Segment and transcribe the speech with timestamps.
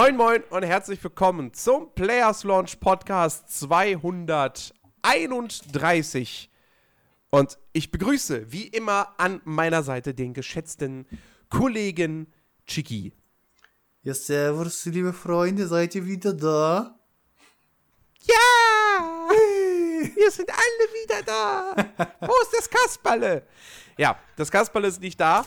[0.00, 6.52] Moin Moin und herzlich willkommen zum Players Launch Podcast 231.
[7.30, 11.04] Und ich begrüße wie immer an meiner Seite den geschätzten
[11.50, 12.32] Kollegen
[12.64, 13.12] Chiki.
[14.02, 16.96] Ja, servus, liebe Freunde, seid ihr wieder da?
[18.20, 19.28] Ja!
[20.14, 21.74] Wir sind alle wieder da!
[22.20, 23.42] Wo ist das Kasperle?
[23.96, 25.44] Ja, das Kasperle ist nicht da.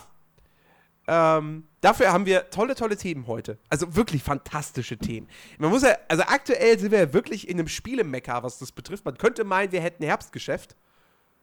[1.08, 3.58] Ähm, dafür haben wir tolle, tolle Themen heute.
[3.70, 5.28] Also wirklich fantastische Themen.
[5.58, 9.04] Man muss ja, also aktuell sind wir ja wirklich in einem Spielemecker, was das betrifft.
[9.06, 10.76] Man könnte meinen, wir hätten Herbstgeschäft.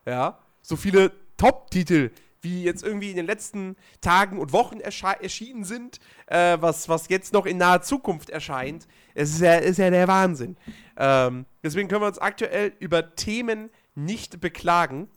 [0.07, 0.39] Ja.
[0.63, 6.57] So viele Top-Titel, wie jetzt irgendwie in den letzten Tagen und Wochen erschienen sind, äh,
[6.61, 8.87] was, was jetzt noch in naher Zukunft erscheint.
[9.15, 10.57] Es ist ja, ist ja der Wahnsinn.
[10.97, 15.09] Ähm, deswegen können wir uns aktuell über Themen nicht beklagen.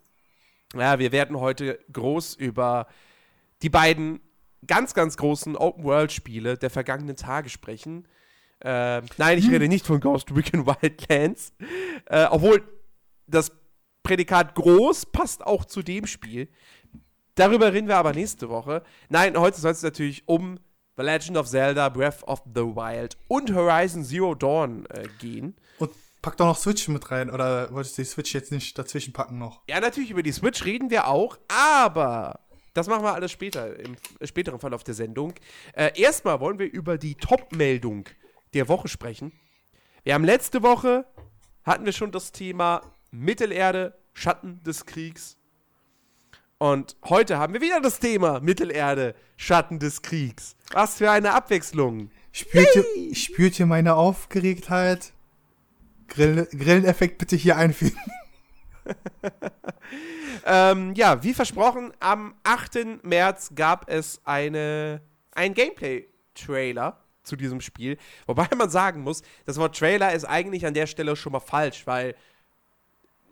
[0.74, 2.88] Ja, wir werden heute groß über
[3.62, 4.20] die beiden
[4.68, 8.08] ganz, ganz großen Open-World-Spiele der vergangenen Tage sprechen.
[8.60, 9.54] Äh, nein, ich hm.
[9.54, 11.54] rede nicht von Ghost Recon Wildlands.
[12.06, 12.64] Äh, obwohl
[13.28, 13.52] das
[14.04, 16.48] Prädikat groß passt auch zu dem Spiel.
[17.36, 18.84] Darüber reden wir aber nächste Woche.
[19.10, 20.60] Nein, heute soll es natürlich um
[20.98, 25.56] The Legend of Zelda, Breath of the Wild und Horizon Zero Dawn äh, gehen.
[25.80, 29.14] Und pack doch noch Switch mit rein, oder wolltest du die Switch jetzt nicht dazwischen
[29.14, 29.62] packen noch?
[29.70, 32.42] Ja, natürlich, über die Switch reden wir auch, aber
[32.74, 35.34] das machen wir alles später, im späteren Verlauf der Sendung.
[35.74, 38.08] Äh, erstmal wollen wir über die Top-Meldung
[38.54, 39.32] der Woche sprechen.
[40.04, 41.06] Wir haben letzte Woche,
[41.64, 45.38] hatten wir schon das Thema Mittelerde, Schatten des Kriegs.
[46.58, 50.56] Und heute haben wir wieder das Thema Mittelerde, Schatten des Kriegs.
[50.72, 52.12] Was für eine Abwechslung.
[52.32, 55.12] Spürt, ihr, spürt ihr meine Aufgeregtheit?
[56.08, 57.98] Grill, Grilleneffekt bitte hier einfügen.
[60.46, 63.04] ähm, ja, wie versprochen, am 8.
[63.04, 67.98] März gab es eine, ein Gameplay-Trailer zu diesem Spiel.
[68.26, 71.86] Wobei man sagen muss, das Wort Trailer ist eigentlich an der Stelle schon mal falsch,
[71.86, 72.16] weil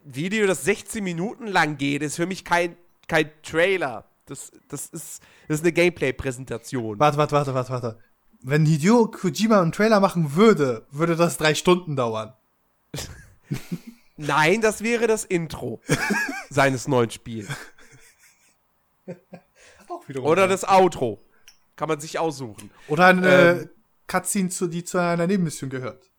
[0.03, 2.75] Video, das 16 Minuten lang geht, ist für mich kein,
[3.07, 4.05] kein Trailer.
[4.25, 6.99] Das, das, ist, das ist eine Gameplay-Präsentation.
[6.99, 7.99] Warte, warte, warte, warte, warte.
[8.41, 12.33] Wenn Hideo Kojima einen Trailer machen würde, würde das drei Stunden dauern.
[14.19, 15.81] Nein, das wäre das Intro
[16.49, 17.47] seines neuen Spiels.
[20.21, 21.23] Oder das Outro.
[21.77, 22.69] Kann man sich aussuchen.
[22.89, 23.69] Oder eine ähm,
[24.07, 26.11] Cutscene, die zu einer Nebenmission gehört.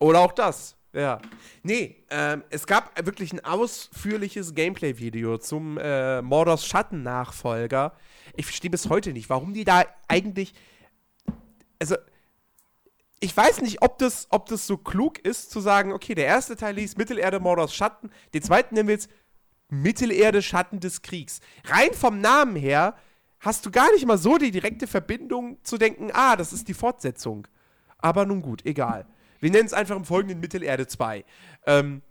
[0.00, 1.20] Oder auch das, ja.
[1.62, 7.92] Nee, ähm, es gab wirklich ein ausführliches Gameplay-Video zum äh, Mordors Schatten-Nachfolger.
[8.34, 10.54] Ich verstehe bis heute nicht, warum die da eigentlich.
[11.78, 11.94] Also,
[13.24, 16.56] ich weiß nicht, ob das, ob das so klug ist, zu sagen, okay, der erste
[16.56, 19.08] Teil hieß Mittelerde, Mordors Schatten, den zweiten nennen wir jetzt
[19.70, 21.40] Mittelerde, Schatten des Kriegs.
[21.64, 22.94] Rein vom Namen her
[23.40, 26.74] hast du gar nicht mal so die direkte Verbindung zu denken, ah, das ist die
[26.74, 27.48] Fortsetzung.
[27.96, 29.06] Aber nun gut, egal.
[29.40, 31.24] Wir nennen es einfach im folgenden Mittelerde 2.
[31.66, 32.02] Ähm,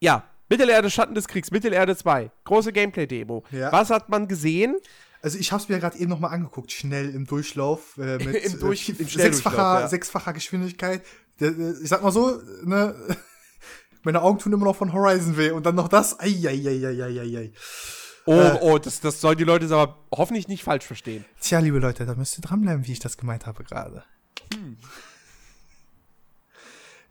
[0.00, 2.30] ja, Mittelerde, Schatten des Kriegs, Mittelerde 2.
[2.44, 3.42] Große Gameplay-Demo.
[3.52, 3.72] Ja.
[3.72, 4.76] Was hat man gesehen?
[5.26, 8.44] Also ich habe es mir gerade eben noch mal angeguckt, schnell im Durchlauf äh, mit
[8.44, 9.88] Im Durch, äh, sechsfacher, ja.
[9.88, 11.02] sechsfacher Geschwindigkeit.
[11.40, 12.94] Ich sag mal so, ne,
[14.04, 16.20] meine Augen tun immer noch von Horizon weh und dann noch das.
[16.20, 17.50] Eieieiei.
[18.24, 21.24] Oh, äh, oh, das, das sollen die Leute aber hoffentlich nicht falsch verstehen.
[21.40, 24.04] Tja, liebe Leute, da müsst ihr dranbleiben, wie ich das gemeint habe gerade.
[24.54, 24.76] Hm.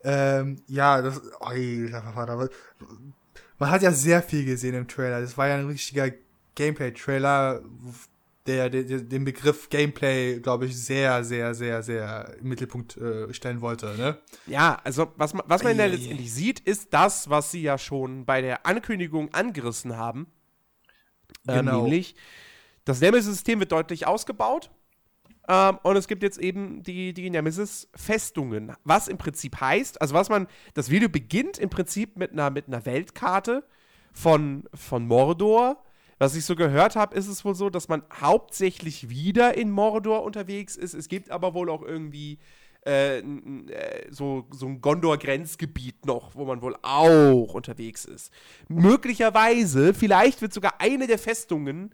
[0.06, 1.22] Ähm, ja, das.
[1.42, 2.48] Oh,
[3.60, 5.20] man hat ja sehr viel gesehen im Trailer.
[5.20, 6.12] Das war ja ein richtiger
[6.56, 7.62] Gameplay-Trailer,
[8.48, 13.34] der, der, der, den Begriff Gameplay, glaube ich, sehr, sehr, sehr, sehr im Mittelpunkt äh,
[13.34, 13.96] stellen wollte.
[13.98, 14.18] Ne?
[14.46, 18.26] Ja, also was man, was man ja letztendlich sieht, ist das, was sie ja schon
[18.26, 20.28] bei der Ankündigung angerissen haben.
[21.48, 21.78] Ähm, genau.
[21.78, 22.16] Ähm, nämlich,
[22.86, 24.70] das Nemesis-System wird deutlich ausgebaut.
[25.48, 28.74] Ähm, und es gibt jetzt eben die, die Nemesis-Festungen.
[28.84, 32.68] Was im Prinzip heißt, also was man, das Video beginnt im Prinzip mit einer, mit
[32.68, 33.64] einer Weltkarte
[34.12, 35.84] von, von Mordor
[36.18, 40.24] was ich so gehört habe, ist es wohl so, dass man hauptsächlich wieder in Mordor
[40.24, 40.94] unterwegs ist.
[40.94, 42.40] Es gibt aber wohl auch irgendwie
[42.86, 48.32] äh, äh so, so ein Gondor-Grenzgebiet noch, wo man wohl auch unterwegs ist.
[48.70, 51.94] Möglicherweise, vielleicht wird sogar eine der Festungen,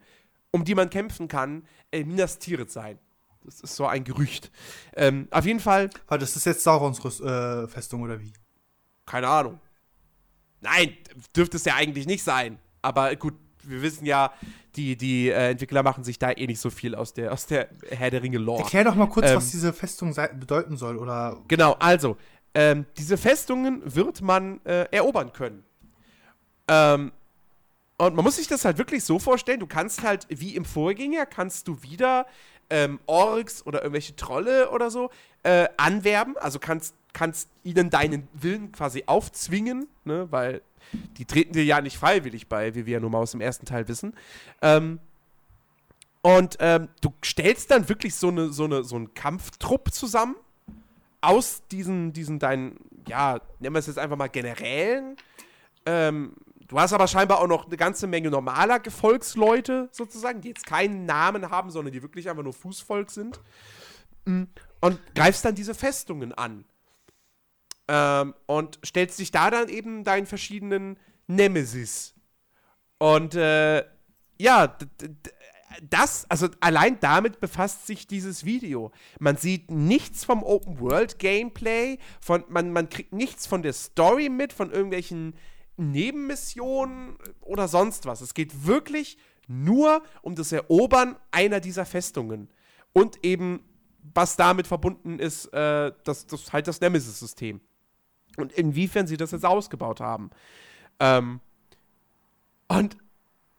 [0.52, 3.00] um die man kämpfen kann, äh, Minas Tirith sein.
[3.44, 4.52] Das ist so ein Gerücht.
[4.96, 5.90] Ähm, auf jeden Fall.
[6.08, 8.34] Weil das ist jetzt Saurons äh, Festung oder wie?
[9.06, 9.60] Keine Ahnung.
[10.60, 10.96] Nein,
[11.36, 12.60] dürfte es ja eigentlich nicht sein.
[12.84, 13.34] Aber gut,
[13.64, 14.32] wir wissen ja,
[14.76, 17.70] die, die äh, Entwickler machen sich da eh nicht so viel aus der, aus der
[17.90, 18.64] Herr der Ringe Lore.
[18.64, 21.38] Erklär doch mal kurz, ähm, was diese Festung bedeuten soll, oder?
[21.48, 22.18] Genau, also,
[22.54, 25.64] ähm, diese Festungen wird man äh, erobern können.
[26.68, 27.12] Ähm,
[27.98, 31.26] und man muss sich das halt wirklich so vorstellen, du kannst halt, wie im Vorgänger,
[31.26, 32.26] kannst du wieder
[32.72, 35.12] ähm, Orks oder irgendwelche Trolle oder so
[35.44, 36.38] äh, anwerben.
[36.38, 40.28] Also kannst, kannst ihnen deinen Willen quasi aufzwingen, ne?
[40.32, 40.62] weil
[41.18, 43.66] die treten dir ja nicht freiwillig bei, wie wir ja nun mal aus dem ersten
[43.66, 44.16] Teil wissen.
[44.62, 45.00] Ähm,
[46.22, 50.36] und ähm, du stellst dann wirklich so, eine, so, eine, so einen Kampftrupp zusammen
[51.20, 52.78] aus diesen, diesen deinen,
[53.08, 55.18] ja, nennen wir es jetzt einfach mal Generälen.
[55.86, 56.34] Ähm,
[56.72, 61.06] du hast aber scheinbar auch noch eine ganze Menge normaler Gefolgsleute sozusagen, die jetzt keinen
[61.06, 63.42] Namen haben, sondern die wirklich einfach nur Fußvolk sind.
[64.24, 64.44] Mm,
[64.80, 66.64] und greifst dann diese Festungen an.
[67.90, 70.98] Ähm, und stellst dich da dann eben deinen verschiedenen
[71.28, 72.16] Nemesis.
[73.00, 73.84] Und äh,
[74.40, 74.78] ja,
[75.90, 78.94] das, also allein damit befasst sich dieses Video.
[79.20, 84.30] Man sieht nichts vom Open World Gameplay, von, man, man kriegt nichts von der Story
[84.30, 85.34] mit, von irgendwelchen
[85.78, 88.22] Nebenmissionen oder sonst was.
[88.22, 92.50] Es geht wirklich nur um das Erobern einer dieser Festungen.
[92.94, 93.64] Und eben,
[94.14, 97.62] was damit verbunden ist, äh, das, das halt das Nemesis-System.
[98.38, 100.30] Und inwiefern sie das jetzt ausgebaut haben.
[101.00, 101.40] Ähm,
[102.68, 102.98] und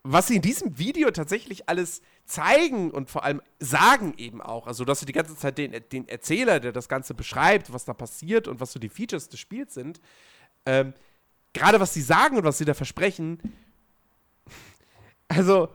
[0.03, 4.83] was sie in diesem Video tatsächlich alles zeigen und vor allem sagen eben auch, also
[4.83, 8.47] dass sie die ganze Zeit den, den Erzähler, der das Ganze beschreibt, was da passiert
[8.47, 10.01] und was so die Features des Spiels sind,
[10.65, 10.93] ähm,
[11.53, 13.39] gerade was sie sagen und was sie da versprechen,
[15.27, 15.69] also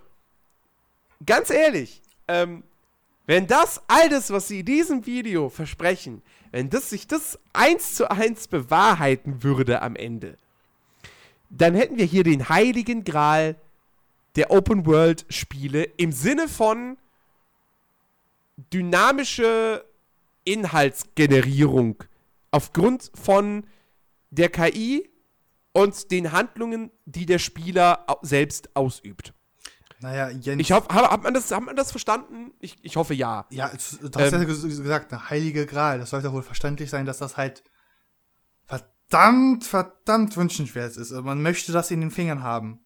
[1.25, 2.63] ganz ehrlich, ähm,
[3.27, 8.11] wenn das alles, was sie in diesem Video versprechen, wenn das sich das eins zu
[8.11, 10.37] eins bewahrheiten würde am Ende,
[11.51, 13.57] dann hätten wir hier den heiligen Gral
[14.37, 16.97] der Open-World-Spiele im Sinne von
[18.73, 19.85] dynamische
[20.45, 22.05] Inhaltsgenerierung
[22.51, 23.67] aufgrund von
[24.31, 25.09] der KI
[25.73, 29.35] und den Handlungen, die der Spieler selbst ausübt.
[30.01, 30.61] Naja, Jens.
[30.61, 32.53] Ich hoffe, hat man das, hat man das verstanden?
[32.61, 33.47] Ich, ich hoffe ja.
[33.51, 35.99] Ja, du hast ähm, ja gesagt, eine heilige Gral.
[35.99, 37.65] Das sollte wohl verständlich sein, dass das halt
[38.65, 41.11] verdammt, verdammt wünschenswert ist.
[41.11, 42.81] Also man möchte das in den Fingern haben.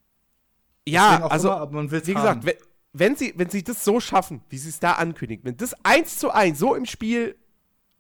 [0.87, 2.57] Ja, also, immer, man wie gesagt, wenn,
[2.93, 6.19] wenn, sie, wenn sie das so schaffen, wie sie es da ankündigen, wenn das eins
[6.19, 7.37] zu eins so im Spiel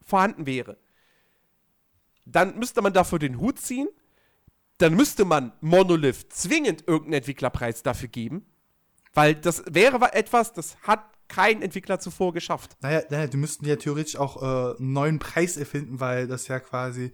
[0.05, 0.79] vorhanden wäre,
[2.25, 3.89] dann müsste man dafür den Hut ziehen,
[4.83, 8.47] dann müsste man Monolith zwingend irgendeinen Entwicklerpreis dafür geben,
[9.15, 12.77] weil das wäre etwas, das hat kein Entwickler zuvor geschafft.
[12.81, 16.61] Naja, naja die müssten ja theoretisch auch äh, einen neuen Preis erfinden, weil das ja
[16.61, 17.13] quasi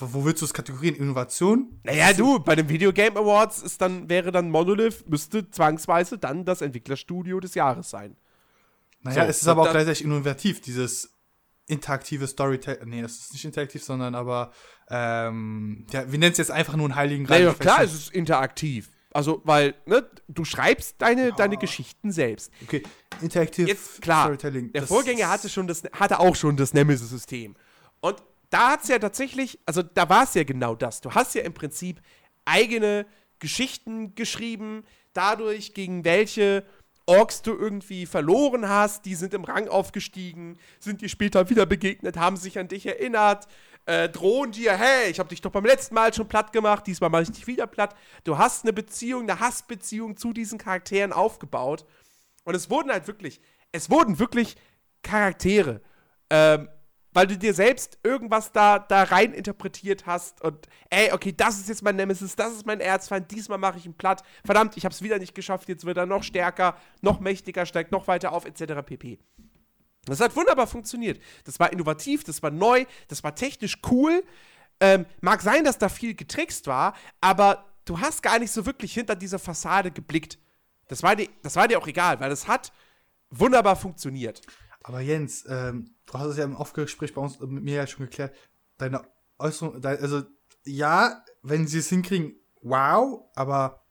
[0.00, 0.96] wo willst du es kategorieren?
[0.96, 1.80] Innovation?
[1.82, 6.44] Naja, du, bei den Video Game Awards ist dann, wäre dann Monolith, müsste zwangsweise dann
[6.44, 8.16] das Entwicklerstudio des Jahres sein.
[9.02, 11.17] Naja, so, es ist aber auch gleichzeitig innovativ, dieses
[11.68, 12.88] interaktive Storytelling.
[12.88, 14.52] Nee, das ist nicht interaktiv, sondern aber,
[14.90, 17.38] ähm, ja, wir nennen es jetzt einfach nur einen heiligen Grad.
[17.38, 18.90] Naja, klar, es ist interaktiv.
[19.12, 21.34] Also, weil, ne, du schreibst deine, ja.
[21.34, 22.52] deine Geschichten selbst.
[22.62, 22.82] Okay,
[23.20, 24.72] interaktiv Jetzt, klar, Storytelling.
[24.72, 27.54] Der Vorgänger hatte schon das, hatte auch schon das Nemesis-System.
[28.00, 31.00] Und da hat es ja tatsächlich, also da war es ja genau das.
[31.00, 32.00] Du hast ja im Prinzip
[32.44, 33.06] eigene
[33.38, 36.64] Geschichten geschrieben, dadurch, gegen welche
[37.08, 42.18] Orks du irgendwie verloren hast, die sind im Rang aufgestiegen, sind dir später wieder begegnet,
[42.18, 43.48] haben sich an dich erinnert,
[43.86, 47.08] äh, drohen dir, hey, ich habe dich doch beim letzten Mal schon platt gemacht, diesmal
[47.08, 47.96] mache ich dich wieder platt.
[48.24, 51.86] Du hast eine Beziehung, eine Hassbeziehung zu diesen Charakteren aufgebaut.
[52.44, 53.40] Und es wurden halt wirklich,
[53.72, 54.56] es wurden wirklich
[55.02, 55.80] Charaktere.
[56.28, 56.68] Ähm,
[57.12, 61.68] weil du dir selbst irgendwas da, da rein interpretiert hast und ey, okay, das ist
[61.68, 64.22] jetzt mein Nemesis, das ist mein Erzfeind, diesmal mache ich ihn platt.
[64.44, 67.92] Verdammt, ich habe es wieder nicht geschafft, jetzt wird er noch stärker, noch mächtiger, steigt
[67.92, 68.82] noch weiter auf, etc.
[68.84, 69.18] pp.
[70.04, 71.20] Das hat wunderbar funktioniert.
[71.44, 74.24] Das war innovativ, das war neu, das war technisch cool.
[74.80, 78.94] Ähm, mag sein, dass da viel getrickst war, aber du hast gar nicht so wirklich
[78.94, 80.38] hinter dieser Fassade geblickt.
[80.86, 82.72] Das war dir, das war dir auch egal, weil es hat
[83.30, 84.40] wunderbar funktioniert.
[84.88, 88.06] Aber Jens, ähm, du hast es ja im Aufgespräch bei uns mit mir ja schon
[88.06, 88.34] geklärt,
[88.78, 89.02] deine
[89.38, 90.22] Äußerung, dein, also
[90.64, 93.84] ja, wenn sie es hinkriegen, wow, aber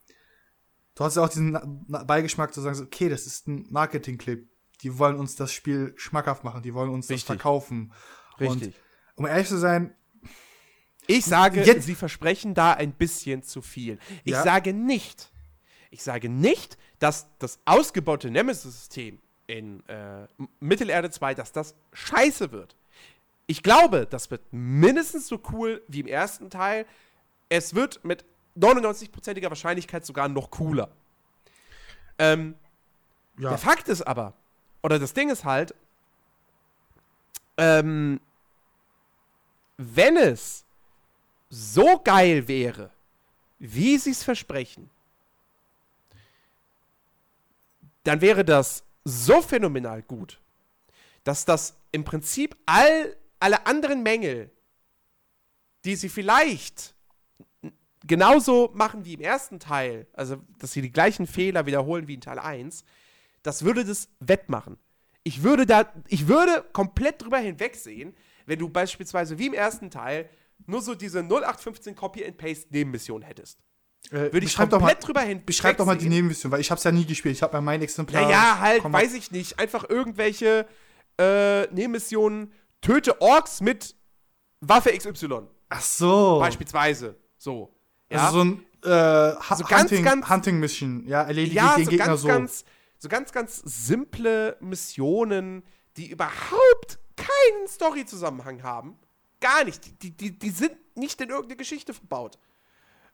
[0.95, 4.49] du hast ja auch diesen Beigeschmack zu sagen, okay, das ist ein Marketing-Clip.
[4.81, 7.27] Die wollen uns das Spiel schmackhaft machen, die wollen uns Richtig.
[7.27, 7.93] das verkaufen.
[8.39, 8.73] Richtig.
[9.13, 9.95] Und um ehrlich zu sein,
[11.05, 13.99] ich sage, jetzt, sie versprechen da ein bisschen zu viel.
[14.23, 14.41] Ich ja.
[14.41, 15.31] sage nicht,
[15.91, 20.27] ich sage nicht, dass das ausgebaute Nemesis-System in äh,
[20.59, 22.75] Mittelerde 2, dass das scheiße wird.
[23.47, 26.85] Ich glaube, das wird mindestens so cool wie im ersten Teil.
[27.49, 28.25] Es wird mit
[28.57, 30.89] 99%iger Wahrscheinlichkeit sogar noch cooler.
[32.19, 32.55] Ähm,
[33.37, 33.49] ja.
[33.49, 34.33] Der Fakt ist aber,
[34.83, 35.73] oder das Ding ist halt,
[37.57, 38.19] ähm,
[39.77, 40.65] wenn es
[41.49, 42.91] so geil wäre,
[43.59, 44.89] wie sie es versprechen,
[48.03, 50.41] dann wäre das so phänomenal gut,
[51.23, 54.51] dass das im Prinzip all, alle anderen Mängel,
[55.85, 56.93] die sie vielleicht
[58.05, 62.21] genauso machen wie im ersten Teil, also dass sie die gleichen Fehler wiederholen wie in
[62.21, 62.83] Teil 1,
[63.43, 64.77] das würde das wettmachen.
[65.23, 70.29] Ich würde da, ich würde komplett drüber hinwegsehen, wenn du beispielsweise wie im ersten Teil
[70.65, 73.59] nur so diese 0815 Copy and Paste Nebenmission hättest.
[74.11, 75.43] Äh, Würde ich komplett doch mal, drüber hin.
[75.45, 76.07] Beschreib doch mal die.
[76.07, 77.35] Nebenmission, weil ich hab's ja nie gespielt.
[77.35, 78.21] Ich habe ja mein Exemplar.
[78.21, 79.59] Naja, halt, Komm, weiß ich nicht.
[79.59, 80.65] Einfach irgendwelche
[81.19, 82.53] äh, Nebenmissionen.
[82.81, 83.95] Töte Orks mit
[84.61, 85.41] Waffe XY.
[85.69, 86.39] Ach so.
[86.39, 87.17] Beispielsweise.
[87.37, 87.75] So.
[88.09, 91.05] Ja, Also so ein äh, ha So ganz, Hunting, ganz- Hunting Mission.
[91.07, 92.27] Ja, erledige ja den so, Gegner ganz, so.
[92.27, 92.65] ganz,
[92.99, 95.63] so ganz, ganz simple Missionen,
[95.97, 98.97] die überhaupt keinen Story-Zusammenhang haben.
[99.41, 100.01] Gar nicht.
[100.01, 102.37] Die, die, die sind nicht in irgendeine Geschichte verbaut.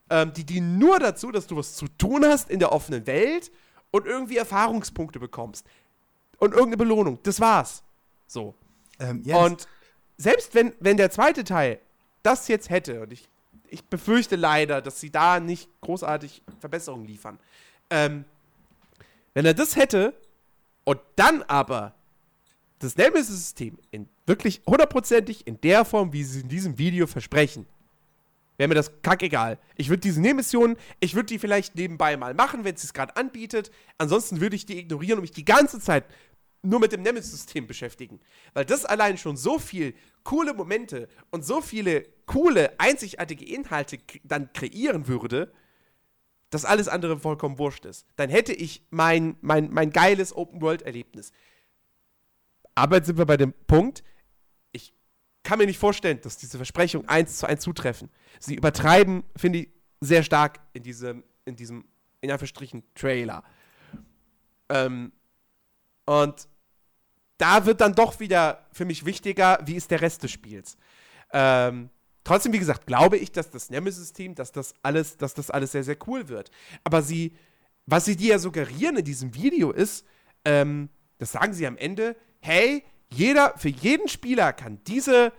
[0.10, 3.52] Ähm, die dienen nur dazu, dass du was zu tun hast in der offenen Welt
[3.92, 5.66] und irgendwie Erfahrungspunkte bekommst.
[6.38, 7.20] Und irgendeine Belohnung.
[7.24, 7.84] Das war's.
[8.28, 8.56] So.
[9.00, 9.68] ähm, ja, Und
[10.18, 11.80] selbst wenn, wenn der zweite Teil
[12.22, 13.30] das jetzt hätte, und ich,
[13.68, 17.40] ich befürchte leider, dass sie da nicht großartig Verbesserungen liefern,
[17.90, 18.26] ähm,
[19.34, 20.14] wenn er das hätte
[20.84, 21.94] und dann aber
[22.80, 27.66] das Nemesis-System in wirklich hundertprozentig in der Form, wie sie es in diesem Video versprechen,
[28.64, 29.60] wäre mir das kackegal.
[29.76, 33.18] Ich würde diese Nebenmissionen, ich würde die vielleicht nebenbei mal machen, wenn es sich gerade
[33.18, 33.72] anbietet.
[33.98, 36.06] Ansonsten würde ich die ignorieren und mich die ganze Zeit
[36.62, 38.22] nur mit dem Nemesis-System beschäftigen.
[38.54, 44.54] Weil das allein schon so viel coole Momente und so viele coole, einzigartige Inhalte dann
[44.54, 45.52] kreieren würde,
[46.50, 48.08] dass alles andere vollkommen wurscht ist.
[48.16, 51.34] Dann hätte ich mein, mein, mein geiles Open-World-Erlebnis.
[52.76, 54.06] Aber jetzt sind wir bei dem Punkt,
[55.44, 58.10] kann mir nicht vorstellen, dass diese Versprechungen eins zu eins zutreffen.
[58.40, 59.70] Sie übertreiben, finde ich,
[60.00, 61.86] sehr stark in diesem, in diesem,
[62.22, 63.44] in Anführungsstrichen, Trailer.
[64.70, 65.12] Ähm,
[66.06, 66.48] und
[67.38, 70.78] da wird dann doch wieder für mich wichtiger, wie ist der Rest des Spiels.
[71.32, 71.90] Ähm,
[72.24, 75.84] trotzdem, wie gesagt, glaube ich, dass das Nemesis-Team, dass das alles, dass das alles sehr,
[75.84, 76.52] sehr cool wird.
[76.84, 77.36] Aber sie,
[77.86, 80.06] was sie dir ja suggerieren in diesem Video ist,
[80.46, 85.32] ähm, das sagen sie am Ende, hey, jeder, für jeden Spieler kann diese,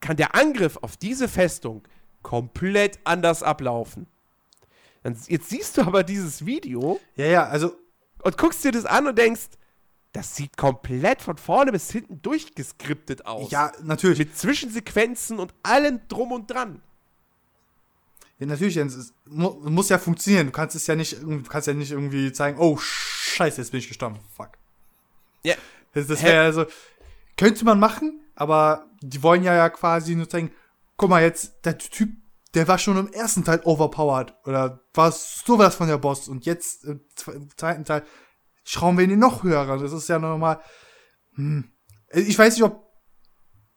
[0.00, 1.82] kann der Angriff auf diese Festung
[2.22, 4.06] komplett anders ablaufen.
[5.26, 7.76] Jetzt siehst du aber dieses Video ja, ja, also
[8.22, 9.48] und guckst dir das an und denkst,
[10.12, 13.50] das sieht komplett von vorne bis hinten durchgeskriptet aus.
[13.50, 14.18] ja, natürlich.
[14.18, 16.82] Mit Zwischensequenzen und allem drum und dran.
[18.38, 20.46] Ja, natürlich, es mu muss ja funktionieren.
[20.46, 23.78] Du kannst es ja nicht, du kannst ja nicht irgendwie zeigen, oh Scheiße, jetzt bin
[23.78, 24.18] ich gestorben.
[24.36, 24.50] Fuck.
[25.42, 25.54] Ja.
[25.92, 26.66] Das, das wäre also,
[27.36, 30.52] könnte man machen, aber die wollen ja, ja quasi nur zeigen,
[30.96, 32.10] guck mal jetzt, der Typ,
[32.54, 36.84] der war schon im ersten Teil overpowered oder war sowas von der Boss und jetzt
[36.84, 37.00] im
[37.56, 38.04] zweiten Teil
[38.64, 39.80] schrauben wir ihn noch höher ran.
[39.80, 40.60] Das ist ja normal.
[41.34, 41.72] Hm.
[42.12, 42.92] Ich weiß nicht, ob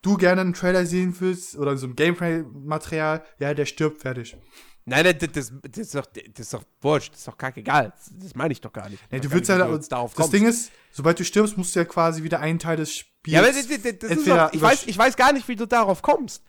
[0.01, 3.23] du gerne einen Trailer sehen willst oder so ein Gameplay-Material.
[3.39, 4.37] Ja, der stirbt fertig.
[4.87, 7.91] Nein, nein, das, das, das, ist doch, das ist doch wurscht, das ist doch kackegal.
[7.95, 9.01] Das, das meine ich doch gar nicht.
[9.11, 10.33] Nee, du willst gar ja, darauf das kommst.
[10.33, 13.33] Ding ist, sobald du stirbst, musst du ja quasi wieder einen Teil des Spiels.
[13.33, 16.03] Ja, aber das, das, ist doch, ich, weiß, ich weiß gar nicht, wie du darauf
[16.03, 16.43] kommst.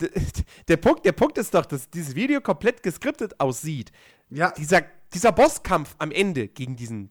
[0.00, 0.10] Der,
[0.68, 3.90] der, Punkt, der Punkt ist doch, dass dieses Video komplett geskriptet aussieht.
[4.30, 7.10] ja, Dieser, dieser Bosskampf am Ende gegen diesen.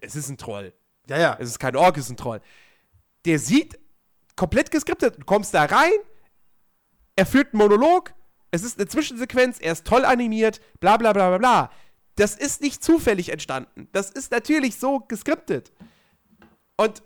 [0.00, 0.72] Es ist ein Troll.
[1.08, 1.36] ja, ja.
[1.38, 2.40] Es ist kein Ork, es ist ein Troll.
[3.24, 3.78] Der sieht
[4.34, 5.20] komplett geskriptet.
[5.20, 5.92] Du kommst da rein,
[7.14, 8.12] er führt einen Monolog,
[8.52, 11.70] es ist eine Zwischensequenz, er ist toll animiert, bla bla bla bla bla.
[12.14, 13.88] Das ist nicht zufällig entstanden.
[13.92, 15.72] Das ist natürlich so geskriptet.
[16.76, 17.02] Und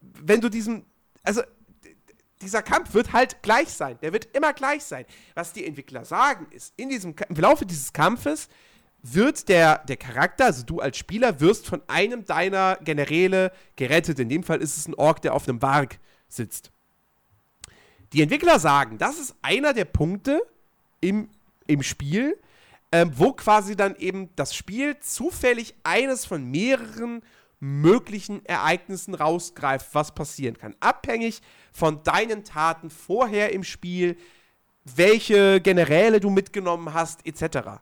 [0.00, 0.86] wenn du diesen,
[1.22, 1.42] also
[2.40, 3.98] dieser Kampf wird halt gleich sein.
[4.02, 5.04] Der wird immer gleich sein.
[5.34, 8.48] Was die Entwickler sagen ist, in diesem, im Laufe dieses Kampfes
[9.02, 14.18] wird der, der Charakter, also du als Spieler, wirst von einem deiner Generäle gerettet.
[14.18, 16.72] In dem Fall ist es ein Ork, der auf einem Warg sitzt.
[18.12, 20.42] Die Entwickler sagen, das ist einer der Punkte
[21.00, 21.28] im,
[21.66, 22.38] im Spiel,
[22.92, 27.22] ähm, wo quasi dann eben das Spiel zufällig eines von mehreren
[27.58, 30.76] möglichen Ereignissen rausgreift, was passieren kann.
[30.80, 31.40] Abhängig
[31.72, 34.16] von deinen Taten vorher im Spiel,
[34.84, 37.80] welche Generäle du mitgenommen hast, etc.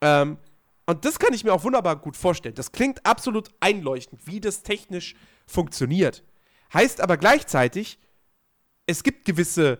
[0.00, 0.38] Ähm,
[0.86, 2.54] und das kann ich mir auch wunderbar gut vorstellen.
[2.54, 5.14] Das klingt absolut einleuchtend, wie das technisch
[5.46, 6.24] funktioniert.
[6.72, 7.98] Heißt aber gleichzeitig,
[8.88, 9.78] es gibt gewisse,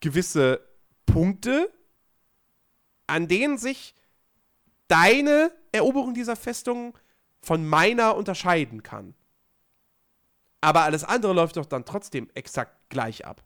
[0.00, 0.60] gewisse
[1.06, 1.72] Punkte,
[3.06, 3.94] an denen sich
[4.86, 6.96] deine Eroberung dieser Festung
[7.40, 9.14] von meiner unterscheiden kann.
[10.60, 13.42] Aber alles andere läuft doch dann trotzdem exakt gleich ab.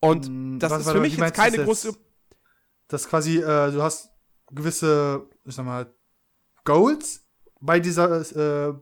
[0.00, 1.88] Und Mm, das was- ist für mich jetzt keine große.
[1.88, 2.00] jetzt?
[2.88, 4.10] Das quasi, äh, du hast
[4.52, 5.92] gewisse, ich sag mal,
[6.64, 7.24] Goals,
[7.60, 8.20] bei dieser
[8.68, 8.74] äh,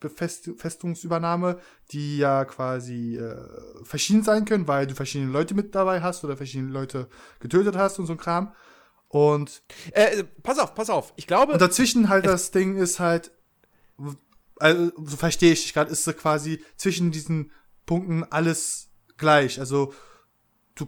[0.00, 1.58] Be Befestungsübernahme,
[1.90, 3.36] die ja quasi äh,
[3.82, 7.08] verschieden sein können, weil du verschiedene Leute mit dabei hast oder verschiedene Leute
[7.40, 8.54] getötet hast und so ein Kram.
[9.08, 9.62] Und
[9.92, 11.12] Äh, pass auf, pass auf.
[11.16, 13.32] Ich glaube, und dazwischen halt das Ding ist halt,
[14.60, 17.50] also so verstehe ich dich gerade, ist quasi zwischen diesen
[17.86, 19.58] Punkten alles gleich.
[19.58, 19.94] Also
[20.74, 20.86] du,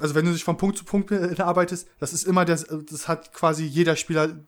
[0.00, 3.32] also wenn du dich von Punkt zu Punkt arbeitest, das ist immer das, das hat
[3.32, 4.44] quasi jeder Spieler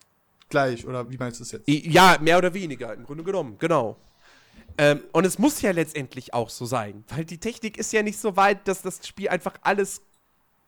[0.48, 0.86] gleich.
[0.86, 1.68] Oder wie meinst du das jetzt?
[1.68, 3.96] Ja, mehr oder weniger, im Grunde genommen, genau.
[4.76, 8.18] Ähm, und es muss ja letztendlich auch so sein, weil die Technik ist ja nicht
[8.18, 10.02] so weit, dass das Spiel einfach alles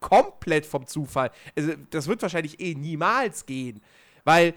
[0.00, 1.30] komplett vom Zufall.
[1.56, 3.80] Also, das wird wahrscheinlich eh niemals gehen,
[4.25, 4.54] weil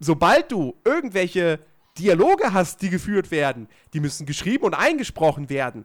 [0.00, 1.60] sobald du irgendwelche
[1.98, 5.84] Dialoge hast, die geführt werden, die müssen geschrieben und eingesprochen werden.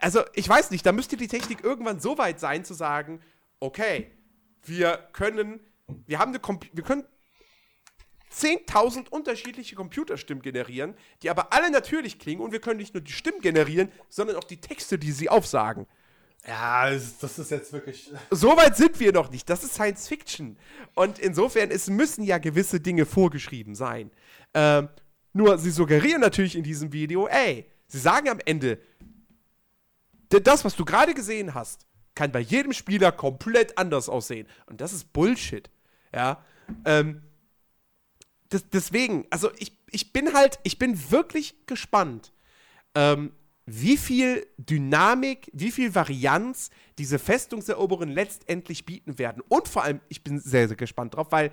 [0.00, 3.20] Also, ich weiß nicht, da müsste die Technik irgendwann so weit sein zu sagen,
[3.60, 4.10] okay,
[4.64, 5.60] wir können,
[6.06, 7.04] wir haben eine, wir können
[8.34, 13.12] 10.000 unterschiedliche Computerstimmen generieren, die aber alle natürlich klingen und wir können nicht nur die
[13.12, 15.86] Stimmen generieren, sondern auch die Texte, die sie aufsagen.
[16.46, 18.10] Ja, das ist jetzt wirklich.
[18.30, 19.48] So weit sind wir noch nicht.
[19.48, 20.58] Das ist Science Fiction.
[20.94, 24.10] Und insofern, es müssen ja gewisse Dinge vorgeschrieben sein.
[24.52, 24.88] Ähm,
[25.32, 28.78] nur, sie suggerieren natürlich in diesem Video, ey, sie sagen am Ende,
[30.28, 34.46] das, was du gerade gesehen hast, kann bei jedem Spieler komplett anders aussehen.
[34.66, 35.70] Und das ist Bullshit.
[36.12, 36.44] Ja.
[36.84, 37.22] Ähm,
[38.48, 42.32] das, deswegen, also ich, ich bin halt, ich bin wirklich gespannt,
[42.94, 43.32] ähm,
[43.66, 49.42] wie viel Dynamik, wie viel Varianz diese Festungseroberungen letztendlich bieten werden.
[49.48, 51.50] Und vor allem, ich bin sehr, sehr gespannt drauf, weil,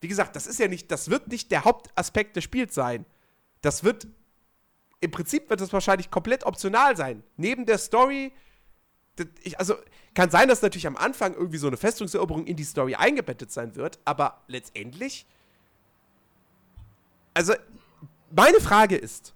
[0.00, 3.06] wie gesagt, das ist ja nicht, das wird nicht der Hauptaspekt des Spiels sein.
[3.60, 4.08] Das wird,
[5.00, 7.22] im Prinzip wird das wahrscheinlich komplett optional sein.
[7.36, 8.32] Neben der Story,
[9.42, 9.76] ich, also
[10.14, 13.76] kann sein, dass natürlich am Anfang irgendwie so eine Festungseroberung in die Story eingebettet sein
[13.76, 15.26] wird, aber letztendlich,
[17.34, 17.54] also
[18.30, 19.34] meine Frage ist,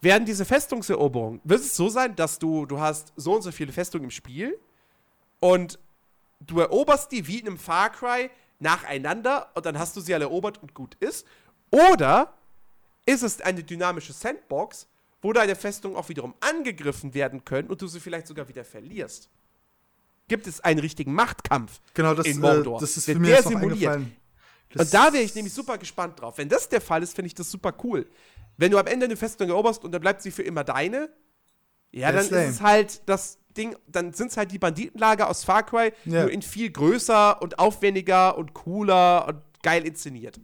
[0.00, 3.72] werden diese Festungseroberungen, wird es so sein, dass du, du hast so und so viele
[3.72, 4.58] Festungen im Spiel
[5.40, 5.78] und
[6.40, 10.24] du eroberst die wie in einem Far Cry nacheinander und dann hast du sie alle
[10.24, 11.26] erobert und gut ist?
[11.70, 12.34] Oder
[13.06, 14.86] ist es eine dynamische Sandbox,
[15.22, 19.30] wo deine Festungen auch wiederum angegriffen werden können und du sie vielleicht sogar wieder verlierst?
[20.28, 22.78] Gibt es einen richtigen Machtkampf genau, das, in Mordor?
[22.78, 24.02] Äh, das ist für mich der simuliert?
[24.70, 24.86] Eingefallen.
[24.86, 26.38] Und da wäre ich nämlich super gespannt drauf.
[26.38, 28.06] Wenn das der Fall ist, finde ich das super cool.
[28.56, 31.08] Wenn du am Ende eine Festung eroberst und dann bleibt sie für immer deine,
[31.90, 32.44] ja, dann Das ist lame.
[32.46, 36.22] ist es halt das Ding, dann sind es halt die Banditenlager aus Far Cry, Ja.
[36.22, 40.40] nur in viel größer und aufwendiger und cooler und geil inszeniert.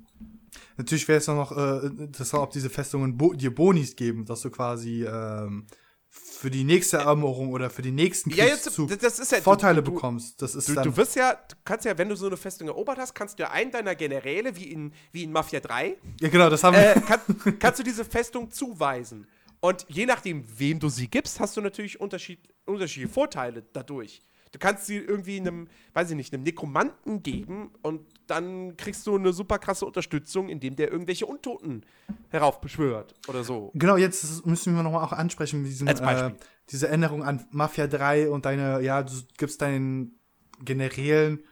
[0.76, 4.42] Natürlich wäre es auch noch äh, interessant, ob diese Festungen bo dir Bonis geben, dass
[4.42, 5.66] du quasi ähm,
[6.12, 9.40] für die nächste Eroberung oder für den nächsten Ja, jetzt, Kriegszug das- das ist ja
[9.40, 10.42] Vorteile du, du, bekommst.
[10.42, 12.66] Das ist Du, dann du wirst ja, du kannst ja, wenn du so eine Festung
[12.68, 16.28] erobert hast, kannst du ja einen deiner Generäle, wie in, wie in Mafia 3, ja
[16.28, 17.02] genau, das haben äh, wir.
[17.02, 17.20] kann,
[17.60, 19.26] kannst du diese Festung zuweisen.
[19.60, 24.20] Und je nachdem, wem du sie gibst, hast du natürlich Unterschied, unterschiedliche Vorteile dadurch.
[24.52, 29.16] Du kannst sie irgendwie einem, weiß ich nicht, einem Nekromanten geben und dann kriegst du
[29.16, 31.84] eine super krasse Unterstützung, indem der irgendwelche Untoten
[32.28, 33.70] heraufbeschwört oder so.
[33.74, 36.30] Genau, jetzt müssen wir nochmal auch ansprechen, diesen, Als Beispiel.
[36.30, 40.18] äh, diese Änderung an Mafia 3 und deine, ja, du gibst deinen
[40.64, 41.44] Generälen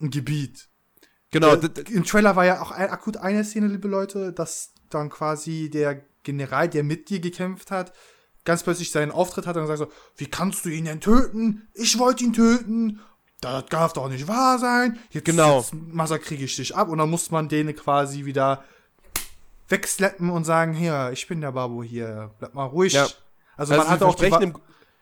[0.00, 0.68] ein Gebiet.
[1.30, 5.08] Genau, Äh, Im Trailer war ja auch ein, akut eine Szene, liebe Leute, dass dann
[5.08, 7.92] quasi der General, der mit dir gekämpft hat,
[8.44, 11.68] ganz plötzlich seinen Auftritt hat und sagt so, wie kannst du ihn denn töten?
[11.74, 13.00] Ich wollte ihn töten.
[13.42, 14.98] Das darf doch nicht wahr sein.
[15.10, 15.58] Jetzt, Genau.
[15.58, 16.88] jetzt massakriere ich dich ab.
[16.88, 18.64] Und dann muss man den quasi wieder
[19.68, 22.92] wegslappen und sagen, hier, ich bin der Babu hier, bleib mal ruhig.
[22.92, 23.02] Ja.
[23.02, 23.16] Also,
[23.56, 24.52] Also man hatte auch die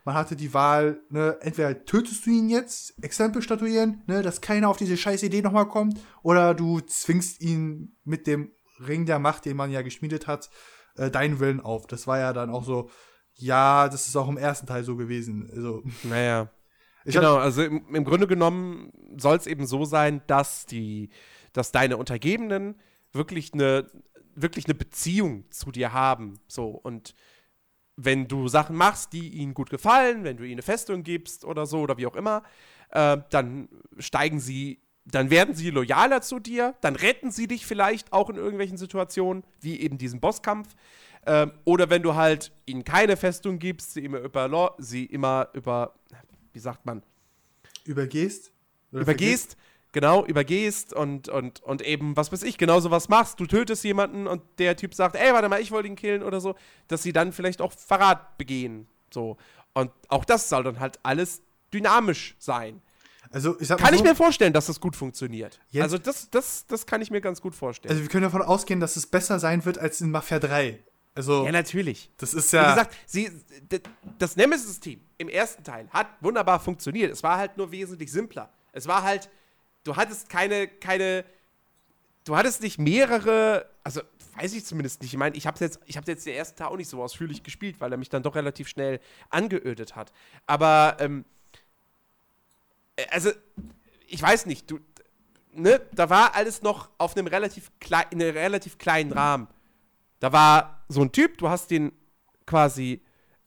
[0.07, 4.71] man hatte die Wahl, ne, entweder tötest du ihn jetzt, Exempel statuieren, ne, dass keiner
[4.71, 9.45] auf diese scheiß Idee nochmal kommt, oder du zwingst ihn mit dem Ring der Macht,
[9.45, 10.49] den man ja geschmiedet hat,
[10.97, 11.87] äh, deinen Willen auf.
[11.87, 12.89] Das war ja dann auch so,
[13.35, 15.51] ja, das ist auch im ersten Teil so gewesen.
[15.55, 16.49] Also, Naja.
[17.05, 21.11] Ich genau, also im, im Grunde genommen soll es eben so sein, dass die,
[21.53, 22.77] dass deine Untergebenen
[23.13, 23.87] wirklich eine,
[24.35, 26.39] wirklich eine Beziehung zu dir haben.
[26.47, 27.15] So, und
[27.97, 31.67] wenn du Sachen machst, die ihnen gut gefallen, wenn du ihnen eine Festung gibst oder
[31.67, 32.43] so oder wie auch immer,
[32.91, 38.13] äh, dann steigen sie, dann werden sie loyaler zu dir, dann retten sie dich vielleicht
[38.13, 40.75] auch in irgendwelchen Situationen, wie eben diesen Bosskampf.
[41.27, 45.95] Ähm, oder wenn du halt ihnen keine Festung gibst, sie immer über, sie immer über,
[46.53, 47.03] wie sagt man,
[47.85, 48.53] übergehst.
[48.93, 49.57] übergehst,
[49.93, 53.41] genau, übergehst und, und, und eben, was weiß ich, genau sowas machst.
[53.41, 56.41] Du tötest jemanden und der Typ sagt, ey, warte mal, ich wollte ihn killen oder
[56.41, 56.55] so,
[56.89, 58.87] dass sie dann vielleicht auch Verrat begehen.
[59.13, 59.37] So.
[59.75, 62.83] Und auch das soll dann halt alles dynamisch sein.
[63.33, 65.61] Also, ich Kann so, ich mir vorstellen, dass das gut funktioniert.
[65.71, 67.91] Jetzt- also das, das, das kann ich mir ganz gut vorstellen.
[67.93, 70.83] also wir können davon ausgehen, dass es besser sein wird als in Mafia 3.
[71.15, 72.11] Also, ja, natürlich.
[72.17, 72.71] das ist Wie ja.
[72.71, 73.31] gesagt, sie,
[74.19, 77.13] das Nemesis-Team im ersten Teil hat wunderbar funktioniert.
[77.13, 78.49] Es war halt nur wesentlich simpler.
[78.73, 79.29] Es war halt,
[79.85, 81.25] du hattest keine, keine,
[82.25, 84.03] du hattest nicht mehrere, also
[84.37, 85.13] weiß ich zumindest nicht.
[85.13, 87.43] Ich meine, ich habe jetzt, ich habe jetzt den ersten Teil auch nicht so ausführlich
[87.43, 90.13] gespielt, weil er mich dann doch relativ schnell angeödet hat.
[90.47, 91.25] Aber, ähm,
[92.97, 93.31] äh, also,
[94.07, 94.79] ich weiß nicht, du,
[95.53, 99.49] ne, da war alles noch auf einem relativ, klei in einem relativ kleinen Rahmen.
[100.21, 101.93] Da war so ein Typ, du hast den
[102.47, 103.03] quasi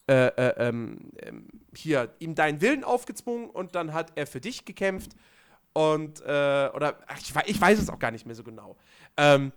[0.06, 4.64] äh, äh, ähm, ähm, hier ihm deinen Willen aufgezwungen und dann hat er für dich
[4.64, 5.12] gekämpft
[5.72, 8.76] und äh, oder ach, ich, ich weiß es auch gar nicht mehr so genau.
[9.16, 9.52] Ähm,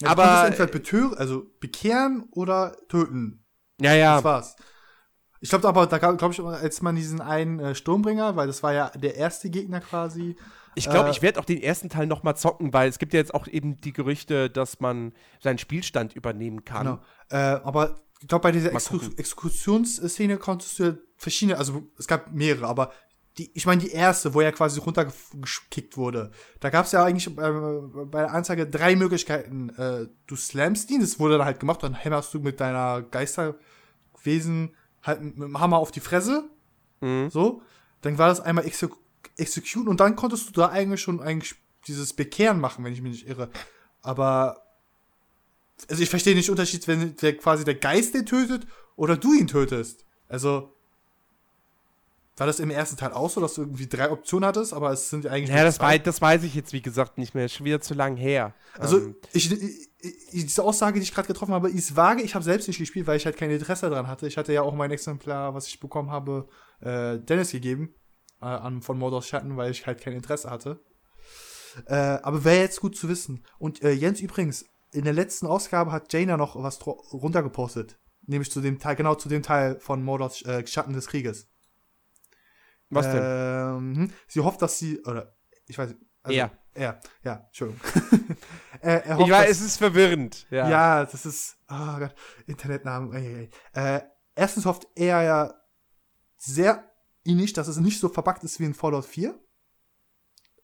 [0.00, 3.44] ja, du aber- konntest entweder betören, also bekehren oder töten.
[3.80, 4.16] ja, ja.
[4.16, 4.56] Das war's.
[5.40, 8.72] Ich glaube aber, da glaube ich, als man diesen einen äh, Sturmbringer, weil das war
[8.72, 10.36] ja der erste Gegner quasi.
[10.74, 13.12] Ich glaube, Äh, ich werde auch den ersten Teil noch mal zocken, weil es gibt
[13.12, 16.86] ja jetzt auch eben die Gerüchte, dass man seinen Spielstand übernehmen kann.
[16.86, 17.00] Genau.
[17.30, 19.18] Äh, aber ich glaube, bei dieser Exku gucken.
[19.18, 22.92] Exekutionsszene konntest du ja verschiedene, also es gab mehrere, aber
[23.36, 27.26] die, ich meine die erste, wo er quasi runtergekickt wurde, da gab es ja eigentlich
[27.26, 27.50] äh,
[28.06, 29.70] bei der Anzeige drei Möglichkeiten.
[29.70, 34.74] Äh, du slammst ihn, das wurde dann halt gemacht, dann hämmerst du mit deiner Geisterwesen
[35.02, 36.48] halt mit, mit dem Hammer auf die Fresse.
[37.00, 37.28] Mhm.
[37.30, 37.62] So.
[38.02, 38.90] Dann war das einmal Exek
[39.36, 41.54] Execute und dann konntest du da eigentlich schon eigentlich
[41.86, 43.50] dieses Bekehren machen, wenn ich mich nicht irre.
[44.02, 44.62] Aber
[45.88, 48.66] also ich verstehe nicht den Unterschied, wenn der quasi der Geist den tötet
[48.96, 50.04] oder du ihn tötest.
[50.28, 50.72] Also
[52.36, 55.08] war das im ersten Teil auch so, dass du irgendwie drei Optionen hattest, aber es
[55.08, 57.44] sind ja eigentlich Ja, das, wei das weiß ich jetzt, wie gesagt, nicht mehr.
[57.44, 58.54] Ist schon wieder zu lang her.
[58.76, 62.22] Also Ähm, ich, ich, ich, diese Aussage, die ich gerade getroffen habe, ist vage.
[62.22, 64.26] Ich habe selbst nicht gespielt, weil ich halt kein Interesse daran hatte.
[64.26, 66.48] Ich hatte ja auch mein Exemplar, was ich bekommen habe,
[66.80, 67.94] äh, Dennis gegeben
[68.44, 70.80] äh, an, von Mordors Schatten, weil ich halt kein Interesse hatte.
[71.86, 73.44] Äh, aber wäre jetzt gut zu wissen.
[73.58, 77.98] Und äh, Jens übrigens, in der letzten Ausgabe hat Jaina noch was runtergepostet.
[78.26, 81.48] Nämlich zu dem Teil, genau zu dem Teil von Mordors äh, Schatten des Krieges.
[82.90, 83.22] was denn?
[83.22, 84.12] Ähm, hm.
[84.28, 85.34] sie hofft, dass sie, oder,
[85.66, 86.50] ich weiß, also, Er.
[86.76, 87.80] Er, ja, Entschuldigung.
[88.80, 90.46] er, er ich weiß, dass- es ist verwirrend.
[90.50, 90.68] Ja.
[90.68, 92.14] ja, das ist, oh Gott,
[92.46, 93.12] Internetnamen.
[93.12, 93.96] ey, ey, ey.
[93.96, 94.00] Äh,
[94.34, 95.54] erstens hofft er ja
[96.36, 96.93] sehr
[97.24, 99.38] innig, dass es nicht so verbuggt ist wie in Fallout 4.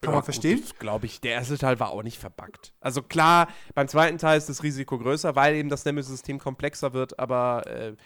[0.02, 0.62] Kann man verstehen.
[0.78, 1.20] Glaube ich.
[1.20, 2.72] Der erste Teil war auch nicht verbuggt.
[2.80, 7.18] Also klar, beim zweiten Teil ist das Risiko größer, weil eben das Nemesis-System komplexer wird,
[7.18, 7.96] aber äh,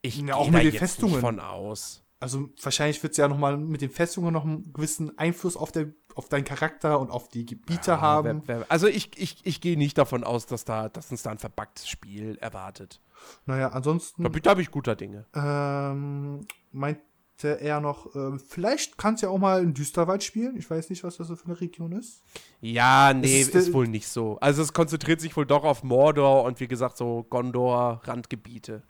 [0.00, 1.12] ich Ja, gehe auch da mit den jetzt Festungen.
[1.16, 2.02] nicht von aus.
[2.18, 5.92] Also wahrscheinlich wird es ja nochmal mit den Festungen noch einen gewissen Einfluss auf, der,
[6.14, 8.42] auf deinen Charakter und auf die Gebiete Ja, haben.
[8.46, 11.30] wer, wer, also ich, ich, ich gehe nicht davon aus, dass, da, dass uns da
[11.30, 13.02] ein verbuggtes Spiel erwartet.
[13.44, 15.26] Naja, ansonsten Da, bin- da habe ich guter Dinge.
[15.34, 17.02] ähm, meinte
[17.42, 20.56] er noch, ähm, vielleicht kannst du ja auch mal in Düsterwald spielen.
[20.56, 22.22] Ich weiß nicht, was das so für eine Region ist.
[22.60, 24.38] Ja, nee, ist ist, wohl nicht so.
[24.40, 28.82] Also es konzentriert sich wohl doch auf Mordor und wie gesagt so Gondor, Randgebiete.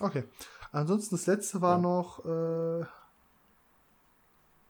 [0.00, 0.24] Okay.
[0.72, 2.80] Ansonsten das letzte war noch, äh,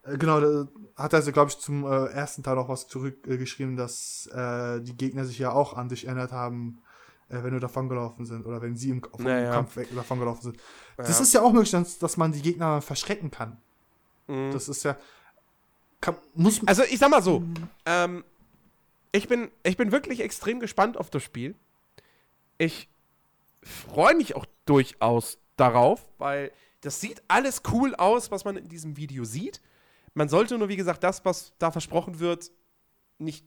[0.02, 3.34] äh, genau, da hat er also, glaube ich, zum äh, ersten Teil noch was zurückgeschrieben,
[3.34, 6.82] äh, geschrieben, dass äh, die Gegner sich ja auch an dich erinnert haben,
[7.32, 9.50] äh, wenn du davongelaufen sind oder wenn sie im, vom Ja, ja.
[9.52, 10.58] Kampf weg davongelaufen sind.
[10.96, 11.22] Das Ja.
[11.22, 13.56] ist ja auch möglich, dass, dass man die Gegner verschrecken kann.
[14.28, 14.52] Mhm.
[14.52, 14.96] Das ist ja,
[16.00, 17.42] kann, muss, Also ich sag mal so,
[17.86, 18.24] ähm,
[19.12, 21.54] ich, bin, ich bin wirklich extrem gespannt auf das Spiel.
[22.58, 22.88] Ich
[23.62, 28.96] freue mich auch durchaus darauf, weil das sieht alles cool aus, was man in diesem
[28.96, 29.60] Video sieht.
[30.14, 32.50] Man sollte nur, wie gesagt, das, was da versprochen wird,
[33.18, 33.46] nicht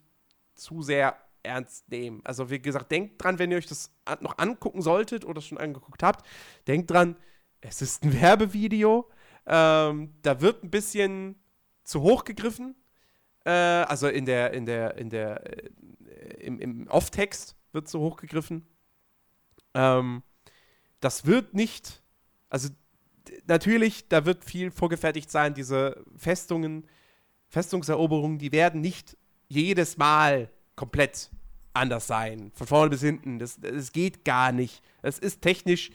[0.55, 2.21] zu sehr ernst nehmen.
[2.23, 6.03] Also wie gesagt, denkt dran, wenn ihr euch das noch angucken solltet oder schon angeguckt
[6.03, 6.25] habt,
[6.67, 7.15] denkt dran,
[7.61, 9.09] es ist ein Werbevideo.
[9.45, 11.35] Ähm, da wird ein bisschen
[11.83, 12.75] zu hoch gegriffen.
[13.45, 15.69] Äh, also in der, in der, in der, äh,
[16.41, 18.67] im, im Off-Text wird zu hoch gegriffen.
[19.73, 20.23] Ähm,
[20.99, 22.01] das wird nicht,
[22.49, 22.69] also
[23.45, 26.87] natürlich, da wird viel vorgefertigt sein, diese Festungen,
[27.49, 31.29] Festungseroberungen, die werden nicht jedes Mal komplett
[31.75, 33.39] anders sein, von vorne bis hinten.
[33.39, 34.81] Das, das geht gar nicht.
[35.01, 35.91] Es ist technisch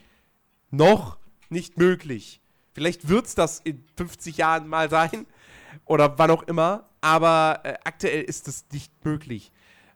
[0.71, 2.41] noch nicht möglich.
[2.73, 5.27] Vielleicht wird es das in 50 Jahren mal sein
[5.85, 9.53] oder wann auch immer, aber äh, aktuell ist es nicht möglich.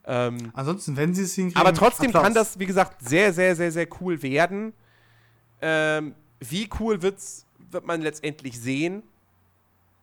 [0.07, 1.61] Ähm, ansonsten, wenn sie es hinkriegen.
[1.61, 2.23] aber trotzdem Applaus.
[2.23, 4.75] kann das, wie gesagt, sehr, sehr, sehr, sehr cool werden.
[5.63, 9.03] Ähm, wie cool wird's, wird man letztendlich sehen.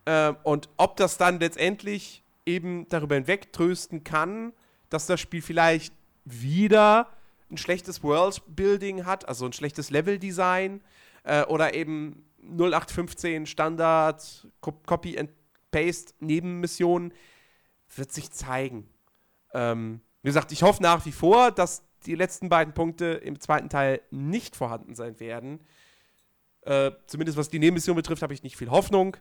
[0.06, 4.54] Ähm, und ob das dann letztendlich eben darüber hinweg trösten kann,
[4.92, 7.10] dass das Spiel vielleicht wieder
[7.50, 10.82] ein schlechtes World-Building hat, also ein schlechtes Level-Design
[11.24, 15.32] äh, oder eben 0815 Standard, Co- Copy and
[15.72, 17.14] fast-paced Nebenmissionen,
[17.96, 18.88] wird sich zeigen.
[19.54, 23.70] Ähm, wie gesagt, ich hoffe nach wie vor, dass die letzten beiden Punkte im zweiten
[23.70, 25.60] Teil nicht vorhanden sein werden.
[26.62, 29.18] Äh, zumindest was die Nebenmission betrifft, habe ich nicht viel Hoffnung.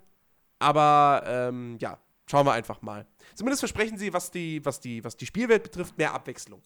[0.59, 1.98] Aber ähm, ja,
[2.31, 3.07] schauen wir einfach mal.
[3.35, 6.62] Zumindest versprechen sie, was die, was, die, was die Spielwelt betrifft, mehr Abwechslung.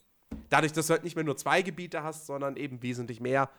[0.50, 3.50] Dadurch, dass du halt nicht mehr nur zwei Gebiete hast, sondern eben wesentlich mehr.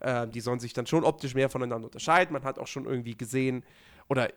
[0.00, 2.32] Äh, die sollen sich dann schon optisch mehr voneinander unterscheiden.
[2.32, 3.64] Man hat auch schon irgendwie gesehen,
[4.08, 4.30] oder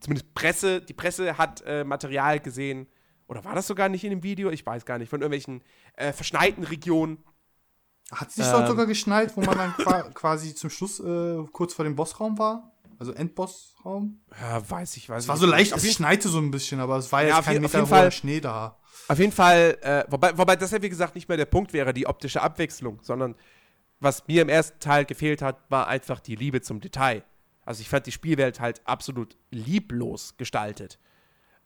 [0.00, 2.86] zumindest Presse, die Presse hat äh, Material gesehen,
[3.26, 4.50] oder war das sogar nicht in dem Video?
[4.50, 5.62] Ich weiß gar nicht, von irgendwelchen
[5.94, 7.18] äh, verschneiten Regionen.
[8.10, 11.84] Hat es sich ähm, sogar geschneit, wo man dann quasi zum Schluss äh, kurz vor
[11.84, 12.72] dem Bossraum war?
[13.00, 14.20] Also Endbossraum?
[14.38, 17.10] Ja, weiß ich, weiß es war so leicht, es schneite so ein bisschen, aber es
[17.10, 18.78] war ja, jetzt kein Meter Fall, Schnee da.
[19.08, 21.94] Auf jeden Fall, äh, wobei, wobei das ja wie gesagt nicht mehr der Punkt wäre,
[21.94, 23.36] die optische Abwechslung, sondern
[24.00, 27.24] was mir im ersten Teil gefehlt hat, war einfach die Liebe zum Detail.
[27.64, 30.98] Also ich fand die Spielwelt halt absolut lieblos gestaltet.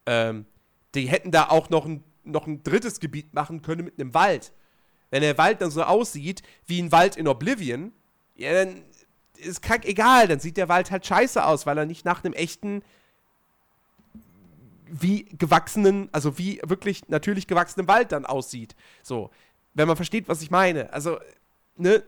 [0.07, 0.47] Ähm,
[0.94, 4.53] die hätten da auch noch ein, noch ein drittes Gebiet machen können mit einem Wald.
[5.11, 7.92] Wenn der Wald dann so aussieht wie ein Wald in Oblivion,
[8.37, 8.85] ja, dann
[9.38, 12.35] ist kack egal, dann sieht der Wald halt scheiße aus, weil er nicht nach einem
[12.35, 12.83] echten
[14.87, 18.77] wie gewachsenen, also wie wirklich natürlich gewachsenen Wald dann aussieht.
[19.03, 19.31] So,
[19.75, 20.92] wenn man versteht, was ich meine.
[20.92, 21.18] Also,
[21.77, 22.03] ne,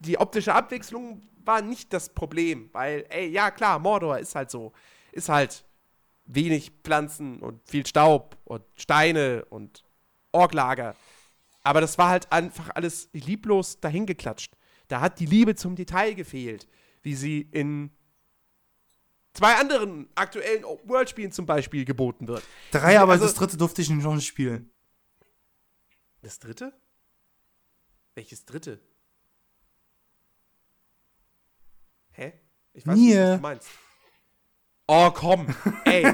[0.00, 4.72] die optische Abwechslung war nicht das Problem, weil, ey, ja klar, Mordor ist halt so.
[5.12, 5.64] Ist halt
[6.26, 9.84] wenig Pflanzen und viel Staub und Steine und
[10.32, 10.96] Orklager.
[11.62, 14.52] Aber das war halt einfach alles lieblos dahingeklatscht.
[14.88, 16.68] Da hat die Liebe zum Detail gefehlt,
[17.02, 17.90] wie sie in
[19.32, 22.42] zwei anderen aktuellen Open-World-Spielen zum Beispiel geboten wird.
[22.70, 24.70] Drei, aber also, das dritte durfte ich noch nicht spielen.
[26.22, 26.72] Das dritte?
[28.14, 28.80] Welches dritte?
[32.12, 32.32] Hä?
[32.72, 33.68] Ich weiß nicht, was du meinst.
[34.86, 35.46] Oh, komm.
[35.86, 36.04] Ey,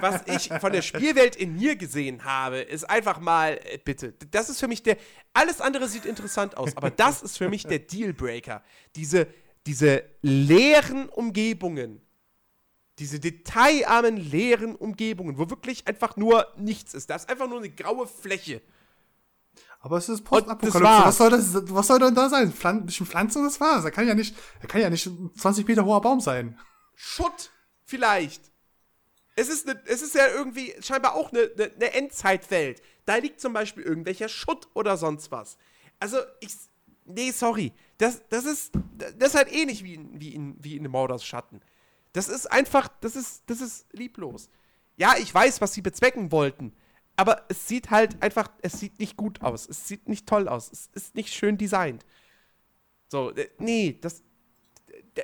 [0.00, 4.48] was ich von der Spielwelt in mir gesehen habe, ist einfach mal, äh, bitte, das
[4.48, 4.96] ist für mich der,
[5.34, 8.62] alles andere sieht interessant aus, aber das ist für mich der Dealbreaker.
[8.94, 9.26] Diese,
[9.66, 12.00] diese leeren Umgebungen,
[12.98, 17.10] diese detailarmen, leeren Umgebungen, wo wirklich einfach nur nichts ist.
[17.10, 18.62] Da ist einfach nur eine graue Fläche.
[19.80, 20.82] Aber es ist Postapokalypse.
[20.82, 22.50] Was soll, das, was soll denn da sein?
[22.50, 23.84] Pflan bisschen Pflanze, das war's.
[23.84, 26.58] Er kann ja nicht, er kann ja nicht 20 Meter hoher Baum sein.
[26.94, 27.50] Schutt!
[27.86, 28.50] Vielleicht.
[29.36, 32.82] Es ist, ne, es ist ja irgendwie scheinbar auch eine ne, ne Endzeitwelt.
[33.04, 35.56] Da liegt zum Beispiel irgendwelcher Schutt oder sonst was.
[36.00, 36.54] Also, ich.
[37.04, 37.72] Nee, sorry.
[37.98, 38.72] Das, das ist.
[39.18, 41.60] Das ist halt ähnlich wie in, wie in, wie in Mordors Schatten.
[42.12, 42.88] Das ist einfach.
[43.00, 44.50] Das ist, das ist lieblos.
[44.96, 46.72] Ja, ich weiß, was sie bezwecken wollten.
[47.14, 48.50] Aber es sieht halt einfach.
[48.62, 49.68] Es sieht nicht gut aus.
[49.68, 50.72] Es sieht nicht toll aus.
[50.72, 52.04] Es ist nicht schön designt.
[53.08, 54.24] So, äh, nee, das,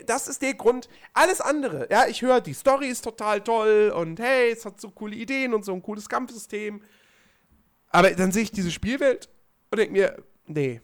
[0.07, 0.89] das ist der Grund.
[1.13, 4.91] Alles andere, ja, ich höre, die Story ist total toll und hey, es hat so
[4.91, 6.83] coole Ideen und so ein cooles Kampfsystem.
[7.89, 9.29] Aber dann sehe ich diese Spielwelt
[9.71, 10.81] und denke mir, nee,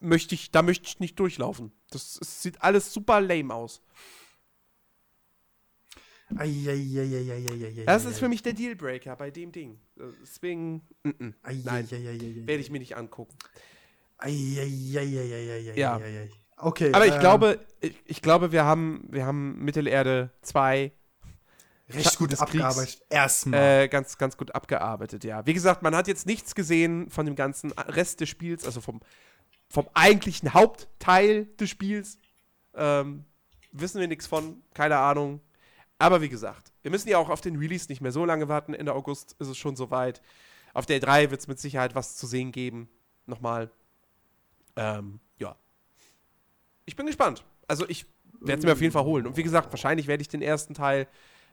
[0.00, 1.72] möchte ich, da möchte ich nicht durchlaufen.
[1.90, 3.82] Das, das sieht alles super lame aus.
[7.86, 9.80] Das ist für mich der Dealbreaker bei dem Ding.
[10.20, 11.34] Deswegen, n -n.
[11.64, 13.34] nein, werde ich mir nicht angucken.
[15.74, 15.98] Ja.
[16.58, 16.92] Okay.
[16.92, 20.92] Aber ich ähm, glaube, ich, ich, glaube, wir haben, wir haben Mittelerde 2
[21.90, 23.02] recht gut abgearbeitet.
[23.08, 23.84] Erstmal.
[23.84, 25.46] Äh, ganz, ganz gut abgearbeitet, ja.
[25.46, 29.00] Wie gesagt, man hat jetzt nichts gesehen von dem ganzen Rest des Spiels, also vom,
[29.68, 32.18] vom eigentlichen Hauptteil des Spiels.
[32.74, 33.24] Ähm,
[33.72, 35.40] wissen wir nichts von, keine Ahnung.
[35.98, 38.74] Aber wie gesagt, wir müssen ja auch auf den Release nicht mehr so lange warten.
[38.74, 40.22] Ende August ist es schon soweit.
[40.74, 42.88] Auf der 3 wird es mit Sicherheit was zu sehen geben.
[43.26, 43.70] Nochmal.
[44.76, 45.56] Ähm, ja
[46.88, 47.44] ich bin gespannt.
[47.68, 48.06] Also ich
[48.40, 49.26] werde es mir auf jeden Fall holen.
[49.26, 51.06] Und wie gesagt, wahrscheinlich werde ich den ersten Teil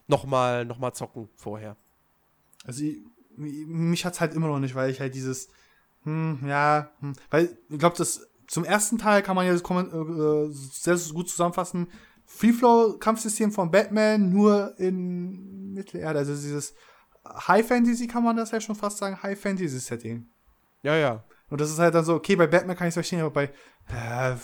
[0.08, 1.76] nochmal noch mal zocken vorher.
[2.65, 3.02] Also ich,
[3.38, 5.50] mich hat es halt immer noch nicht, weil ich halt dieses,
[6.04, 10.98] hm, ja, hm, weil ich glaube, das zum ersten Teil kann man ja äh, sehr
[11.13, 11.88] gut zusammenfassen.
[12.26, 16.74] Free Flow Kampfsystem von Batman nur in Mittelerde, also dieses
[17.28, 20.28] High Fantasy kann man das ja schon fast sagen, High Fantasy Setting.
[20.82, 21.24] Ja, ja.
[21.50, 23.52] Und das ist halt dann so, okay, bei Batman kann ich es verstehen, aber bei
[23.89, 24.36] äh,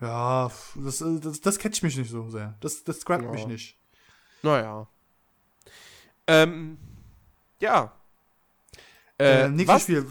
[0.00, 2.56] ja, das, das, das catcht mich nicht so sehr.
[2.60, 3.30] Das, das grabt ja.
[3.30, 3.78] mich nicht.
[4.42, 4.88] Naja.
[6.26, 6.78] Ähm,
[7.60, 7.92] ja.
[9.18, 9.82] Äh, äh, nächstes was?
[9.82, 10.06] Spiel.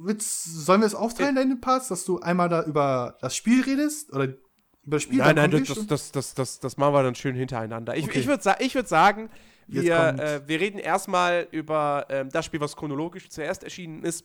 [0.00, 4.12] Willst, sollen wir es aufteilen, deine Parts, dass du einmal da über das Spiel redest?
[4.12, 5.18] Oder über das Spiel?
[5.18, 7.96] Nein, nein, das, das, das, das, das, machen wir dann schön hintereinander.
[7.96, 8.18] Ich, okay.
[8.18, 9.30] ich würde ich würd sagen,
[9.68, 14.24] wir, äh, wir reden erstmal über ähm, das Spiel, was chronologisch zuerst erschienen ist.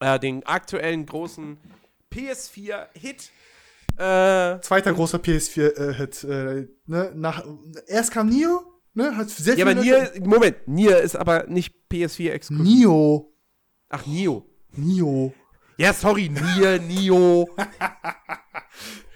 [0.00, 1.58] Äh, den aktuellen großen
[2.12, 3.30] PS4-Hit
[3.98, 6.24] Äh, Zweiter großer PS4-Hit.
[6.24, 7.12] Äh, ne?
[7.14, 7.44] Nach,
[7.86, 8.60] erst kam Nio,
[8.94, 9.16] ne?
[9.16, 12.66] Hat sehr ja, aber Nier, Moment, Nier ist aber nicht PS4 exklusiv.
[12.66, 13.32] Nio.
[13.88, 14.46] Ach, Nio.
[14.72, 15.32] Nio.
[15.78, 17.48] Ja, sorry, Nier, Nio.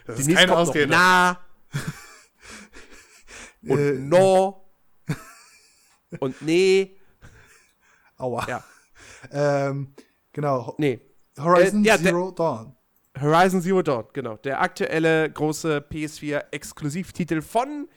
[0.06, 0.86] Das Die ist keine Ausrede.
[0.90, 1.38] Na.
[3.62, 4.72] Und Äh, No.
[6.18, 6.96] Und Nee.
[8.16, 8.46] Aua.
[8.48, 8.64] Ja.
[9.30, 9.94] Ähm,
[10.32, 10.74] genau.
[10.78, 11.00] Nee.
[11.38, 12.76] Horizon Äh, ja, Zero Dawn.
[13.20, 14.36] Horizon Zero Dawn, genau.
[14.38, 17.88] Der aktuelle große PS4-Exklusivtitel von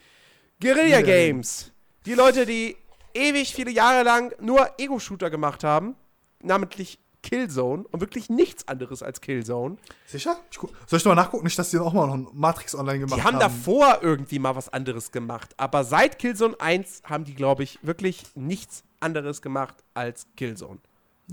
[0.60, 1.02] Guerilla.
[1.02, 1.72] Games.
[2.06, 2.76] Die Leute, die
[3.14, 5.96] ewig viele Jahre lang nur Ego-Shooter gemacht haben,
[6.42, 9.78] namentlich Killzone und wirklich nichts anderes als Killzone.
[10.06, 10.38] Sicher?
[10.52, 11.46] Ich Soll ich noch mal nachgucken?
[11.46, 14.68] Nicht, dass die auch mal noch Matrix Online gemacht Die haben davor irgendwie mal was
[14.70, 20.28] anderes gemacht, aber seit Killzone 1 haben die, glaube ich, wirklich nichts anderes gemacht als
[20.36, 20.80] Killzone.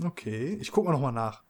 [0.03, 1.43] Okay, ich guck mal noch mal nach.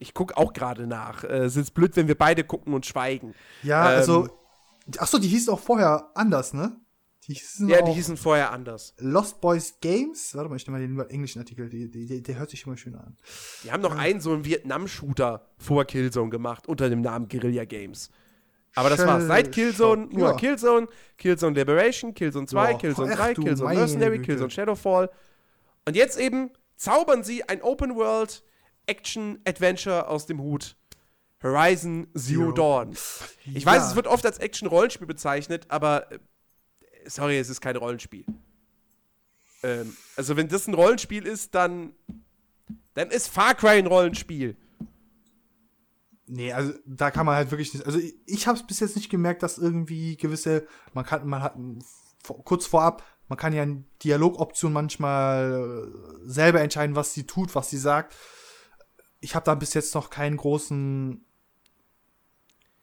[0.00, 1.24] Ich gucke auch gerade nach.
[1.24, 3.34] Äh, Es ist blöd, wenn wir beide gucken und schweigen.
[3.62, 4.28] Ja, Ähm, also.
[4.98, 6.76] Achso, die hießen auch vorher anders, ne?
[7.24, 8.94] Die hießen Ja, auch die hießen vorher anders.
[8.98, 10.34] Lost Boys Games.
[10.34, 11.68] Warte mal, ich nehme mal den englischen Artikel.
[11.68, 13.16] Die, die, die, der hört sich immer schön an.
[13.62, 18.10] Die haben noch einen so einen Vietnam-Shooter vor Killzone gemacht, unter dem Namen Guerilla Games.
[18.74, 19.24] Aber das war's.
[19.26, 20.36] Seit Killzone, Shock, nur ja.
[20.36, 24.26] Killzone, Killzone Liberation, Killzone 2, Ja, Killzone ach 3, du Killzone Mercenary, Güte.
[24.26, 25.10] Killzone Shadowfall.
[25.86, 28.42] Und jetzt eben zaubern sie ein Open World
[28.90, 30.76] Action Adventure aus dem Hut.
[31.42, 32.52] Horizon Zero, Zero.
[32.52, 32.92] Dawn.
[33.54, 33.72] Ich Ja.
[33.72, 36.18] weiß, es wird oft als Action-Rollenspiel bezeichnet, aber äh,
[37.06, 38.26] sorry, es ist kein Rollenspiel.
[39.62, 41.94] Ähm, also wenn das ein Rollenspiel ist, dann
[42.94, 44.56] dann ist Far Cry ein Rollenspiel.
[46.26, 47.86] Nee, also da kann man halt wirklich nicht.
[47.86, 51.42] Also ich, ich habe es bis jetzt nicht gemerkt, dass irgendwie gewisse, man kann, man
[51.42, 51.54] hat
[52.44, 57.70] kurz vorab, man kann ja in Dialogoptionen manchmal äh, selber entscheiden, was sie tut, was
[57.70, 58.14] sie sagt.
[59.20, 61.24] Ich habe da bis jetzt noch keinen großen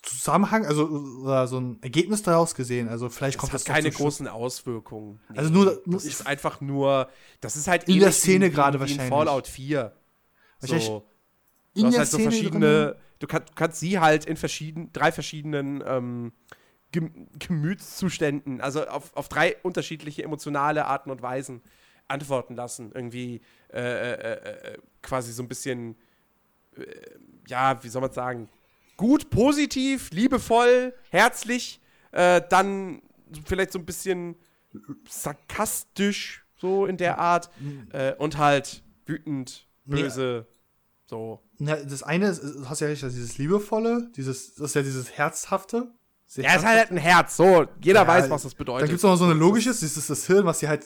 [0.04, 2.88] Zusammenhang, also oder so ein Ergebnis daraus gesehen.
[2.88, 5.19] Also vielleicht Das kommt das keine großen Auswirkungen.
[5.30, 7.10] Nee, Also nur- das ist einfach nur,
[7.41, 9.10] das ist halt In der Szene gerade wie in wahrscheinlich.
[9.10, 9.93] Fallout 4.
[10.62, 11.06] Wahrscheinlich So,
[11.76, 15.84] du hast halt so verschiedene, du, kann, du kannst sie halt in verschieden, drei verschiedenen
[15.86, 16.32] ähm,
[16.93, 21.62] Gem Gemütszuständen, also auf, auf drei unterschiedliche emotionale Arten und Weisen
[22.08, 22.91] antworten lassen.
[22.93, 23.41] Irgendwie
[23.73, 25.95] äh, äh, äh, äh, quasi so ein bisschen, äh,
[27.48, 28.50] ja, wie soll man sagen,
[28.98, 31.80] gut, positiv, liebevoll, herzlich,
[32.12, 33.02] äh, dann
[33.46, 34.36] vielleicht so ein bisschen
[35.08, 37.50] sarkastisch, so in der Art,
[37.92, 40.48] äh, und halt wütend, böse,
[41.06, 41.42] so.
[41.60, 45.12] Ja, das eine ist, du hast ja recht, dieses liebevolle, dieses, das ist ja dieses
[45.18, 45.92] herzhafte.
[46.36, 47.66] Ja, es hat halt ein Herz, so.
[47.82, 48.90] Jeder Ja, weiß, was das bedeutet.
[48.90, 50.86] gibt es noch so eine logisches, das ist das Hirn, was sie halt,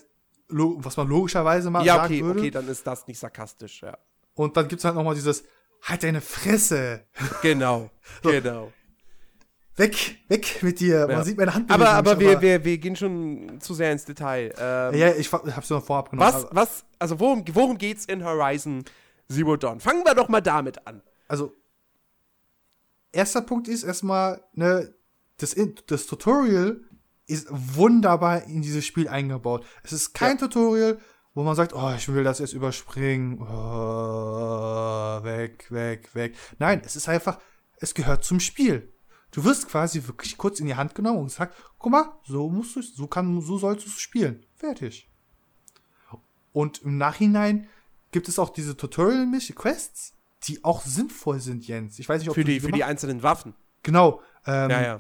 [0.49, 2.39] was man logischerweise mal ja, sagen okay, würde.
[2.39, 3.97] okay, dann ist das nicht sarkastisch, ja.
[4.35, 5.43] Und dann gibt es halt noch mal dieses,
[5.81, 7.05] halt deine Fresse,
[7.41, 7.89] Genau,
[8.21, 8.71] genau.
[9.75, 11.15] weg, weg mit dir, Ja.
[11.15, 11.71] man sieht meine Hand.
[11.71, 14.53] Aber, aber nicht, wir, wir, wir gehen schon zu sehr ins Detail.
[14.57, 16.31] Ähm, Ja, ich hab's nur vorab genommen.
[16.31, 18.83] was, aber- was, also worum, worum geht's in Horizon
[19.31, 19.79] Zero Dawn?
[19.79, 21.01] Fangen wir doch mal damit an.
[21.27, 21.53] Also,
[23.11, 24.93] erster Punkt ist erstmal, ne,
[25.37, 25.55] das,
[25.87, 26.81] das Tutorial
[27.27, 29.65] ist wunderbar in dieses Spiel eingebaut.
[29.83, 30.99] Es ist kein Tutorial,
[31.33, 33.41] wo man sagt, oh, ich will das jetzt überspringen.
[33.41, 36.35] Oh, weg, weg, weg.
[36.59, 37.39] Nein, es ist einfach,
[37.77, 38.91] es gehört zum Spiel.
[39.31, 42.75] Du wirst quasi wirklich kurz in die Hand genommen und gesagt, guck mal, so musst
[42.75, 44.45] du, so kann, so sollst du es spielen.
[44.55, 45.09] Fertig.
[46.51, 47.69] Und im Nachhinein
[48.11, 50.13] gibt es auch diese Tutorial-Quests,
[50.43, 51.97] die auch sinnvoll sind, Jens.
[51.99, 53.53] Ich weiß nicht, ob Für du die, für die einzelnen Waffen.
[53.83, 54.21] Genau.
[54.45, 54.97] Ähm, Ja, ja.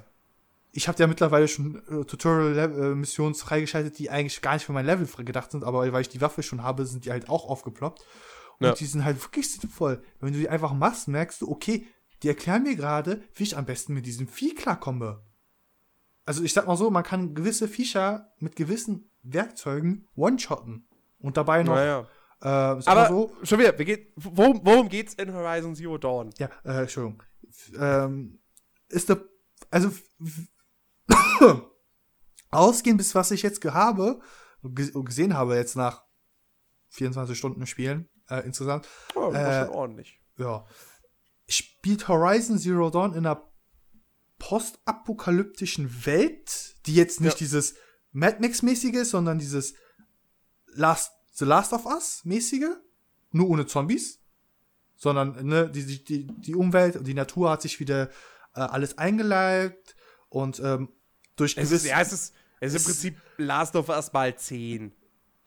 [0.73, 5.07] Ich habe ja mittlerweile schon äh, Tutorial-Missionen freigeschaltet, die eigentlich gar nicht für mein Level
[5.25, 8.05] gedacht sind, aber weil ich die Waffe schon habe, sind die halt auch aufgeploppt.
[8.59, 8.73] Und Ja.
[8.73, 10.01] die sind halt wirklich sinnvoll.
[10.19, 11.85] Wenn du die einfach machst, merkst du, okay,
[12.23, 15.23] die erklären mir gerade, wie ich am besten mit diesem Vieh klarkomme.
[16.25, 20.87] Also ich sag mal so, man kann gewisse Viecher mit gewissen Werkzeugen one-shotten.
[21.19, 22.07] Und dabei noch, ja,
[22.41, 22.77] ja.
[22.77, 26.29] äh, Aber so, schon wieder, geht, worum, worum geht's in Horizon Zero Dawn?
[26.37, 27.23] Ja, äh, Entschuldigung.
[27.77, 28.39] Ähm,
[28.89, 29.23] ist der,
[29.69, 29.91] also,
[32.51, 34.19] ausgehend bis was ich jetzt habe,
[34.63, 36.03] ge gesehen habe jetzt nach
[36.89, 40.19] 24 Stunden Spielen, äh, insgesamt, Oh, Äh, schon ordentlich.
[40.37, 40.65] ja,
[41.47, 43.49] spielt Horizon Zero Dawn in einer
[44.39, 47.37] postapokalyptischen Welt, die jetzt nicht Ja.
[47.39, 47.75] dieses
[48.11, 49.73] Mad Max-mäßige ist, sondern dieses
[50.73, 52.75] Last, The Last of Us-mäßige,
[53.31, 54.19] nur ohne Zombies,
[54.95, 58.09] sondern ne, die, die, die, die Umwelt und die Natur hat sich wieder
[58.55, 59.95] äh, alles eingeleibt
[60.29, 60.89] und ähm,
[61.35, 64.91] durch Es ist, ja, es ist, es ist im Prinzip Last of Us mal 10.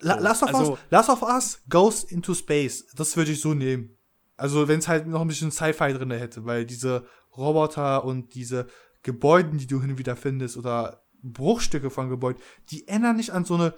[0.00, 2.86] La Last, of also- Us, Last of Us goes into space.
[2.94, 3.96] Das würde ich so nehmen.
[4.36, 7.06] Also wenn es halt noch ein bisschen Sci-Fi drin hätte, weil diese
[7.36, 8.66] Roboter und diese
[9.02, 13.44] Gebäuden, die du hin und wieder findest, oder Bruchstücke von Gebäuden, die ändern nicht an
[13.44, 13.74] so eine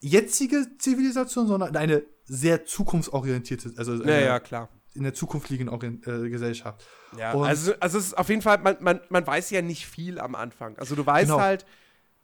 [0.00, 4.68] jetzige Zivilisation, sondern an eine sehr zukunftsorientierte, also Ja, eine ja, klar.
[4.94, 6.84] In der Zukunft liegende Orient äh, Gesellschaft.
[7.16, 9.86] Ja, Und- also, also es ist auf jeden Fall, man, man, man weiß ja nicht
[9.86, 10.76] viel am Anfang.
[10.78, 11.40] Also du weißt Genau.
[11.40, 11.64] halt,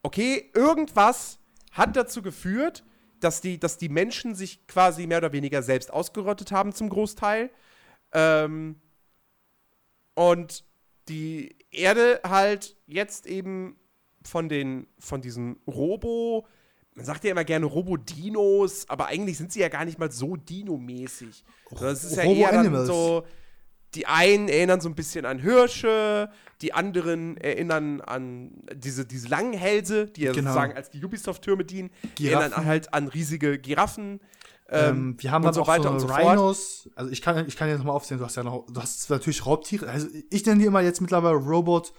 [0.02, 1.38] okay, irgendwas
[1.72, 2.84] hat dazu geführt,
[3.20, 7.50] dass die, dass die Menschen sich quasi mehr oder weniger selbst ausgerottet haben zum Großteil.
[8.12, 8.80] Ähm,
[10.14, 10.64] und
[11.08, 13.76] die Erde halt jetzt eben
[14.24, 16.46] von den, von diesen Robo,
[16.98, 20.34] man sagt ja immer gerne Robo-Dinos, aber eigentlich sind sie ja gar nicht mal so
[20.36, 21.44] Dino-mäßig.
[21.80, 23.24] Es ist ja eher dann so,
[23.94, 26.28] die einen erinnern so ein bisschen an Hirsche,
[26.60, 30.50] die anderen erinnern an diese, diese langen Hälse, die ja Genau.
[30.50, 32.50] sozusagen als die Ubisoft-Türme dienen, Die Giraffen.
[32.52, 34.20] erinnern halt an riesige Giraffen.
[34.70, 36.20] Ähm, wir haben und so auch weiter so und so fort.
[36.20, 36.90] Rhinos.
[36.96, 39.46] Also ich kann, ich kann jetzt mal aufzählen, du hast ja noch, du hast natürlich
[39.46, 39.88] Raubtiere.
[39.88, 41.92] Also ich nenne die immer jetzt mittlerweile Robot,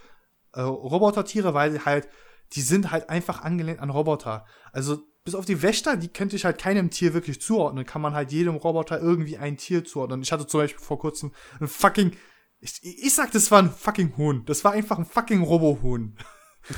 [0.53, 2.07] äh, Robotertiere, weil halt,
[2.53, 4.45] die sind halt einfach angelehnt an Roboter.
[4.71, 7.85] Also bis auf die Wächter, die könnte ich halt keinem Tier wirklich zuordnen.
[7.85, 10.21] Kann man halt jedem Roboter irgendwie ein Tier zuordnen.
[10.21, 12.15] Ich hatte zum Beispiel vor kurzem ein fucking,
[12.59, 14.43] ich, ich sag, das war ein fucking Huhn.
[14.45, 16.17] Das war einfach ein fucking Robohuhn.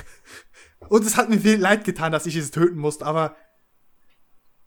[0.90, 3.36] Und es hat mir viel leid getan, dass ich es töten musste, aber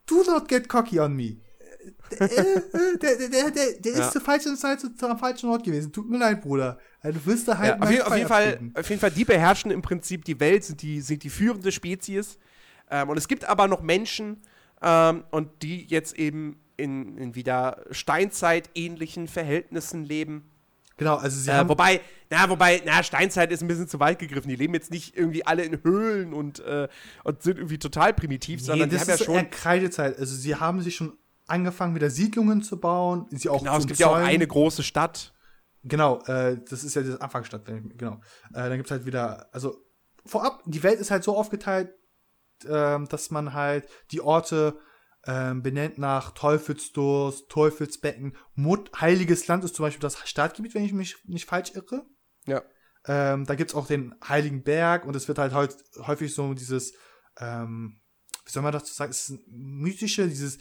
[0.07, 1.43] do not get cocky on me.
[2.11, 3.51] Der, der, der,
[3.81, 3.99] der, Ja.
[4.07, 5.93] ist zur falschen Zeit zu, zu, am falschen Ort gewesen.
[5.93, 6.79] Tut mir leid, Bruder.
[7.03, 9.11] Ja, Du wirst da halt Ja, auf, jeden, auf, Pfeil jeden Fall, auf jeden Fall,
[9.11, 12.39] die beherrschen im Prinzip die Welt, sind die, sind die führende Spezies.
[12.91, 14.43] Ähm, und es gibt aber noch Menschen,
[14.83, 20.51] ähm, und die jetzt eben in, in wieder Steinzeit-ähnlichen Verhältnissen leben.
[20.97, 22.01] Genau, also sie Äh, haben wobei,
[22.31, 24.49] na, wobei, na, Steinzeit ist ein bisschen zu weit gegriffen.
[24.49, 26.87] Die leben jetzt nicht irgendwie alle in Höhlen und, äh,
[27.25, 29.35] und sind irgendwie total primitiv, Nee, sondern die das haben ja ist schon.
[29.35, 30.19] eher Kreidezeit.
[30.19, 31.13] Also sie haben sich schon
[31.47, 33.26] angefangen, wieder Siedlungen zu bauen.
[33.30, 35.32] Sie auch Genau, es gibt ja auch eine große Stadt.
[35.82, 38.14] Genau, äh, das ist ja das Anfangsstadt, wenn ich- genau.
[38.51, 39.76] Äh, dann gibt's halt wieder, also
[40.24, 41.90] vorab, die Welt ist halt so aufgeteilt,
[42.66, 44.78] ähm, dass man halt die Orte
[45.26, 50.92] ähm, benennt nach Teufelsdurst, Teufelsbecken, Mut, Heiliges Land ist zum Beispiel das Startgebiet, wenn ich
[50.92, 52.05] mich nicht falsch irre.
[52.47, 52.62] Ja.
[53.07, 56.92] Ähm, da gibt's auch den Heiligen Berg und es wird halt häufig so dieses,
[57.38, 58.01] ähm,
[58.45, 60.59] wie soll man dazu sagen, es ist ein mystische, dieses,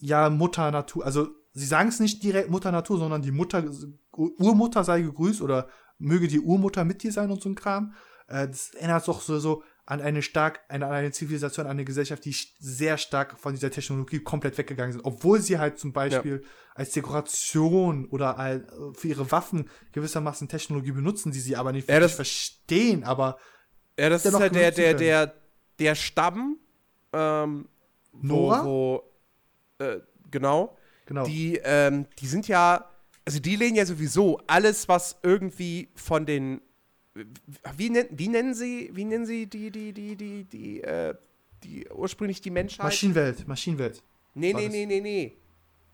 [0.00, 3.64] ja, Mutter Natur, also sie sagen es nicht direkt Mutter Natur, sondern die Mutter,
[4.12, 5.68] Urmutter sei gegrüßt oder
[5.98, 7.94] möge die Urmutter mit dir sein und so ein Kram.
[8.28, 11.84] Äh, das erinnert doch so, so an eine stark, eine, an eine Zivilisation, an eine
[11.84, 16.42] Gesellschaft, die sehr stark von dieser Technologie komplett weggegangen sind, obwohl sie halt zum Beispiel
[16.74, 21.88] als Dekoration oder als, äh, für ihre Waffen gewissermaßen Technologie benutzen, die sie aber nicht
[21.88, 23.36] Ja, das- verstehen, aber
[23.98, 25.34] Ja, das ist halt der, der, der,
[25.78, 26.58] der Stamm,
[27.12, 27.68] ähm,
[28.12, 28.64] wo, Nora?
[28.64, 29.02] wo
[29.96, 30.76] äh, genau,
[31.06, 31.24] genau.
[31.26, 32.88] die, ähm, die sind ja,
[33.24, 36.60] also die lehnen ja sowieso alles, was irgendwie von den,
[37.76, 41.14] wie, nen, wie nennen sie, wie nennen sie die, die, die, die, die, äh,
[41.62, 42.84] die ursprünglich die Menschheit?
[42.84, 44.02] Maschinenwelt, Maschinenwelt.
[44.34, 45.36] nee, nee, nee, nee, nee.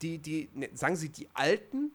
[0.01, 1.91] Die, die, ne, sagen sie die Alten?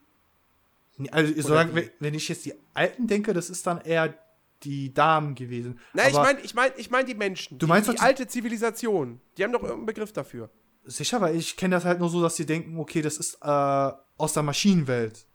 [0.97, 1.75] Nee, Also, solange, wie?
[1.75, 4.17] wenn, wenn ich jetzt die Alten denke, das ist dann eher
[4.63, 5.79] die Damen gewesen.
[5.93, 7.59] Nein, ich meine ich mein, ich mein die Menschen.
[7.59, 9.19] Du meinst die die- alte Zivilisation.
[9.37, 10.49] Die haben doch irgendeinen Begriff dafür.
[10.89, 13.91] Sicher, weil ich kenne das halt nur so, dass sie denken, okay, das ist äh,
[14.17, 15.25] aus der Maschinenwelt.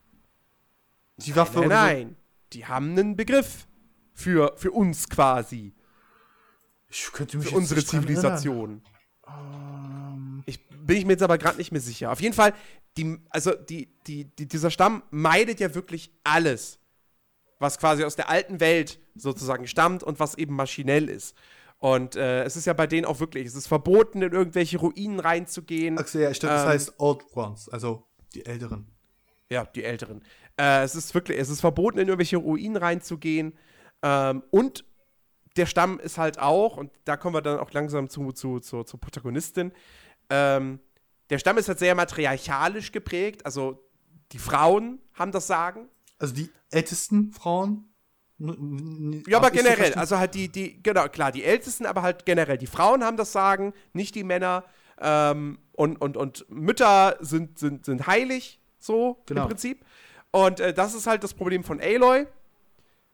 [1.18, 1.68] Die Waffe Nein, so.
[1.68, 2.16] nein.
[2.54, 3.66] Die haben einen Begriff
[4.14, 5.74] für, für uns quasi.
[6.88, 8.82] Ich könnte mich Für unsere Zivilisation.
[9.26, 12.10] Ähm, Ich bin ich mir jetzt aber gerade nicht mehr sicher.
[12.12, 12.52] Auf jeden Fall,
[12.96, 16.78] die, also die, die, die, dieser Stamm meidet ja wirklich alles,
[17.58, 21.34] was quasi aus der alten Welt sozusagen stammt und was eben maschinell ist.
[21.82, 25.18] Und äh, es ist ja bei denen auch wirklich, es ist verboten, in irgendwelche Ruinen
[25.18, 25.98] reinzugehen.
[25.98, 28.86] Ach so, ja, stimmt, das Ähm, heißt Old Ones, also die Älteren.
[29.50, 30.22] Ja, die Älteren.
[30.56, 33.58] Äh, es ist wirklich, es ist verboten, in irgendwelche Ruinen reinzugehen.
[34.00, 34.84] Ähm, und
[35.56, 38.84] der Stamm ist halt auch, und da kommen wir dann auch langsam zu, zu, zu,
[38.84, 39.72] zur Protagonistin,
[40.30, 40.78] ähm,
[41.30, 43.84] der Stamm ist halt sehr matriarchalisch geprägt, also
[44.30, 45.88] die Frauen haben das Sagen.
[46.20, 47.91] Also die ältesten Frauen.
[49.28, 52.58] Ja, aber generell, also halt die, die, genau, klar, die Ältesten, aber halt generell.
[52.58, 54.64] Die Frauen haben das Sagen, nicht die Männer.
[55.00, 59.42] Ähm, und, und, und Mütter sind, sind, sind heilig, so Genau.
[59.42, 59.84] im Prinzip.
[60.30, 62.26] Und äh, das ist halt das Problem von Aloy,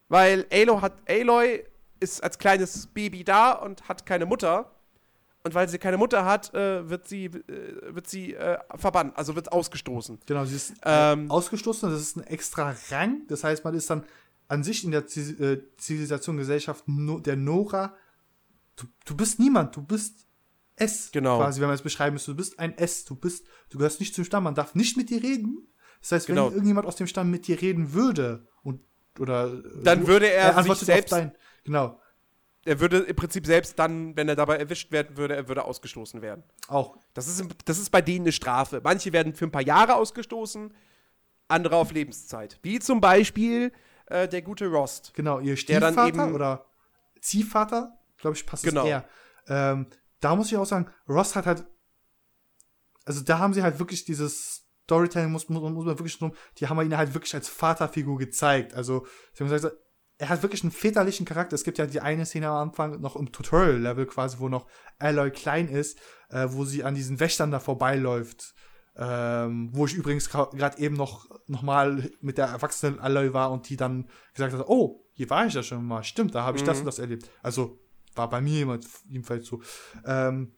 [0.08, 1.64] weil Aloy, hat, Aloy
[2.00, 4.70] ist als kleines Baby da und hat keine Mutter.
[5.44, 9.34] Und weil sie keine Mutter hat, äh, wird sie, äh, wird sie äh, verbannt, also
[9.34, 10.18] wird ausgestoßen.
[10.26, 13.22] Genau, sie ist Ähm, äh, ausgestoßen, das ist ein extra Rang.
[13.28, 14.04] Das heißt, man ist dann
[14.48, 17.94] an sich in der äh, Zivilisation, Gesellschaft der Nora.
[18.76, 20.26] Du, du bist niemand, du bist
[20.76, 21.10] es.
[21.12, 21.38] Genau.
[21.38, 22.30] Quasi, wenn man es beschreiben müsste.
[22.32, 25.10] Du bist ein S, du bist, du gehörst nicht zum Stamm, man darf nicht mit
[25.10, 25.68] dir reden.
[26.00, 26.46] Das heißt, Genau.
[26.46, 28.80] wenn irgendjemand aus dem Stamm mit dir reden würde und
[29.18, 31.32] oder Dann würde er sich antwortet selbst- dein,
[31.64, 32.00] genau
[32.64, 36.22] Er würde im Prinzip selbst dann, wenn er dabei erwischt werden würde, er würde ausgestoßen
[36.22, 36.44] werden.
[36.68, 38.80] auch Das ist, das ist bei denen eine Strafe.
[38.84, 40.72] Manche werden für ein paar Jahre ausgestoßen,
[41.48, 42.60] andere auf Lebenszeit.
[42.62, 43.72] Wie zum Beispiel
[44.10, 45.12] äh, der gute Rost.
[45.14, 46.66] genau ihr Stiefvater oder
[47.20, 48.82] Ziehvater, glaube ich, passt Genau.
[48.82, 49.04] es eher.
[49.48, 49.86] Ähm,
[50.20, 51.66] da muss ich auch sagen, Ross hat halt
[53.08, 56.68] also da haben sie halt wirklich dieses Storytelling muss, muss, muss man wirklich drum, die
[56.68, 58.74] haben ihn halt wirklich als Vaterfigur gezeigt.
[58.74, 59.76] Also, sie haben gesagt,
[60.18, 61.54] er hat wirklich einen väterlichen Charakter.
[61.54, 64.66] Es gibt ja die eine Szene am Anfang noch im Tutorial-Level quasi, wo noch
[64.98, 65.98] Aloy klein ist,
[66.30, 68.54] äh, wo sie an diesen Wächtern da vorbeiläuft.
[69.00, 73.68] Ähm, wo ich übrigens gerade eben noch, noch mal mit der erwachsenen Aloy war und
[73.68, 76.02] die dann gesagt hat, oh, hier war ich ja schon mal.
[76.02, 77.30] Stimmt, da habe ich das und das erlebt.
[77.42, 77.78] Also,
[78.16, 79.62] war bei mir jemand, jedenfalls so.
[80.04, 80.52] Ähm,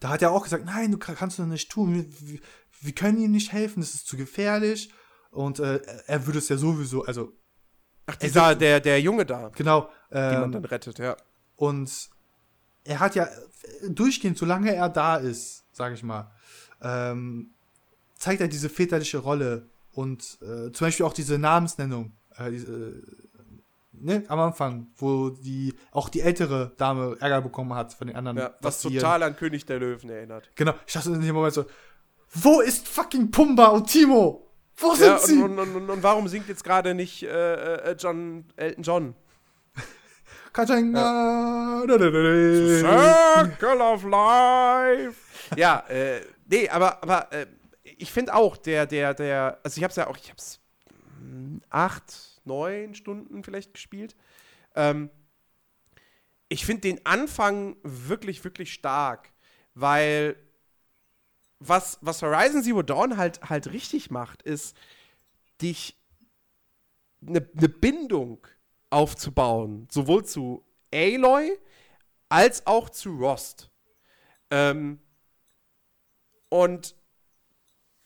[0.00, 1.94] da hat er auch gesagt, nein, du kann- kannst du nicht tun.
[2.20, 2.40] Wir,
[2.80, 4.90] wir, können ihm nicht helfen, das ist zu gefährlich.
[5.30, 7.32] Und äh, er würde es ja sowieso, also
[8.06, 9.88] Ach, dieser, der, der Junge da, genau.
[10.12, 11.16] den man Ähm, dann rettet, ja.
[11.54, 12.10] und
[12.82, 13.28] er hat ja
[13.88, 16.32] durchgehend, solange er da ist, sage ich mal,
[16.82, 17.50] ähm,
[18.16, 22.12] zeigt er diese väterliche Rolle und äh, zum Beispiel auch diese Namensnennung.
[22.36, 23.02] Äh, diese, äh,
[23.92, 28.38] ne, am Anfang, wo die auch die ältere Dame Ärger bekommen hat von den anderen.
[28.38, 30.50] ja was total an König der Löwen erinnert.
[30.54, 31.64] Genau, ich dachte in dem Moment so,
[32.32, 34.46] wo ist fucking Pumba und Timo?
[34.76, 35.42] Wo sind Ja, sie?
[35.42, 39.14] und, und, und, und warum singt jetzt gerade nicht äh, äh, John, Elton John?
[40.52, 41.82] Katschenga.
[41.86, 45.16] Circle of Life.
[45.56, 46.20] Ja, äh,
[46.50, 47.46] nee, aber, aber äh,
[47.82, 50.60] ich finde auch, der, der, der, also ich hab's ja auch, ich hab's
[51.18, 54.16] hm, acht, neun Stunden vielleicht gespielt.
[54.74, 55.10] Ähm,
[56.48, 59.32] ich finde den Anfang wirklich, wirklich stark,
[59.74, 60.36] weil
[61.60, 64.76] was, was Horizon Zero Dawn halt, halt richtig macht, ist,
[65.62, 65.96] dich
[67.24, 68.46] eine ne Bindung
[68.88, 71.56] aufzubauen, sowohl zu Aloy
[72.28, 73.70] als auch zu Rost.
[74.50, 75.00] Ähm,
[76.50, 76.94] und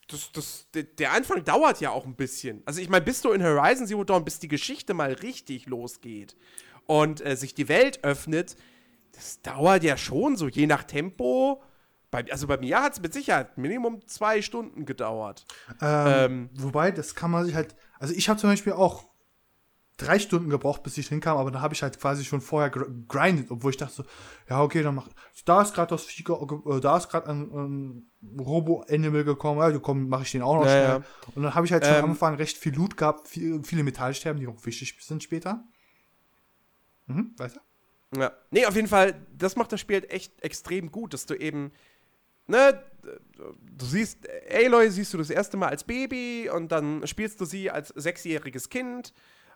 [0.07, 2.62] das, das, de- der Anfang dauert ja auch ein bisschen.
[2.66, 6.36] Also ich meine, bis du in Horizon Zero Dawn, bis die Geschichte mal richtig losgeht
[6.86, 8.57] und äh, sich die Welt öffnet,
[9.12, 11.62] das dauert ja schon so, je nach Tempo.
[12.11, 15.47] Bei, also bei mir hat es mit Sicherheit Minimum zwei Stunden gedauert.
[15.80, 17.74] Ähm, wobei, das kann man sich halt.
[17.99, 19.07] Also ich habe zum Beispiel auch
[19.97, 22.88] drei Stunden gebraucht, bis ich hinkam, aber da habe ich halt quasi schon vorher gr-
[23.07, 24.05] grindet, obwohl ich dachte so,
[24.49, 25.09] ja, okay, dann mach.
[25.45, 26.36] Da ist gerade das Vieh, ge-
[26.66, 27.42] äh, da ist gerade ein,
[28.22, 30.88] ein Robo-Animal gekommen, ja, komm, mache ich den auch noch Ja, schnell.
[30.88, 31.05] ja.
[31.34, 33.84] Und dann habe ich halt schon Ähm, am Anfang recht viel Loot gehabt, viel, viele
[33.84, 35.62] Metallsterben, die auch wichtig sind später.
[37.07, 37.61] Mhm, weiter?
[38.16, 38.32] Ja.
[38.51, 41.72] Nee, auf jeden Fall, das macht das Spiel halt echt extrem gut, dass du eben,
[42.47, 42.82] ne,
[43.76, 47.70] du siehst, Aloy siehst du das erste Mal als Baby und dann spielst du sie
[47.70, 49.12] als sechsjähriges Kind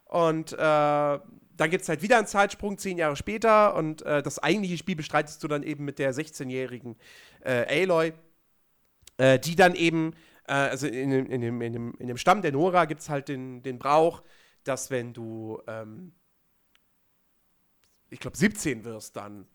[0.09, 4.39] und äh, dann gibt es halt wieder einen Zeitsprung, zehn Jahre später und äh, das
[4.39, 6.97] eigentliche Spiel bestreitest du dann eben mit der 16-jährigen
[7.41, 8.13] äh, Aloy,
[9.17, 10.13] äh, die dann eben,
[10.47, 13.09] äh, also in, dem- in, dem, in, dem, in dem Stamm der Nora gibt es
[13.09, 14.23] halt den, den Brauch,
[14.65, 16.13] dass wenn du, ähm,
[18.11, 19.47] ich glaube, 17 wirst dann.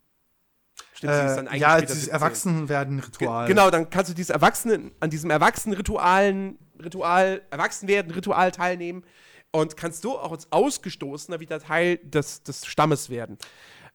[0.92, 2.12] Stimmt, Äh, eigentlich ja, dieses 17.
[2.12, 3.46] Erwachsenwerden-Ritual.
[3.46, 9.04] Ge- Genau, dann kannst du dieses Erwachsenen, an diesem Erwachsenen-Ritualen, Ritual, Erwachsenwerden-Ritual teilnehmen
[9.54, 13.38] und kannst du auch als Ausgestoßener wieder Teil des, des Stammes werden.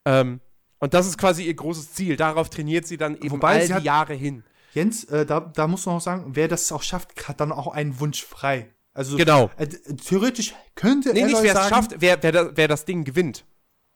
[0.06, 0.40] Ähm,
[0.80, 2.16] und das ist quasi ihr großes Ziel.
[2.16, 4.44] Darauf trainiert sie dann eben Wobei all die Jahre hin.
[4.74, 7.68] Jens, äh, da, da muss man auch sagen, wer das auch schafft, hat dann auch
[7.68, 8.74] einen Wunsch frei.
[8.94, 9.50] Also Genau.
[9.58, 13.04] äh, theoretisch könnte Nee, Aloy nicht wer es schafft, wer, wer, da- wer das Ding
[13.04, 13.44] gewinnt.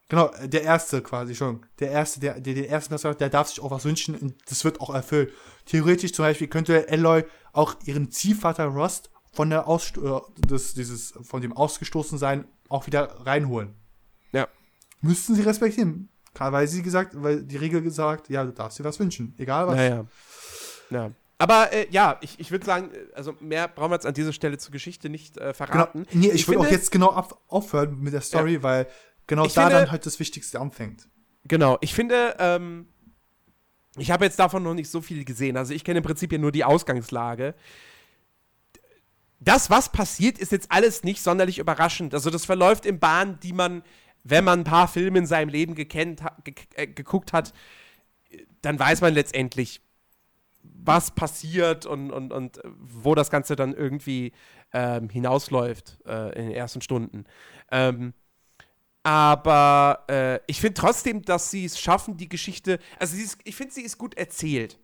[0.09, 1.65] Genau, äh, der erste quasi schon.
[1.79, 4.35] Der erste, der, der den ersten das sagt, der darf sich auch was wünschen und
[4.49, 5.31] das wird auch erfüllt.
[5.65, 11.13] Theoretisch zum Beispiel könnte Aloy auch ihren Ziehvater Rost von der Aus äh, des, dieses
[11.23, 13.73] von dem ausgestoßen sein auch wieder reinholen.
[14.31, 14.47] Ja.
[15.01, 16.07] Müssten sie respektieren.
[16.35, 19.75] Weil sie gesagt, weil die Regel gesagt, ja, du darfst dir was wünschen, egal was.
[19.75, 20.05] Naja.
[20.89, 21.11] Ja.
[21.37, 24.33] Aber äh, ja, ich, ich würde sagen, äh, also mehr brauchen wir jetzt an dieser
[24.33, 25.53] Stelle zur Geschichte nicht äh, Genau.
[25.53, 26.05] verraten.
[26.11, 28.87] Nee, ich, will auch jetzt genau ab, aufhören mit der Story, weil
[29.27, 31.07] genau Ich da finde- dann halt das Wichtigste anfängt.
[31.45, 32.87] Genau, ich finde, ähm,
[33.97, 35.57] ich habe jetzt davon noch nicht so viel gesehen.
[35.57, 37.53] Also ich kenne im Prinzip ja nur die Ausgangslage.
[39.43, 42.13] Das, was passiert, ist jetzt alles nicht sonderlich überraschend.
[42.13, 43.83] Also das verläuft in Bahnen, die man,
[44.23, 47.53] wenn man ein paar Filme in seinem Leben gekennt, ge äh, geguckt hat,
[48.61, 49.81] dann weiß man letztendlich,
[50.61, 54.31] was passiert und, und, und wo das Ganze dann irgendwie
[54.71, 57.25] ähm, hinausläuft äh, in den ersten Stunden.
[57.69, 58.13] Ähm,
[59.03, 62.79] aber äh, ich finde trotzdem, dass sie es schaffen, die Geschichte.
[62.97, 64.79] Also, ist, ich finde, sie ist gut erzählt.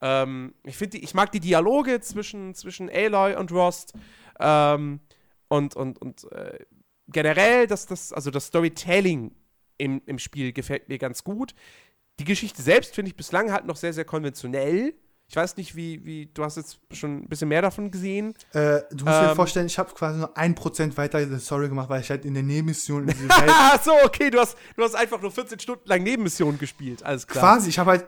[0.00, 3.92] Ähm, ich finde, ich mag die Dialoge zwischen, zwischen Aloy und Rost.
[4.38, 5.00] Ähm,
[5.48, 6.58] und und, und äh,
[7.08, 9.34] generell, dass das, also das Storytelling
[9.78, 11.54] im, im Spiel gefällt mir ganz gut.
[12.18, 14.94] Die Geschichte selbst finde ich bislang halt noch sehr, sehr konventionell.
[15.28, 18.32] Ich weiß nicht, wie, wie, du hast jetzt schon ein bisschen mehr davon gesehen.
[18.52, 21.68] Äh, du musst ähm, dir vorstellen, ich habe quasi nur ein Prozent weiter der Story
[21.68, 24.94] gemacht, weil ich halt in der Nebenmission in Ach so, okay, du hast, du hast
[24.94, 27.56] einfach nur 14 Stunden lang Nebenmissionen gespielt, alles klar.
[27.56, 28.06] Quasi, ich habe halt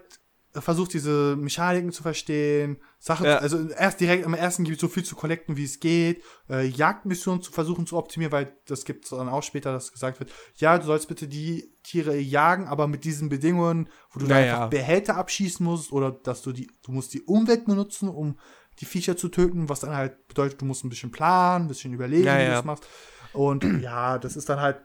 [0.53, 3.39] versucht, diese Mechaniken zu verstehen, Sachen, ja.
[3.39, 7.43] also erst direkt am ersten Gebiet so viel zu collecten, wie es geht, äh, Jagdmissionen
[7.43, 10.79] zu versuchen zu optimieren, weil das gibt es dann auch später, dass gesagt wird, ja,
[10.79, 14.55] du sollst bitte die Tiere jagen, aber mit diesen Bedingungen, wo du naja.
[14.55, 18.39] einfach Behälter abschießen musst oder dass du die, du musst die Umwelt benutzen, um
[18.81, 21.93] die Viecher zu töten, was dann halt bedeutet, du musst ein bisschen planen, ein bisschen
[21.93, 22.41] überlegen, naja.
[22.41, 22.87] wie du das machst.
[23.33, 24.79] Und ja, das ist dann halt,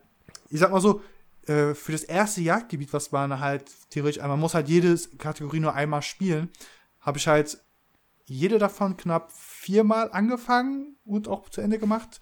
[0.50, 1.02] ich sag mal so,
[1.48, 5.74] äh, für das erste Jagdgebiet, was man halt theoretisch, man muss halt jede Kategorie nur
[5.74, 6.50] einmal spielen,
[7.00, 7.64] habe ich halt
[8.26, 12.22] jede davon knapp viermal angefangen und auch zu Ende gemacht.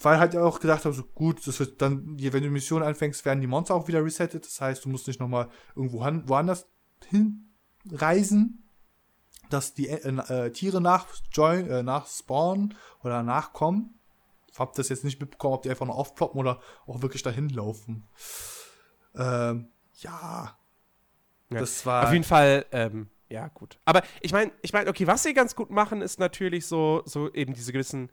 [0.00, 3.40] Weil halt auch gedacht habe, so gut, das wird dann, wenn du Mission anfängst, werden
[3.40, 4.44] die Monster auch wieder resettet.
[4.44, 6.66] Das heißt, du musst nicht nochmal irgendwo woanders
[7.10, 8.64] hinreisen,
[9.50, 11.06] dass die äh, äh, Tiere nach,
[11.38, 12.08] äh, nach
[13.02, 14.00] oder nachkommen.
[14.56, 18.08] Hab das jetzt nicht mitbekommen, ob die einfach nur aufploppen oder auch wirklich dahin laufen.
[19.16, 19.68] Ähm,
[20.00, 20.56] ja.
[21.50, 21.60] ja.
[21.60, 22.06] Das war.
[22.06, 23.78] Auf jeden Fall, ähm, ja, gut.
[23.84, 27.32] Aber ich meine, ich meine, okay, was sie ganz gut machen, ist natürlich so, so
[27.32, 28.10] eben diese gewissen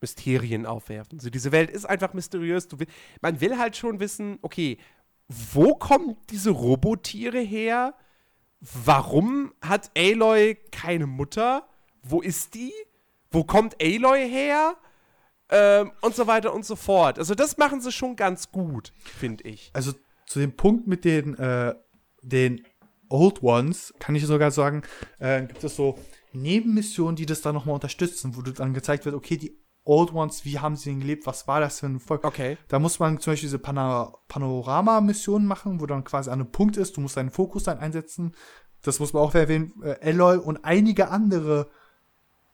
[0.00, 1.18] Mysterien aufwerfen.
[1.18, 2.68] So, diese Welt ist einfach mysteriös.
[2.68, 2.86] Du will,
[3.20, 4.78] man will halt schon wissen, okay,
[5.28, 7.94] wo kommen diese Robotiere her?
[8.60, 11.68] Warum hat Aloy keine Mutter?
[12.02, 12.72] Wo ist die?
[13.30, 14.76] Wo kommt Aloy her?
[15.50, 17.18] Ähm, und so weiter und so fort.
[17.18, 19.70] Also das machen sie schon ganz gut, finde ich.
[19.72, 19.92] Also
[20.28, 21.74] zu dem Punkt mit den, äh,
[22.22, 22.64] den
[23.08, 24.82] Old Ones, kann ich sogar sagen,
[25.18, 25.98] äh, gibt es so
[26.32, 30.58] Nebenmissionen, die das dann nochmal unterstützen, wo dann gezeigt wird, okay, die Old Ones, wie
[30.58, 32.24] haben sie denn gelebt, was war das für ein Volk?
[32.24, 32.58] Okay.
[32.68, 36.76] Da muss man zum Beispiel diese Pana Panorama-Missionen machen, wo dann quasi an einem Punkt
[36.76, 38.34] ist, du musst deinen Fokus dann einsetzen.
[38.82, 41.70] Das muss man auch erwähnen, äh, Eloy und einige andere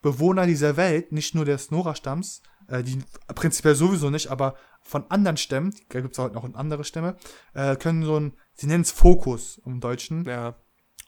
[0.01, 2.99] Bewohner dieser Welt, nicht nur des Nora-Stamms, äh, die
[3.35, 7.17] prinzipiell sowieso nicht, aber von anderen Stämmen, da gibt es auch noch andere Stämme,
[7.55, 10.25] äh, können so ein, sie nennen es Fokus im Deutschen.
[10.25, 10.57] Ja.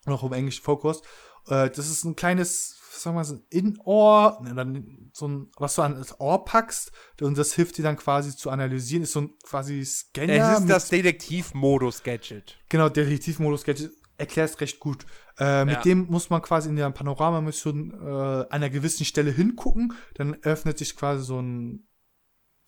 [0.06, 1.02] Und auch im Englischen Fokus.
[1.48, 5.82] Äh, das ist ein kleines, sagen wir so ein In-Ohr, ne, so ein, was du
[5.82, 9.34] an das Ohr packst und das hilft dir dann quasi zu analysieren, ist so ein
[9.42, 10.52] quasi Scanner.
[10.54, 12.58] Es ist das Detektivmodus-Gadget.
[12.68, 15.06] Genau, Detektivmodus-Gadget erklärst recht gut.
[15.38, 15.82] Äh, mit ja.
[15.82, 19.92] dem muss man quasi in der Panoramamission äh, an einer gewissen Stelle hingucken.
[20.14, 21.86] Dann öffnet sich quasi so ein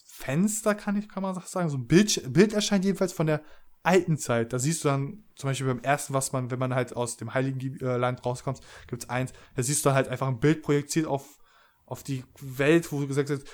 [0.04, 1.70] Fenster, kann ich, kann man sagen.
[1.70, 3.42] So ein Bild, Bild erscheint jedenfalls von der
[3.82, 4.52] alten Zeit.
[4.52, 7.32] Da siehst du dann zum Beispiel beim ersten, was man, wenn man halt aus dem
[7.32, 9.32] Heiligen äh, Land rauskommt, gibt's eins.
[9.56, 11.38] Da siehst du halt einfach ein Bild projiziert auf,
[11.86, 13.46] auf die Welt, wo du gesagt hast,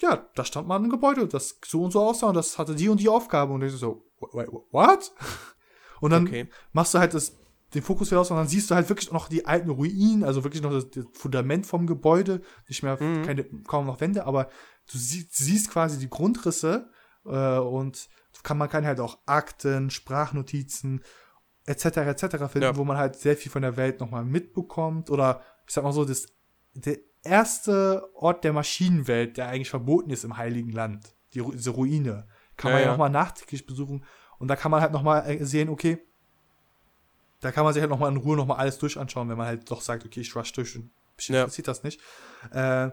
[0.00, 2.88] ja, da stand mal ein Gebäude, das so und so aussah und das hatte die
[2.88, 3.52] und die Aufgabe.
[3.52, 5.12] Und ich so, wait, what?
[6.00, 6.48] Und dann okay.
[6.72, 7.36] machst du halt das
[7.74, 10.42] den Fokus wieder aus und dann siehst du halt wirklich noch die alten Ruinen, also
[10.42, 13.22] wirklich noch das, das Fundament vom Gebäude, nicht mehr, mhm.
[13.24, 14.48] keine, kaum noch Wände, aber
[14.90, 16.90] du sie, siehst quasi die Grundrisse
[17.24, 18.08] äh, und
[18.42, 21.02] kann, man kann halt auch Akten, Sprachnotizen
[21.66, 21.84] etc.
[21.84, 22.22] etc.
[22.50, 22.76] finden, ja.
[22.76, 26.04] wo man halt sehr viel von der Welt nochmal mitbekommt oder ich sag mal so,
[26.04, 26.26] das,
[26.74, 32.26] der erste Ort der Maschinenwelt, der eigentlich verboten ist im Heiligen Land, die, diese Ruine,
[32.56, 32.92] kann ja, man ja, ja.
[32.92, 34.04] nochmal nachträglich besuchen
[34.38, 35.98] und da kann man halt nochmal äh, sehen, okay,
[37.40, 39.80] da kann man sich halt nochmal in Ruhe nochmal alles durchanschauen, wenn man halt doch
[39.80, 41.40] sagt, okay, ich rush durch und ja.
[41.40, 42.00] interessiert das nicht.
[42.50, 42.90] Äh,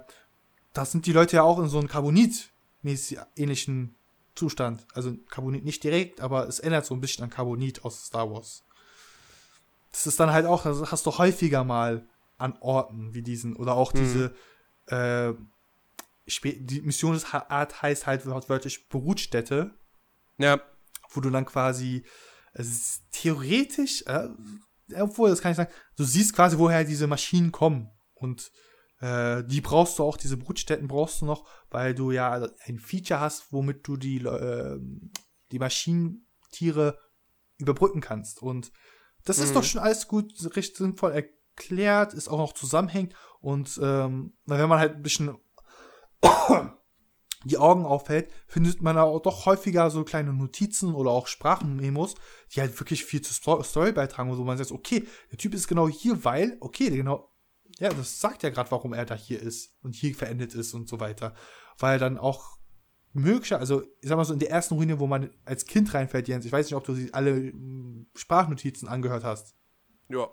[0.74, 3.96] das sind die Leute ja auch in so einem Carbonit-mäßig ähnlichen
[4.36, 4.86] Zustand.
[4.94, 8.64] Also Carbonit nicht direkt, aber es ändert so ein bisschen an Carbonit aus Star Wars.
[9.92, 13.74] Das ist dann halt auch, das hast du häufiger mal an Orten wie diesen oder
[13.74, 13.98] auch mhm.
[13.98, 14.36] diese
[14.86, 15.34] äh,
[16.44, 19.72] die Missionsart heißt halt wörtlich Brutstätte.
[20.38, 20.60] Ja.
[21.10, 22.04] Wo du dann quasi
[22.58, 24.30] es theoretisch, äh,
[24.96, 27.90] obwohl, das kann ich sagen, du siehst quasi, woher diese Maschinen kommen.
[28.14, 28.52] Und
[29.00, 33.20] äh, die brauchst du auch, diese Brutstätten brauchst du noch, weil du ja ein Feature
[33.20, 34.80] hast, womit du die, äh,
[35.52, 37.00] die Maschinentiere
[37.58, 38.42] überbrücken kannst.
[38.42, 38.72] Und
[39.24, 39.44] das mhm.
[39.44, 43.14] ist doch schon alles gut, recht sinnvoll erklärt, ist auch noch zusammenhängt.
[43.40, 45.38] Und ähm, wenn man halt ein bisschen
[47.48, 52.16] die Augen aufhält, findet man auch doch häufiger so kleine Notizen oder auch Sprachenmemos,
[52.54, 55.88] die halt wirklich viel zur Story beitragen, wo man sagt, okay, der Typ ist genau
[55.88, 57.32] hier, weil, okay, genau,
[57.80, 60.90] ja, das sagt ja gerade, warum er da hier ist und hier verendet ist und
[60.90, 61.36] so weiter.
[61.78, 62.58] Weil dann auch
[63.14, 66.28] möglicher, also ich sag mal so in der ersten Ruine, wo man als Kind reinfällt,
[66.28, 69.56] Jens, ich weiß nicht, ob du alle hm, Sprachnotizen angehört hast.
[70.10, 70.28] Ja.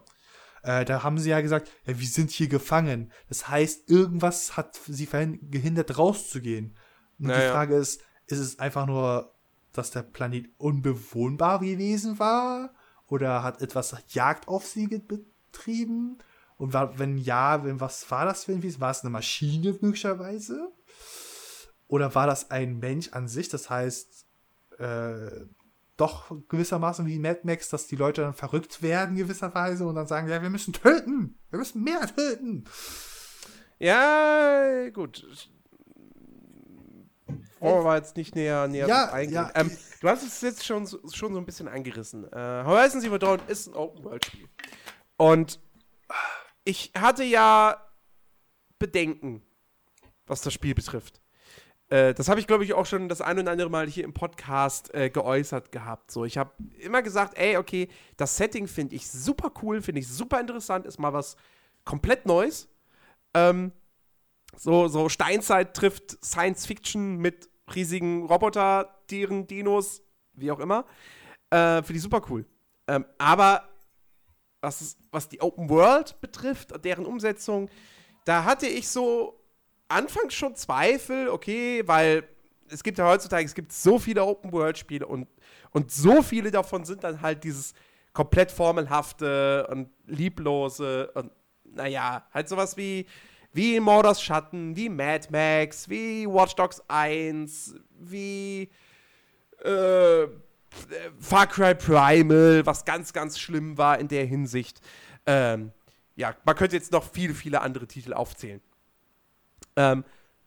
[0.63, 3.13] Äh, da haben sie ja gesagt, ja, wir sind hier gefangen.
[3.29, 6.77] Das heißt, irgendwas hat sie gehindert, rauszugehen.
[7.19, 7.47] Und naja.
[7.47, 9.35] die Frage ist, ist es einfach nur,
[9.73, 12.75] dass der Planet unbewohnbar gewesen war?
[13.09, 16.19] Oder hat etwas Jagd auf sie betrieben?
[16.57, 18.81] Und war, wenn ja, wenn, was war das für ein Wesen?
[18.81, 20.73] War es eine Maschine möglicherweise?
[21.89, 23.49] Oder war das ein Mensch an sich?
[23.49, 24.27] Das heißt,
[24.79, 25.47] äh,
[25.97, 30.29] doch gewissermaßen wie Mad Max, dass die Leute dann verrückt werden gewisserweise und dann sagen,
[30.29, 32.65] ja, wir müssen töten, wir müssen mehr töten.
[33.79, 35.49] Ja, gut.
[37.65, 39.35] Wollen wir jetzt nicht näher, näher ja, eingehen.
[39.35, 42.31] Ja, ähm, du hast es jetzt schon, schon so ein bisschen angerissen.
[42.33, 44.49] Äh, Horizon Zero Dawn ist ein Open-World-Spiel.
[45.17, 45.61] Und
[46.65, 47.77] ich hatte ja
[48.79, 49.43] Bedenken,
[50.27, 51.21] was das Spiel betrifft.
[51.89, 54.15] Äh, das habe ich, glaube ich, auch schon das ein oder andere Mal hier im
[54.15, 56.11] Podcast äh, geäußert gehabt.
[56.11, 60.09] So, ich habe immer gesagt, ey, okay, das Setting finde ich super cool, finde ich
[60.09, 61.37] super interessant, ist mal was
[61.85, 62.69] komplett Neues.
[63.35, 63.73] Ähm,
[64.57, 70.03] so, so Steinzeit trifft Science Fiction mit riesigen Roboter, Tieren, Dinos,
[70.33, 70.85] wie auch immer.
[71.51, 72.45] Äh, finde ich super cool.
[72.87, 73.69] Ähm, aber
[74.61, 77.69] was, was die Open World betrifft deren Umsetzung,
[78.25, 79.41] da hatte ich so
[79.89, 82.27] anfangs schon Zweifel, okay, weil
[82.69, 85.29] es gibt ja heutzutage, es gibt so viele Open-World-Spiele und,
[85.71, 87.75] und so viele davon sind dann halt dieses
[88.13, 91.31] komplett formelhafte und lieblose und
[91.65, 93.07] naja, halt sowas wie,
[93.55, 98.69] wie Mordors Schatten, wie Mad Max, wie Watch Dogs 1, wie
[99.63, 100.27] äh,
[101.21, 104.81] Far Cry Primal, was ganz, ganz schlimm war in der Hinsicht.
[105.25, 105.71] Ähm,
[106.17, 108.61] ja, man könnte jetzt noch viele, viele andere Titel aufzählen.
[109.77, 110.05] Ähm,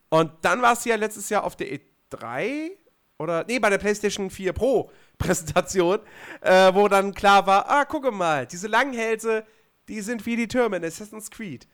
[0.09, 1.79] und dann war es ja letztes Jahr auf der
[2.11, 2.71] E3
[3.17, 5.99] oder nee, bei der PlayStation 4 Pro Präsentation,
[6.41, 9.45] äh, wo dann klar war, ah, gucke mal, diese Langhälse,
[9.87, 11.67] die sind wie die Türme in Assassin's Creed.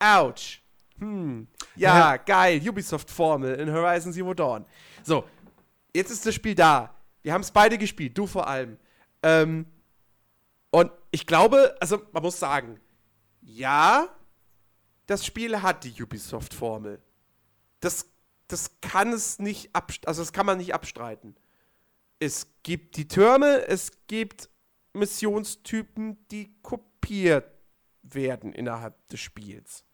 [0.00, 0.60] Ouch.
[1.00, 1.46] Hm.
[1.76, 2.16] Ja, ja.
[2.16, 4.64] geil, Ubisoft-Formel in Horizon Zero Dawn.
[5.02, 5.24] So,
[5.94, 6.94] jetzt ist das Spiel da.
[7.22, 8.78] Wir haben es beide gespielt, du vor allem.
[9.22, 9.66] Ähm,
[10.70, 12.78] und ich glaube, also man muss sagen,
[13.40, 14.08] ja,
[15.06, 17.02] das Spiel hat die Ubisoft-Formel.
[17.80, 18.06] Das,
[18.46, 21.34] das kann es nicht also das kann man nicht abstreiten.
[22.18, 24.50] Es gibt die Türme, es gibt
[24.92, 27.50] Missionstypen, die kopiert
[28.02, 29.84] werden innerhalb des Spiels.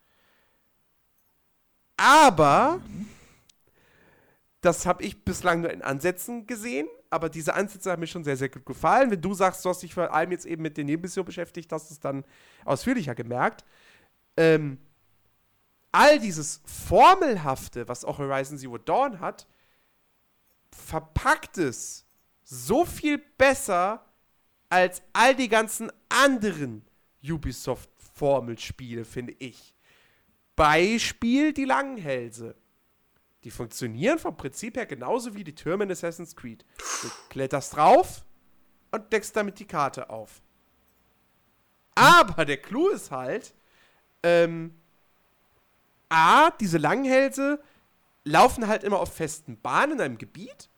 [1.97, 2.81] Aber
[4.61, 8.37] das habe ich bislang nur in Ansätzen gesehen, aber diese Ansätze haben mir schon sehr,
[8.37, 9.11] sehr gut gefallen.
[9.11, 11.91] Wenn du sagst, du hast dich vor allem jetzt eben mit den Nebenmissionen beschäftigt, hast
[11.91, 12.25] du es dann
[12.65, 13.65] ausführlicher gemerkt.
[14.37, 14.79] Ähm,
[15.93, 19.47] all dieses Formelhafte, was auch Horizon Zero Dawn hat,
[20.73, 22.05] verpackt es
[22.43, 24.05] so viel besser
[24.69, 26.85] als all die ganzen anderen
[27.23, 29.76] Ubisoft-Formelspiele, finde ich.
[30.57, 32.57] Beispiel die Langenhälse.
[33.45, 36.65] Die funktionieren vom Prinzip her genauso wie die Türme in Assassin's Creed.
[37.03, 38.25] Du kletterst drauf
[38.91, 40.43] und deckst damit die Karte auf.
[41.95, 43.55] Aber der Clou ist halt,
[44.23, 44.75] ähm,
[46.09, 47.63] A, diese Langhälse
[48.25, 50.69] laufen halt immer auf festen Bahnen in einem Gebiet.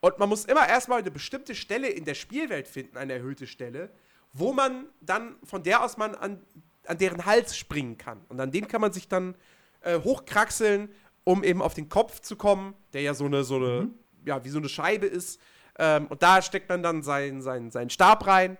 [0.00, 3.90] Und man muss immer erstmal eine bestimmte Stelle in der Spielwelt finden, eine erhöhte Stelle,
[4.32, 6.44] wo man dann, von der aus man an,
[6.86, 8.24] an deren Hals springen kann.
[8.28, 9.34] Und an dem kann man sich dann
[9.80, 10.90] äh, hochkraxeln,
[11.24, 13.94] um eben auf den Kopf zu kommen, der ja so eine, so eine, mhm.
[14.26, 15.40] ja, wie so eine Scheibe ist.
[15.78, 18.58] Ähm, und da steckt man dann seinen sein, sein Stab rein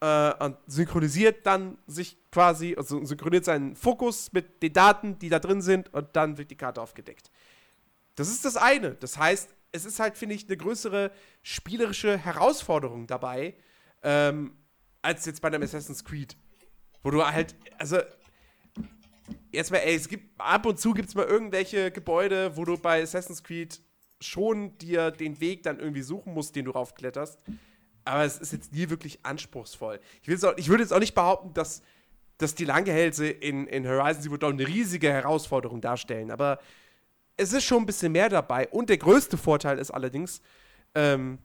[0.00, 5.38] äh, und synchronisiert dann sich quasi, also synchronisiert seinen Fokus mit den Daten, die da
[5.38, 7.30] drin sind und dann wird die Karte aufgedeckt.
[8.16, 8.94] Das ist das eine.
[8.96, 11.10] Das heißt, es ist halt, finde ich, eine größere
[11.42, 13.54] spielerische Herausforderung dabei,
[14.02, 14.56] ähm,
[15.02, 16.36] als jetzt bei einem Assassin's Creed.
[17.02, 17.98] Wo du halt, also,
[19.52, 22.76] jetzt mal, ey, es gibt, ab und zu gibt es mal irgendwelche Gebäude, wo du
[22.76, 23.80] bei Assassin's Creed
[24.20, 27.38] schon dir den Weg dann irgendwie suchen musst, den du raufkletterst
[28.04, 30.00] aber es ist jetzt nie wirklich anspruchsvoll.
[30.22, 31.82] Ich, auch, ich würde jetzt auch nicht behaupten, dass,
[32.38, 36.58] dass die Langhälse in, in Horizon Zero Dawn eine riesige Herausforderung darstellen, aber
[37.36, 38.68] es ist schon ein bisschen mehr dabei.
[38.68, 40.42] Und der größte Vorteil ist allerdings,
[40.94, 41.38] ähm,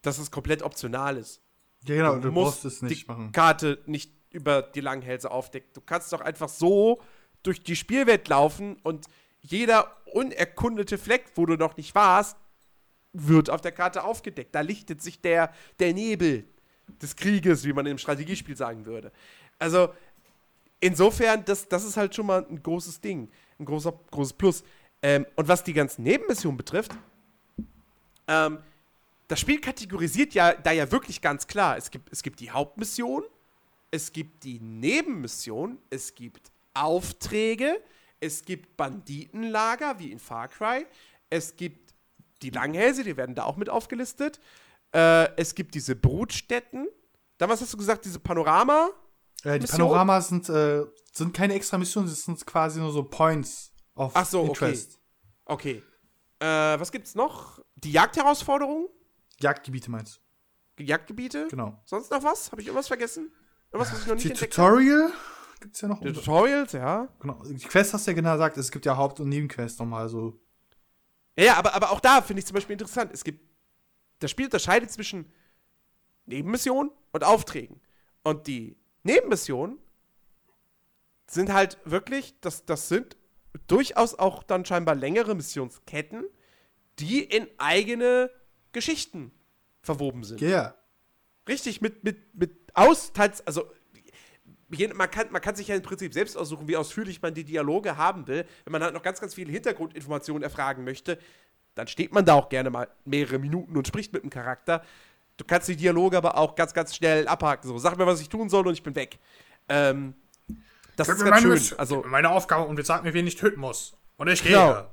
[0.00, 1.42] dass es komplett optional ist.
[1.84, 3.32] Ja, genau, du, du musst es nicht die machen.
[3.32, 5.70] Karte nicht über die Langhälse aufdecken.
[5.74, 7.00] Du kannst doch einfach so
[7.42, 9.06] durch die Spielwelt laufen und
[9.40, 12.36] jeder unerkundete Fleck, wo du noch nicht warst,
[13.12, 14.54] wird auf der Karte aufgedeckt.
[14.54, 16.44] Da lichtet sich der, der Nebel
[17.00, 19.12] des Krieges, wie man im Strategiespiel sagen würde.
[19.58, 19.92] Also,
[20.80, 24.64] insofern, das, das ist halt schon mal ein großes Ding, ein großer, großes Plus.
[25.02, 26.92] Ähm, und was die ganzen Nebenmissionen betrifft,
[28.28, 28.58] ähm,
[29.28, 31.76] das Spiel kategorisiert ja da ja wirklich ganz klar.
[31.76, 33.24] Es gibt, es gibt die Hauptmission,
[33.92, 37.80] es gibt die Nebenmission, es gibt Aufträge,
[38.18, 40.86] es gibt Banditenlager wie in Far Cry,
[41.30, 41.94] es gibt
[42.40, 44.40] die Langhälse, die werden da auch mit aufgelistet.
[44.92, 46.88] Äh, es gibt diese Brutstätten.
[47.38, 48.90] Dann, was hast du gesagt, diese Panorama?
[49.44, 49.80] Äh, die Mission?
[49.80, 54.26] Panoramas sind, äh, sind keine extra Missionen, das sind quasi nur so Points of Ach
[54.26, 54.98] so, Interest.
[55.44, 55.82] Okay.
[56.40, 57.60] Äh, was gibt's noch?
[57.76, 58.88] Die Jagdherausforderung?
[59.40, 60.20] Jagdgebiete meinst
[60.78, 61.44] Jagdgebiete?
[61.44, 61.48] du?
[61.50, 61.80] Genau.
[61.84, 62.50] Sonst noch was?
[62.50, 63.30] Habe ich irgendwas vergessen?
[63.72, 64.32] Irgendwas, was ich noch nicht Die?
[64.32, 65.12] Tutorial
[65.60, 66.00] gibt's ja noch.
[66.00, 67.08] Die Tutorials, ja.
[67.20, 67.42] Genau.
[67.44, 70.38] Die Quest hast du ja genau gesagt, es gibt ja Haupt- und Nebenquests nochmal so.
[71.36, 73.10] Ja, ja, aber, aber auch da finde ich zum Beispiel interessant.
[73.12, 73.40] Es gibt,
[74.18, 75.32] das Spiel unterscheidet zwischen
[76.26, 77.80] Nebenmissionen und Aufträgen.
[78.22, 79.78] Und die Nebenmissionen
[81.26, 83.16] sind halt wirklich, das, das sind
[83.66, 86.24] durchaus auch dann scheinbar längere Missionsketten,
[86.98, 88.30] die in eigene
[88.72, 89.32] Geschichten
[89.80, 90.40] verwoben sind.
[90.40, 90.74] Ja, yeah.
[91.48, 93.12] Richtig, mit, mit, mit aus,
[93.44, 93.70] also
[94.94, 97.96] man kann, man kann sich ja im Prinzip selbst aussuchen, wie ausführlich man die Dialoge
[97.96, 98.46] haben will.
[98.64, 101.18] Wenn man halt noch ganz, ganz viele Hintergrundinformationen erfragen möchte,
[101.74, 104.82] dann steht man da auch gerne mal mehrere Minuten und spricht mit dem Charakter.
[105.36, 107.68] Du kannst die Dialoge aber auch ganz, ganz schnell abhaken.
[107.68, 109.18] So, sag mir, was ich tun soll und ich bin weg.
[109.68, 110.14] Ähm,
[110.96, 111.78] das ist ganz schön.
[111.78, 113.94] Also, meine Aufgabe und jetzt sag mir, wen ich töten muss.
[114.16, 114.52] Und ich gehe.
[114.52, 114.86] Genau.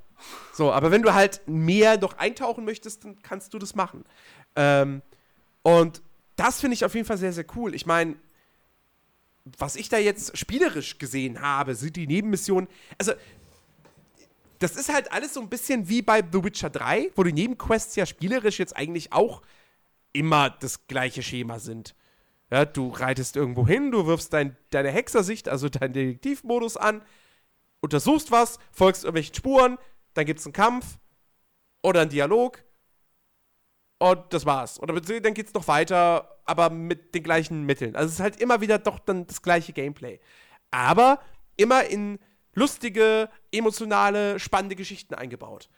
[0.54, 4.04] So, aber wenn du halt mehr noch eintauchen möchtest, dann kannst du das machen.
[4.56, 5.02] Ähm,
[5.62, 6.02] und
[6.40, 7.76] das finde ich auf jeden Fall sehr, sehr cool.
[7.76, 8.16] Ich meine,
[9.58, 12.70] was ich da jetzt spielerisch gesehen habe, sind die Nebenmissionen.
[12.98, 13.14] Also,
[14.60, 17.96] das ist halt alles so ein bisschen wie bei The Witcher 3, wo die Nebenquests
[17.96, 19.42] ja spielerisch jetzt eigentlich auch
[20.14, 21.96] immer das gleiche Schema sind.
[22.52, 27.02] Ja, du reitest irgendwo hin, du wirfst dein, deine Hexersicht, also deinen Detektivmodus an,
[27.80, 29.78] untersuchst was, folgst irgendwelchen Spuren,
[30.14, 30.98] dann gibt's einen Kampf
[31.84, 32.64] oder einen Dialog
[34.00, 34.80] und das war's.
[34.80, 37.95] Oder dann geht's noch weiter, aber mit den gleichen Mitteln.
[37.95, 40.20] Also es ist halt immer wieder doch dann das gleiche Gameplay.
[40.72, 41.20] Aber
[41.58, 42.18] immer in
[42.54, 45.70] lustige, emotionale, spannende Geschichten eingebaut.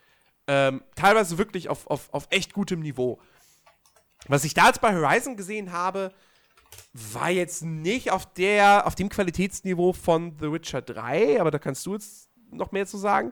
[0.47, 3.19] Ähm, teilweise wirklich auf, auf, auf echt gutem Niveau.
[4.28, 6.13] Was ich da jetzt bei Horizon gesehen habe,
[6.93, 11.86] war jetzt nicht auf der, auf dem Qualitätsniveau von The Witcher 3, aber da kannst
[11.86, 13.32] du jetzt noch mehr zu sagen.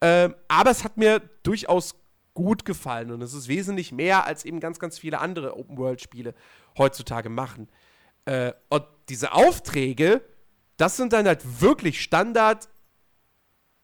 [0.00, 1.94] Ähm, aber es hat mir durchaus
[2.38, 6.36] gut gefallen und es ist wesentlich mehr, als eben ganz, ganz viele andere Open-World-Spiele
[6.78, 7.68] heutzutage machen.
[8.26, 10.22] Äh, und diese Aufträge,
[10.76, 12.68] das sind dann halt wirklich Standard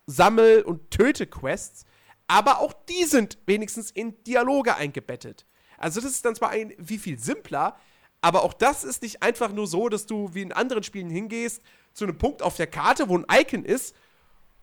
[0.07, 1.85] Sammel- und Töte-Quests,
[2.29, 5.47] aber auch die sind wenigstens in Dialoge eingebettet.
[5.77, 7.77] Also das ist dann zwar ein wie viel simpler,
[8.21, 11.61] aber auch das ist nicht einfach nur so, dass du wie in anderen Spielen hingehst
[11.93, 13.97] zu einem Punkt auf der Karte, wo ein Icon ist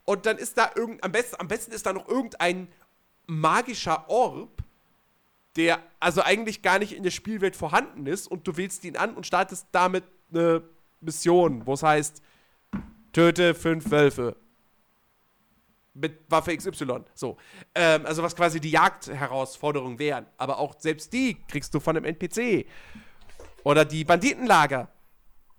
[0.05, 2.69] und dann ist da irgend am besten am besten ist da noch irgendein
[3.27, 4.63] magischer Orb,
[5.55, 9.15] der also eigentlich gar nicht in der Spielwelt vorhanden ist und du wählst ihn an
[9.15, 10.63] und startest damit eine
[11.01, 12.21] Mission, wo es heißt
[13.13, 14.35] töte fünf Wölfe
[15.93, 17.01] mit Waffe XY.
[17.13, 17.37] So.
[17.75, 20.25] Ähm, also was quasi die Jagdherausforderungen wären.
[20.37, 22.65] Aber auch selbst die kriegst du von einem NPC.
[23.63, 24.89] Oder die Banditenlager.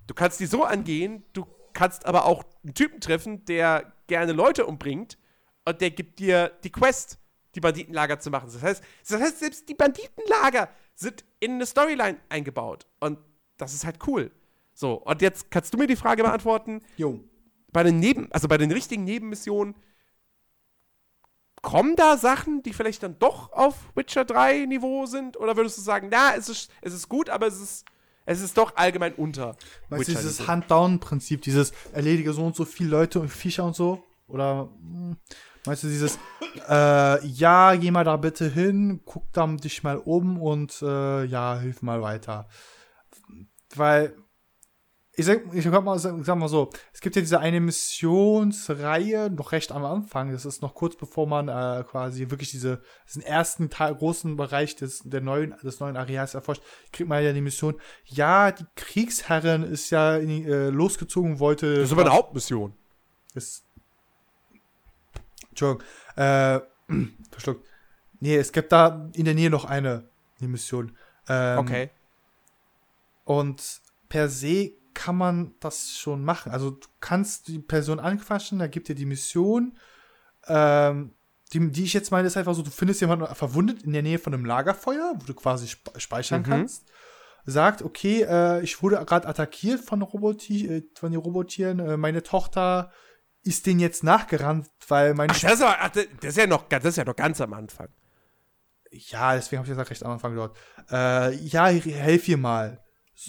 [0.07, 4.67] Du kannst die so angehen, du kannst aber auch einen Typen treffen, der gerne Leute
[4.67, 5.17] umbringt
[5.65, 7.19] und der gibt dir die Quest,
[7.55, 8.51] die Banditenlager zu machen.
[8.53, 12.87] Das heißt, das heißt selbst die Banditenlager sind in eine Storyline eingebaut.
[13.01, 13.19] Und
[13.57, 14.31] das ist halt cool.
[14.75, 17.21] So, und jetzt kannst du mir die Frage beantworten, Jo.
[17.73, 19.75] bei den Neben, also bei den richtigen Nebenmissionen,
[21.63, 25.37] kommen da Sachen, die vielleicht dann doch auf Witcher 3 Niveau sind?
[25.37, 27.87] Oder würdest du sagen, na, es ist, es ist gut, aber es ist,
[28.27, 29.57] es ist doch allgemein unter
[29.89, 30.47] Weißt du, dieses?
[30.47, 34.05] Hand-Down-Prinzip, dieses erledige so und so viele Leute und Viecher und so?
[34.27, 35.17] Oder hm,
[35.67, 36.19] meinst du dieses,
[36.69, 41.59] äh, ja, geh mal da bitte hin, guck da dich mal um und äh, ja,
[41.59, 42.49] hilf mal weiter.
[43.75, 44.15] Weil,
[45.15, 49.31] ich sag, ich sag mal, sag, sag mal so, es gibt ja diese eine Missionsreihe
[49.31, 53.23] noch recht am Anfang, das ist noch kurz bevor man äh, quasi wirklich diese, diesen
[53.23, 57.81] ersten großen Bereich des, der neuen, des neuen Areals erforscht, kriegt man ja die Mission,
[58.05, 61.77] ja, die Kriegsherrin ist ja in, äh, losgezogen, wollte.
[61.77, 62.75] Das ist aber eine Hauptmission.
[63.35, 63.67] Ist,
[65.53, 65.87] Entschuldigung,
[66.17, 66.61] äh,
[67.31, 67.67] verschluckt.
[68.21, 70.97] Nee, es gibt da in der Nähe noch eine, eine Mission.
[71.29, 71.91] Ähm, Okay.
[73.25, 76.53] Und per se kann man das schon machen.
[76.53, 79.79] Also du kannst die Person anquatschen, da gibt dir die Mission.
[80.49, 81.15] Ähm,
[81.53, 84.19] die, die ich jetzt meine, ist einfach so, du findest jemanden verwundet in der Nähe
[84.19, 86.47] von einem Lagerfeuer, wo du quasi sp speichern Mhm.
[86.47, 86.87] kannst.
[87.45, 91.79] Sagt, okay, äh, ich wurde gerade attackiert von, Roboti äh, von den Robotieren.
[91.81, 92.93] Äh, meine Tochter
[93.45, 96.69] ist denen jetzt nachgerannt, weil meine Ach, das ist, aber, ach, das ist ja noch,
[96.69, 97.89] das ist ja noch ganz am Anfang.
[98.91, 100.57] Ja, deswegen habe ich das recht am Anfang dort.
[100.91, 102.83] Äh, ja, helf ihr mal.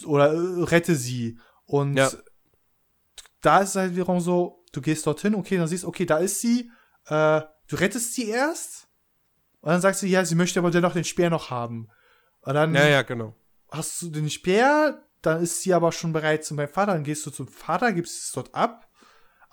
[0.04, 1.38] Oder äh, rette sie.
[1.64, 2.10] Und Ja.
[3.40, 6.40] da ist es halt wiederum so, du gehst dorthin, okay, dann siehst, okay, da ist
[6.40, 6.70] sie,
[7.06, 8.88] äh, du rettest sie erst
[9.60, 11.88] und dann sagst du, ja, sie möchte aber dennoch den Speer noch haben.
[12.42, 13.34] Und dann Ja, ja, genau.
[13.70, 17.24] hast du den Speer, dann ist sie aber schon bereit zu meinem Vater, dann gehst
[17.24, 18.86] du zum Vater, gibst es dort ab.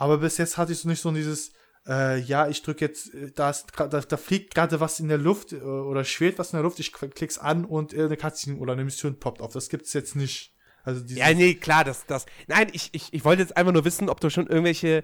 [0.01, 1.51] Aber bis jetzt hatte ich so nicht so dieses,
[1.87, 5.19] äh, ja, ich drücke jetzt, äh, da, ist, da, da fliegt gerade was in der
[5.19, 8.57] Luft äh, oder schwelt was in der Luft, ich klick's an und äh, eine Cutscene
[8.57, 9.53] oder eine Mission poppt auf.
[9.53, 10.55] Das gibt's jetzt nicht.
[10.83, 12.25] Also Ja, nee, klar, das, das.
[12.47, 15.03] Nein, ich, ich, ich wollte jetzt einfach nur wissen, ob du schon irgendwelche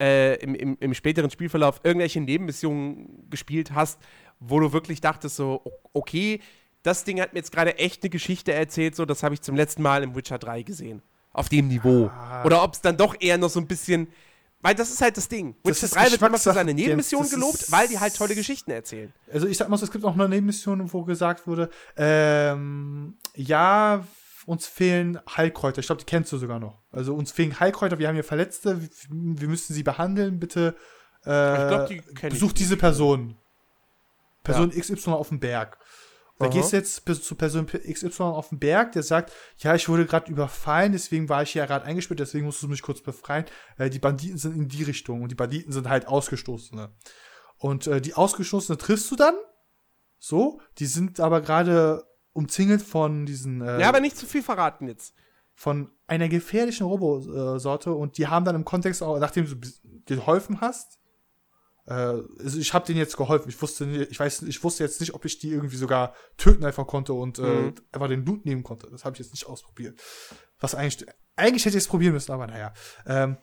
[0.00, 3.98] äh, im, im, im späteren Spielverlauf irgendwelche Nebenmissionen gespielt hast,
[4.38, 6.38] wo du wirklich dachtest, so, okay,
[6.84, 9.56] das Ding hat mir jetzt gerade echt eine Geschichte erzählt, so, das habe ich zum
[9.56, 11.02] letzten Mal im Witcher 3 gesehen.
[11.32, 12.12] Auf dem Niveau.
[12.14, 12.44] Ah.
[12.44, 14.06] Oder ob es dann doch eher noch so ein bisschen.
[14.62, 15.54] Weil das ist halt das Ding.
[15.62, 18.34] Das Witcher ist 3 wird immer für seine Nebenmissionen das gelobt, weil die halt tolle
[18.34, 19.12] Geschichten erzählen.
[19.32, 24.04] Also ich sag mal so, es gibt auch eine Nebenmission, wo gesagt wurde, ähm, ja,
[24.46, 25.80] uns fehlen Heilkräuter.
[25.80, 26.82] Ich glaube, die kennst du sogar noch.
[26.90, 30.74] Also uns fehlen Heilkräuter, wir haben hier Verletzte, wir, wir müssen sie behandeln, bitte
[31.26, 33.36] äh, Ich glaub, die kenn ich besuch diese Person.
[34.42, 34.80] Person Ja.
[34.80, 35.78] XY auf dem Berg.
[36.38, 36.52] Da Aha.
[36.52, 40.04] gehst du jetzt bis- zu Person XY auf den Berg, der sagt, ja, ich wurde
[40.04, 43.46] gerade überfallen, deswegen war ich hier gerade eingesperrt, deswegen musst du mich kurz befreien.
[43.78, 46.90] Äh, die Banditen sind in die Richtung und die Banditen sind halt Ausgestoßene.
[47.58, 49.34] Und äh, die Ausgestoßene triffst du dann,
[50.18, 54.88] so, die sind aber gerade umzingelt von diesen, äh, Ja, aber nicht zu viel verraten
[54.88, 55.14] jetzt.
[55.54, 59.56] von einer gefährlichen Robosorte und die haben dann im Kontext auch, nachdem du
[60.04, 61.05] geholfen hast, äh,
[61.88, 63.48] also ich habe denen jetzt geholfen.
[63.48, 66.86] Ich wusste, ich weiß, ich wusste jetzt nicht, ob ich die irgendwie sogar töten einfach
[66.86, 67.74] konnte und äh, Mhm.
[67.92, 68.88] einfach den Loot nehmen konnte.
[68.90, 70.00] Das habe ich jetzt nicht ausprobiert.
[70.58, 71.06] Was eigentlich,
[71.36, 72.72] eigentlich hätte ich es probieren müssen, aber naja.
[73.06, 73.36] Ähm,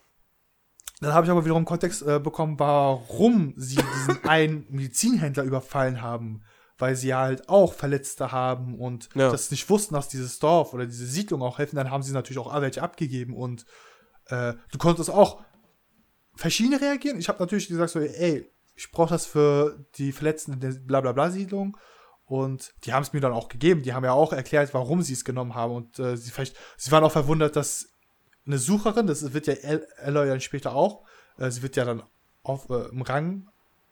[1.00, 6.44] dann habe ich aber wiederum Kontext äh, bekommen, warum sie diesen einen Medizinhändler überfallen haben.
[6.80, 9.30] Weil sie halt auch Verletzte haben und Ja.
[9.32, 11.76] das nicht wussten, dass dieses Dorf oder diese Siedlung auch helfen.
[11.76, 13.66] Dann haben sie natürlich auch welche abgegeben und
[14.26, 15.42] äh, du konntest auch
[16.36, 17.20] verschiedene reagieren.
[17.20, 21.78] Ich habe natürlich gesagt so, ey, ich brauche das für die Verletzten in der Blablabla-Siedlung.
[22.26, 23.84] Und die haben es mir dann auch gegeben.
[23.84, 25.76] Die haben ja auch erklärt, warum sie es genommen haben.
[25.76, 26.32] Und äh, sie,
[26.78, 27.90] sie waren auch verwundert, dass
[28.46, 31.04] eine Sucherin, das wird ja El- Eloy dann später auch,
[31.38, 32.04] äh, sie wird ja dann
[32.42, 33.50] auf, äh, im Rang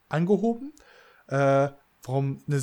[0.09, 0.73] angehoben,
[1.27, 1.69] äh,
[2.03, 2.61] warum eine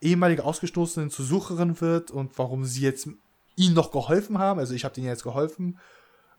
[0.00, 3.08] ehemalige Ausgestoßene zur Sucherin wird und warum sie jetzt
[3.56, 4.60] ihnen noch geholfen haben.
[4.60, 5.78] Also ich habe denen jetzt geholfen,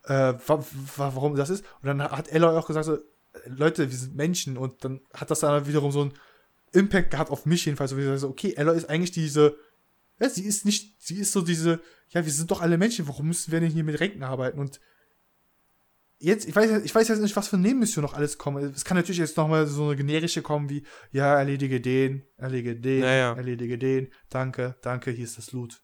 [0.10, 0.60] äh, wa
[0.97, 1.64] wa warum das ist.
[1.82, 2.97] Und dann hat Eloy auch gesagt, so,
[3.45, 4.57] Leute, wir sind Menschen.
[4.57, 6.14] Und dann hat das dann wiederum so einen
[6.74, 7.95] Impact gehabt auf mich jedenfalls.
[7.95, 9.55] Wie ich so, okay, Eloy ist eigentlich diese,
[10.20, 11.80] ja, sie ist nicht, sie ist so diese,
[12.10, 14.60] ja, wir sind doch alle Menschen, warum müssen wir denn hier mit Ränken arbeiten?
[14.60, 14.80] Und
[16.18, 18.74] jetzt, ich weiß, ich weiß jetzt nicht, was für Nebenmissionen noch alles kommen.
[18.74, 23.03] Es kann natürlich jetzt nochmal so eine generische kommen wie, ja, erledige den, erledige den,
[23.03, 23.34] Ja, ja.
[23.34, 25.84] erledige den, danke, danke, hier ist das Loot.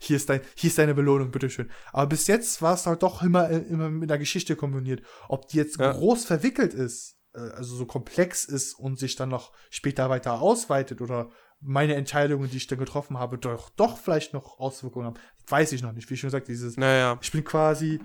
[0.00, 1.70] Hier ist, dein, hier ist deine Belohnung, bitteschön.
[1.92, 5.02] Aber bis jetzt war es halt doch immer, immer mit einer Geschichte kombiniert.
[5.28, 5.92] Ob die jetzt Ja.
[5.92, 11.00] groß verwickelt ist, äh, also so komplex ist und sich dann noch später weiter ausweitet
[11.00, 11.30] oder
[11.60, 15.82] meine Entscheidungen, die ich dann getroffen habe, doch, doch vielleicht noch Auswirkungen haben, weiß ich
[15.82, 16.10] noch nicht.
[16.10, 17.18] Wie schon gesagt, dieses, Naja.
[17.22, 18.00] ich bin quasi,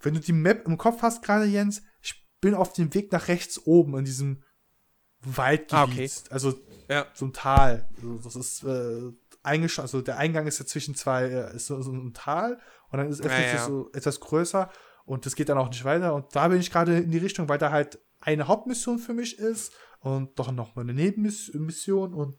[0.00, 3.28] wenn du die Map im Kopf hast, gerade Jens, ich bin auf dem Weg nach
[3.28, 4.42] rechts oben in diesem
[5.20, 5.72] Waldgebiet.
[5.72, 6.10] Ah, okay.
[6.30, 7.06] Also Ja.
[7.20, 7.88] ein Tal.
[7.96, 9.12] Also das ist äh,
[9.42, 9.86] eingeschlossen.
[9.96, 12.58] Also der Eingang ist ja zwischen zwei, äh, ist so, so ein Tal
[12.90, 14.70] und dann ist es Ja, so etwas größer
[15.04, 16.14] und das geht dann auch nicht weiter.
[16.14, 19.38] Und da bin ich gerade in die Richtung, weil da halt eine Hauptmission für mich
[19.38, 22.36] ist und doch noch mal eine Nebenmission und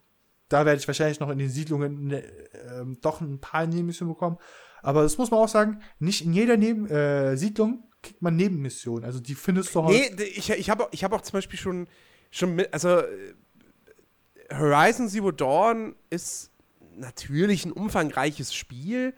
[0.49, 2.23] da werde ich wahrscheinlich noch in den Siedlungen ne,
[2.71, 4.37] ähm, doch ein paar Nebenmissionen bekommen.
[4.81, 9.05] Aber das muss man auch sagen, nicht in jeder Neben äh, Siedlung kriegt man Nebenmissionen.
[9.05, 11.87] Also die findest du Nee, d- ich, ich habe ich hab auch zum Beispiel schon,
[12.31, 13.33] schon mit, also äh,
[14.53, 16.51] Horizon Zero Dawn ist
[16.97, 19.13] natürlich ein umfangreiches Spiel,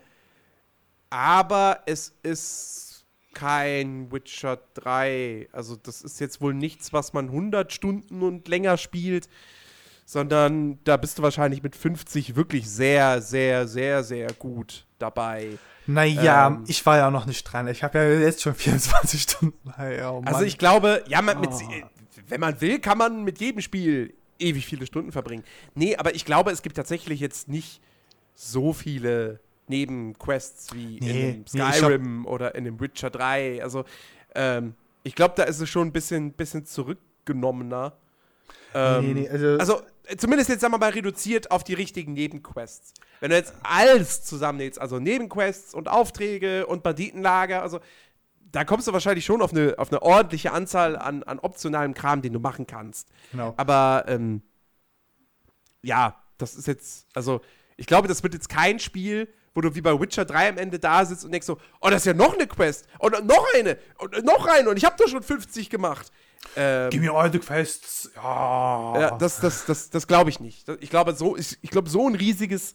[1.09, 5.49] aber es ist kein Witcher 3.
[5.51, 9.27] Also das ist jetzt wohl nichts, was man 100 Stunden und länger spielt,
[10.05, 15.57] sondern da bist du wahrscheinlich mit 50 wirklich sehr, sehr, sehr, sehr gut dabei.
[15.87, 16.63] Naja, Ähm.
[16.67, 17.67] ich war ja noch nicht dran.
[17.67, 19.73] Ich habe ja jetzt schon 24 Stunden.
[19.75, 20.21] Hey, oh.
[20.25, 21.59] Also ich glaube, ja, mit, Oh.
[22.27, 25.43] wenn man will, kann man mit jedem Spiel ewig viele Stunden verbringen.
[25.73, 27.81] Nee, aber ich glaube, es gibt tatsächlich jetzt nicht
[28.33, 33.63] so viele Nebenquests wie Nee, in nee, Skyrim oder in dem Witcher 3.
[33.63, 33.85] Also
[34.35, 37.93] ähm, ich glaube, da ist es schon ein bisschen, bisschen zurückgenommener.
[38.73, 39.81] Ähm, nee, nee, also, also
[40.17, 42.93] zumindest jetzt sagen wir mal reduziert auf die richtigen Nebenquests.
[43.21, 47.79] Wenn du jetzt alles zusammenlädst, also Nebenquests und Aufträge und Banditenlager, also
[48.55, 52.21] da kommst du wahrscheinlich schon auf eine, auf eine ordentliche Anzahl an, an optionalem Kram,
[52.21, 53.09] den du machen kannst.
[53.31, 53.53] genau.
[53.57, 54.41] Aber ähm,
[55.81, 57.41] ja, das ist jetzt, also
[57.75, 60.79] ich glaube, das wird jetzt kein Spiel, wo du wie bei Witcher 3 am Ende
[60.79, 63.77] da sitzt und denkst so, oh, das ist ja noch eine Quest und noch eine
[63.97, 66.09] und noch eine und ich habe doch schon 50 gemacht.
[66.55, 68.09] Ähm, Gib mir eure Quests.
[68.15, 68.99] Ja.
[68.99, 70.69] ja das das, das, das glaube ich nicht.
[70.79, 72.73] Ich glaube, so, ich, ich glaube, so ein riesiges,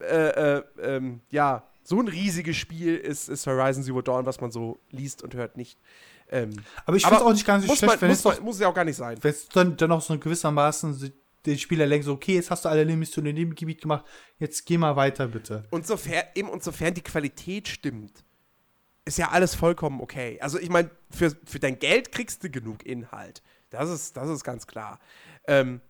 [0.00, 4.52] äh, äh, ähm, ja, so ein riesiges Spiel ist, ist Horizon Zero Dawn, was man
[4.52, 5.76] so liest und hört, nicht.
[6.30, 6.52] Ähm,
[6.86, 8.60] aber ich finde es auch nicht ganz so schlecht, man, wenn muss, es doch, muss
[8.60, 9.18] ja auch gar nicht sein.
[9.20, 11.12] Wenn es dann, dann auch so gewissermaßen
[11.44, 14.04] den Spieler lenkt, so, okay, jetzt hast du alle Missionen in dem Gebiet gemacht,
[14.38, 15.64] jetzt geh mal weiter, bitte.
[15.70, 18.22] Und sofern, eben, und sofern die Qualität stimmt,
[19.04, 20.38] ist ja alles vollkommen okay.
[20.40, 23.42] Also ich meine, für, für dein Geld kriegst du genug Inhalt.
[23.70, 25.00] Das ist, das ist ganz klar.
[25.48, 25.80] Ähm,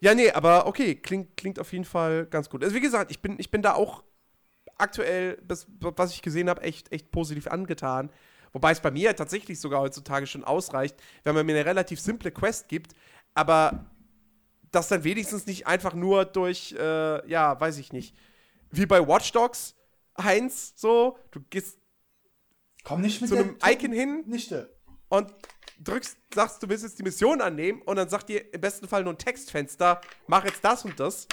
[0.00, 2.64] ja, nee, aber okay, klingt, klingt auf jeden Fall ganz gut.
[2.64, 4.02] Also wie gesagt, ich bin, ich bin da auch
[4.78, 8.10] aktuell, das, was ich gesehen habe, echt, echt positiv angetan.
[8.52, 12.30] Wobei es bei mir tatsächlich sogar heutzutage schon ausreicht, wenn man mir eine relativ simple
[12.30, 12.94] Quest gibt,
[13.34, 13.90] aber
[14.70, 18.16] das dann wenigstens nicht einfach nur durch, äh, ja, weiß ich nicht,
[18.70, 19.74] wie bei Watch Dogs,
[20.18, 21.78] Heinz, so, du gehst
[22.84, 24.74] Komm nicht mit zu einem Icon hin Nichte.
[25.08, 25.34] und
[25.82, 29.04] drückst, sagst, du willst jetzt die Mission annehmen und dann sagt dir im besten Fall
[29.04, 31.26] nur ein Textfenster, mach jetzt das und das,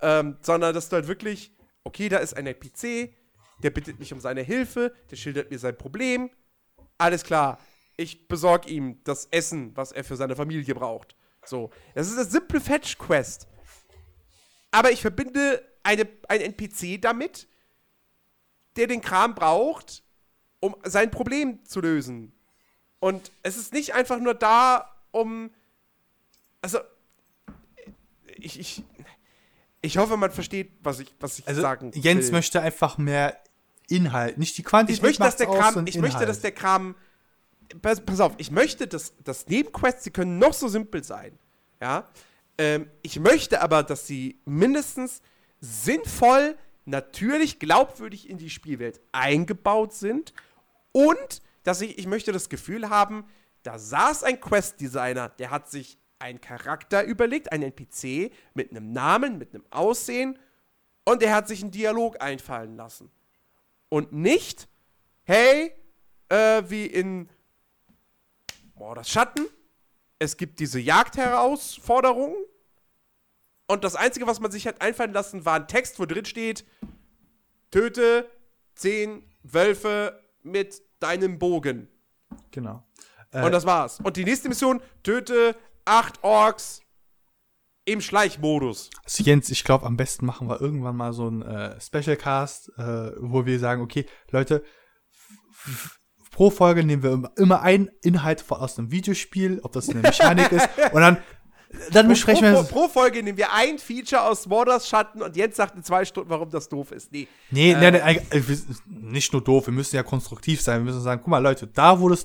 [0.00, 1.55] ähm, sondern dass du halt wirklich,
[1.86, 3.14] okay, da ist ein NPC,
[3.62, 6.30] der bittet mich um seine Hilfe, der schildert mir sein Problem,
[6.98, 7.58] alles klar,
[7.96, 11.14] ich besorge ihm das Essen, was er für seine Familie braucht.
[11.44, 13.46] So, das ist eine simple Fetch-Quest.
[14.72, 17.46] Aber ich verbinde eine, ein NPC damit,
[18.74, 20.02] der den Kram braucht,
[20.58, 22.32] um sein Problem zu lösen.
[22.98, 25.50] Und es ist nicht einfach nur da, um.
[26.60, 26.80] Also.
[28.38, 28.84] Ich, ich,
[29.82, 32.02] ich hoffe, man versteht, was ich, was ich also, sagen will.
[32.02, 33.38] Jens möchte einfach mehr
[33.88, 34.96] Inhalt, nicht die Quantität.
[34.96, 36.96] Ich möchte, dass der Kram, ich möchte, dass der Kram
[37.82, 41.38] pass, pass auf, ich möchte, dass, dass Nebenquests, die können noch so simpel sein.
[41.80, 42.08] Ja.
[42.58, 45.20] Ähm, ich möchte aber, dass sie mindestens
[45.60, 50.32] sinnvoll, natürlich, glaubwürdig in die Spielwelt eingebaut sind
[50.92, 53.24] und dass ich, ich möchte das Gefühl haben,
[53.62, 59.38] da saß ein Quest-Designer, der hat sich einen Charakter überlegt, einen NPC mit einem Namen,
[59.38, 60.38] mit einem Aussehen
[61.04, 63.10] und der hat sich einen Dialog einfallen lassen.
[63.88, 64.68] Und nicht,
[65.24, 65.72] hey,
[66.28, 67.28] äh, wie in
[68.94, 69.46] das Schatten.
[70.18, 72.34] Es gibt diese Jagdherausforderung.
[73.66, 76.64] Und das Einzige, was man sich hat einfallen lassen, war ein Text, wo drin steht:
[77.70, 78.30] Töte
[78.74, 81.88] zehn Wölfe mit deinem Bogen.
[82.50, 82.82] Genau.
[83.32, 84.00] Äh, und das war's.
[84.00, 85.56] Und die nächste Mission: Töte
[85.86, 86.80] acht Orks
[87.86, 88.90] im Schleichmodus.
[89.04, 92.70] Also Jens, ich glaube, am besten machen wir irgendwann mal so ein äh, Special Cast,
[92.76, 94.64] äh, wo wir sagen, okay, Leute,
[96.32, 100.68] pro Folge nehmen wir immer einen Inhalt aus einem Videospiel, ob das eine Mechanik ist,
[100.92, 101.18] und dann
[101.90, 102.62] dann besprechen wir.
[102.62, 106.04] Pro, pro, Folge nehmen wir ein Feature aus Mordors Schatten und Jens sagt in zwei
[106.04, 107.12] Stunden, warum das doof ist.
[107.12, 107.28] Nee.
[107.50, 110.80] Nee, äh, nee, nee, nicht nur doof, wir müssen ja konstruktiv sein.
[110.80, 112.24] Wir müssen sagen, guck mal, Leute, da wurde es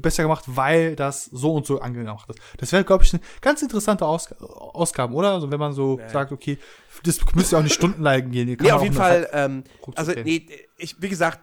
[0.00, 2.38] besser gemacht, weil das so und so angemacht ist.
[2.58, 5.32] Das wäre, glaube ich, eine ganz interessante Aus Ausgabe, oder?
[5.32, 6.08] Also wenn man so nee.
[6.08, 6.58] sagt, okay,
[7.02, 8.56] das müsste ja auch nicht stundenlang gehen.
[8.60, 10.46] Nee, auf jeden Fall, ähm, also nee,
[10.76, 11.40] ich, wie gesagt,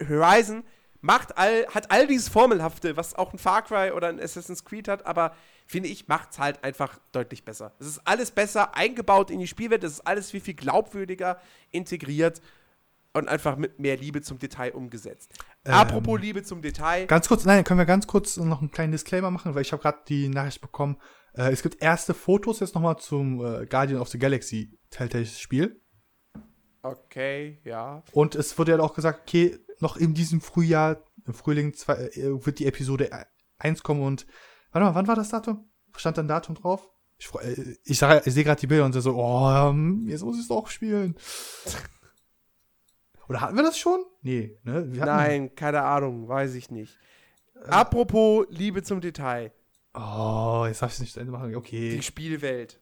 [0.00, 0.64] Horizon
[1.00, 4.88] macht all, hat all dieses Formelhafte, was auch ein Far Cry oder ein Assassin's Creed
[4.88, 5.34] hat, aber
[5.66, 7.72] finde ich, macht es halt einfach deutlich besser.
[7.78, 11.40] Es ist alles besser eingebaut in die Spielwelt, es ist alles viel, viel glaubwürdiger
[11.70, 12.40] integriert
[13.18, 15.32] und einfach mit mehr Liebe zum Detail umgesetzt.
[15.64, 17.06] Ähm, Apropos Liebe zum Detail.
[17.06, 19.82] Ganz kurz, nein, können wir ganz kurz noch einen kleinen Disclaimer machen, weil ich habe
[19.82, 20.96] gerade die Nachricht bekommen,
[21.34, 25.80] äh, es gibt erste Fotos jetzt nochmal zum äh, Guardian of the Galaxy Telltale-Spiel.
[26.82, 28.02] Okay, ja.
[28.12, 32.44] Und es wurde ja auch gesagt, okay, noch in diesem Frühjahr, im Frühling zwei, äh,
[32.44, 33.10] wird die Episode
[33.58, 34.26] 1 kommen und
[34.72, 35.70] warte mal, wann war das Datum?
[35.96, 36.88] Stand da ein Datum drauf?
[37.18, 39.72] Ich, äh, ich, ich sehe gerade die Bilder und so, oh,
[40.06, 41.16] jetzt muss ich es doch spielen.
[43.28, 44.04] Oder hatten wir das schon?
[44.22, 44.84] Nee, ne?
[44.86, 46.98] Nein, keine Ahnung, weiß ich nicht.
[47.56, 49.52] Ähm, Apropos Liebe zum Detail.
[49.94, 51.54] Oh, jetzt darf ich es nicht zu Ende machen.
[51.54, 51.90] Okay.
[51.90, 52.80] Die Spielwelt.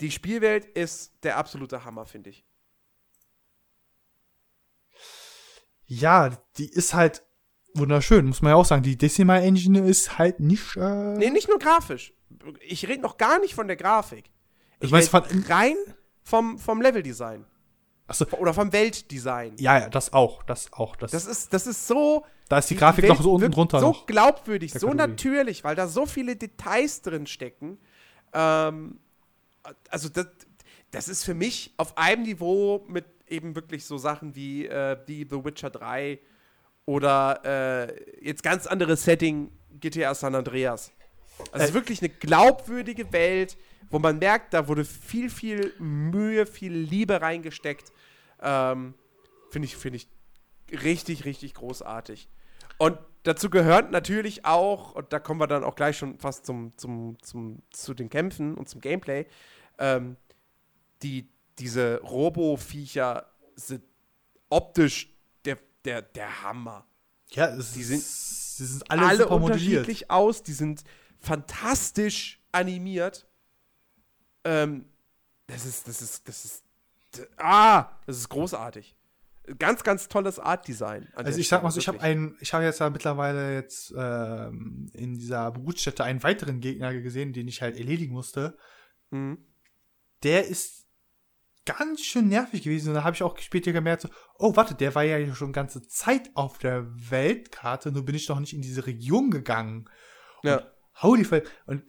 [0.00, 2.44] Die Spielwelt ist der absolute Hammer, finde ich.
[5.86, 7.22] ja, die ist halt
[7.74, 8.82] wunderschön, muss man ja auch sagen.
[8.82, 10.76] Die Decima Engine ist halt nicht.
[10.76, 12.14] Äh nee, nicht nur grafisch.
[12.60, 14.30] Ich rede noch gar nicht von der Grafik.
[14.80, 15.76] Ich weiß von rein
[16.22, 17.46] vom, vom Leveldesign.
[18.06, 18.26] Achso.
[18.38, 19.54] Oder vom Weltdesign.
[19.58, 20.96] Ja, ja, das auch, das auch.
[20.96, 22.24] Das, das, ist, das ist so.
[22.48, 23.80] Da ist die, die Grafik noch so unten drunter.
[23.80, 24.06] So noch.
[24.06, 27.78] glaubwürdig, so natürlich, weil da so viele Details drin stecken.
[28.34, 28.98] Ähm,
[29.88, 30.26] also, das,
[30.90, 35.26] das ist für mich auf einem Niveau mit eben wirklich so Sachen wie, äh, wie
[35.28, 36.18] The Witcher 3
[36.86, 39.50] oder äh, jetzt ganz anderes Setting
[39.80, 40.92] GTA San Andreas.
[41.52, 43.56] Also Äh, wirklich eine glaubwürdige Welt,
[43.90, 47.92] wo man merkt, da wurde viel, viel Mühe, viel Liebe reingesteckt.
[48.42, 48.94] Ähm,
[49.50, 50.08] Finde ich, finde ich
[50.82, 52.28] richtig, richtig großartig.
[52.78, 56.76] Und dazu gehört natürlich auch, und da kommen wir dann auch gleich schon fast zum,
[56.76, 59.26] zum, zum, zu den Kämpfen und zum Gameplay,
[59.78, 60.16] ähm,
[61.02, 61.28] die,
[61.58, 63.84] diese Robo-Viecher sind
[64.50, 65.08] optisch
[65.44, 66.84] der, der, der Hammer.
[67.30, 70.84] Ja, es Die ist, sind sie sind alle, Alle unterschiedlich aus, die sind
[71.18, 73.26] fantastisch animiert.
[74.44, 74.86] Ähm,
[75.46, 76.64] das ist, das ist, das ist,
[77.36, 78.96] ah, das ist großartig.
[79.58, 81.08] Ganz, ganz tolles Art-Design.
[81.14, 84.90] Also ich sag mal so, ich habe einen, ich habe jetzt ja mittlerweile jetzt ähm,
[84.94, 88.56] in dieser Brutstätte einen weiteren Gegner gesehen, den ich halt erledigen musste.
[89.10, 89.44] Mhm.
[90.22, 90.84] Der ist
[91.66, 92.88] ganz schön nervig gewesen.
[92.88, 94.08] Und da habe ich auch später gemerkt, so,
[94.38, 98.40] oh, warte, der war ja schon ganze Zeit auf der Weltkarte, nur bin ich noch
[98.40, 99.88] nicht in diese Region gegangen.
[100.42, 100.70] Ja.
[101.02, 101.44] Holy fuck.
[101.66, 101.82] Und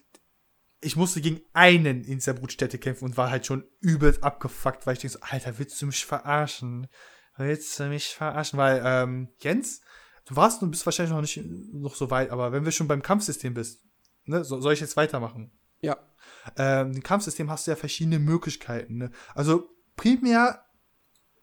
[0.81, 4.93] ich musste gegen einen in dieser Brutstätte kämpfen und war halt schon übelst abgefuckt, weil
[4.93, 6.88] ich denke so, Alter, willst du mich verarschen?
[7.38, 8.57] Willst du mich verarschen?
[8.57, 9.81] Weil, ähm, Jens,
[10.26, 11.41] du warst und bist wahrscheinlich noch nicht
[11.73, 13.81] noch so weit, aber wenn wir schon beim Kampfsystem bist,
[14.26, 15.52] ne, so, soll ich jetzt weitermachen?
[15.81, 15.97] Ja.
[16.57, 18.97] Ähm, im Kampfsystem hast du ja verschiedene Möglichkeiten.
[18.97, 19.11] Ne?
[19.34, 20.65] Also primär,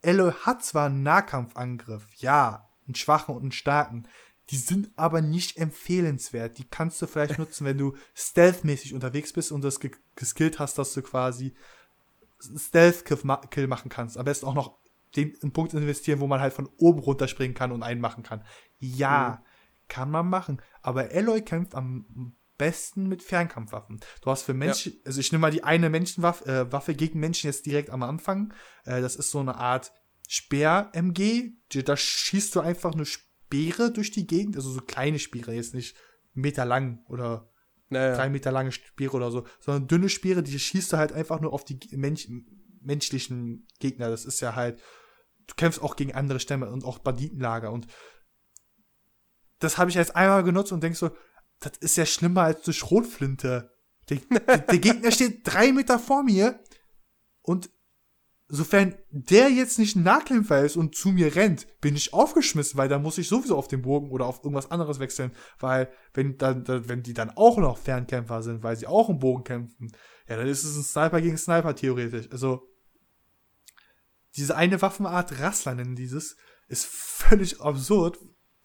[0.02, 4.09] Elo hat zwar einen Nahkampfangriff, ja, einen schwachen und einen starken.
[4.52, 6.58] Die sind aber nicht empfehlenswert.
[6.58, 10.76] Die kannst du vielleicht nutzen, wenn du stealthmäßig unterwegs bist und das ge geskillt hast,
[10.76, 11.54] dass du quasi
[12.38, 14.18] Stealth-Kill machen kannst.
[14.18, 14.78] Am besten auch noch
[15.16, 18.44] den einen Punkt investieren, wo man halt von oben runterspringen kann und einen machen kann.
[18.78, 19.42] Ja,
[19.88, 20.60] kann man machen.
[20.82, 24.00] Aber Eloy kämpft am besten mit Fernkampfwaffen.
[24.20, 27.46] Du hast für Menschen, also ich nehme mal die eine Menschenwaffe äh, Waffe gegen Menschen
[27.46, 28.52] jetzt direkt am Anfang.
[28.84, 29.92] Äh, das ist so eine Art
[30.28, 31.52] Speer-MG.
[31.84, 33.06] Da schießt du einfach eine
[33.52, 35.94] Speere durch die Gegend, also so kleine Speere, jetzt nicht
[36.32, 37.50] Meter lang oder
[37.90, 38.16] Naja.
[38.16, 41.52] drei Meter lange Speere oder so, sondern dünne Speere, die schießt du halt einfach nur
[41.52, 42.28] auf die Mensch,
[42.80, 44.08] menschlichen Gegner.
[44.08, 44.80] Das ist ja halt,
[45.46, 47.86] du kämpfst auch gegen andere Stämme und auch Banditenlager und
[49.58, 51.10] das habe ich jetzt einmal genutzt und denk so,
[51.60, 53.70] das ist ja schlimmer als eine Schrotflinte.
[54.08, 56.58] Der, der, der Gegner steht drei Meter vor mir
[57.42, 57.70] und
[58.54, 62.90] sofern der jetzt nicht ein Nahkämpfer ist und zu mir rennt, bin ich aufgeschmissen, weil
[62.90, 66.62] da muss ich sowieso auf den Bogen oder auf irgendwas anderes wechseln, weil wenn dann,
[66.62, 69.90] dann wenn die dann auch noch Fernkämpfer sind, weil sie auch im Bogen kämpfen,
[70.28, 72.30] ja, dann ist es ein Sniper gegen Sniper theoretisch.
[72.30, 72.68] Also
[74.36, 76.36] diese eine Waffenart Rassler nennen dieses
[76.68, 78.18] ist völlig absurd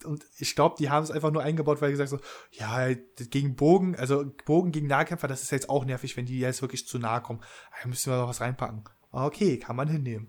[0.04, 2.20] und ich glaube, die haben es einfach nur eingebaut, weil sie gesagt so,
[2.52, 6.60] ja, gegen Bogen, also Bogen gegen Nahkämpfer, das ist jetzt auch nervig, wenn die jetzt
[6.60, 7.40] wirklich zu nahe kommen.
[7.82, 8.84] Da müssen wir noch was reinpacken.
[9.10, 10.28] Ah, Okay, kann man hinnehmen.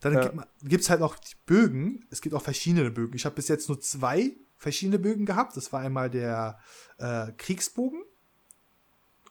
[0.00, 0.20] Dann Ja.
[0.28, 2.06] gibt gibt's halt noch die Bögen.
[2.10, 3.14] Es gibt auch verschiedene Bögen.
[3.16, 5.56] Ich habe bis jetzt nur zwei verschiedene Bögen gehabt.
[5.56, 6.58] Das war einmal der
[6.98, 8.02] äh, Kriegsbogen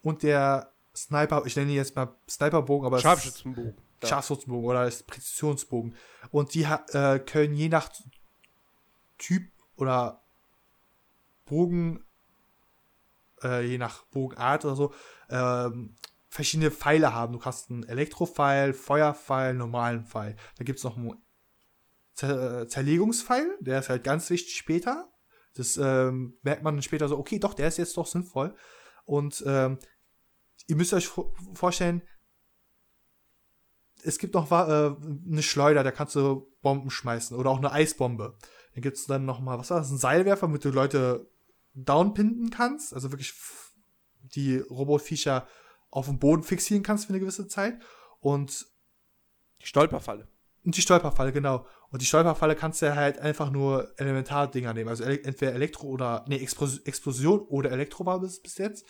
[0.01, 1.43] und der Sniper.
[1.45, 3.75] Ich nenne ihn jetzt mal Sniperbogen, aber es- Scharfschützenbogen.
[4.03, 4.07] Ja.
[4.09, 5.95] Scharfschützenbogen oder Präzisionsbogen.
[6.31, 7.89] Und die äh, können je nach
[9.17, 9.43] Typ
[9.77, 10.21] oder
[11.45, 12.03] Bogen,
[13.43, 14.93] äh, je nach Bogenart oder so,
[15.29, 15.95] ähm,
[16.37, 17.33] verschiedene Pfeile haben.
[17.33, 20.35] Du hast einen Elektropfeil, Feuerpfeil, normalen Pfeil.
[20.57, 21.15] Da gibt es noch einen
[22.13, 25.11] Zer äh, Zerlegungspfeil, der ist halt ganz wichtig später.
[25.55, 28.55] Das ähm, merkt man dann später so, okay, doch, der ist jetzt doch sinnvoll.
[29.05, 29.79] Und ähm,
[30.67, 32.03] ihr müsst euch vor vorstellen,
[34.03, 38.37] es gibt noch äh, eine Schleuder, da kannst du Bomben schmeißen oder auch eine Eisbombe.
[38.75, 41.31] Dann gibt's dann noch mal, was war das, ein Seilwerfer, mit du Leute
[41.73, 43.33] downpinden kannst, also wirklich
[44.21, 45.47] die Robotviecher
[45.89, 47.79] auf dem Boden fixieren kannst für eine gewisse Zeit.
[48.19, 48.65] Und
[49.61, 50.27] Die Stolperfalle.
[50.65, 51.65] und die Stolperfalle, genau.
[51.89, 54.89] Und die Stolperfalle kannst du halt einfach nur Elementardinger nehmen.
[54.89, 58.85] Also entweder Elektro oder, nee, Explos Explosion oder Elektro war bis, bis jetzt.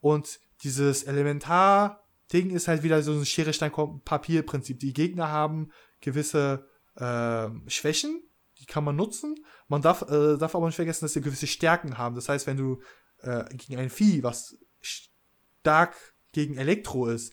[0.00, 3.72] Und dieses Elementar-Ding ist halt wieder so ein Schere, Stein,
[4.04, 4.78] Papier-Prinzip.
[4.78, 8.22] Die Gegner haben gewisse ähm, Schwächen,
[8.58, 9.34] die kann man nutzen.
[9.66, 12.14] Man darf, äh, darf aber nicht vergessen, dass sie gewisse Stärken haben.
[12.14, 12.80] Das heißt, wenn du
[13.22, 15.96] äh, gegen ein Vieh, was stark
[16.32, 17.32] gegen Elektro ist,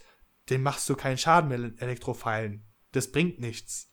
[0.50, 2.66] den machst du keinen Schaden mit Elektropfeilen.
[2.92, 3.92] Das bringt nichts.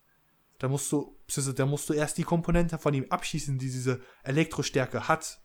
[0.58, 1.18] Da musst du,
[1.56, 5.40] da musst du erst die Komponente von ihm abschießen, die diese Elektrostärke hat.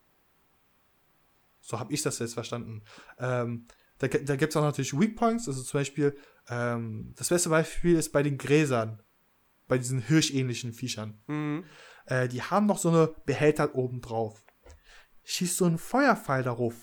[1.60, 2.84] So habe ich das jetzt verstanden.
[3.18, 3.68] Ähm,
[3.98, 6.16] da da gibt es auch natürlich Weak Points, also zum Beispiel,
[6.50, 9.02] ähm, das beste Beispiel ist bei den Gräsern,
[9.68, 11.20] bei diesen hirschähnlichen Viechern.
[11.28, 11.66] Mhm.
[12.06, 14.46] Äh, die haben noch so eine Behälter oben drauf.
[15.24, 16.76] Schießt so einen Feuerpfeil darauf.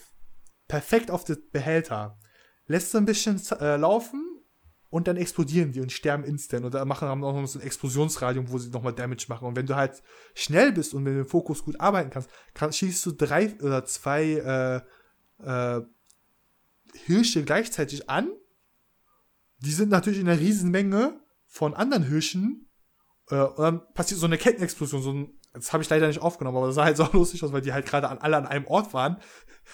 [0.69, 2.19] Perfekt auf den Behälter.
[2.67, 4.35] Lässt so ein bisschen äh, laufen
[4.95, 6.65] und dann explodieren die und sterben instant.
[6.65, 9.49] Und da machen haben auch noch so ein Explosionsradium, wo sie nochmal Damage machen.
[9.49, 10.05] Und wenn du halt
[10.35, 14.83] schnell bist und mit dem Fokus gut arbeiten kannst, kann, schießt du drei oder zwei
[15.43, 15.83] äh, äh,
[17.07, 18.31] Hirsche gleichzeitig an.
[19.59, 22.71] Die sind natürlich in einer Riesenmenge von anderen Hirschen.
[23.31, 26.57] Äh, und dann passiert so eine Kettenexplosion, so ein, das habe ich leider nicht aufgenommen,
[26.57, 28.67] aber das sah halt so lustig aus, weil die halt gerade an, alle an einem
[28.67, 29.17] Ort waren.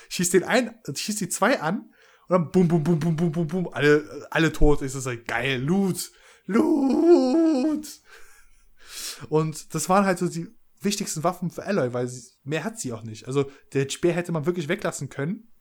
[0.08, 1.92] Schießt den ein, schießt die zwei an
[2.30, 4.82] und dann bum, bum, bum, bum, bum, bum, bum, alle, alle tot.
[4.82, 6.12] Ist das halt geil, Loot,
[6.46, 7.88] Loot.
[9.28, 10.46] Und das waren halt so die
[10.80, 13.26] wichtigsten Waffen für Alloy, weil sie, mehr hat sie auch nicht.
[13.26, 15.52] Also der Speer hätte man wirklich weglassen können.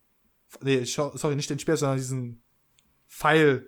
[0.62, 2.44] Nee, sorry, nicht den Speer, sondern diesen
[3.08, 3.68] Pfeil.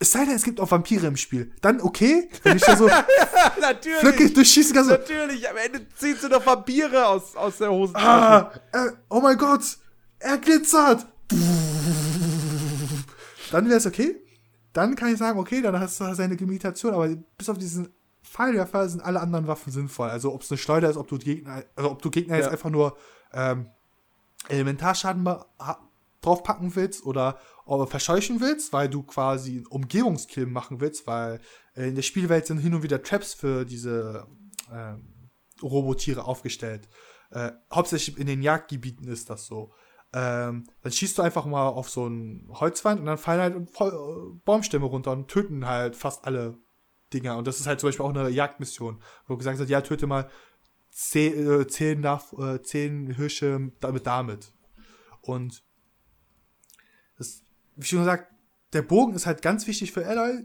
[0.00, 1.54] Es sei denn, es gibt auch Vampire im Spiel.
[1.60, 2.88] Dann okay, wenn ich da so
[3.60, 4.84] natürlich, flückig durchschießen kann.
[4.84, 7.94] So, natürlich, am Ende zieht sie noch Vampire aus, aus der Hose.
[7.94, 9.78] ah, äh, oh mein Gott,
[10.18, 11.06] er glitzert.
[13.50, 14.16] Dann wäre es okay.
[14.72, 17.88] Dann kann ich sagen, okay, dann hast du seine Limitation, aber bis auf diesen
[18.22, 20.10] Pfeilwerfer sind alle anderen Waffen sinnvoll.
[20.10, 22.42] Also ob es eine Schleuder ist, ob du Gegner, also ob du Gegner ja.
[22.42, 22.96] jetzt einfach nur
[23.32, 23.70] ähm,
[24.48, 25.26] Elementarschaden
[26.20, 27.38] draufpacken willst oder
[27.86, 31.40] verscheuchen willst, weil du quasi einen Umgebungskill machen willst, weil
[31.74, 34.26] äh, in der Spielwelt sind hin und wieder Traps für diese
[34.72, 35.30] ähm,
[35.62, 36.88] Robotiere aufgestellt.
[37.30, 39.72] Äh, hauptsächlich in den Jagdgebieten ist das so.
[40.12, 44.38] Ähm, dann schießt du einfach mal auf so einen Holzwand und dann fallen halt äh,
[44.44, 46.56] Baumstämme runter und töten halt fast alle
[47.12, 47.36] Dinger.
[47.36, 50.30] Und das ist halt zum Beispiel auch eine Jagdmission, wo gesagt wird, ja, töte mal
[50.90, 54.52] zehn, äh, zehn, äh, zehn Hirsche damit, damit.
[55.20, 55.62] Und
[57.18, 57.42] das,
[57.76, 58.32] wie schon gesagt,
[58.72, 60.44] der Bogen ist halt ganz wichtig für Alloy.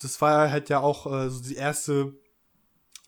[0.00, 2.14] Das war halt ja auch äh, so die erste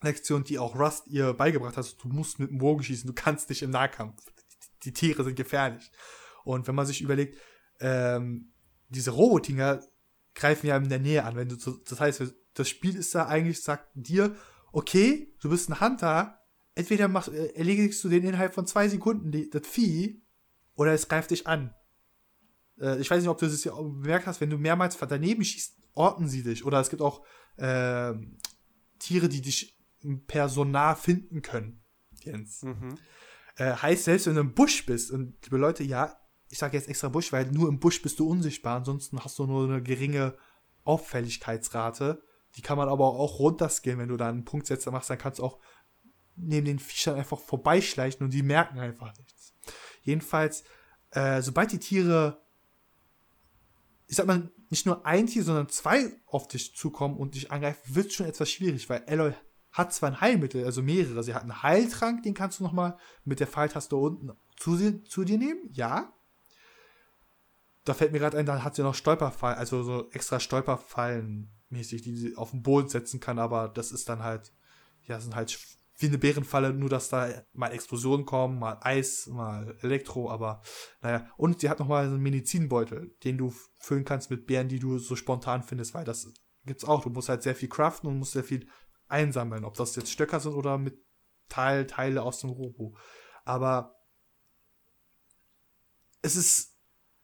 [0.01, 2.03] Lektion, die auch Rust ihr beigebracht hat.
[2.03, 4.21] Du musst mit dem Bogen schießen, du kannst nicht im Nahkampf.
[4.83, 5.91] Die Tiere sind gefährlich.
[6.43, 7.37] Und wenn man sich überlegt,
[7.79, 8.53] ähm,
[8.89, 9.81] diese Robotinger
[10.33, 11.35] greifen ja in der Nähe an.
[11.35, 12.23] Wenn du, das heißt,
[12.53, 14.35] das Spiel ist da eigentlich, sagt dir,
[14.71, 16.39] okay, du bist ein Hunter,
[16.75, 20.23] entweder machst, äh, erledigst du den innerhalb von zwei Sekunden das Vieh,
[20.75, 21.73] oder es greift dich an.
[22.79, 25.75] Äh, ich weiß nicht, ob du das ja bemerkt hast, wenn du mehrmals daneben schießt,
[25.93, 26.63] orten sie dich.
[26.63, 27.25] Oder es gibt auch
[27.57, 28.13] äh,
[28.99, 29.75] Tiere, die dich
[30.27, 31.83] per Sonar finden können.
[32.21, 32.61] Jens.
[32.61, 32.97] Mhm.
[33.57, 36.15] Äh, heißt, selbst wenn du im Busch bist, und liebe Leute, ja,
[36.49, 39.45] ich sage jetzt extra Busch, weil nur im Busch bist du unsichtbar, ansonsten hast du
[39.45, 40.37] nur eine geringe
[40.83, 42.23] Auffälligkeitsrate.
[42.55, 45.43] Die kann man aber auch runterskillen, wenn du da einen Punktsetzer machst, dann kannst du
[45.43, 45.59] auch
[46.35, 49.53] neben den Viechern einfach vorbeischleichen und die merken einfach nichts.
[50.03, 50.63] Jedenfalls,
[51.11, 52.41] äh, sobald die Tiere,
[54.07, 57.95] ich sag mal, nicht nur ein Tier, sondern zwei auf dich zukommen und dich angreifen,
[57.95, 59.33] wird es schon etwas schwierig, weil Aloy
[59.77, 61.23] hat zwar ein Heilmittel, also mehrere.
[61.23, 65.37] Sie hat einen Heiltrank, den kannst du nochmal mit der Pfeiltaste unten zu, zu dir
[65.37, 66.13] nehmen, ja.
[67.85, 72.01] Da fällt mir gerade ein, dann hat sie noch Stolperfallen, also so extra Stolperfallen mäßig,
[72.01, 74.51] die sie auf den Boden setzen kann, aber das ist dann halt,
[75.03, 75.57] ja, sind halt
[75.99, 80.61] wie eine Bärenfalle, nur dass da mal Explosionen kommen, mal Eis, mal Elektro, aber
[81.01, 81.27] naja.
[81.37, 85.15] Und sie hat nochmal einen Medizinbeutel, den du füllen kannst mit Bären, die du so
[85.15, 86.31] spontan findest, weil das
[86.65, 87.01] gibt's auch.
[87.01, 88.67] Du musst halt sehr viel craften und musst sehr viel
[89.07, 90.97] einsammeln, ob das jetzt Stöcker sind oder mit
[91.49, 92.95] Teil, Teile aus dem Robo.
[93.45, 93.95] Aber
[96.21, 96.77] es ist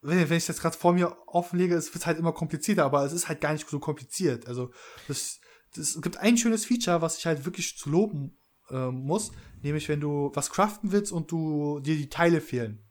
[0.04, 3.14] wenn, wenn ich das gerade vor mir offenlege, es wird halt immer komplizierter, aber es
[3.14, 4.48] ist halt gar nicht so kompliziert.
[4.48, 4.72] Also
[5.08, 5.40] das,
[5.76, 8.38] das, es gibt ein schönes Feature, was ich halt wirklich zu loben
[8.70, 9.32] äh, muss,
[9.62, 12.86] nämlich wenn du was craften willst und du dir die Teile fehlen.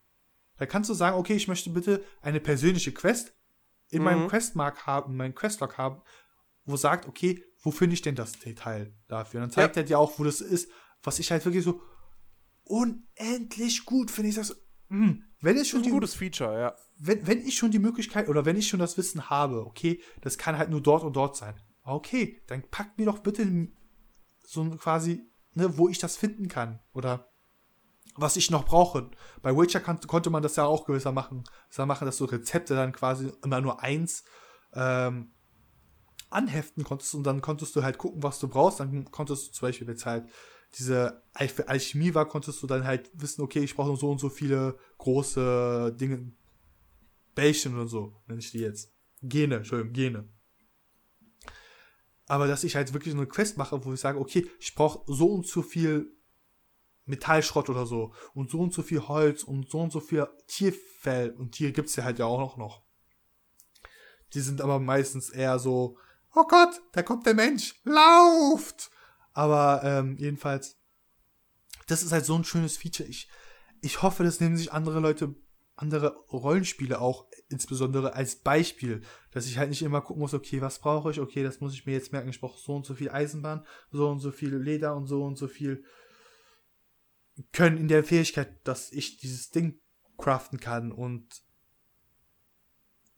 [0.57, 3.35] Da kannst du sagen, okay, ich möchte bitte eine persönliche Quest
[3.91, 4.05] in mhm.
[4.05, 6.01] meinem Questmark haben, in meinem Questlog haben,
[6.65, 9.41] wo sagt, okay, wo finde ich denn das Detail dafür?
[9.41, 9.83] Und dann zeigt ja.
[9.83, 10.71] er dir auch, wo das ist,
[11.03, 11.81] was ich halt wirklich so
[12.65, 14.29] unendlich gut finde.
[14.29, 14.55] Ich sag so,
[14.89, 18.45] mh, wenn es schon ein gutes Feature, ja wenn, wenn ich schon die Möglichkeit oder
[18.45, 21.61] wenn ich schon das Wissen habe, okay, das kann halt nur dort und dort sein.
[21.83, 23.69] Okay, dann packt mir doch bitte
[24.45, 27.29] so quasi, ne, wo ich das finden kann oder
[28.15, 29.11] was ich noch brauche.
[29.43, 32.77] Bei Witcher kann, konnte man das ja auch gewisser machen, gewisser machen, dass du Rezepte
[32.77, 34.23] dann quasi immer nur eins
[34.75, 35.33] ähm,
[36.33, 38.81] anheften konntest und dann konntest du halt gucken, was du brauchst.
[38.81, 40.29] Dann konntest du zum Beispiel jetzt halt
[40.79, 44.79] diese Alchemie war, konntest du dann halt wissen, okay, ich brauche so und so viele
[44.99, 46.33] große Dinge,
[47.35, 48.93] Bällchen oder so, nenne ich die jetzt.
[49.23, 50.29] Gene, Entschuldigung, Gene.
[52.27, 55.27] Aber dass ich halt wirklich eine Quest mache, wo ich sage, okay, ich brauche so
[55.27, 56.17] und so viel
[57.05, 61.33] Metallschrott oder so und so und so viel Holz und so und so viel Tierfell
[61.33, 62.83] und Tiere gibt's ja halt ja auch noch.
[64.35, 65.99] Die sind aber meistens eher so,
[66.35, 68.91] oh Gott, da kommt der Mensch, lauft!
[69.33, 70.77] Aber ähm, jedenfalls,
[71.87, 73.09] das ist halt so ein schönes Feature.
[73.09, 73.29] Ich,
[73.81, 75.35] ich hoffe, das nehmen sich andere Leute
[75.83, 79.03] andere Rollenspiele auch insbesondere als Beispiel,
[79.33, 81.87] dass ich halt nicht immer gucken muss, okay, was brauche ich, okay, das muss ich
[81.87, 84.95] mir jetzt merken, ich brauche so und so viel Eisenbahn, so und so viel Leder
[84.95, 85.85] und so und so viel
[87.53, 89.81] Können in der Fähigkeit, dass ich dieses Ding
[90.19, 91.43] craften kann und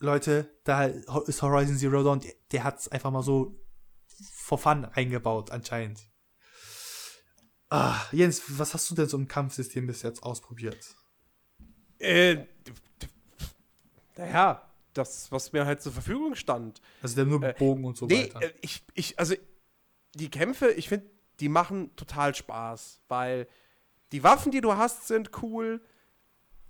[0.05, 3.59] Leute, da ist Horizon Zero Dawn, der, der hat es einfach mal so
[4.33, 6.01] for fun eingebaut, anscheinend.
[7.71, 10.95] Ah, Jens, was hast du denn so im Kampfsystem bis jetzt ausprobiert?
[11.99, 12.45] Äh,
[14.17, 16.81] naja, das, was mir halt zur Verfügung stand.
[17.03, 18.43] Also der nur Äh, Bogen und so nee, weiter.
[18.43, 19.35] äh, ich, ich, also
[20.15, 21.11] die Kämpfe, ich finde,
[21.41, 23.49] die machen total Spaß, weil
[24.13, 25.81] die Waffen, die du hast, sind cool.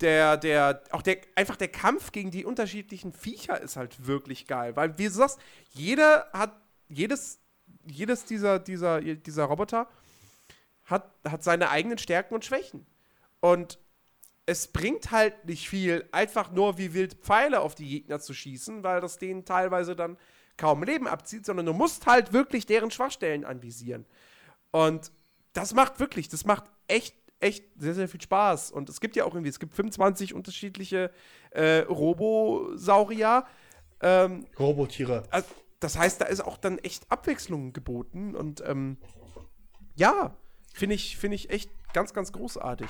[0.05, 4.76] Der, der, auch der, einfach der Kampf gegen die unterschiedlichen Viecher ist halt wirklich geil,
[4.76, 5.39] weil, wie du sagst,
[5.70, 6.55] jeder hat,
[6.89, 7.40] jedes,
[7.86, 9.89] jedes dieser, dieser, dieser Roboter
[10.85, 12.85] hat, hat seine eigenen Stärken und Schwächen.
[13.40, 13.78] Und
[14.44, 18.82] es bringt halt nicht viel, einfach nur wie wild Pfeile auf die Gegner zu schießen,
[18.82, 20.18] weil das denen teilweise dann
[20.59, 24.05] kaum Leben abzieht, sondern du musst halt wirklich deren Schwachstellen anvisieren.
[24.70, 25.12] Und
[25.55, 28.71] das macht wirklich, das macht echt, echt sehr, sehr viel Spaß.
[28.73, 31.11] Und es gibt ja auch irgendwie, es gibt 25 unterschiedliche
[31.51, 33.45] äh, Robosaurier.
[34.01, 35.23] Ähm, Robotiere.
[35.31, 35.49] also,
[35.81, 38.97] das heißt, da ist auch dann echt Abwechslung geboten und ähm,
[39.95, 40.37] ja,
[40.73, 42.89] finde ich, finde ich echt ganz, ganz großartig.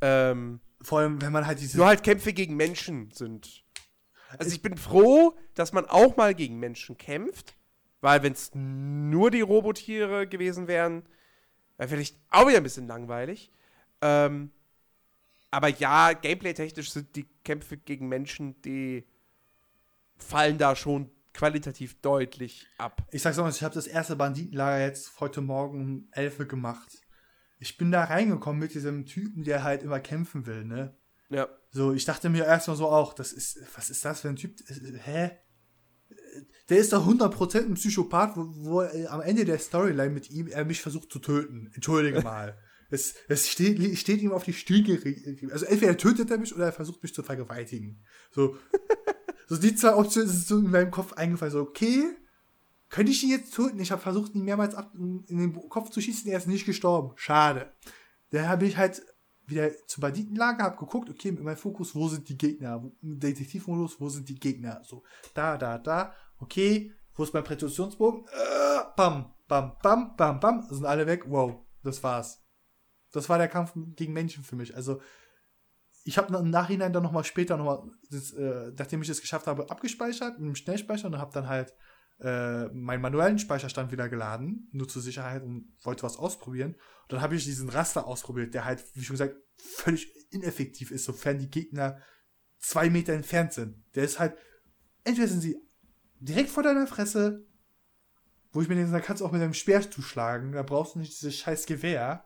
[0.00, 1.76] Ähm, Vor allem, wenn man halt diese.
[1.76, 3.64] nur halt Kämpfe gegen Menschen sind.
[4.36, 7.54] Also ich bin froh, dass man auch mal gegen Menschen kämpft,
[8.00, 11.04] weil wenn es nur die Robotiere gewesen wären,
[11.76, 13.52] wäre vielleicht auch wieder ein bisschen langweilig.
[14.04, 14.50] Ähm,
[15.50, 19.06] aber ja, gameplay-technisch sind die Kämpfe gegen Menschen, die
[20.18, 23.02] fallen da schon qualitativ deutlich ab.
[23.10, 26.44] Ich sag's auch mal, ich habe das erste Banditenlager jetzt heute Morgen um 11 Uhr
[26.46, 27.00] gemacht.
[27.58, 30.94] Ich bin da reingekommen mit diesem Typen, der halt immer kämpfen will, ne?
[31.30, 31.48] Ja.
[31.70, 34.58] So, ich dachte mir erstmal so auch, das ist, was ist das für ein Typ?
[35.02, 35.30] Hä?
[36.68, 40.48] Der ist doch 100% ein Psychopath, wo, wo äh, am Ende der Storyline mit ihm
[40.48, 41.70] er mich versucht zu töten.
[41.74, 42.58] Entschuldige mal.
[42.94, 45.00] Es, es steht, steht ihm auf die Stiege.
[45.50, 48.04] Also entweder tötet er mich oder er versucht mich zu vergewaltigen.
[48.30, 48.56] So,
[49.48, 51.52] so die zwei Optionen sind so in meinem Kopf eingefallen.
[51.52, 52.04] So, okay,
[52.90, 53.80] könnte ich ihn jetzt töten?
[53.80, 57.10] Ich habe versucht, ihn mehrmals ab, in den Kopf zu schießen, er ist nicht gestorben.
[57.16, 57.72] Schade.
[58.30, 59.02] Dann habe ich halt
[59.46, 62.88] wieder zum Banditenlager, habe geguckt, okay, mit meinem Fokus, wo sind die Gegner?
[63.02, 64.82] Detektivmodus, wo sind die Gegner?
[64.84, 65.02] So,
[65.34, 66.14] da, da, da.
[66.38, 68.24] Okay, wo ist mein Präzisionsbogen?
[68.26, 70.66] Äh, bam, bam, bam, bam, bam.
[70.70, 71.24] Sind alle weg.
[71.26, 72.43] Wow, das war's.
[73.14, 74.74] Das war der Kampf gegen Menschen für mich.
[74.74, 75.00] Also,
[76.04, 80.38] ich habe im Nachhinein dann nochmal später nochmal, äh, nachdem ich es geschafft habe, abgespeichert,
[80.38, 81.72] mit dem Schnellspeicher und habe dann halt
[82.20, 86.72] äh, meinen manuellen Speicherstand wieder geladen, nur zur Sicherheit und wollte was ausprobieren.
[86.74, 91.04] Und dann habe ich diesen Raster ausprobiert, der halt, wie schon gesagt, völlig ineffektiv ist,
[91.04, 92.00] sofern die Gegner
[92.58, 93.84] zwei Meter entfernt sind.
[93.94, 94.36] Der ist halt,
[95.04, 95.56] entweder sind sie
[96.18, 97.46] direkt vor deiner Fresse,
[98.52, 100.98] wo ich mir denke, da kannst du auch mit deinem Speer zuschlagen, da brauchst du
[100.98, 102.24] nicht dieses scheiß Gewehr.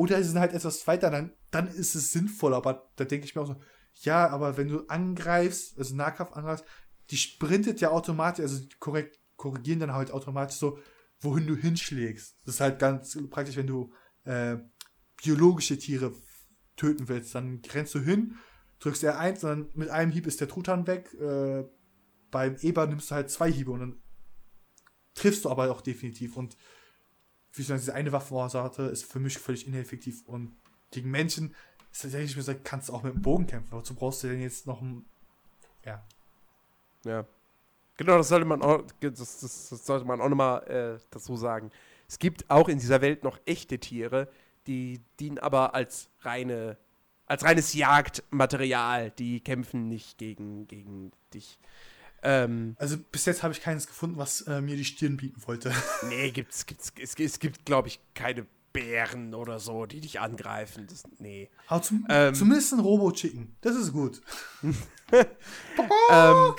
[0.00, 3.34] Oder sie sind halt etwas weiter, dann, dann ist es sinnvoll, aber da denke ich
[3.34, 3.60] mir auch so,
[3.96, 6.64] ja, aber wenn du angreifst, also Nahkampf angreifst,
[7.10, 10.78] die sprintet ja automatisch, also korrekt, korrigieren dann halt automatisch so,
[11.20, 12.38] wohin du hinschlägst.
[12.46, 13.92] Das ist halt ganz praktisch, wenn du
[14.24, 14.56] äh,
[15.22, 16.14] biologische Tiere
[16.76, 18.38] töten willst, dann rennst du hin,
[18.78, 21.12] drückst R1 und dann mit einem Hieb ist der Truthahn weg.
[21.20, 21.64] Äh,
[22.30, 24.02] beim Eber nimmst du halt zwei Hiebe und dann
[25.12, 26.38] triffst du aber auch definitiv.
[26.38, 26.56] Und
[27.52, 30.22] wie gesagt, diese eine Waffensorte ist für mich völlig ineffektiv.
[30.26, 30.56] Und
[30.90, 31.54] gegen Menschen
[31.90, 33.72] ist tatsächlich gesagt, kannst du auch mit dem Bogen kämpfen.
[33.72, 35.04] Wozu brauchst du denn jetzt noch ein.
[35.84, 36.04] Ja.
[37.04, 37.26] Ja.
[37.96, 41.70] Genau, das sollte man auch, das, das, das sollte man auch nochmal äh, dazu sagen.
[42.08, 44.28] Es gibt auch in dieser Welt noch echte Tiere,
[44.66, 46.78] die dienen aber als reine,
[47.26, 49.10] als reines Jagdmaterial.
[49.12, 51.58] Die kämpfen nicht gegen, gegen dich.
[52.22, 55.72] Ähm, Also bis jetzt habe ich keines gefunden, was äh, mir die Stirn bieten wollte.
[56.08, 60.86] nee, gibt's, gibt's, es, es gibt, glaube ich, keine Bären oder so, die dich angreifen.
[60.88, 61.50] Das, nee.
[61.66, 62.34] Aber zum, Ähm.
[62.34, 63.56] zumindest ein Robo-Chicken.
[63.62, 64.20] Das ist gut.
[65.12, 66.54] Ähm,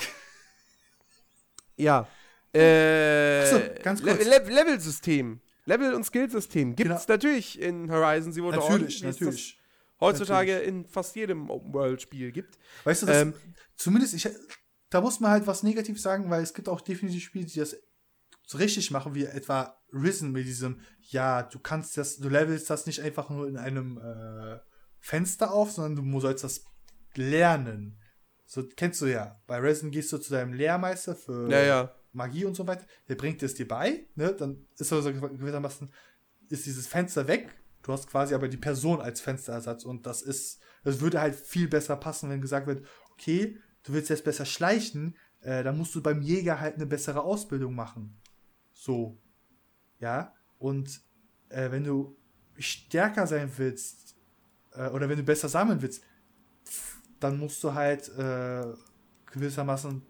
[1.77, 2.07] ja.
[2.53, 4.17] Äh, Ach so, ganz kurz.
[4.25, 5.39] Le Le Level-System.
[5.65, 7.13] Level- und Skillsystem gibt es Genau.
[7.15, 8.59] natürlich in Horizon Zero Dawn.
[8.71, 9.57] Natürlich, natürlich.
[10.01, 12.57] Heutzutage in fast jedem Open-World-Spiel gibt.
[12.83, 13.33] Weißt du, das, Ähm,
[13.77, 14.27] zumindest, ich,
[14.91, 17.75] da muss man halt was Negatives sagen, weil es gibt auch definitiv Spiele, die das
[18.45, 22.85] so richtig machen, wie etwa Risen mit diesem, ja, du kannst das, du levelst das
[22.85, 24.59] nicht einfach nur in einem äh,
[24.99, 26.65] Fenster auf, sondern du sollst das
[27.15, 27.99] lernen.
[28.45, 29.41] So kennst du ja.
[29.47, 31.95] Bei Risen gehst du zu deinem Lehrmeister für Ja, ja.
[32.11, 32.85] Magie und so weiter.
[33.07, 34.33] Der bringt es dir bei, ne?
[34.33, 35.89] Dann ist also gewissermaßen
[36.49, 37.55] ist dieses Fenster weg.
[37.83, 41.69] Du hast quasi aber die Person als Fensterersatz und das ist, das würde halt viel
[41.69, 46.01] besser passen, wenn gesagt wird, okay, du willst jetzt besser schleichen, äh, dann musst du
[46.01, 48.19] beim Jäger halt eine bessere Ausbildung machen.
[48.73, 49.17] So.
[49.99, 50.33] Ja.
[50.59, 51.01] Und
[51.49, 52.17] äh, wenn du
[52.57, 54.15] stärker sein willst,
[54.73, 56.03] äh, oder wenn du besser sammeln willst,
[57.19, 58.65] dann musst du halt äh,
[59.31, 60.01] gewissermaßen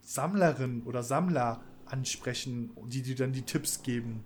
[0.00, 4.24] Sammlerin oder Sammler ansprechen, die dir dann die Tipps geben.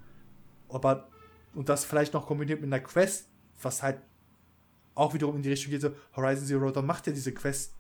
[0.69, 1.09] Aber,
[1.55, 3.29] und das vielleicht noch kombiniert mit einer Quest,
[3.61, 4.01] was halt
[4.95, 7.75] auch wiederum in die Richtung geht, so Horizon Zero Dawn macht ja diese Quest,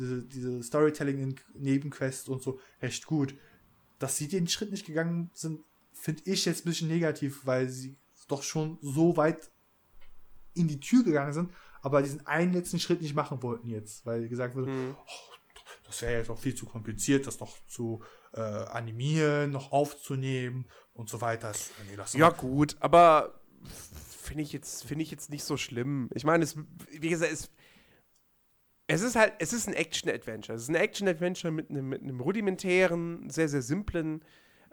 [0.00, 3.34] diese, diese Storytelling in Nebenquests und so recht gut.
[3.98, 5.60] Dass sie den Schritt nicht gegangen sind,
[5.92, 7.96] finde ich jetzt ein bisschen negativ, weil sie
[8.28, 9.50] doch schon so weit
[10.54, 11.52] in die Tür gegangen sind,
[11.82, 14.96] aber diesen einen letzten Schritt nicht machen wollten jetzt, weil gesagt wurde, mhm.
[14.96, 15.30] oh,
[15.86, 18.02] das wäre jetzt auch viel zu kompliziert, das noch zu
[18.32, 21.52] äh, animieren, noch aufzunehmen und so weiter.
[21.88, 23.40] Nee, ja, gut, aber
[24.30, 26.08] finde ich, jetzt, ich jetzt nicht so schlimm.
[26.14, 26.56] Ich meine, es,
[26.90, 27.50] wie gesagt, es,
[28.92, 30.56] es ist halt, es ist ein Action-Adventure.
[30.56, 34.24] Es ist ein Action-Adventure mit einem, mit einem rudimentären, sehr, sehr simplen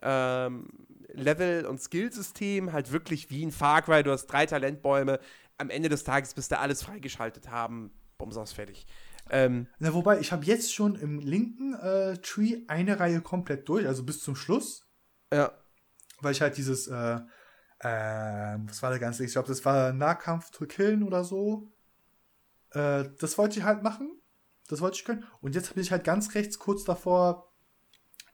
[0.02, 0.69] ähm,
[1.10, 2.73] Level- und Skillsystem.
[2.73, 4.02] Halt wirklich wie ein Far Cry.
[4.02, 5.19] Du hast drei Talentbäume.
[5.60, 7.91] Am Ende des Tages bist du alles freigeschaltet haben.
[8.18, 8.88] Bums aus, fertig.
[9.30, 13.85] Ähm, Na, wobei, ich habe jetzt schon im linken äh, Tree eine Reihe komplett durch,
[13.85, 14.88] also bis zum Schluss.
[15.31, 15.52] Ja.
[16.22, 17.19] Weil ich halt dieses, äh,
[17.80, 21.72] äh, was war der ganze, ich glaube, das war Nahkampf to killen oder so.
[22.72, 24.22] Äh, das wollte ich halt machen.
[24.68, 25.26] Das wollte ich können.
[25.41, 27.53] Und jetzt bin ich halt ganz rechts kurz davor,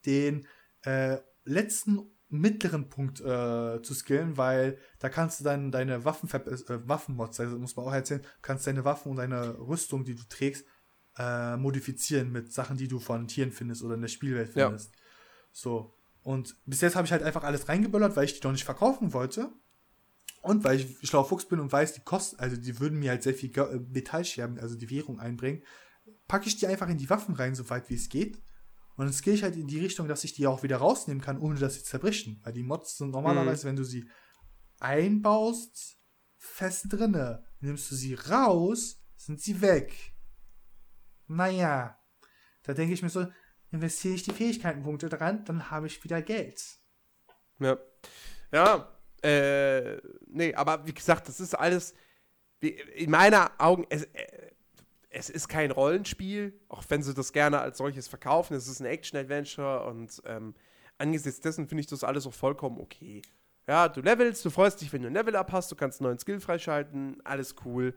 [0.06, 0.48] den
[0.82, 6.88] äh, letzten mittleren Punkt äh, zu skillen, weil da kannst du dann deine Waffen äh,
[6.88, 10.66] Waffenmods, also muss man auch erzählen, kannst deine Waffen und deine Rüstung, die du trägst,
[11.18, 14.96] äh, modifizieren mit Sachen, die du von Tieren findest oder in der Spielwelt findest.
[14.96, 15.02] Ja.
[15.52, 15.96] So.
[16.24, 19.14] Und bis jetzt habe ich halt einfach alles reingeböllert, weil ich die noch nicht verkaufen
[19.14, 19.52] wollte.
[20.42, 23.24] Und weil ich schlauer Fuchs bin und weiß, die kosten, also die würden mir halt
[23.24, 23.52] sehr viel
[23.92, 25.64] Metallscherben, also die Währung einbringen,
[26.28, 28.42] packe ich die einfach in die Waffen rein, so weit wie es geht.
[28.96, 31.40] Und dann gehe ich halt in die Richtung, dass ich die auch wieder rausnehmen kann,
[31.40, 32.42] ohne dass sie zerbrechen.
[32.44, 33.70] Weil die Mods sind normalerweise, mhm.
[33.70, 34.10] wenn du sie
[34.80, 35.98] einbaust,
[36.38, 37.46] fest drinne.
[37.62, 40.14] Nimmst du sie raus, sind sie weg
[41.28, 42.00] naja,
[42.64, 43.28] da denke ich mir so,
[43.72, 46.62] investiere ich die Fähigkeitenpunkte dran, dann habe ich wieder Geld.
[47.60, 47.78] Ja.
[48.52, 48.93] Ja,
[49.24, 51.94] äh, nee, aber wie gesagt, das ist alles,
[52.60, 54.52] in meiner Augen, es, äh,
[55.10, 58.56] es ist kein Rollenspiel, auch wenn sie das gerne als solches verkaufen.
[58.56, 60.56] Es ist ein Action-Adventure und ähm,
[60.98, 63.22] angesichts dessen finde ich das alles auch vollkommen okay.
[63.68, 66.20] Ja, du levelst, du freust dich, wenn du ein Level-Up hast, du kannst einen neuen
[66.20, 67.96] Skill freischalten, alles cool.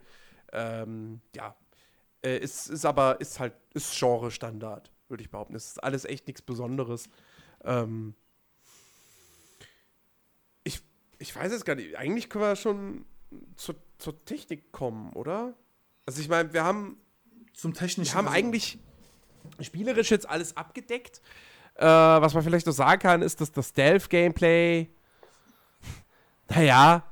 [0.53, 1.57] Ähm, ja,
[2.23, 5.57] äh, ist, ist aber, ist halt, ist Genre-Standard, würde ich behaupten.
[5.57, 7.09] Es ist alles echt nichts Besonderes.
[7.65, 8.15] Ähm
[11.19, 11.97] ich, weiß es gar nicht.
[11.97, 13.05] Eigentlich können wir schon
[13.57, 15.55] zur, zur Technik kommen, oder?
[16.07, 16.97] Also ich meine, wir haben
[17.55, 18.13] zum technischen.
[18.13, 18.79] Wir haben eigentlich
[19.61, 21.21] spielerisch jetzt alles abgedeckt.
[21.77, 24.89] Äh, was man vielleicht noch sagen kann, ist, dass das Stealth-Gameplay,
[26.49, 27.05] naja,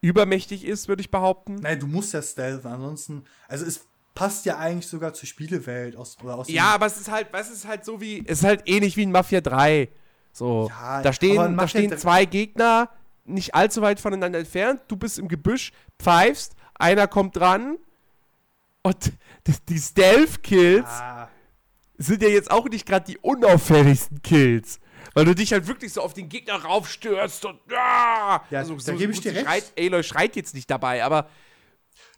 [0.00, 1.56] übermächtig ist, würde ich behaupten.
[1.56, 6.16] Nein, du musst ja Stealth, ansonsten, also es passt ja eigentlich sogar zur Spielewelt aus,
[6.22, 8.62] oder aus Ja, aber es ist halt, was ist halt so wie, es ist halt
[8.66, 9.88] ähnlich wie in Mafia 3.
[10.32, 12.90] So, ja, da stehen, da stehen zwei Gegner
[13.24, 17.78] nicht allzu weit voneinander entfernt, du bist im Gebüsch, pfeifst, einer kommt dran
[18.82, 19.12] und
[19.68, 21.30] die Stealth-Kills ja.
[21.98, 24.80] sind ja jetzt auch nicht gerade die unauffälligsten Kills.
[25.14, 28.42] Weil du dich halt wirklich so auf den Gegner raufstürzt und ah!
[28.50, 29.44] ja, also, da so, gebe ich dir recht.
[29.44, 31.28] Schreit, Aloy schreit jetzt nicht dabei, aber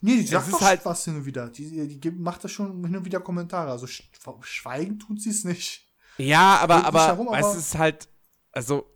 [0.01, 1.49] Nee, die sagt doch halt was hin und wieder.
[1.49, 3.71] Die, die macht da schon hin und wieder Kommentare.
[3.71, 5.87] Also schweigen tut sie es nicht.
[6.19, 8.09] Ja, aber, aber, herum, aber es ist halt,
[8.53, 8.87] also,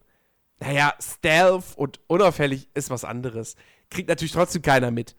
[0.61, 3.57] naja, Stealth und unauffällig ist was anderes.
[3.89, 5.17] Kriegt natürlich trotzdem keiner mit.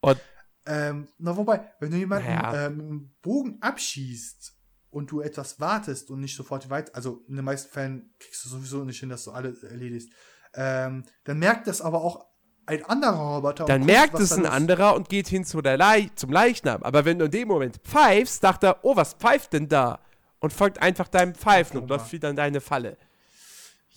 [0.00, 0.20] Und
[0.66, 2.66] ähm, na, wobei, wenn du jemanden naja.
[2.66, 4.54] ähm, Bogen abschießt
[4.90, 8.50] und du etwas wartest und nicht sofort weit, also in den meisten Fällen kriegst du
[8.50, 10.10] sowieso nicht hin, dass du alle erledigst,
[10.54, 12.26] ähm, dann merkt das aber auch
[12.66, 13.64] ein anderer Roboter.
[13.64, 16.82] Dann guckt, merkt es ein anderer und geht hin zu der Le zum Leichnam.
[16.82, 20.00] Aber wenn du in dem Moment pfeifst, sagt er, oh, was pfeift denn da?
[20.40, 22.98] Und folgt einfach deinem Pfeifen und läuft wieder in deine Falle.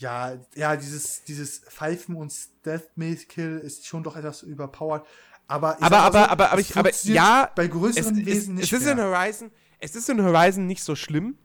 [0.01, 5.03] Ja, ja, dieses, dieses Pfeifen und Stealth-Kill ist schon doch etwas überpowered.
[5.47, 8.71] Aber, aber, aber, so, aber, aber, ich, aber ja, bei größeren es, Wesen nicht.
[8.71, 11.37] Es ist, in Horizon, es ist in Horizon nicht so schlimm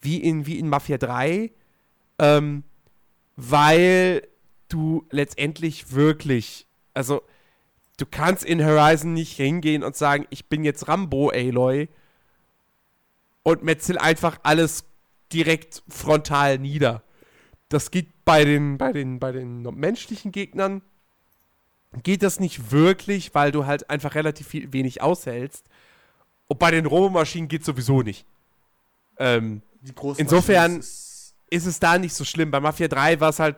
[0.00, 1.52] wie in, wie in Mafia 3,
[2.18, 2.64] ähm,
[3.36, 4.26] weil
[4.68, 7.22] du letztendlich wirklich also,
[7.98, 11.88] du kannst in Horizon nicht hingehen und sagen, ich bin jetzt Rambo, Aloy,
[13.42, 14.84] und metzel einfach alles
[15.32, 17.02] direkt frontal nieder.
[17.72, 20.82] Das geht bei den, bei den, bei den menschlichen Gegnern,
[22.02, 25.66] geht das nicht wirklich, weil du halt einfach relativ viel, wenig aushältst.
[26.48, 28.26] Und bei den Robomaschinen geht sowieso nicht.
[29.18, 29.62] Ähm,
[30.16, 32.50] insofern ist, ist es da nicht so schlimm.
[32.50, 33.56] Bei Mafia 3 war es halt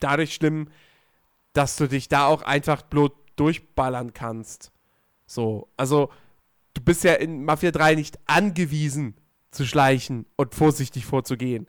[0.00, 0.68] dadurch schlimm,
[1.52, 4.72] dass du dich da auch einfach bloß durchballern kannst.
[5.26, 6.10] So, also
[6.74, 9.14] du bist ja in Mafia 3 nicht angewiesen
[9.50, 11.66] zu schleichen und vorsichtig vorzugehen.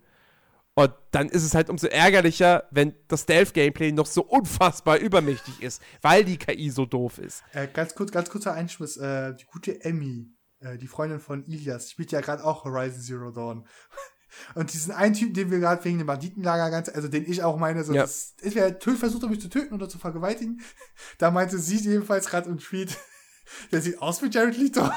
[0.75, 5.81] Und dann ist es halt umso ärgerlicher, wenn das Stealth-Gameplay noch so unfassbar übermächtig ist,
[6.01, 7.43] weil die KI so doof ist.
[7.51, 8.97] Äh, ganz kurz, ganz kurzer Einschluss.
[8.97, 10.31] Äh, die gute Emmy,
[10.61, 13.67] äh, die Freundin von Ilias, spielt ja gerade auch Horizon Zero Dawn.
[14.55, 17.57] Und diesen einen Typen, den wir gerade wegen dem Banditenlager ganz, also den ich auch
[17.57, 18.01] meine, so, Ja.
[18.01, 20.59] das, entweder Tö- versucht er mich zu töten oder zu vergewaltigen.
[21.19, 22.97] Da meinte sie jedenfalls gerade im Tweet,
[23.71, 24.89] der sieht aus wie Jared Leto.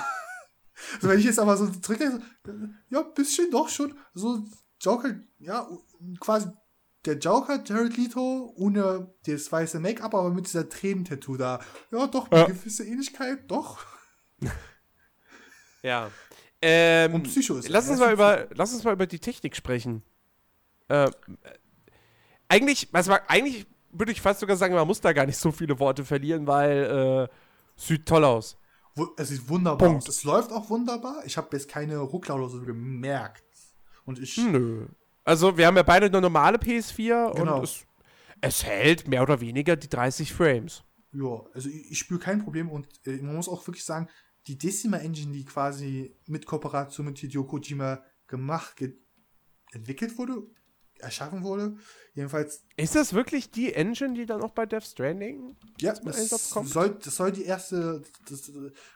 [1.02, 4.42] So, wenn ich jetzt aber so zurückdenke, so, äh, ja, bisschen doch schon, so
[4.80, 5.68] Joker, ja,
[6.20, 6.48] quasi
[7.04, 11.60] der Joker, Jared Leto, ohne das weiße Make-up, aber mit dieser Tränentattoo da.
[11.92, 12.46] Ja, doch, eine Ja.
[12.46, 13.84] gewisse Ähnlichkeit, doch.
[15.82, 16.10] Ja.
[16.60, 20.02] Ähm, Und Psycho ist lass uns, mal über, lass uns mal über die Technik sprechen.
[20.88, 21.10] Äh,
[22.48, 25.78] eigentlich, also eigentlich würde ich fast sogar sagen, man muss da gar nicht so viele
[25.78, 28.56] Worte verlieren, weil äh, sieht toll aus.
[29.16, 30.08] Es sieht wunderbar Punkt.
[30.08, 30.16] aus.
[30.16, 31.22] Es läuft auch wunderbar.
[31.26, 33.44] Ich habe jetzt keine Ruckler oder so gemerkt.
[34.06, 34.36] Und ich.
[34.38, 34.86] Nö.
[35.24, 37.58] Also, wir haben ja beide eine normale PS4 Genau.
[37.58, 37.84] und es,
[38.40, 40.82] es hält mehr oder weniger die 30 Frames.
[41.12, 44.08] Ja, also ich, ich spüre kein Problem und äh, man muss auch wirklich sagen,
[44.46, 48.94] die Decima Engine, die quasi mit Kooperation mit Hideo Kojima gemacht, ge
[49.72, 50.42] entwickelt wurde,
[50.98, 51.76] erschaffen wurde,
[52.14, 55.56] jedenfalls, Ist das wirklich die Engine, die dann auch bei Death Stranding?
[55.80, 56.68] ja, zum das Einsatz kommt?
[56.68, 58.50] soll, das soll die erste, das,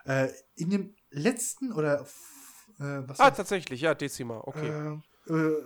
[0.05, 2.07] äh, in dem letzten oder
[2.81, 3.37] äh, Ah, war's?
[3.37, 4.99] tatsächlich, ja, Decima, okay.
[5.29, 5.63] äh, äh,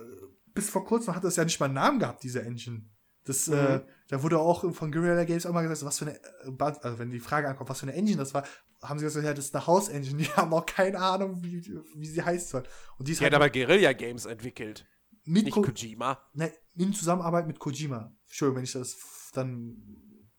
[0.53, 2.83] bis vor kurzem hat das ja nicht mal einen Namen gehabt, diese Engine.
[3.23, 3.81] Das, äh, Mhm.
[4.09, 6.19] da wurde auch von Guerrilla Games auch mal gesagt, was für eine,
[6.83, 8.45] also wenn die Frage ankommt, was für eine Engine das war,
[8.83, 10.17] haben sie gesagt, ja, das ist eine House Engine.
[10.21, 11.59] Die haben auch keine Ahnung, wie,
[11.95, 12.63] wie sie heißt soll.
[12.99, 14.85] Und die ist hat halt aber Guerilla Games entwickelt,
[15.23, 16.21] mit nicht Ko Kojima.
[16.33, 18.13] ne, in Zusammenarbeit mit Kojima.
[18.27, 18.95] Entschuldigung, wenn ich das
[19.33, 19.81] dann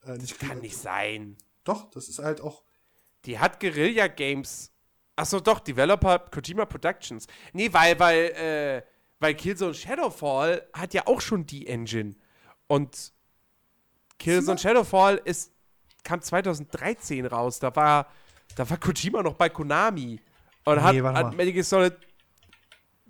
[0.05, 1.35] äh, nicht Kann nicht sein.
[1.65, 2.63] Doch, das ist halt auch.
[3.25, 4.71] Die hat Guerilla Games.
[5.17, 7.25] Achso, doch, Developer Kojima Productions.
[7.51, 8.83] Nee, weil, weil, äh,
[9.19, 12.15] weil Killzone Shadowfall hat ja auch schon die Engine.
[12.67, 13.11] Und
[14.19, 15.51] Killzone Shadowfall ist,
[16.03, 17.57] kam 2013 raus.
[17.57, 18.07] Da war,
[18.55, 20.21] da war Kojima noch bei Konami.
[20.65, 21.35] Und hat Nee, warte an.
[21.35, 21.97] Metal Gear Solid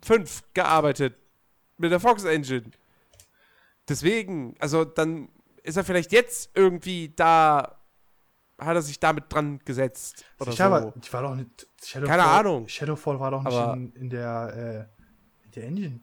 [0.04, 1.16] 5 gearbeitet.
[1.78, 2.72] Mit der Fox Engine.
[3.90, 5.28] Deswegen, also dann
[5.62, 7.80] ist er vielleicht jetzt irgendwie da,
[8.60, 10.26] hat er sich damit dran gesetzt.
[10.40, 10.94] Oder Ich so.
[10.96, 11.68] die war doch nicht.
[11.84, 12.68] Shadowfall, Keine Ahnung.
[12.68, 14.90] Shadowfall war doch nicht in, in der,
[15.44, 16.00] äh, in der Engine.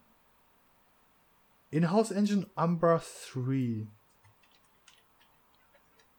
[1.70, 3.02] In-House Engine Umbra
[3.32, 3.86] 3.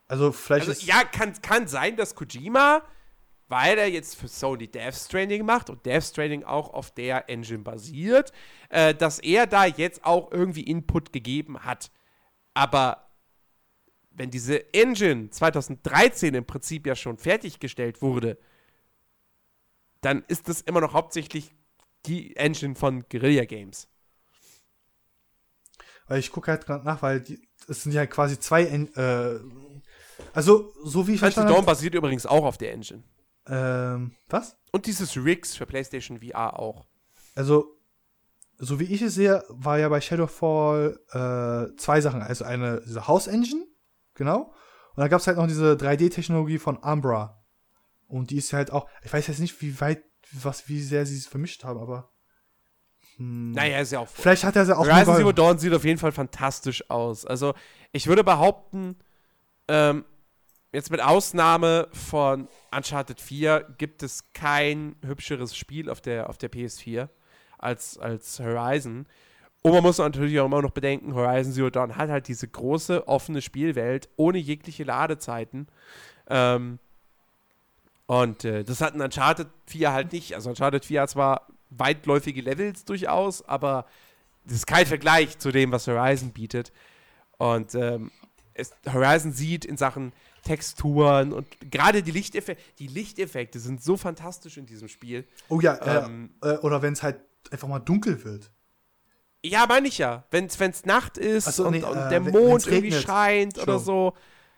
[0.08, 0.86] Also vielleicht Also ist.
[0.86, 2.82] ja, kann, kann sein, dass Kojima,
[3.48, 7.60] weil er jetzt für Sony Death Stranding macht und Death Stranding auch auf der Engine
[7.60, 8.32] basiert,
[8.68, 11.90] äh, dass er da jetzt auch irgendwie Input gegeben hat.
[12.54, 13.05] Aber
[14.16, 18.38] wenn diese Engine 2013 im Prinzip ja schon fertiggestellt wurde,
[20.00, 21.54] dann ist das immer noch hauptsächlich
[22.06, 23.88] die Engine von Guerilla Games.
[26.06, 27.24] Weil ich gucke halt gerade nach, weil
[27.68, 28.64] es sind ja quasi zwei.
[28.64, 29.40] En äh,
[30.32, 31.66] also, so wie ich verstanden Dawn habe.
[31.66, 33.02] basiert übrigens auch auf der Engine.
[33.48, 34.56] Ähm, was?
[34.72, 36.86] Und dieses Rigs für PlayStation VR auch.
[37.34, 37.76] Also,
[38.58, 42.22] so wie ich es sehe, war ja bei Shadowfall äh, zwei Sachen.
[42.22, 43.66] Also eine diese House Engine,
[44.16, 44.52] genau.
[44.94, 47.44] Und dann gab es halt noch diese 3D-Technologie von Umbra.
[48.08, 50.02] Und die ist halt auch, ich weiß jetzt nicht, wie weit,
[50.32, 52.10] was, wie sehr sie es vermischt haben, aber.
[53.16, 55.32] Hm, Naja, ist ja auch Vielleicht hat er sie auch Horizon Zero.
[55.32, 57.24] Dawn sieht auf jeden Fall fantastisch aus.
[57.24, 57.54] Also,
[57.92, 58.96] ich würde behaupten,
[59.68, 60.04] ähm,
[60.72, 66.50] jetzt mit Ausnahme von Uncharted 4 gibt es kein hübscheres Spiel auf der, auf der
[66.50, 67.08] PS4
[67.58, 69.06] als, als Horizon.
[69.66, 73.08] Und man muss natürlich auch immer noch bedenken, Horizon Zero Dawn hat halt diese große,
[73.08, 75.66] offene Spielwelt ohne jegliche Ladezeiten.
[76.28, 76.78] Ähm,
[78.06, 80.36] und äh, das hat ein Uncharted 4 halt nicht.
[80.36, 83.86] Also Uncharted 4 hat zwar weitläufige Levels durchaus, aber
[84.44, 86.70] das ist kein Vergleich zu dem, was Horizon bietet.
[87.36, 88.12] Und ähm,
[88.54, 90.12] es, Horizon sieht in Sachen
[90.44, 95.26] Texturen und gerade die Lichteffekte, die Lichteffekte sind so fantastisch in diesem Spiel.
[95.48, 97.16] Oh ja, äh, Ähm, äh, oder wenn es halt
[97.50, 98.52] einfach mal dunkel wird.
[99.44, 100.24] Ja, meine ich ja.
[100.30, 103.02] Wenn es Nacht ist so, und, nee, und äh, der wenn- Mond irgendwie regnet.
[103.04, 104.14] scheint oder so.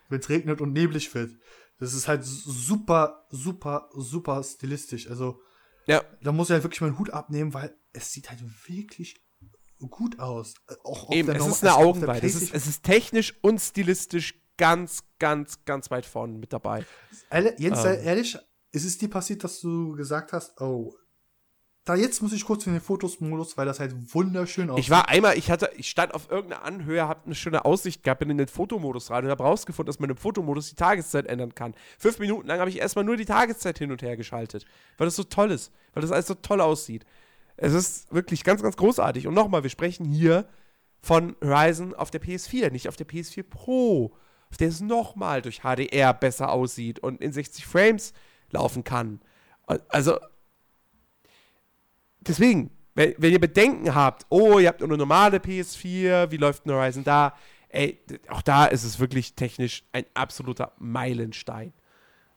[0.09, 1.31] Wenn es regnet und neblig wird.
[1.79, 5.09] Das ist halt super, super, super stilistisch.
[5.09, 5.41] Also,
[5.85, 9.15] Ja, da muss ich halt wirklich meinen Hut abnehmen, weil es sieht halt wirklich
[9.89, 10.55] gut aus.
[10.67, 12.25] Äh, Auch auf eben, es ist eine Augenweide.
[12.25, 16.85] Es ist, es ist technisch und stilistisch ganz, ganz, ganz weit vorne mit dabei.
[17.57, 17.99] Jens, Ähm.
[18.03, 18.37] ehrlich,
[18.71, 20.93] ist es dir passiert, dass du gesagt hast, oh,
[21.89, 24.85] da jetzt muss ich kurz in den Fotos-Modus, weil das halt wunderschön aussieht.
[24.85, 28.19] Ich war einmal, ich hatte, ich stand auf irgendeiner Anhöhe, hab eine schöne Aussicht gehabt,
[28.19, 31.55] bin in den Fotomodus rein und habe rausgefunden, dass man im Fotomodus die Tageszeit ändern
[31.55, 31.73] kann.
[31.97, 34.65] Fünf Minuten lang habe ich erstmal nur die Tageszeit hin und her geschaltet,
[34.97, 37.05] weil das so toll ist, weil das alles so toll aussieht.
[37.57, 39.25] Es ist wirklich ganz, ganz großartig.
[39.25, 40.47] Und nochmal, wir sprechen hier
[41.01, 44.15] von Horizon auf der PS4, nicht auf der PS4 Pro,
[44.51, 48.13] auf der es nochmal durch HDR besser aussieht und in 60 Frames
[48.51, 49.21] laufen kann.
[49.87, 50.19] Also,
[52.29, 56.65] deswegen, wenn, wenn ihr Bedenken habt, oh, ihr habt nur eine normale PS4, wie läuft
[56.65, 57.35] ein Horizon da?
[57.69, 57.99] Ey,
[58.29, 61.73] auch da ist es wirklich technisch ein absoluter Meilenstein.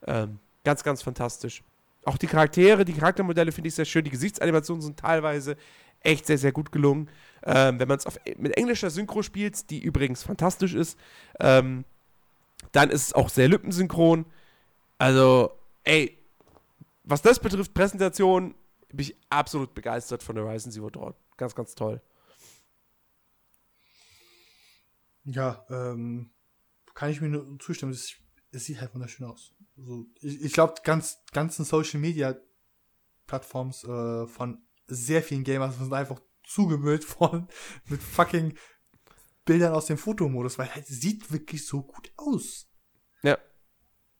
[0.05, 1.63] Ähm, ganz, ganz fantastisch.
[2.05, 4.03] Auch die Charaktere, die Charaktermodelle finde ich sehr schön.
[4.03, 5.55] Die Gesichtsanimationen sind teilweise
[6.01, 7.09] echt sehr, sehr gut gelungen.
[7.43, 8.05] Ähm, wenn man es
[8.37, 10.99] mit englischer Synchro spielt, die übrigens fantastisch ist,
[11.39, 11.85] ähm,
[12.71, 14.25] dann ist es auch sehr lippensynchron.
[14.97, 15.51] Also,
[15.83, 16.17] ey,
[17.03, 18.53] was das betrifft, Präsentation,
[18.93, 21.15] bin ich absolut begeistert von Horizon Zero Dawn.
[21.35, 22.01] Ganz, ganz toll.
[25.25, 26.31] Ja, ähm,
[26.93, 27.91] kann ich mir nur zustimmen.
[27.91, 28.13] Es,
[28.51, 29.53] es sieht halt wunderschön aus.
[29.77, 32.35] Also, ich ich glaube, ganz, ganzen Social Media
[33.25, 37.47] Plattforms äh, von sehr vielen Gamers sind einfach zugemüllt von
[37.87, 38.55] mit fucking
[39.45, 42.69] Bildern aus dem Fotomodus, weil halt sieht wirklich so gut aus.
[43.23, 43.37] Ja.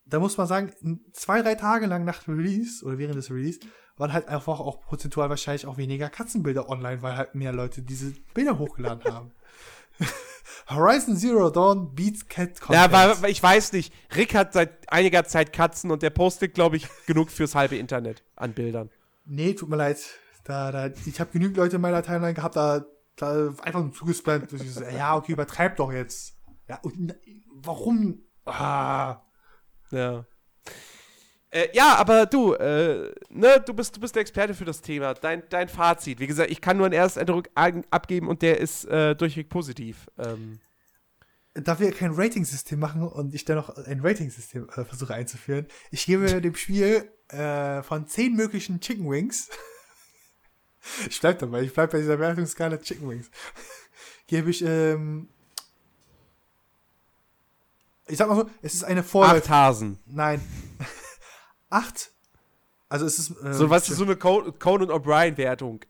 [0.06, 0.74] Da muss man sagen,
[1.14, 3.60] zwei, drei Tage lang nach Release oder während des Release
[3.98, 8.11] waren halt einfach auch prozentual wahrscheinlich auch weniger Katzenbilder online, weil halt mehr Leute diese
[8.34, 9.32] Bilder hochgeladen haben.
[10.70, 12.91] Horizon Zero Dawn beats Cat Content.
[12.91, 13.94] Ja, aber ich weiß nicht.
[14.15, 18.24] Rick hat seit einiger Zeit Katzen und der postet, glaube ich, genug fürs halbe Internet
[18.36, 18.90] an Bildern.
[19.26, 19.99] Nee, tut mir leid.
[20.44, 24.49] Da, da, ich habe genügend Leute in meiner Timeline gehabt, da, da einfach nur zugespammt.
[24.49, 26.36] So, ja, okay, übertreib doch jetzt.
[26.68, 27.15] Ja, und,
[27.53, 28.24] warum?
[28.45, 29.22] Ah.
[29.91, 30.26] Ja.
[31.54, 35.14] Äh, ja, aber du, äh, ne, du bist, du bist der Experte für das Thema.
[35.14, 36.20] Dein, dein Fazit.
[36.20, 40.10] Wie gesagt, ich kann nur einen Ersteindruck abgeben und der ist äh, durchweg positiv.
[40.18, 40.60] Ähm.
[41.54, 46.08] Da wir kein Rating-System machen und ich dann noch ein Rating-System äh, versuche einzuführen, ich
[46.08, 49.50] gebe dem Spiel äh, von zehn möglichen Chicken Wings,
[51.08, 53.30] ich bleib dabei, ich bleib bei dieser Wertungsskala Chicken Wings,
[54.26, 55.30] gebe ich, ähm,
[58.08, 59.44] ich sag mal so, es ist eine Vorläufe.
[59.44, 60.00] Acht Hasen.
[60.08, 60.42] Nein.
[61.74, 62.12] 8.
[62.90, 63.32] Also es ist.
[63.44, 65.82] Äh, so was ist so eine Conan O'Brien-Wertung.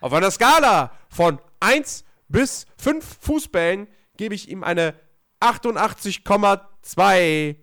[0.00, 4.94] Auf einer Skala von 1 bis 5 Fußbällen gebe ich ihm eine
[5.40, 7.56] 88,2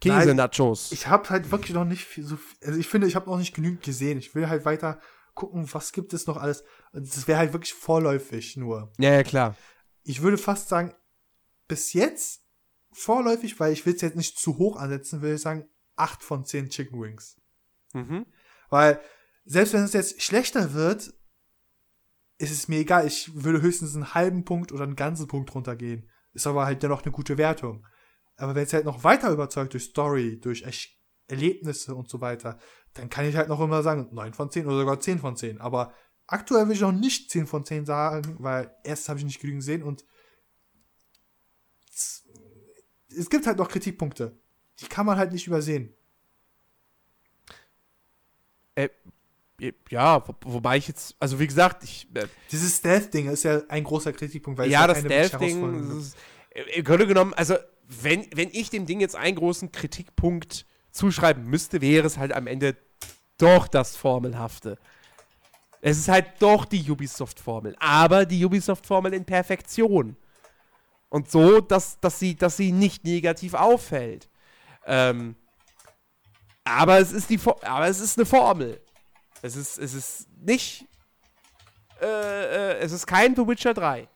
[0.00, 0.90] Käse-Nachos.
[0.90, 3.54] Ich habe halt wirklich noch nicht viel, so also ich finde, ich habe noch nicht
[3.54, 4.18] genügend gesehen.
[4.18, 4.98] Ich will halt weiter
[5.34, 6.64] gucken, was gibt es noch alles.
[6.92, 8.92] Das wäre halt wirklich vorläufig nur.
[8.98, 9.54] Ja, ja, klar.
[10.02, 10.92] Ich würde fast sagen,
[11.68, 12.42] bis jetzt
[12.92, 16.44] vorläufig, weil ich will es jetzt nicht zu hoch ansetzen, würde ich sagen 8 von
[16.44, 17.40] 10 Chicken Wings.
[17.92, 18.26] Mhm.
[18.70, 19.00] Weil,
[19.44, 21.12] selbst wenn es jetzt schlechter wird,
[22.38, 23.06] ist es mir egal.
[23.06, 26.10] Ich würde höchstens einen halben Punkt oder einen ganzen Punkt runtergehen.
[26.32, 27.86] Ist aber halt dennoch eine gute Wertung.
[28.36, 30.98] Aber wenn es halt noch weiter überzeugt durch Story, durch Echt
[31.28, 32.58] Erlebnisse und so weiter,
[32.94, 35.60] dann kann ich halt noch immer sagen 9 von 10 oder sogar 10 von 10.
[35.60, 35.94] Aber
[36.26, 39.62] aktuell will ich noch nicht 10 von 10 sagen, weil erst habe ich nicht genügend
[39.62, 40.04] gesehen und
[43.08, 44.41] es gibt halt noch Kritikpunkte
[44.80, 45.92] die kann man halt nicht übersehen.
[48.74, 48.88] Äh,
[49.90, 52.08] ja, wo, wobei ich jetzt, also wie gesagt, ich.
[52.14, 56.02] Äh, Dieses Stealth-Ding ist ja ein großer Kritikpunkt, weil ja, das Stealth-Ding,
[56.50, 57.56] äh, im Grunde genommen, also
[57.88, 62.46] wenn, wenn ich dem Ding jetzt einen großen Kritikpunkt zuschreiben müsste, wäre es halt am
[62.46, 62.76] Ende
[63.38, 64.78] doch das Formelhafte.
[65.80, 70.16] Es ist halt doch die Ubisoft-Formel, aber die Ubisoft-Formel in Perfektion.
[71.08, 74.28] Und so, dass, dass, sie, dass sie nicht negativ auffällt.
[74.86, 75.36] Ähm,
[76.64, 78.80] aber es ist die aber es ist eine Formel.
[79.42, 80.86] Es ist, es ist nicht.
[82.00, 84.08] Äh, äh, es ist kein The Witcher 3.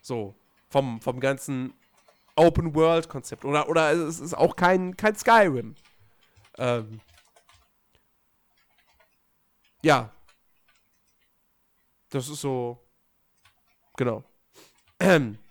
[0.00, 0.34] So.
[0.70, 1.74] Vom, vom ganzen
[2.36, 3.44] Open World Konzept.
[3.44, 5.74] Oder, oder es ist auch kein, kein Skyrim.
[6.56, 7.00] Ähm,
[9.82, 10.10] ja.
[12.10, 12.78] Das ist so.
[13.96, 14.24] Genau.
[15.00, 15.38] Ähm.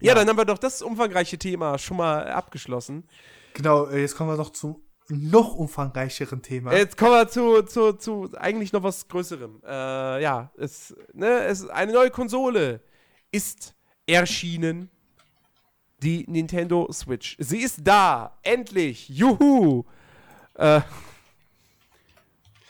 [0.00, 3.08] Ja, ja, dann haben wir doch das umfangreiche Thema schon mal abgeschlossen.
[3.54, 6.72] Genau, äh, jetzt kommen wir noch zum noch umfangreicheren Thema.
[6.72, 9.60] Jetzt kommen wir zu, zu, zu eigentlich noch was Größerem.
[9.64, 12.80] Äh, ja, es, ne, es, eine neue Konsole
[13.30, 13.74] ist
[14.06, 14.90] erschienen.
[16.02, 17.36] Die Nintendo Switch.
[17.38, 18.38] Sie ist da.
[18.42, 19.08] Endlich.
[19.08, 19.84] Juhu.
[20.54, 20.80] Äh,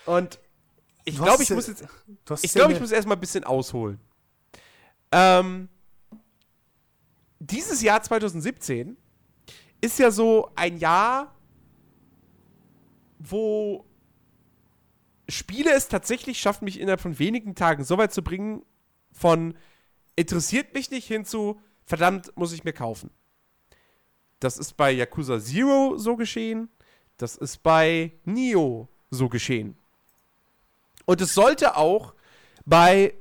[0.06, 0.38] und
[1.04, 1.84] ich glaube, ich muss jetzt.
[2.42, 3.98] Ich glaube, ich muss erstmal ein bisschen ausholen.
[5.10, 5.68] Ähm,
[7.38, 8.96] dieses Jahr 2017
[9.84, 11.34] ist ja so ein Jahr,
[13.18, 13.84] wo
[15.28, 18.62] Spiele es tatsächlich schaffen, mich innerhalb von wenigen Tagen so weit zu bringen,
[19.12, 19.54] von
[20.16, 23.10] interessiert mich nicht hin zu verdammt, muss ich mir kaufen.
[24.40, 26.68] Das ist bei Yakuza Zero so geschehen.
[27.16, 29.76] Das ist bei Nio so geschehen.
[31.04, 32.14] Und es sollte auch
[32.64, 33.14] bei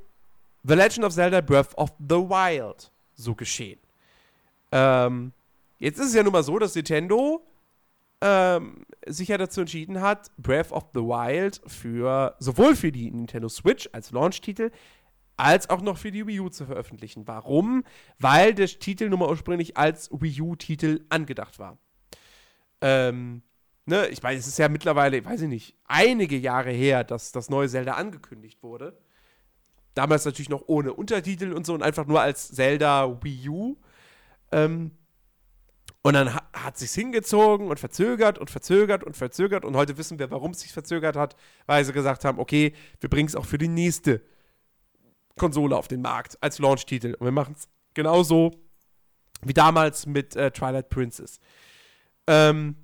[0.64, 3.80] The Legend of Zelda Breath of the Wild so geschehen.
[4.72, 5.34] Ähm,
[5.84, 7.46] jetzt ist es ja nun mal so, dass Nintendo
[8.22, 13.50] ähm, sich ja dazu entschieden hat, Breath of the Wild für sowohl für die Nintendo
[13.50, 14.72] Switch als Launch-Titel
[15.36, 17.28] als auch noch für die Wii U zu veröffentlichen.
[17.28, 17.84] Warum?
[18.20, 21.80] Weil der Titel nun mal ursprünglich als Wii U-Titel angedacht war.
[22.82, 23.42] Ähm,
[23.86, 27.50] ne, ich meine, es ist ja mittlerweile, weiß ich nicht, einige Jahre her, dass das
[27.50, 28.98] neue Zelda angekündigt wurde.
[29.96, 33.78] Damals natürlich noch ohne Untertitel und so und einfach nur als Zelda Wii U.
[34.52, 34.92] Ähm,
[36.04, 39.66] und dann ha hat sich's hingezogen und verzögert und verzögert und verzögert.
[39.66, 41.36] Und heute wissen wir, warum es sich verzögert hat,
[41.66, 44.22] weil sie gesagt haben, okay, wir bringen es auch für die nächste
[45.38, 47.16] Konsole auf den Markt als Launch-Titel.
[47.20, 48.52] Und wir machen es genauso
[49.42, 51.40] wie damals mit äh, Twilight Princess.
[52.28, 52.76] Ähm,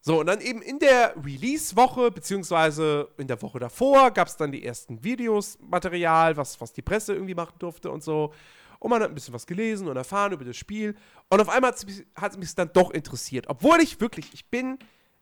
[0.00, 4.50] so, und dann eben in der Release-Woche, beziehungsweise in der Woche davor, gab es dann
[4.50, 8.32] die ersten Videos, Material, was, was die Presse irgendwie machen durfte und so.
[8.80, 10.96] Und man hat ein bisschen was gelesen und erfahren über das Spiel.
[11.28, 13.46] Und auf einmal hat es mich dann doch interessiert.
[13.48, 14.78] Obwohl ich wirklich, ich bin,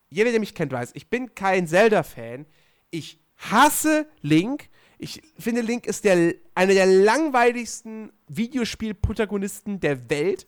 [0.09, 2.45] jeder, der mich kennt, weiß, ich bin kein Zelda-Fan.
[2.89, 4.69] Ich hasse Link.
[4.97, 10.47] Ich finde, Link ist der, einer der langweiligsten Videospiel-Protagonisten der Welt.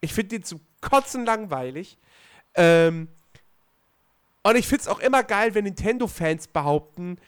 [0.00, 1.96] Ich finde den zum Kotzen langweilig.
[2.54, 3.06] Ähm,
[4.42, 7.18] und ich finde es auch immer geil, wenn Nintendo-Fans behaupten,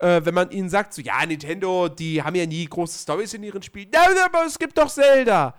[0.00, 3.42] äh, wenn man ihnen sagt, so, ja, Nintendo, die haben ja nie große Stories in
[3.42, 3.90] ihren Spielen.
[3.94, 5.54] Ja, aber es gibt doch Zelda.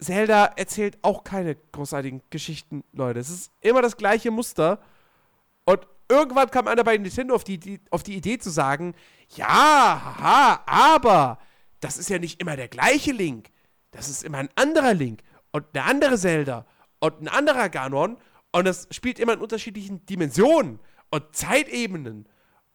[0.00, 3.20] Zelda erzählt auch keine großartigen Geschichten, Leute.
[3.20, 4.80] Es ist immer das gleiche Muster.
[5.64, 8.94] Und irgendwann kam einer bei Nintendo auf die, die, auf die Idee zu sagen,
[9.36, 11.38] ja, haha, aber
[11.80, 13.50] das ist ja nicht immer der gleiche Link.
[13.90, 15.20] Das ist immer ein anderer Link
[15.50, 16.66] und eine andere Zelda
[17.00, 18.16] und ein anderer Ganon
[18.52, 22.26] und das spielt immer in unterschiedlichen Dimensionen und Zeitebenen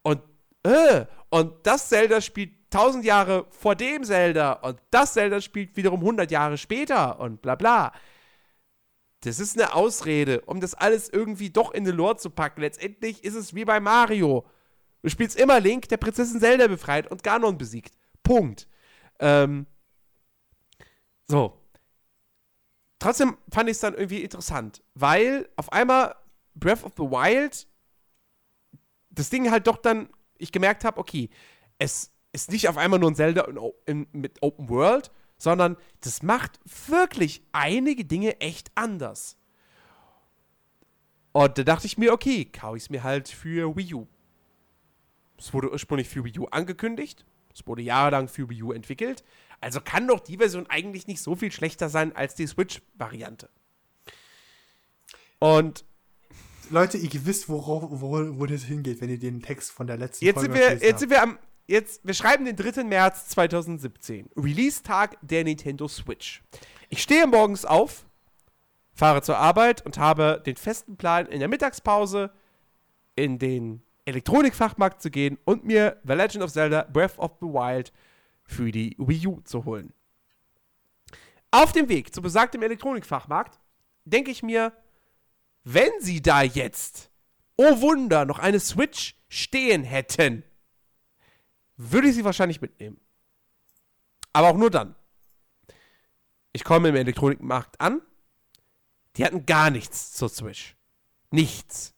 [0.04, 0.22] und,
[0.64, 6.00] äh, und das Zelda spielt 1000 Jahre vor dem Zelda und das Zelda spielt wiederum
[6.02, 7.94] 100 Jahre später und bla bla.
[9.22, 12.62] Das ist eine Ausrede, um das alles irgendwie doch in den Lore zu packen.
[12.62, 14.46] Letztendlich ist es wie bei Mario.
[15.02, 17.96] Du spielst immer Link, der Prinzessin Zelda befreit und Ganon besiegt.
[18.22, 18.68] Punkt.
[19.20, 19.66] Ähm,
[21.28, 21.62] so.
[23.00, 26.16] Trotzdem fand ich es dann irgendwie interessant, weil auf einmal
[26.56, 27.68] Breath of the Wild
[29.14, 31.30] das Ding halt doch dann, ich gemerkt habe, okay,
[31.78, 36.24] es ist nicht auf einmal nur ein Zelda in, in, mit Open World, sondern das
[36.24, 39.38] macht wirklich einige Dinge echt anders.
[41.32, 44.08] Und da dachte ich mir, okay, kaufe ich es mir halt für Wii U.
[45.38, 47.26] Es wurde ursprünglich für Wii U angekündigt.
[47.54, 49.24] Es wurde jahrelang für Wii U entwickelt.
[49.60, 53.50] Also kann doch die Version eigentlich nicht so viel schlechter sein als die Switch-Variante.
[55.40, 55.86] Und
[56.70, 60.26] Leute, ihr wisst, worauf, wo, wo das hingeht, wenn ihr den Text von der letzten
[60.26, 61.40] jetzt Folge sind wir, Jetzt sind wir am.
[61.66, 62.84] Jetzt, wir schreiben den 3.
[62.84, 64.30] März 2017.
[64.36, 66.44] Release-Tag der Nintendo Switch.
[66.90, 68.06] Ich stehe morgens auf,
[68.94, 72.32] fahre zur Arbeit und habe den festen Plan, in der Mittagspause
[73.16, 77.94] in den Elektronikfachmarkt zu gehen und mir The Legend of Zelda Breath of the Wild
[78.44, 79.94] für die Wii U zu holen.
[81.52, 83.60] Auf dem Weg zu besagtem Elektronikfachmarkt
[84.06, 84.74] denke ich mir,
[85.64, 87.10] wenn sie da jetzt,
[87.56, 90.44] oh Wunder, noch eine Switch stehen hätten,
[91.78, 93.00] würde ich sie wahrscheinlich mitnehmen.
[94.34, 94.96] Aber auch nur dann.
[96.52, 98.02] Ich komme im Elektronikmarkt an.
[99.16, 100.76] Die hatten gar nichts zur Switch.
[101.32, 101.94] Nichts.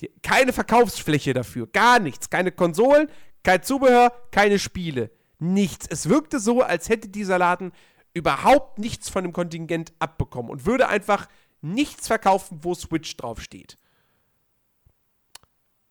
[0.00, 1.66] Die, keine Verkaufsfläche dafür.
[1.66, 2.30] Gar nichts.
[2.30, 3.08] Keine Konsolen,
[3.42, 5.10] kein Zubehör, keine Spiele.
[5.38, 5.86] Nichts.
[5.88, 7.72] Es wirkte so, als hätte dieser Laden
[8.12, 11.28] überhaupt nichts von dem Kontingent abbekommen und würde einfach
[11.60, 13.78] nichts verkaufen, wo Switch draufsteht.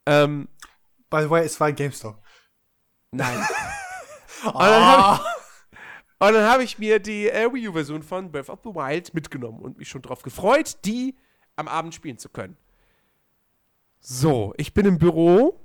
[0.05, 0.47] Ähm,
[1.09, 2.21] By the way, es war ein GameStop.
[3.11, 3.37] Nein.
[4.43, 5.23] und dann habe
[6.19, 9.77] ich, hab ich, mir die äh, Wii U-Version von Breath of the Wild mitgenommen und
[9.77, 11.17] mich schon darauf gefreut, die
[11.55, 12.57] am Abend spielen zu können.
[13.99, 15.59] So, ich bin im Büro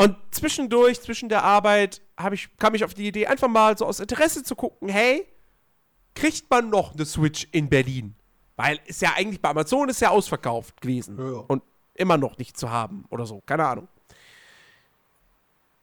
[0.00, 2.00] und zwischendurch, zwischen der Arbeit,
[2.32, 5.26] ich, kam ich auf die Idee, einfach mal so aus Interesse zu gucken, hey,
[6.14, 8.14] kriegt man noch eine Switch in Berlin.
[8.56, 11.16] Weil ist ja eigentlich bei Amazon ist ja ausverkauft gewesen.
[11.18, 11.44] Ja.
[11.48, 11.62] Und
[11.94, 13.42] immer noch nicht zu haben oder so.
[13.46, 13.88] Keine Ahnung.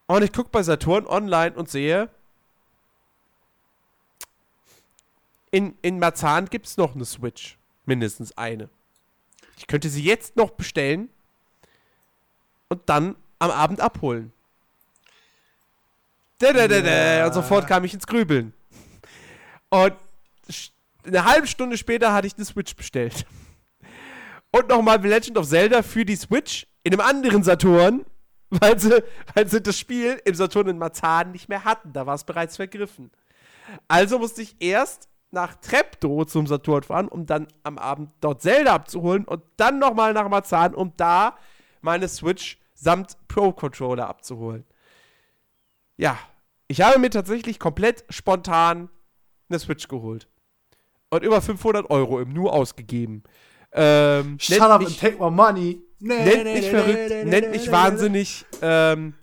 [0.06, 2.08] Und ich gucke bei Saturn online und sehe,
[5.50, 7.58] in, in Marzahn gibt es noch eine Switch.
[7.84, 8.68] Mindestens eine.
[9.56, 11.10] Ich könnte sie jetzt noch bestellen.
[12.68, 14.32] und dann am Abend abholen.
[16.38, 17.26] Da, da, da, da.
[17.26, 18.52] Und sofort kam ich ins Grübeln.
[19.70, 19.94] Und
[21.04, 23.26] eine halbe Stunde später hatte ich eine Switch bestellt.
[24.50, 28.04] Und nochmal The Legend of Zelda für die Switch in einem anderen Saturn,
[28.50, 29.02] weil sie,
[29.34, 31.92] weil sie das Spiel im Saturn in Marzahn nicht mehr hatten.
[31.92, 33.10] Da war es bereits vergriffen.
[33.86, 38.74] Also musste ich erst nach Treptow zum Saturn fahren, um dann am Abend dort Zelda
[38.74, 41.36] abzuholen und dann nochmal nach Marzahn, um da
[41.82, 44.64] meine Switch samt Pro-Controller abzuholen.
[45.96, 46.18] Ja,
[46.68, 48.88] ich habe mir tatsächlich komplett spontan
[49.48, 50.28] eine Switch geholt.
[51.10, 53.22] Und über 500 Euro im Nu ausgegeben.
[53.72, 55.82] Ähm, Shut up mich- and take my money.
[56.00, 58.44] Nee, nennt nee, mich nee, verrückt, nennt mich wahnsinnig.
[58.62, 59.14] Ähm,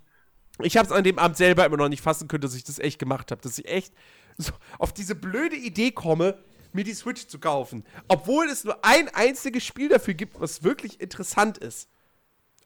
[0.59, 2.79] ich habe es an dem Abend selber immer noch nicht fassen können, dass ich das
[2.79, 3.41] echt gemacht habe.
[3.41, 3.93] Dass ich echt
[4.37, 6.37] so auf diese blöde Idee komme,
[6.73, 7.85] mir die Switch zu kaufen.
[8.07, 11.87] Obwohl es nur ein einziges Spiel dafür gibt, was wirklich interessant ist.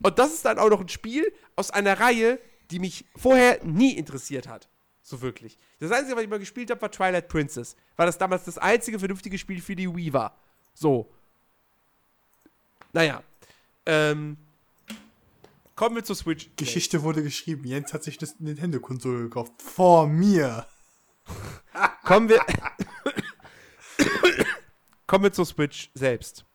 [0.01, 2.39] Und das ist dann auch noch ein Spiel aus einer Reihe,
[2.71, 4.68] die mich vorher nie interessiert hat.
[5.09, 5.57] So wirklich.
[5.79, 7.75] Das Einzige, was ich mal gespielt habe, war Twilight Princess.
[7.95, 10.37] Weil das damals das einzige vernünftige Spiel für die Wii war.
[10.75, 11.09] So.
[12.93, 13.23] Naja.
[13.87, 14.37] Ähm.
[15.75, 16.51] Kommen wir zur Switch.
[16.57, 17.65] Geschichte wurde geschrieben.
[17.65, 19.53] Jens hat sich das Nintendo-Konsole gekauft.
[19.59, 20.67] Vor mir.
[22.03, 22.45] Kommen wir.
[25.07, 26.45] Kommen wir zur Switch selbst.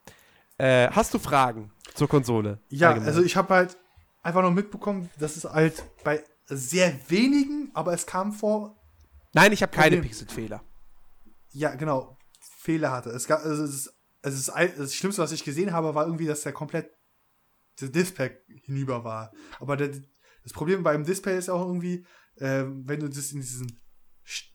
[0.58, 2.60] Äh, hast du Fragen zur Konsole?
[2.68, 3.08] Ja, Allgemein?
[3.08, 3.76] also ich habe halt
[4.22, 8.80] einfach noch mitbekommen, dass es halt bei sehr wenigen, aber es kam vor,
[9.32, 10.00] Nein, ich habe keine.
[10.00, 10.62] Pixelfehler.
[11.50, 12.18] ja, genau,
[12.58, 13.10] Fehler hatte.
[13.10, 14.48] Es gab, also es ist, es ist
[14.78, 16.90] das Schlimmste, was ich gesehen habe, war irgendwie, dass der komplett
[17.80, 19.32] das Display hinüber war.
[19.58, 19.88] Aber der,
[20.42, 22.06] das Problem beim Display ist auch irgendwie,
[22.38, 23.80] ähm, wenn du das in diesen
[24.24, 24.50] Sch-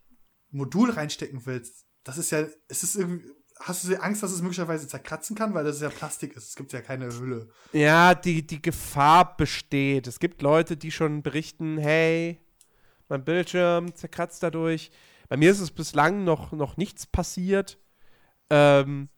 [0.52, 3.30] Modul reinstecken willst, das ist ja, es ist irgendwie,
[3.60, 6.50] hast du Angst, dass es möglicherweise zerkratzen kann, weil das ja Plastik ist.
[6.50, 7.50] Es gibt ja keine Hülle.
[7.74, 10.08] Ja, die, die Gefahr besteht.
[10.08, 12.40] Es gibt Leute, die schon berichten, hey,
[13.10, 14.92] mein Bildschirm zerkratzt dadurch.
[15.28, 17.78] Bei mir ist es bislang noch, noch nichts passiert.
[18.50, 19.10] Ähm,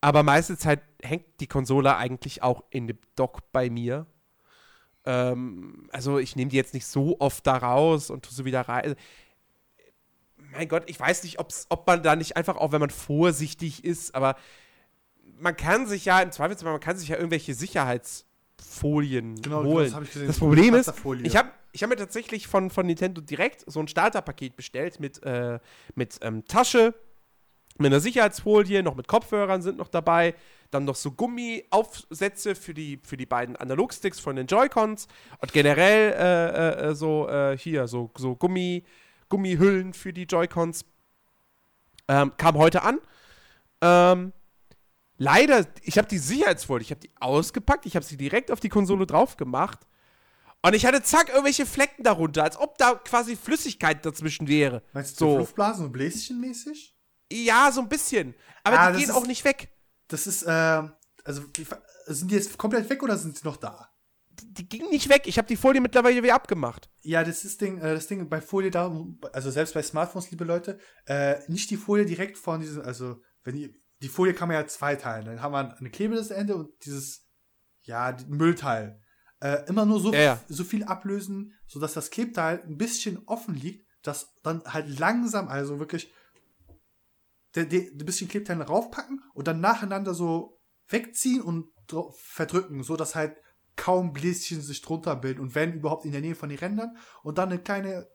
[0.00, 4.06] aber meiste Zeit hängt die Konsole eigentlich auch in dem Dock bei mir.
[5.06, 8.62] Ähm, also ich nehme die jetzt nicht so oft da raus und tue sie wieder
[8.62, 8.96] rein.
[10.54, 14.14] Mein Gott, ich weiß nicht, ob man da nicht einfach auch, wenn man vorsichtig ist,
[14.14, 14.36] aber
[15.38, 19.86] man kann sich ja im Zweifelsfall, man kann sich ja irgendwelche Sicherheitsfolien Genau, holen.
[19.86, 20.28] das habe ich gesehen.
[20.28, 23.88] Das Problem ist, ich habe ich hab mir tatsächlich von, von Nintendo direkt so ein
[23.88, 25.58] Starterpaket bestellt mit, äh,
[25.96, 26.94] mit ähm, Tasche,
[27.78, 30.34] mit einer Sicherheitsfolie, noch mit Kopfhörern sind noch dabei,
[30.70, 35.08] dann noch so Gummiaufsätze für die, für die beiden Analogsticks von den Joy-Cons
[35.40, 38.84] und generell äh, äh, so äh, hier, so, so Gummi,
[39.34, 40.84] Gummihüllen für die Joy-Cons.
[42.06, 43.00] Ähm, kam heute an.
[43.80, 44.32] Ähm,
[45.16, 48.68] leider, ich habe die Sicherheitsfolie, ich habe die ausgepackt, ich habe sie direkt auf die
[48.68, 49.80] Konsole drauf gemacht.
[50.62, 54.82] Und ich hatte zack irgendwelche Flecken darunter, als ob da quasi Flüssigkeit dazwischen wäre.
[54.92, 55.38] Meinst du so.
[55.38, 56.96] Luftblasen und Bläschenmäßig?
[57.32, 58.34] ja, so ein bisschen.
[58.62, 59.68] Aber Ah, die gehen ist- auch nicht weg.
[60.08, 60.82] Das ist, äh,
[61.24, 61.42] also
[62.06, 63.88] sind die jetzt komplett weg oder sind sie noch da?
[64.42, 65.22] Die gingen nicht weg.
[65.26, 66.88] Ich habe die Folie mittlerweile wieder abgemacht.
[67.02, 68.94] Ja, das ist Ding, äh, das Ding bei Folie da,
[69.32, 73.56] also selbst bei Smartphones, liebe Leute, äh, nicht die Folie direkt von diesem, also wenn
[73.56, 75.26] die, die Folie kann man ja zweiteilen.
[75.26, 77.26] Dann haben wir eine Klebe das Ende und dieses,
[77.82, 79.00] ja, Müllteil.
[79.40, 80.40] Äh, immer nur so, Ja, ja.
[80.48, 85.78] so viel ablösen, sodass das Klebteil ein bisschen offen liegt, dass dann halt langsam, also
[85.78, 86.12] wirklich,
[87.56, 91.72] ein bisschen Klebteil raufpacken und dann nacheinander so wegziehen und
[92.16, 93.36] verdrücken, so dass halt
[93.76, 97.38] kaum Bläschen sich drunter bilden und wenn überhaupt in der Nähe von den Rändern und
[97.38, 98.08] dann eine kleine,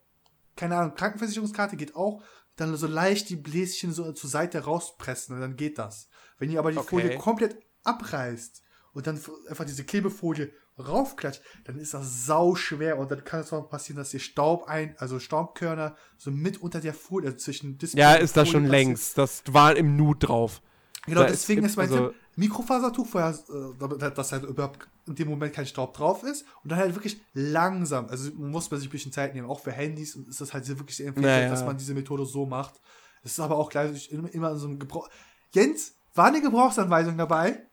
[0.56, 2.22] keine Ahnung, Krankenversicherungskarte geht auch,
[2.56, 6.08] dann so leicht die Bläschen so zur Seite rauspressen und dann geht das.
[6.38, 6.88] Wenn ihr aber die Okay.
[6.88, 8.62] Folie komplett abreißt
[8.92, 13.52] und dann einfach diese Klebefolie raufklatscht, dann ist das sau schwer und dann kann es
[13.52, 17.76] auch passieren, dass ihr Staub ein, also Staubkörner so mit unter der Folie, also zwischen
[17.78, 19.18] Display Ja, ist das schon längst.
[19.18, 20.62] Das war im Nu drauf.
[21.06, 24.44] Genau, Da deswegen ist- ist mein also- Tipp, Mikrofasertuch, vorher, äh, damit halt- dass halt
[24.44, 28.70] überhaupt in dem Moment kein Staub drauf ist und dann halt wirklich langsam, also muss
[28.70, 31.08] man sich ein bisschen Zeit nehmen, auch für Handys ist das halt sehr wirklich sehr
[31.08, 31.50] empfehlenswert, Naja.
[31.50, 32.80] dass man diese Methode so macht.
[33.22, 35.08] Das ist aber auch gleich immer, immer so ein Gebrauch.
[35.52, 37.66] Jens, war eine Gebrauchsanweisung dabei?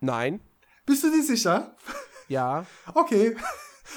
[0.00, 0.40] Nein.
[0.86, 1.74] Bist du dir sicher?
[2.28, 2.64] Ja.
[2.94, 3.36] Okay.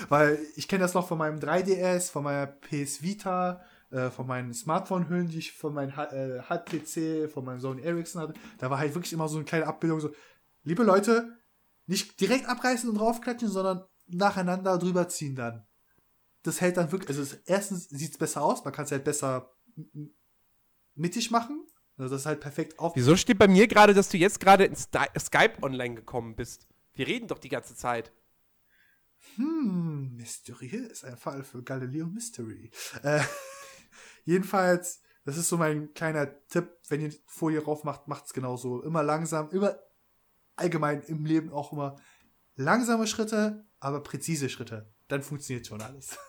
[0.10, 3.62] Weil ich kenne das noch von meinem 3DS, von meiner PS Vita,
[3.96, 8.22] äh, von meinen Smartphone-Hüllen, die ich von meinem H- äh, HTC, von meinem Sony Ericsson
[8.22, 8.34] hatte.
[8.58, 10.12] Da war halt wirklich immer so eine kleine Abbildung so,
[10.64, 11.38] liebe Leute,
[11.88, 15.66] nicht direkt abreißen und draufklatschen, sondern nacheinander drüber ziehen dann.
[16.44, 19.04] Das hält dann wirklich, also es, erstens sieht es besser aus, man kann es halt
[19.04, 19.56] besser
[20.96, 21.66] mittig machen.
[21.98, 22.96] Also das ist halt perfekt auf.
[22.96, 26.68] Wieso steht bei mir gerade, dass du jetzt gerade in Skype online gekommen bist?
[26.94, 28.12] Wir reden doch die ganze Zeit.
[29.36, 32.70] Hm, Mystery ist ein Fall für Galileo Mystery.
[33.04, 33.22] Äh,
[34.26, 38.82] jedenfalls, das ist so mein kleiner Tipp, wenn ihr Folie rauf macht, macht's genauso.
[38.84, 39.78] Immer langsam, immer
[40.56, 41.96] allgemein im Leben auch immer
[42.56, 44.94] langsame Schritte, aber präzise Schritte.
[45.08, 46.18] Dann funktioniert schon alles.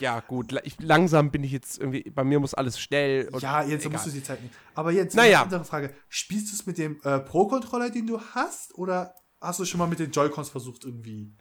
[0.00, 3.30] Ja, gut, ich, langsam bin ich jetzt irgendwie, bei mir muss alles schnell.
[3.38, 4.52] ja, jetzt musst du die Zeit nehmen.
[4.74, 5.38] Aber jetzt naja.
[5.38, 5.94] eine andere Frage.
[6.08, 9.86] Spielst du es mit dem äh, Pro-Controller, den du hast, oder hast du schon mal
[9.86, 11.32] mit den Joy-Cons versucht irgendwie?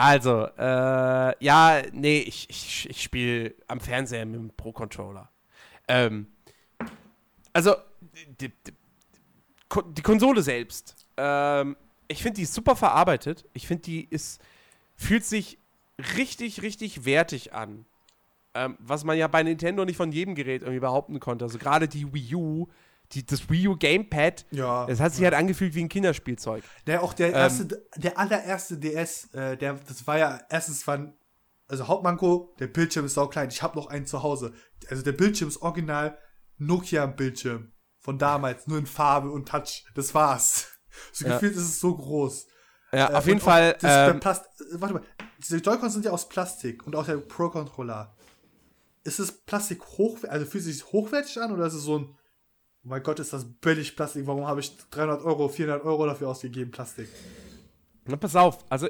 [0.00, 5.30] Also, äh, ja, nee, ich, ich, ich spiele am Fernseher mit dem Pro-Controller.
[5.88, 6.26] Ähm,
[7.52, 7.74] also,
[8.40, 8.72] die, die,
[9.88, 11.76] die Konsole selbst, ähm,
[12.08, 13.44] ich finde die super verarbeitet.
[13.52, 14.40] Ich finde die ist,
[14.96, 15.58] fühlt sich
[16.16, 17.84] richtig, richtig wertig an.
[18.54, 21.44] Ähm, was man ja bei Nintendo nicht von jedem Gerät irgendwie behaupten konnte.
[21.44, 22.68] Also gerade die Wii U,
[23.12, 25.26] die, das Wii U Gamepad, ja, das hat sich ja.
[25.26, 26.62] halt angefühlt wie ein Kinderspielzeug.
[26.86, 31.12] Der auch der erste, ähm, der allererste DS, äh, der, das war ja erstens war,
[31.66, 33.48] also Hauptmanko, der Bildschirm ist auch klein.
[33.50, 34.52] Ich habe noch einen zu Hause.
[34.88, 36.18] Also der Bildschirm ist original
[36.58, 39.84] Nokia-Bildschirm von damals, nur in Farbe und Touch.
[39.94, 40.68] Das war's.
[41.12, 41.34] So ja.
[41.34, 42.48] gefühlt ist es so groß.
[42.92, 43.76] Ja, äh, auf jeden Fall.
[43.80, 45.02] Das, ähm, Plast warte mal,
[45.38, 48.14] diese Joy-Cons sind ja aus Plastik und auch der Pro-Controller.
[49.04, 52.18] Ist das Plastik hochwertig, also fühlt sich hochwertig an oder ist es so ein,
[52.84, 56.28] oh mein Gott, ist das billig Plastik, warum habe ich 300 Euro, 400 Euro dafür
[56.28, 57.08] ausgegeben, Plastik?
[58.06, 58.88] Na, pass auf, also,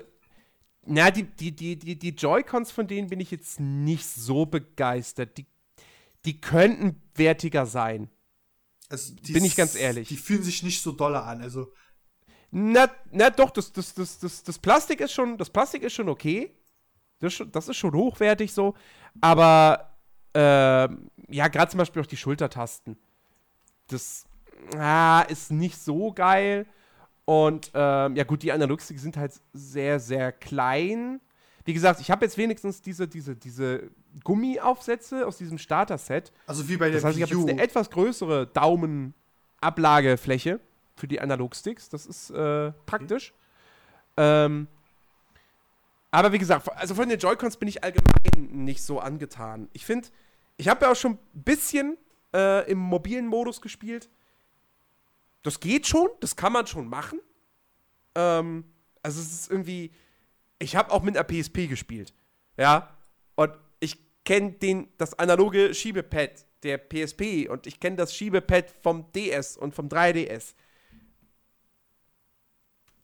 [0.86, 5.36] na, die, die, die, die, die Joy-Cons von denen bin ich jetzt nicht so begeistert.
[5.36, 5.46] Die,
[6.24, 8.08] die könnten wertiger sein.
[8.88, 10.08] Also, bin ich ganz ehrlich.
[10.08, 11.72] Die fühlen sich nicht so doller an, also.
[12.50, 16.08] Na, na doch, das, das, das, das, das Plastik ist schon, das Plastik ist schon
[16.08, 16.56] okay.
[17.20, 18.74] Das, das ist schon hochwertig so.
[19.20, 19.96] Aber
[20.34, 20.88] äh,
[21.28, 22.96] ja, gerade zum Beispiel auch die Schultertasten.
[23.90, 24.24] Das
[24.76, 26.66] ah, ist nicht so geil.
[27.24, 31.20] Und ähm, ja, gut, die Analogsticks sind halt sehr, sehr klein.
[31.64, 33.90] Wie gesagt, ich habe jetzt wenigstens diese, diese, diese
[34.24, 36.32] Gummiaufsätze aus diesem Starter-Set.
[36.46, 40.58] Also wie bei der Das heißt, ich habe jetzt eine etwas größere Daumenablagefläche
[40.96, 41.88] für die Analogsticks.
[41.88, 43.32] Das ist äh, praktisch.
[44.16, 44.46] Okay.
[44.46, 44.66] Ähm,
[46.10, 49.68] aber wie gesagt, also von den Joy-Cons bin ich allgemein nicht so angetan.
[49.72, 50.08] Ich finde,
[50.56, 51.96] ich habe ja auch schon ein bisschen
[52.34, 54.08] äh, im mobilen Modus gespielt.
[55.42, 57.20] Das geht schon, das kann man schon machen.
[58.14, 58.64] Ähm,
[59.02, 59.92] also es ist irgendwie,
[60.58, 62.12] ich habe auch mit einer PSP gespielt,
[62.56, 62.94] ja,
[63.36, 69.56] und ich kenne das analoge Schiebepad der PSP und ich kenne das Schiebepad vom DS
[69.56, 70.54] und vom 3DS.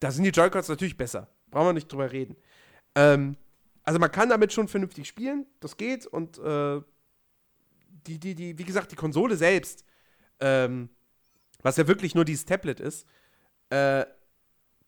[0.00, 1.28] Da sind die Joy-Cons natürlich besser.
[1.50, 2.36] Brauchen wir nicht drüber reden.
[2.94, 3.36] Ähm,
[3.82, 6.06] also man kann damit schon vernünftig spielen, das geht.
[6.06, 6.82] Und äh,
[8.06, 9.84] die, die, die, wie gesagt, die Konsole selbst,
[10.40, 10.88] ähm,
[11.62, 13.06] was ja wirklich nur dieses Tablet ist,
[13.70, 14.04] äh,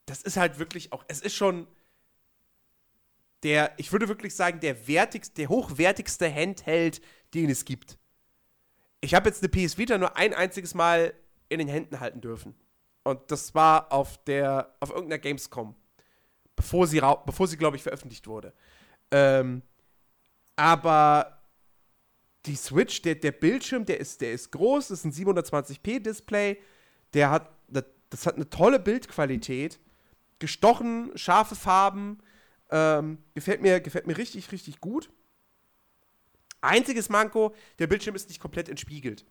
[0.06, 1.66] das ist halt wirklich auch, es ist schon
[3.42, 7.00] der, ich würde wirklich sagen, der wertigste, der hochwertigste Handheld,
[7.34, 7.98] den es gibt.
[9.00, 11.14] Ich habe jetzt eine PS Vita nur ein einziges Mal
[11.48, 12.54] in den Händen halten dürfen.
[13.04, 15.74] Und das war auf der, auf irgendeiner Gamescom.
[16.56, 18.52] Bevor sie, bevor sie glaube ich, veröffentlicht wurde.
[19.12, 19.62] Ähm,
[20.56, 21.37] aber
[22.46, 26.58] die Switch, der, der Bildschirm, der ist, der ist groß, das ist ein 720p-Display,
[27.14, 27.50] der hat,
[28.10, 29.78] das hat eine tolle Bildqualität,
[30.38, 32.18] gestochen, scharfe Farben,
[32.70, 35.10] ähm, gefällt, mir, gefällt mir richtig, richtig gut.
[36.60, 39.24] Einziges Manko, der Bildschirm ist nicht komplett entspiegelt.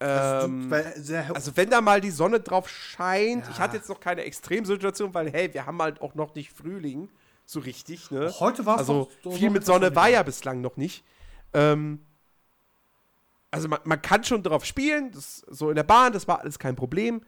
[0.00, 0.72] Ähm,
[1.32, 3.50] also wenn da mal die Sonne drauf scheint, ja.
[3.50, 7.08] ich hatte jetzt noch keine Extremsituation, weil hey, wir haben halt auch noch nicht Frühling
[7.52, 8.10] so richtig.
[8.10, 8.32] Ne?
[8.40, 11.04] Heute war es Also viel mit Sonne war ja bislang noch nicht.
[11.52, 12.00] Ähm,
[13.50, 16.58] also man, man, kann schon drauf spielen, das, so in der Bahn, das war alles
[16.58, 17.22] kein Problem.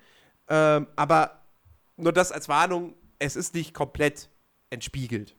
[0.49, 1.43] Ähm, aber
[1.97, 4.29] nur das als Warnung, es ist nicht komplett
[4.71, 5.37] entspiegelt.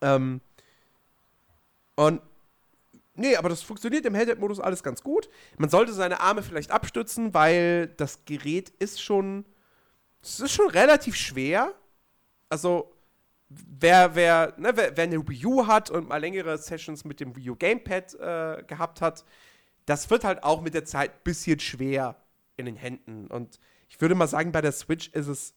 [0.00, 0.40] Ähm,
[1.96, 2.20] und
[3.20, 5.28] Nee, aber das funktioniert im Headset-Modus alles ganz gut.
[5.58, 9.44] Man sollte seine Arme vielleicht abstützen, weil das Gerät ist schon.
[10.22, 11.74] Es ist schon relativ schwer.
[12.48, 12.90] Also,
[13.50, 17.36] wer, wer, ne, wer, wer eine Wii U hat und mal längere Sessions mit dem
[17.36, 19.24] Wii U Gamepad äh, gehabt hat,
[19.86, 22.16] das wird halt auch mit der Zeit ein bisschen schwer
[22.56, 23.26] in den Händen.
[23.26, 23.58] Und
[23.88, 25.54] ich würde mal sagen, bei der Switch ist es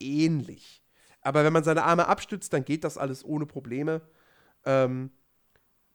[0.00, 0.82] ähnlich.
[1.20, 4.00] Aber wenn man seine Arme abstützt, dann geht das alles ohne Probleme.
[4.64, 5.10] Ähm,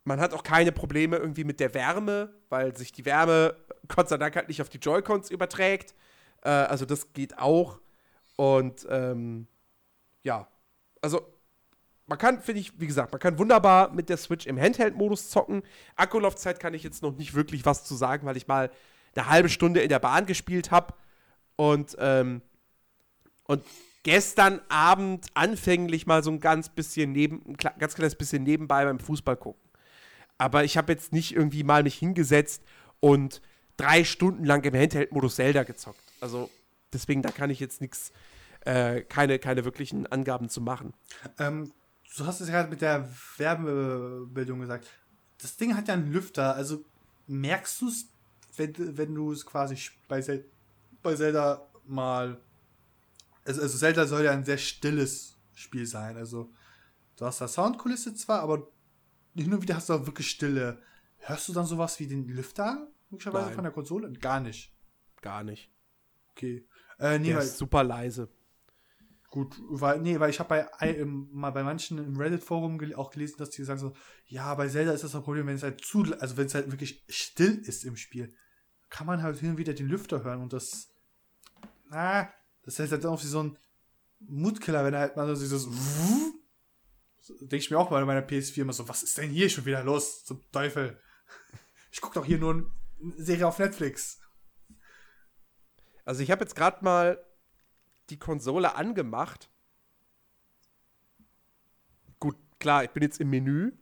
[0.04, 3.56] man hat auch keine Probleme irgendwie mit der Wärme, weil sich die Wärme
[3.88, 5.96] Gott sei Dank halt nicht auf die Joy-Cons überträgt.
[6.44, 7.80] Äh, also das geht auch.
[8.36, 9.48] Und ähm,
[10.22, 10.48] ja,
[11.06, 11.22] also
[12.08, 15.64] man kann, finde ich, wie gesagt, man kann wunderbar mit der Switch im Handheld-Modus zocken.
[15.96, 18.70] Akkulaufzeit kann ich jetzt noch nicht wirklich was zu sagen, weil ich mal
[19.16, 20.94] eine halbe Stunde in der Bahn gespielt habe.
[21.56, 22.42] Und ähm,
[23.48, 23.64] Und
[24.04, 29.00] gestern Abend anfänglich mal so ein ganz bisschen neben, ein ganz kleines bisschen nebenbei beim
[29.00, 29.62] Fußball gucken.
[30.38, 32.64] Aber ich habe jetzt nicht irgendwie mal mich hingesetzt
[33.00, 33.42] und
[33.78, 36.02] drei Stunden lang im Handheld-Modus Zelda gezockt.
[36.20, 36.50] Also
[36.92, 38.12] deswegen, da kann ich jetzt nichts,
[38.66, 40.94] äh, keine, keine wirklichen Angaben zu machen.
[41.40, 41.72] Ähm,
[42.18, 44.88] du hast es gerade mit der Werbebildung gesagt.
[45.42, 46.84] Das Ding hat ja einen Lüfter, also
[47.28, 48.08] merkst du es,
[48.58, 49.78] wenn, wenn du es quasi
[50.08, 50.46] bei, Zel
[51.02, 52.42] bei Zelda mal.
[53.46, 56.18] Also, also Zelda soll ja ein sehr stilles Spiel sein.
[56.18, 56.50] Also
[57.18, 58.68] du hast da Soundkulisse zwar, aber
[59.36, 60.82] hin und wieder hast du auch wirklich Stille.
[61.18, 64.12] Hörst du dann sowas wie den Lüfter möglicherweise von der Konsole?
[64.14, 64.74] Gar nicht.
[65.22, 65.72] Gar nicht.
[66.32, 66.66] Okay.
[67.00, 68.30] Äh, nee, Der weil, ist super leise.
[69.36, 73.36] Gut, weil, nee, weil ich habe bei, mal bei manchen im Reddit-Forum gel auch gelesen,
[73.38, 73.94] dass die sagen so,
[74.28, 76.72] ja, bei Zelda ist das ein Problem, wenn es halt zu, also wenn es halt
[76.72, 78.34] wirklich still ist im Spiel,
[78.88, 80.88] kann man halt hin und wieder den Lüfter hören und das,
[81.90, 82.34] na,
[82.64, 83.58] das ist halt dann auch wie so ein
[84.20, 85.68] Mutkiller, wenn er halt mal so dieses,
[87.42, 89.66] denke ich mir auch mal in meiner PS4 immer so, was ist denn hier schon
[89.66, 90.98] wieder los zum Teufel?
[91.92, 92.72] Ich gucke doch hier nur eine
[93.18, 94.18] Serie auf Netflix.
[96.06, 97.22] Also ich habe jetzt gerade mal
[98.10, 99.50] die Konsole angemacht.
[102.20, 103.74] Gut, klar, ich bin jetzt im Menü,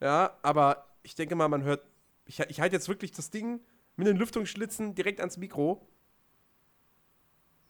[0.00, 1.86] ja, aber ich denke mal, man hört,
[2.24, 3.60] ich, ich halte jetzt wirklich das Ding
[3.96, 5.86] mit den Lüftungsschlitzen direkt ans Mikro.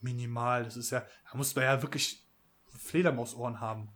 [0.01, 2.25] Minimal, das ist ja, da muss man ja wirklich
[2.67, 3.89] Fledermausohren haben.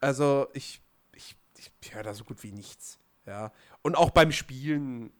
[0.00, 0.80] Also ich,
[1.12, 3.52] ich, ich höre da so gut wie nichts, ja.
[3.82, 5.12] Und auch beim Spielen,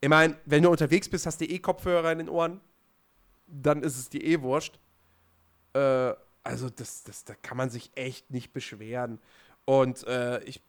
[0.00, 2.60] ich meine, wenn du unterwegs bist, hast du eh Kopfhörer in den Ohren,
[3.46, 4.78] dann ist es dir eh wurscht.
[5.78, 9.20] Äh, also das, das, da kann man sich echt nicht beschweren.
[9.64, 10.62] Und äh, ich,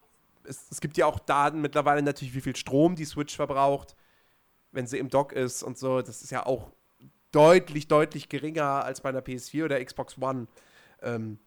[0.43, 3.95] es, es gibt ja auch Daten mittlerweile natürlich, wie viel Strom die Switch verbraucht,
[4.71, 6.01] wenn sie im Dock ist und so.
[6.01, 6.71] Das ist ja auch
[7.31, 10.47] deutlich, deutlich geringer als bei einer PS4 oder Xbox One.
[11.01, 11.39] Ähm,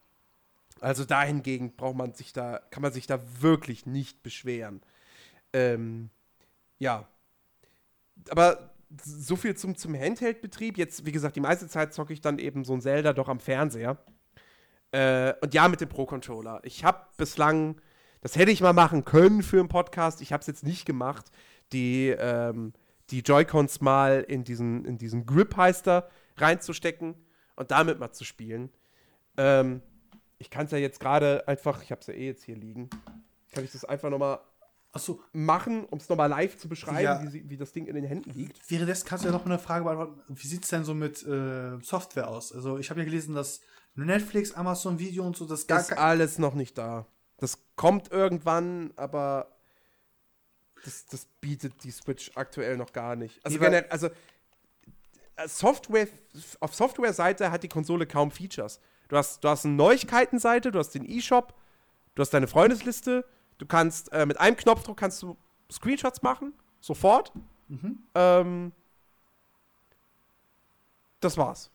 [0.80, 4.80] also dahingegen braucht man sich da, kann man sich da wirklich nicht beschweren.
[5.52, 6.10] Ähm,
[6.78, 7.06] ja.
[8.30, 8.71] Aber
[9.02, 10.78] so viel zum, zum Handheld-Betrieb.
[10.78, 13.40] Jetzt, wie gesagt, die meiste Zeit zocke ich dann eben so ein Zelda doch am
[13.40, 13.98] Fernseher.
[14.90, 16.60] Äh, und ja, mit dem Pro-Controller.
[16.64, 17.80] Ich habe bislang,
[18.20, 20.20] das hätte ich mal machen können für einen Podcast.
[20.20, 21.30] Ich habe es jetzt nicht gemacht.
[21.72, 22.74] Die, ähm,
[23.10, 27.14] die Joy-Cons mal in diesen, in diesen Grip-Heister reinzustecken
[27.56, 28.70] und damit mal zu spielen.
[29.36, 29.80] Ähm,
[30.38, 32.90] ich kann es ja jetzt gerade einfach, ich habe es ja eh jetzt hier liegen,
[33.52, 34.40] kann ich das einfach nochmal
[34.94, 35.22] so.
[35.32, 37.32] machen, um es nochmal live zu beschreiben, ja.
[37.32, 38.58] wie, wie, das Ding in den Händen liegt.
[38.70, 40.20] Währenddessen kannst du ja noch eine Frage beantworten.
[40.28, 42.52] Wie sieht es denn so mit äh, Software aus?
[42.52, 43.60] Also ich habe ja gelesen, dass
[43.94, 47.06] Netflix, Amazon Video und so, das gar ist alles noch nicht da.
[47.38, 49.48] Das kommt irgendwann, aber
[50.84, 53.44] das, das bietet die Switch aktuell noch gar nicht.
[53.44, 54.08] Also, generell, also
[55.36, 56.08] äh, Software,
[56.60, 58.80] auf Software-Seite hat die Konsole kaum Features.
[59.08, 61.54] Du hast, du hast eine Neuigkeitenseite, du hast den E-Shop,
[62.14, 63.24] du hast deine Freundesliste,
[63.62, 65.36] Du kannst äh, mit einem Knopfdruck kannst du
[65.70, 67.32] Screenshots machen, sofort.
[67.68, 68.02] Mhm.
[68.12, 68.72] Ähm,
[71.20, 71.70] das war's.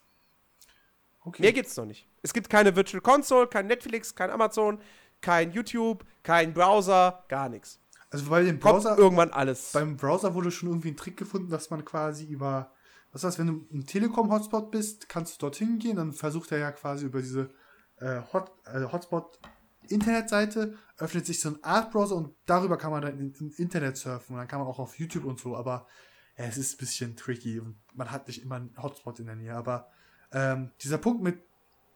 [1.21, 1.43] Okay.
[1.43, 2.05] Mehr gibt's noch nicht.
[2.23, 4.81] Es gibt keine Virtual Console, kein Netflix, kein Amazon,
[5.21, 7.79] kein YouTube, kein Browser, gar nichts.
[8.09, 9.71] Also bei dem Browser Kommt irgendwann alles.
[9.71, 12.73] Beim Browser wurde schon irgendwie ein Trick gefunden, dass man quasi über
[13.13, 16.57] was heißt, wenn du ein Telekom Hotspot bist, kannst du dorthin gehen, dann versucht er
[16.57, 17.49] ja quasi über diese
[18.01, 19.39] äh, Hot, äh, Hotspot
[19.87, 24.39] Internetseite, öffnet sich so ein Art-Browser und darüber kann man dann im Internet surfen und
[24.39, 25.87] dann kann man auch auf YouTube und so, aber
[26.37, 29.35] ja, es ist ein bisschen tricky und man hat nicht immer einen Hotspot in der
[29.35, 29.89] Nähe, aber
[30.31, 31.39] ähm, dieser Punkt mit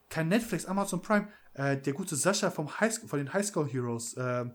[0.09, 4.45] kein Netflix, Amazon Prime, äh, der gute Sascha vom High von den Highschool Heroes, äh,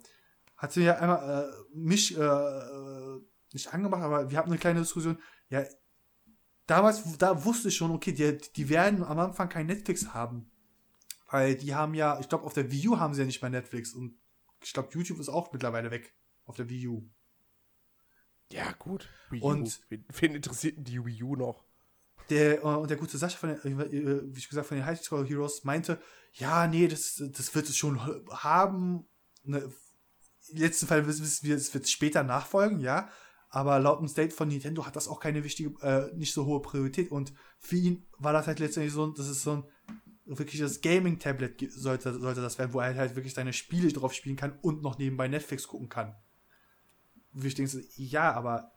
[0.57, 3.21] hat mir ja einmal äh, mich äh,
[3.53, 5.19] nicht angemacht, aber wir hatten eine kleine Diskussion.
[5.49, 5.65] Ja,
[6.67, 10.51] damals, da wusste ich schon, okay, die, die werden am Anfang kein Netflix haben.
[11.29, 13.51] Weil die haben ja, ich glaube, auf der Wii U haben sie ja nicht mehr
[13.51, 14.19] Netflix und
[14.63, 17.11] ich glaube, YouTube ist auch mittlerweile weg auf der Wii U.
[18.53, 19.09] Ja, gut.
[19.31, 19.47] Wii U.
[19.47, 21.65] Und wen interessiert die Wii U noch?
[22.31, 25.01] Der, äh, und der gute Sascha von den, äh, wie ich gesagt, von den High
[25.01, 26.01] School Heroes meinte,
[26.33, 28.01] ja, nee, das, das wird es schon
[28.31, 29.09] haben.
[29.45, 29.73] Ne,
[30.49, 33.09] Im letzten Fall wissen wir, es wird später nachfolgen, ja.
[33.49, 36.61] Aber laut dem State von Nintendo hat das auch keine wichtige, äh, nicht so hohe
[36.61, 37.11] Priorität.
[37.11, 39.65] Und für ihn war das halt letztendlich so, das ist so ein
[40.27, 44.37] wirklich das Gaming-Tablet sollte, sollte das werden, wo er halt wirklich seine Spiele drauf spielen
[44.37, 46.15] kann und noch nebenbei Netflix gucken kann.
[47.33, 48.73] Wie ich denke, ja, aber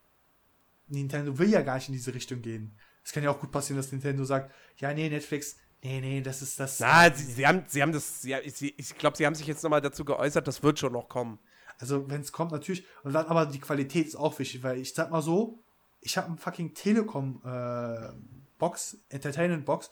[0.88, 2.78] Nintendo will ja gar nicht in diese Richtung gehen.
[3.04, 6.42] Es kann ja auch gut passieren, dass Nintendo sagt, ja, nee, Netflix, nee, nee, das
[6.42, 6.80] ist das.
[6.80, 9.64] Na, sie, sie haben, sie haben das, ja, ich, ich glaube, sie haben sich jetzt
[9.64, 11.40] nochmal dazu geäußert, das wird schon noch kommen.
[11.80, 12.86] Also, wenn es kommt, natürlich.
[13.04, 15.64] Und dann aber die Qualität ist auch wichtig, weil ich sag mal so,
[16.02, 18.10] ich habe einen fucking Telekom äh,
[18.58, 19.90] Box, Entertainment Box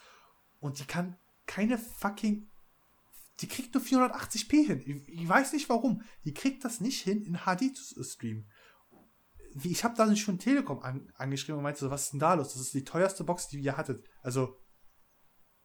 [0.60, 1.16] und die kann
[1.58, 2.48] keine fucking.
[3.40, 4.84] Die kriegt nur 480p hin.
[4.86, 6.04] Ich, ich weiß nicht warum.
[6.24, 8.48] Die kriegt das nicht hin, in HD zu streamen.
[9.64, 12.54] Ich habe da schon Telekom an, angeschrieben und meinte so, was ist denn da los?
[12.54, 14.08] Das ist die teuerste Box, die ihr hattet.
[14.22, 14.60] Also,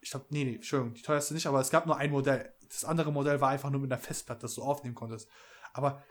[0.00, 2.54] ich glaube, nee, nee, Entschuldigung, die teuerste nicht, aber es gab nur ein Modell.
[2.70, 5.28] Das andere Modell war einfach nur mit einer Festplatte, das du aufnehmen konntest.
[5.74, 6.02] Aber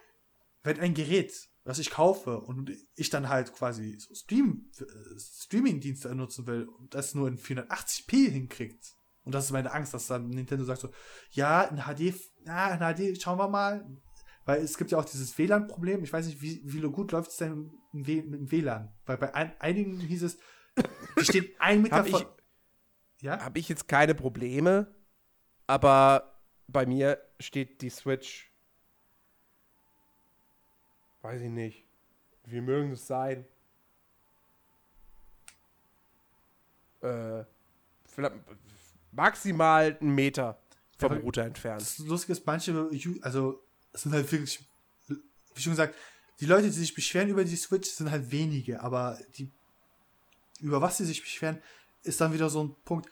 [0.62, 6.14] wenn ein Gerät, was ich kaufe und ich dann halt quasi so Stream, äh, Streaming-Dienste
[6.14, 10.28] nutzen will und das nur in 480p hinkriegt, und das ist meine Angst, dass dann
[10.28, 10.90] Nintendo sagt so,
[11.30, 13.86] ja, in HD, ja, in HD, schauen wir mal.
[14.44, 16.02] Weil es gibt ja auch dieses WLAN-Problem.
[16.02, 18.92] Ich weiß nicht, wie, wie gut läuft es denn im, im WLAN?
[19.06, 20.38] Weil bei ein, einigen hieß es,
[21.18, 22.24] die stehen ein Meter von.
[23.20, 23.40] Ja?
[23.40, 24.92] Habe ich jetzt keine Probleme,
[25.68, 28.50] aber bei mir steht die Switch.
[31.20, 31.86] Weiß ich nicht.
[32.44, 33.46] Wie mögen es sein?
[37.00, 37.44] Äh,
[39.12, 40.58] maximal einen Meter
[40.98, 41.80] vom ja, Router entfernt.
[41.80, 42.90] Das Lustige ist, manche,
[43.22, 43.62] also,
[43.92, 44.64] es sind halt wirklich,
[45.08, 45.94] wie schon gesagt,
[46.40, 49.50] die Leute, die sich beschweren über die Switch, sind halt wenige, aber die,
[50.60, 51.58] über was sie sich beschweren,
[52.02, 53.08] ist dann wieder so ein Punkt,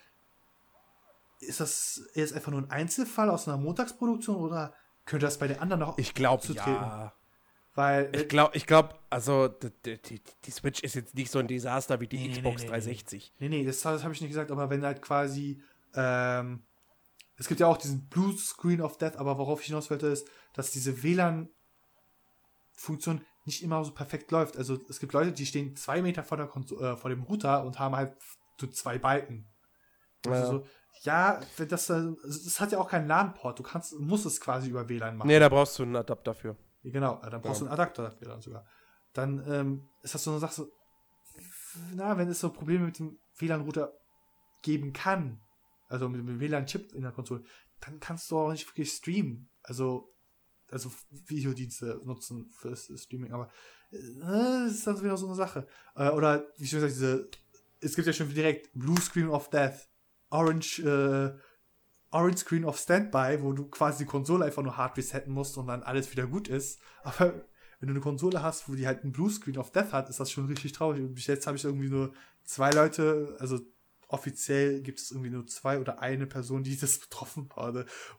[1.40, 4.74] ist das jetzt einfach nur ein Einzelfall aus einer Montagsproduktion oder
[5.06, 7.14] könnte das bei den anderen noch Ich glaube, ja.
[7.74, 11.46] Weil, ich glaube, ich glaube, also die, die, die, Switch ist jetzt nicht so ein
[11.46, 13.32] Desaster wie die nee, Xbox nee, nee, 360.
[13.38, 15.62] Nee, nee, das, das habe ich nicht gesagt, aber wenn halt quasi,
[15.94, 16.66] ähm,
[17.36, 20.28] es gibt ja auch diesen Blue Screen of Death, aber worauf ich hinaus wollte, ist,
[20.52, 24.58] dass diese WLAN-Funktion nicht immer so perfekt läuft.
[24.58, 27.96] Also es gibt Leute, die stehen zwei Meter vor, äh, vor dem Router und haben
[27.96, 28.14] halt
[28.60, 29.48] so zwei Balken.
[30.26, 30.46] Also ja.
[30.46, 30.66] so,
[31.02, 33.58] ja, das, das hat ja auch keinen LAN-Port.
[33.58, 35.28] Du kannst, musst es quasi über WLAN machen.
[35.28, 36.58] Nee, da brauchst du einen Adapter für.
[36.82, 37.66] Genau, dann brauchst ja.
[37.66, 38.66] du einen Adapter dafür dann sogar.
[39.14, 40.68] Dann ähm, ist das so eine Sache, so,
[41.94, 43.94] na, wenn es so Probleme mit dem WLAN-Router
[44.62, 45.40] geben kann,
[45.90, 47.42] also mit dem WLAN-Chip in der Konsole,
[47.80, 49.50] dann kannst du auch nicht wirklich streamen.
[49.62, 50.14] Also,
[50.70, 53.50] also Videodienste nutzen fürs Streaming, aber
[53.90, 55.66] äh, das ist dann wieder so eine Sache.
[55.96, 57.30] Äh, oder, wie schon gesagt, diese,
[57.80, 59.88] es gibt ja schon direkt Blue Screen of Death
[60.30, 61.36] Orange, äh,
[62.12, 65.66] Orange Screen of Standby, wo du quasi die Konsole einfach nur hard resetten musst und
[65.66, 66.80] dann alles wieder gut ist.
[67.02, 67.44] Aber
[67.80, 70.20] wenn du eine Konsole hast, wo die halt einen Blue Screen of Death hat, ist
[70.20, 71.00] das schon richtig traurig.
[71.00, 72.12] Und bis jetzt habe ich irgendwie nur
[72.44, 73.58] zwei Leute, also
[74.12, 77.72] offiziell gibt es irgendwie nur zwei oder eine Person, die das betroffen war,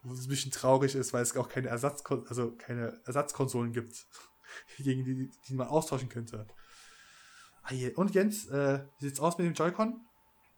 [0.03, 4.07] wo es ein bisschen traurig ist, weil es auch keine Ersatz, also keine Ersatzkonsolen gibt,
[4.77, 6.47] gegen die, die man austauschen könnte.
[7.63, 10.01] Ah, und Jens, äh, wie sieht's aus mit dem Joy-Con?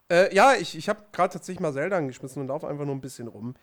[0.10, 3.02] Äh, ja, ich, ich habe gerade tatsächlich mal Zelda angeschmissen und laufe einfach nur ein
[3.02, 3.56] bisschen rum.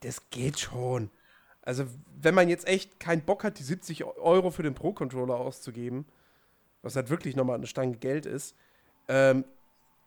[0.00, 1.10] Das geht schon.
[1.62, 1.86] Also,
[2.20, 6.06] wenn man jetzt echt keinen Bock hat, die 70 Euro für den Pro-Controller auszugeben,
[6.82, 8.56] was halt wirklich nochmal eine Stange Geld ist,
[9.08, 9.44] ähm,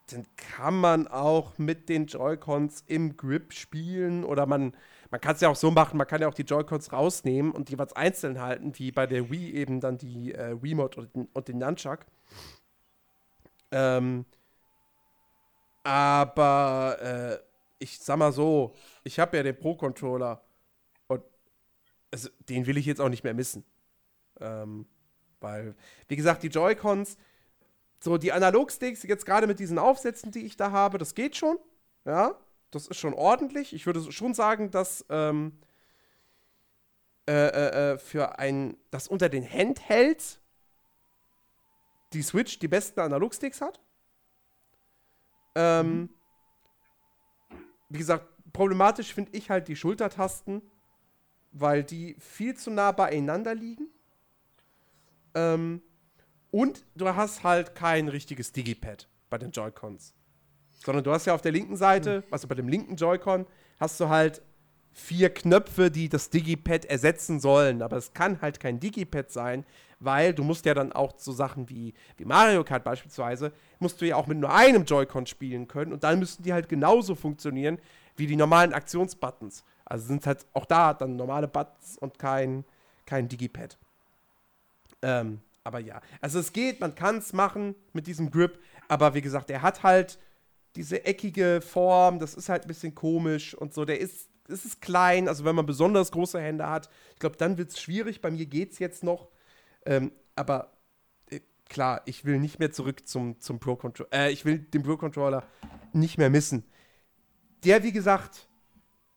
[0.07, 4.76] dann kann man auch mit den Joy-Cons im Grip spielen oder man,
[5.10, 7.69] man kann es ja auch so machen, man kann ja auch die Joy-Cons rausnehmen und
[7.69, 11.57] jeweils einzeln halten, wie bei der Wii eben dann die äh, Remote und, und den
[11.57, 12.06] Nunchuck.
[13.72, 14.26] Ähm,
[15.84, 17.38] aber äh,
[17.80, 20.41] ich sag mal so, ich habe ja den Pro-Controller
[21.07, 21.23] und
[22.11, 23.65] also, den will ich jetzt auch nicht mehr missen.
[24.40, 24.88] Ähm,
[25.40, 25.76] weil,
[26.07, 27.18] wie gesagt, die Joy-Cons,
[28.06, 31.57] so die Analog-Sticks, jetzt gerade mit diesen Aufsätzen, die ich da habe, das geht schon.
[32.06, 33.73] Ja, das ist schon ordentlich.
[33.73, 35.57] Ich würde schon sagen, dass ähm,
[37.27, 40.40] äh, äh, äh für ein, das unter den Handhelds
[42.14, 43.82] die Switch die besten Analog-Sticks hat.
[45.56, 46.10] Ähm.
[47.90, 50.61] Wie gesagt, problematisch finde ich halt die Schultertasten,
[51.53, 53.90] weil die viel zu nah beieinander liegen.
[55.34, 55.82] Ähm,
[56.56, 60.14] und du hast halt kein richtiges Digipad bei den Joy-Cons.
[60.86, 62.23] Sondern du hast ja auf der linken Seite, mhm.
[62.32, 63.45] also bei dem linken Joy-Con,
[63.77, 64.41] hast du halt
[64.94, 67.82] vier Knöpfe, die das Digipad ersetzen sollen.
[67.82, 69.65] Aber es kann halt kein Digipad sein,
[69.99, 74.06] weil du musst ja dann auch so Sachen wie, wie Mario Kart beispielsweise, musst du
[74.06, 77.80] ja auch mit nur einem Joy-Con spielen können und dann müssten die halt genauso funktionieren
[78.15, 79.65] wie die normalen Aktionsbuttons.
[79.84, 82.64] Also sind halt auch da dann normale Buttons und kein,
[83.06, 83.77] kein Digipad.
[85.02, 89.21] Ähm, aber ja, also es geht, man kann es machen mit diesem Grip, aber wie
[89.21, 90.19] gesagt, der hat halt
[90.75, 94.79] diese eckige Form, das ist halt ein bisschen komisch und so, der ist, es ist
[94.79, 98.29] klein, also wenn man besonders große Hände hat, ich glaube, dann wird es schwierig, bei
[98.29, 99.27] mir geht es jetzt noch,
[99.87, 100.71] ähm, aber
[101.31, 104.13] äh, klar, ich will nicht mehr zurück zum, zum Pro Controller.
[104.13, 105.43] Äh, ich will den Pro Controller
[105.93, 106.63] nicht mehr missen.
[107.63, 108.47] Der, wie gesagt,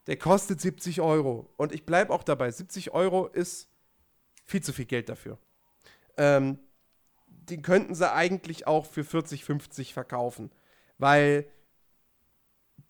[0.06, 1.52] der kostet 70 Euro.
[1.58, 2.50] Und ich bleibe auch dabei.
[2.50, 3.68] 70 Euro ist
[4.46, 5.38] viel zu viel Geld dafür.
[6.18, 6.58] Ähm,
[7.26, 10.50] den könnten sie eigentlich auch für 40, 50 verkaufen.
[10.98, 11.46] Weil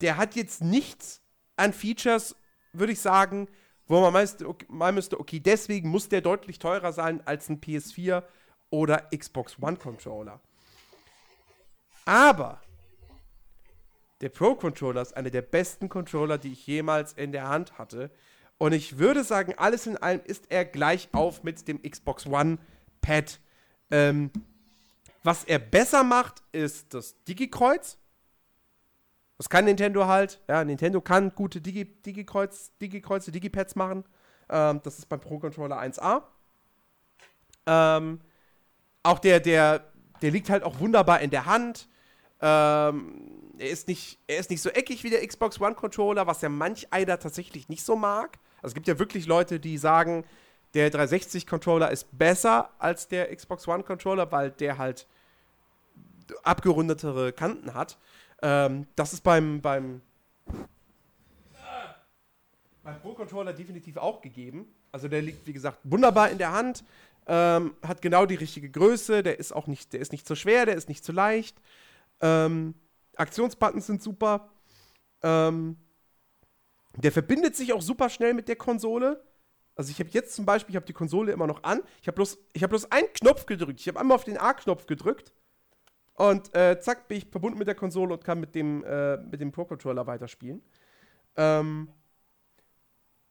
[0.01, 1.21] der hat jetzt nichts
[1.55, 2.35] an Features,
[2.73, 3.47] würde ich sagen,
[3.87, 8.23] wo man meist, okay, müsste, okay, deswegen muss der deutlich teurer sein als ein PS4
[8.69, 10.39] oder Xbox One Controller.
[12.05, 12.61] Aber
[14.21, 18.11] der Pro Controller ist einer der besten Controller, die ich jemals in der Hand hatte.
[18.57, 22.57] Und ich würde sagen, alles in allem ist er gleich auf mit dem Xbox One
[23.01, 23.39] Pad.
[23.91, 24.31] Ähm,
[25.23, 27.97] was er besser macht, ist das Digi-Kreuz.
[29.37, 30.41] Das kann Nintendo halt.
[30.47, 34.03] Ja, Nintendo kann gute Digi, Digi-Kreuz, Digi-Kreuze, Digi-Pads machen.
[34.49, 36.23] Ähm, das ist beim Pro-Controller 1A.
[37.65, 38.19] Ähm,
[39.03, 39.85] auch der, der,
[40.21, 41.87] der liegt halt auch wunderbar in der Hand.
[42.41, 46.49] Ähm, er, ist nicht, er ist nicht so eckig wie der Xbox One-Controller, was ja
[46.49, 48.39] manch einer tatsächlich nicht so mag.
[48.57, 50.25] Also es gibt ja wirklich Leute, die sagen,
[50.73, 55.07] der 360-Controller ist besser als der Xbox One-Controller, weil der halt
[56.43, 57.97] abgerundetere Kanten hat.
[58.41, 60.01] Ähm, das ist beim, beim,
[62.83, 64.67] beim Pro-Controller definitiv auch gegeben.
[64.91, 66.83] Also der liegt, wie gesagt, wunderbar in der Hand,
[67.27, 70.65] ähm, hat genau die richtige Größe, der ist auch nicht, der ist nicht zu schwer,
[70.65, 71.55] der ist nicht zu leicht.
[72.21, 72.73] Ähm,
[73.15, 74.49] Aktionsbuttons sind super.
[75.21, 75.77] Ähm,
[76.95, 79.23] der verbindet sich auch super schnell mit der Konsole.
[79.79, 81.81] Also ich habe jetzt zum Beispiel, ich habe die Konsole immer noch an.
[82.01, 83.79] Ich habe bloß, hab bloß einen Knopf gedrückt.
[83.79, 85.31] Ich habe einmal auf den A-Knopf gedrückt
[86.15, 89.39] und äh, zack, bin ich verbunden mit der Konsole und kann mit dem, äh, mit
[89.39, 90.61] dem Pro-Controller weiterspielen.
[91.37, 91.87] Ähm,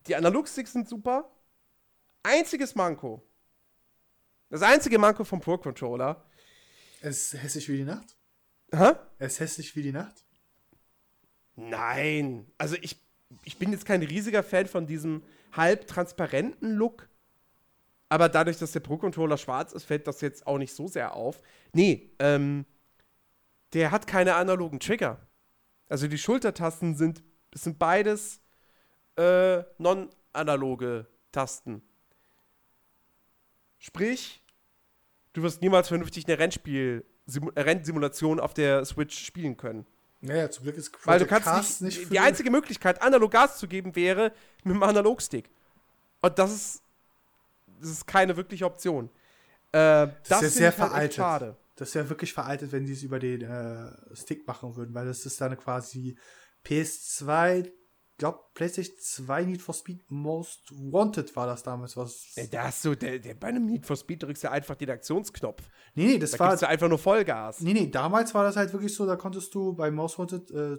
[0.06, 1.30] die Analogsticks sind super.
[2.22, 3.22] Einziges Manko.
[4.48, 6.24] Das einzige Manko vom Pro-Controller.
[7.02, 8.16] Es ist hässlich wie die Nacht?
[8.72, 8.92] Hä?
[9.18, 10.24] Er ist hässlich wie die Nacht?
[11.56, 12.50] Nein.
[12.56, 12.98] Also ich,
[13.44, 15.22] ich bin jetzt kein riesiger Fan von diesem
[15.52, 17.08] halbtransparenten Look.
[18.08, 21.42] Aber dadurch, dass der Pro-Controller schwarz ist, fällt das jetzt auch nicht so sehr auf.
[21.72, 22.64] Nee, ähm,
[23.74, 25.18] der hat keine analogen Trigger.
[25.88, 27.22] Also die Schultertasten sind,
[27.54, 28.40] sind beides
[29.16, 31.82] äh, non-analoge Tasten.
[33.78, 34.42] Sprich,
[35.34, 37.04] du wirst niemals vernünftig eine Rennspiel
[37.56, 39.86] Rennsimulation auf der Switch spielen können.
[40.20, 43.58] Naja, zum Glück ist Project Weil du kannst nicht, nicht die einzige Möglichkeit, analog Gas
[43.58, 44.32] zu geben, wäre
[44.64, 45.48] mit dem Analogstick.
[46.20, 46.82] Und das ist,
[47.80, 49.08] das ist keine wirkliche Option.
[49.70, 51.14] Äh, das, das ist ja sehr halt veraltet.
[51.14, 51.56] Schade.
[51.76, 55.24] Das wäre wirklich veraltet, wenn die es über den äh, Stick machen würden, weil das
[55.24, 56.16] ist dann quasi
[56.66, 57.70] PS2,
[58.18, 62.34] glaube PlayStation 2 Need for Speed Most Wanted war das damals was.
[62.34, 64.90] Ja, da hast du, der, der, bei einem Need for Speed drückst du einfach den
[64.90, 65.62] Aktionsknopf.
[65.94, 66.50] Nee, nee, das da war.
[66.50, 67.60] Da du einfach nur Vollgas.
[67.60, 70.76] Nee, nee, damals war das halt wirklich so, da konntest du bei Most Wanted äh,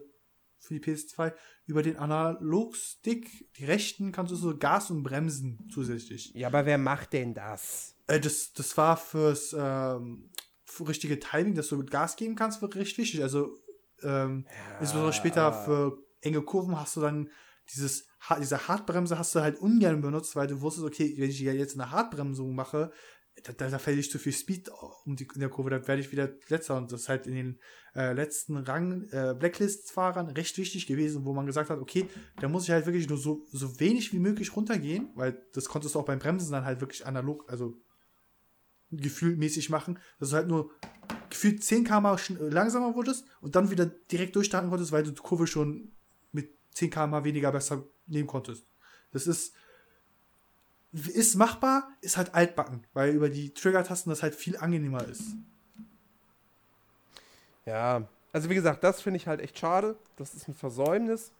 [0.60, 1.34] für die PS2
[1.66, 6.34] über den Analogstick, die rechten, kannst du so Gas und Bremsen zusätzlich.
[6.36, 7.96] Ja, aber wer macht denn das?
[8.08, 10.30] Äh, das, das war fürs ähm,
[10.86, 13.24] richtige Timing, dass du mit Gas geben kannst, wird richtig wichtig.
[13.24, 13.56] Also,
[14.04, 14.80] ähm, ja.
[14.80, 17.30] insbesondere später für enge Kurven hast du dann
[17.72, 18.08] dieses,
[18.40, 21.92] diese Hartbremse hast du halt ungern benutzt, weil du wusstest, okay, wenn ich jetzt eine
[21.92, 22.92] Hartbremsung mache,
[23.44, 24.70] da, da, da fällt ich zu viel Speed
[25.06, 26.78] um die, in der Kurve, dann werde ich wieder letzter.
[26.78, 27.60] Und das ist halt in den
[27.96, 32.08] äh, letzten Rang äh, Blacklist-Fahrern recht wichtig gewesen, wo man gesagt hat, okay,
[32.40, 35.96] da muss ich halt wirklich nur so, so wenig wie möglich runtergehen, weil das konntest
[35.96, 37.76] du auch beim Bremsen dann halt wirklich analog, also
[38.92, 40.72] gefühlmäßig machen, dass du halt nur
[41.30, 45.46] gefühlt 10 km langsamer wurdest und dann wieder direkt durchstarten konntest, weil du die Kurve
[45.46, 45.94] schon
[46.74, 48.66] 10 km weniger besser nehmen konntest.
[49.12, 49.54] Das ist
[50.92, 55.36] ist machbar, ist halt altbacken, weil über die Trigger-Tasten das halt viel angenehmer ist.
[57.66, 59.96] Ja, also wie gesagt, das finde ich halt echt schade.
[60.16, 61.32] Das ist ein Versäumnis.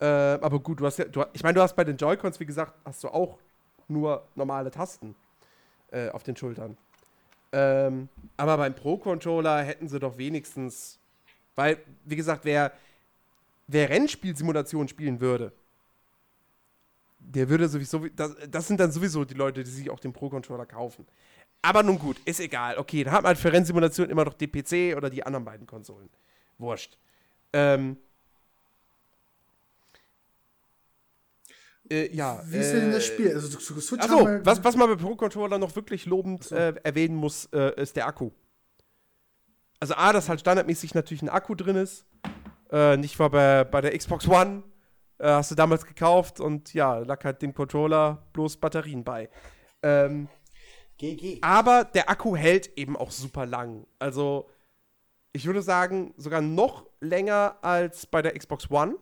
[0.00, 2.46] Äh, aber gut, du hast ja, du, ich meine, du hast bei den Joy-Cons, wie
[2.46, 3.38] gesagt, hast du auch
[3.88, 5.14] nur normale Tasten
[5.90, 6.76] äh, auf den Schultern.
[7.52, 8.08] Ähm,
[8.38, 10.98] aber beim Pro-Controller hätten sie doch wenigstens,
[11.54, 12.72] weil, wie gesagt, wer,
[13.66, 15.52] wer Rennspielsimulation spielen würde,
[17.18, 20.66] der würde sowieso, das, das sind dann sowieso die Leute, die sich auch den Pro-Controller
[20.66, 21.06] kaufen.
[21.62, 22.76] Aber nun gut, ist egal.
[22.78, 26.10] Okay, da hat man für Rennsimulation immer noch den PC oder die anderen beiden Konsolen.
[26.58, 26.98] Wurscht.
[27.52, 27.96] Ähm,
[31.92, 32.42] Äh, ja.
[32.46, 33.34] Wie ist denn das äh, Spiel?
[33.34, 36.54] Also, Switch achso, was, was man bei Pro Controller noch wirklich lobend so.
[36.54, 38.30] äh, erwähnen muss, äh, ist der Akku.
[39.78, 42.04] Also, A, dass halt standardmäßig natürlich ein Akku drin ist.
[42.72, 44.62] Äh, nicht war bei, bei der Xbox One.
[45.18, 49.28] Äh, hast du damals gekauft und ja, lag halt dem Controller bloß Batterien bei.
[49.82, 50.28] Ähm,
[50.96, 51.38] GG.
[51.42, 53.86] Aber der Akku hält eben auch super lang.
[53.98, 54.48] Also,
[55.32, 58.96] ich würde sagen, sogar noch länger als bei der Xbox One.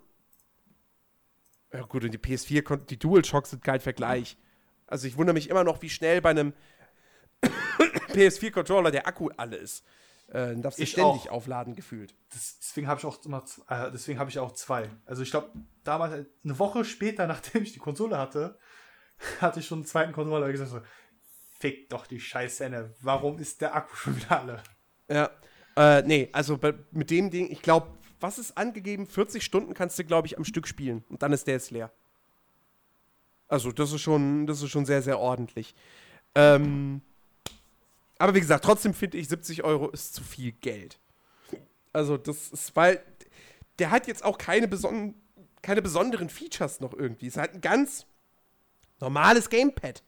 [1.72, 4.36] Ja, gut, und die PS4, die DualShocks sind kein Vergleich.
[4.88, 6.54] Also, ich wundere mich immer noch, wie schnell bei einem
[8.08, 9.84] PS4-Controller der Akku alle ist.
[10.30, 11.34] Äh, darfst du Ich ständig auch.
[11.34, 12.14] aufladen gefühlt.
[12.32, 14.88] Das, deswegen habe ich auch immer, äh, deswegen habe ich auch zwei.
[15.04, 15.50] Also ich glaube,
[15.82, 18.58] damals, eine Woche später, nachdem ich die Konsole hatte,
[19.40, 20.80] hatte ich schon einen zweiten Controller und gesagt so,
[21.58, 24.62] fick doch die Scheiße, warum ist der Akku schon wieder alle?
[25.08, 25.30] Ja.
[25.76, 27.88] Äh, nee, also bei, mit dem Ding, ich glaube,
[28.20, 29.06] was ist angegeben?
[29.06, 31.04] 40 Stunden kannst du, glaube ich, am Stück spielen.
[31.08, 31.90] Und dann ist der jetzt leer.
[33.48, 35.74] Also, das ist schon, das ist schon sehr, sehr ordentlich.
[36.34, 37.02] Ähm,
[38.20, 41.00] aber wie gesagt, trotzdem finde ich, 70 Euro ist zu viel Geld.
[41.90, 43.02] Also, das ist, weil
[43.78, 45.14] der hat jetzt auch keine, beson
[45.62, 47.28] keine besonderen Features noch irgendwie.
[47.28, 48.04] Es ist halt ein ganz
[49.00, 50.02] normales Gamepad.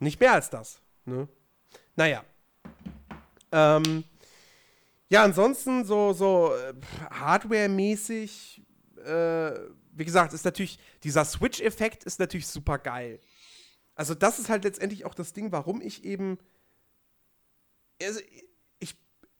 [0.00, 0.82] Nicht mehr als das.
[1.04, 1.28] Ne?
[1.94, 2.24] Naja.
[3.52, 4.02] Ähm,
[5.10, 6.74] ja, ansonsten so, so äh,
[7.10, 8.62] Hardware-mäßig,
[9.04, 9.52] äh,
[9.92, 13.20] wie gesagt, ist natürlich, dieser Switch-Effekt ist natürlich super geil.
[13.94, 16.36] Also, das ist halt letztendlich auch das Ding, warum ich eben.
[18.02, 18.20] Also,
[18.78, 18.96] ich,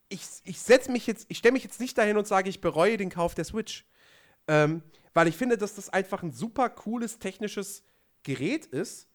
[0.09, 2.97] ich, ich setze mich jetzt, ich stelle mich jetzt nicht dahin und sage, ich bereue
[2.97, 3.87] den Kauf der Switch.
[4.49, 4.83] Ähm,
[5.15, 7.85] weil ich finde, dass das einfach ein super cooles technisches
[8.23, 9.09] Gerät ist,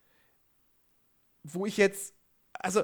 [1.43, 2.13] wo ich jetzt,
[2.53, 2.84] also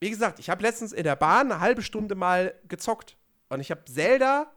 [0.00, 3.16] wie gesagt, ich habe letztens in der Bahn eine halbe Stunde mal gezockt.
[3.48, 4.50] Und ich habe Zelda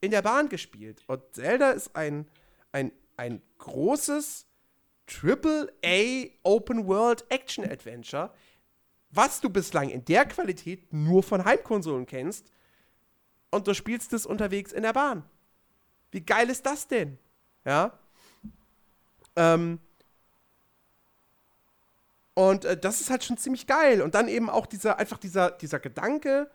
[0.00, 1.02] in der Bahn gespielt.
[1.06, 2.28] Und Zelda ist ein,
[2.72, 4.46] ein, ein großes
[5.06, 8.32] AAA Open World Action Adventure,
[9.12, 12.50] was du bislang in der Qualität nur von Heimkonsolen kennst.
[13.50, 15.24] Und du spielst es unterwegs in der Bahn.
[16.10, 17.18] Wie geil ist das denn?
[17.64, 17.98] Ja.
[19.36, 19.78] Ähm,
[22.34, 24.00] und äh, das ist halt schon ziemlich geil.
[24.00, 26.50] Und dann eben auch dieser, einfach dieser, dieser Gedanke,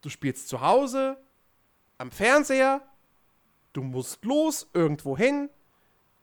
[0.00, 1.16] du spielst zu Hause,
[1.98, 2.80] am Fernseher,
[3.72, 5.50] du musst los, irgendwo hin,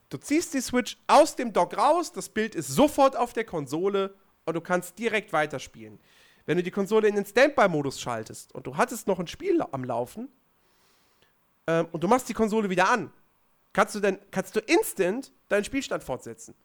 [0.10, 4.16] du ziehst die Switch aus dem Dock raus, das Bild ist sofort auf der Konsole
[4.48, 6.00] und du kannst direkt weiterspielen.
[6.46, 9.84] Wenn du die Konsole in den Standby-Modus schaltest und du hattest noch ein Spiel am
[9.84, 10.30] Laufen
[11.68, 13.12] ähm, und du machst die Konsole wieder an,
[13.74, 16.56] kannst du dann kannst du instant deinen Spielstand fortsetzen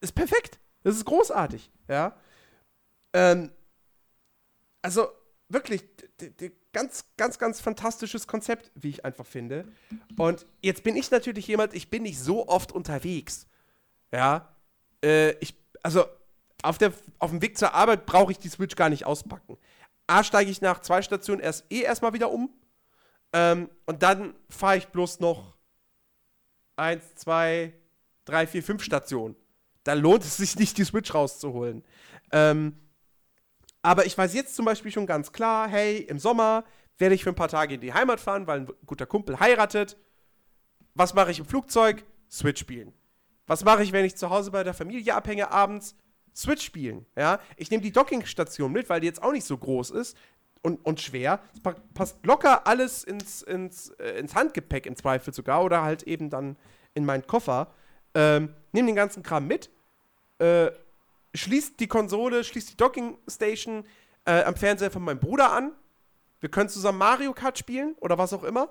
[0.00, 0.58] ist perfekt.
[0.82, 2.16] Das ist großartig, ja.
[3.12, 3.50] Ähm,
[4.82, 5.08] also
[5.48, 5.84] wirklich,
[6.72, 9.66] ganz, ganz, ganz fantastisches Konzept, wie ich einfach finde.
[10.16, 13.46] Und jetzt bin ich natürlich jemand, ich bin nicht so oft unterwegs,
[14.12, 14.48] ja.
[15.04, 16.04] Äh, ich, also
[16.62, 19.56] auf, der, auf dem Weg zur Arbeit brauche ich die Switch gar nicht auspacken.
[20.06, 22.50] A, steige ich nach zwei Stationen erst eh erstmal wieder um.
[23.32, 25.56] Ähm, und dann fahre ich bloß noch
[26.76, 27.72] eins, zwei,
[28.24, 29.36] drei, vier, fünf Stationen
[29.84, 31.84] da lohnt es sich nicht, die Switch rauszuholen.
[32.32, 32.76] Ähm,
[33.82, 36.64] aber ich weiß jetzt zum Beispiel schon ganz klar, hey, im Sommer
[36.98, 39.96] werde ich für ein paar Tage in die Heimat fahren, weil ein guter Kumpel heiratet.
[40.94, 42.04] Was mache ich im Flugzeug?
[42.30, 42.92] Switch spielen.
[43.50, 45.96] Was mache ich, wenn ich zu Hause bei der Familie abhänge abends?
[46.36, 47.04] Switch spielen.
[47.16, 47.40] Ja?
[47.56, 50.16] Ich nehme die Dockingstation mit, weil die jetzt auch nicht so groß ist
[50.62, 51.40] und, und schwer.
[51.52, 56.04] Es pa passt locker alles ins, ins, äh, ins Handgepäck im Zweifel sogar oder halt
[56.04, 56.56] eben dann
[56.94, 57.74] in meinen Koffer.
[58.14, 59.68] Ähm, nimm den ganzen Kram mit,
[60.38, 60.70] äh,
[61.34, 63.84] schließt die Konsole, schließt die Docking Station
[64.26, 65.72] äh, am Fernseher von meinem Bruder an.
[66.38, 68.68] Wir können zusammen Mario Kart spielen oder was auch immer.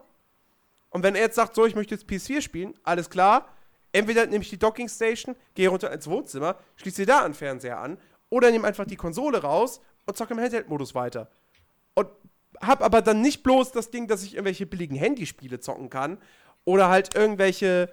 [0.89, 3.49] Und wenn er jetzt sagt, so, ich möchte jetzt PS4 spielen, alles klar.
[3.91, 7.97] Entweder nehme ich die Docking Station, gehe runter ins Wohnzimmer, schließe da einen Fernseher an
[8.29, 11.29] oder nehme einfach die Konsole raus und zocke im Handheld-Modus weiter.
[11.95, 12.07] Und
[12.61, 16.17] hab aber dann nicht bloß das Ding, dass ich irgendwelche billigen Handyspiele zocken kann
[16.65, 17.91] oder halt irgendwelche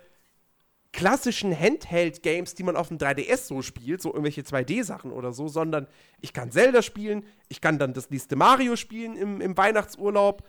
[0.92, 5.86] klassischen Handheld-Games, die man auf dem 3DS so spielt, so irgendwelche 2D-Sachen oder so, sondern
[6.20, 10.42] ich kann Zelda spielen, ich kann dann das nächste Mario spielen im, im Weihnachtsurlaub.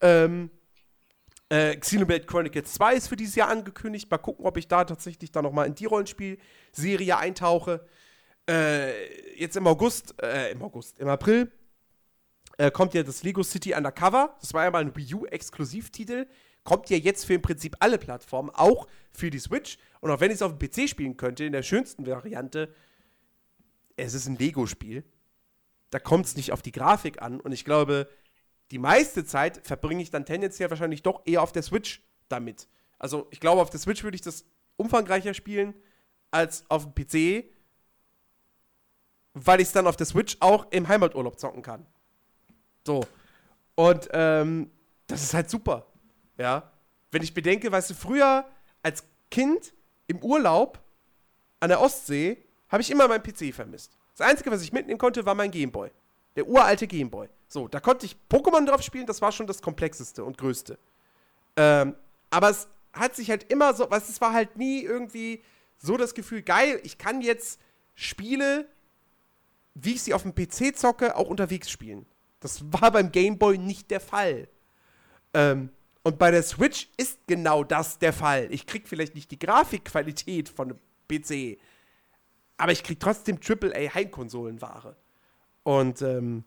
[0.00, 0.50] Ähm,
[1.48, 4.10] äh, Xenoblade Chronicles 2 ist für dieses Jahr angekündigt.
[4.10, 7.86] Mal gucken, ob ich da tatsächlich dann nochmal in die Rollenspielserie eintauche.
[8.48, 11.50] Äh, jetzt im August, äh, im August, im April
[12.58, 14.36] äh, kommt ja das Lego City Undercover.
[14.40, 16.26] Das war ja mal ein Wii U-Exklusivtitel.
[16.62, 19.78] Kommt ja jetzt für im Prinzip alle Plattformen, auch für die Switch.
[20.00, 22.74] Und auch wenn ich es auf dem PC spielen könnte, in der schönsten Variante,
[23.96, 25.04] es ist ein Lego-Spiel.
[25.90, 27.40] Da kommt es nicht auf die Grafik an.
[27.40, 28.08] Und ich glaube,
[28.70, 32.68] die meiste Zeit verbringe ich dann tendenziell wahrscheinlich doch eher auf der Switch damit.
[32.98, 34.44] Also ich glaube, auf der Switch würde ich das
[34.76, 35.74] umfangreicher spielen
[36.30, 37.44] als auf dem PC,
[39.34, 41.86] weil ich es dann auf der Switch auch im Heimaturlaub zocken kann.
[42.86, 43.04] So.
[43.74, 44.70] Und ähm,
[45.06, 45.86] das ist halt super.
[46.38, 46.72] Ja.
[47.10, 48.46] Wenn ich bedenke, weißt du, früher
[48.82, 49.72] als Kind
[50.06, 50.82] im Urlaub
[51.60, 53.96] an der Ostsee habe ich immer meinen PC vermisst.
[54.16, 55.90] Das Einzige, was ich mitnehmen konnte, war mein Gameboy.
[56.36, 57.28] Der uralte Gameboy.
[57.48, 60.78] So, da konnte ich Pokémon drauf spielen, das war schon das komplexeste und größte.
[61.56, 61.94] Ähm,
[62.30, 65.42] aber es hat sich halt immer so, was es war halt nie irgendwie
[65.78, 67.60] so das Gefühl, geil, ich kann jetzt
[67.94, 68.66] Spiele
[69.74, 72.06] wie ich sie auf dem PC zocke, auch unterwegs spielen.
[72.40, 74.48] Das war beim Game Boy nicht der Fall.
[75.32, 75.70] Ähm,
[76.02, 78.48] und bei der Switch ist genau das der Fall.
[78.50, 80.78] Ich krieg vielleicht nicht die Grafikqualität von einem
[81.08, 81.58] PC,
[82.56, 84.96] aber ich krieg trotzdem AAA Heimkonsolenware.
[85.64, 86.44] Und ähm,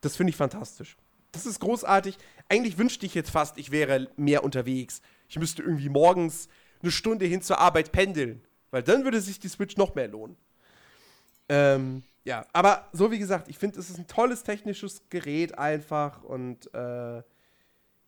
[0.00, 0.96] das finde ich fantastisch.
[1.32, 2.16] Das ist großartig.
[2.48, 5.02] Eigentlich wünschte ich jetzt fast, ich wäre mehr unterwegs.
[5.28, 6.48] Ich müsste irgendwie morgens
[6.82, 10.36] eine Stunde hin zur Arbeit pendeln, weil dann würde sich die Switch noch mehr lohnen.
[11.48, 16.22] Ähm, ja, aber so wie gesagt, ich finde, es ist ein tolles technisches Gerät einfach
[16.22, 17.22] und äh,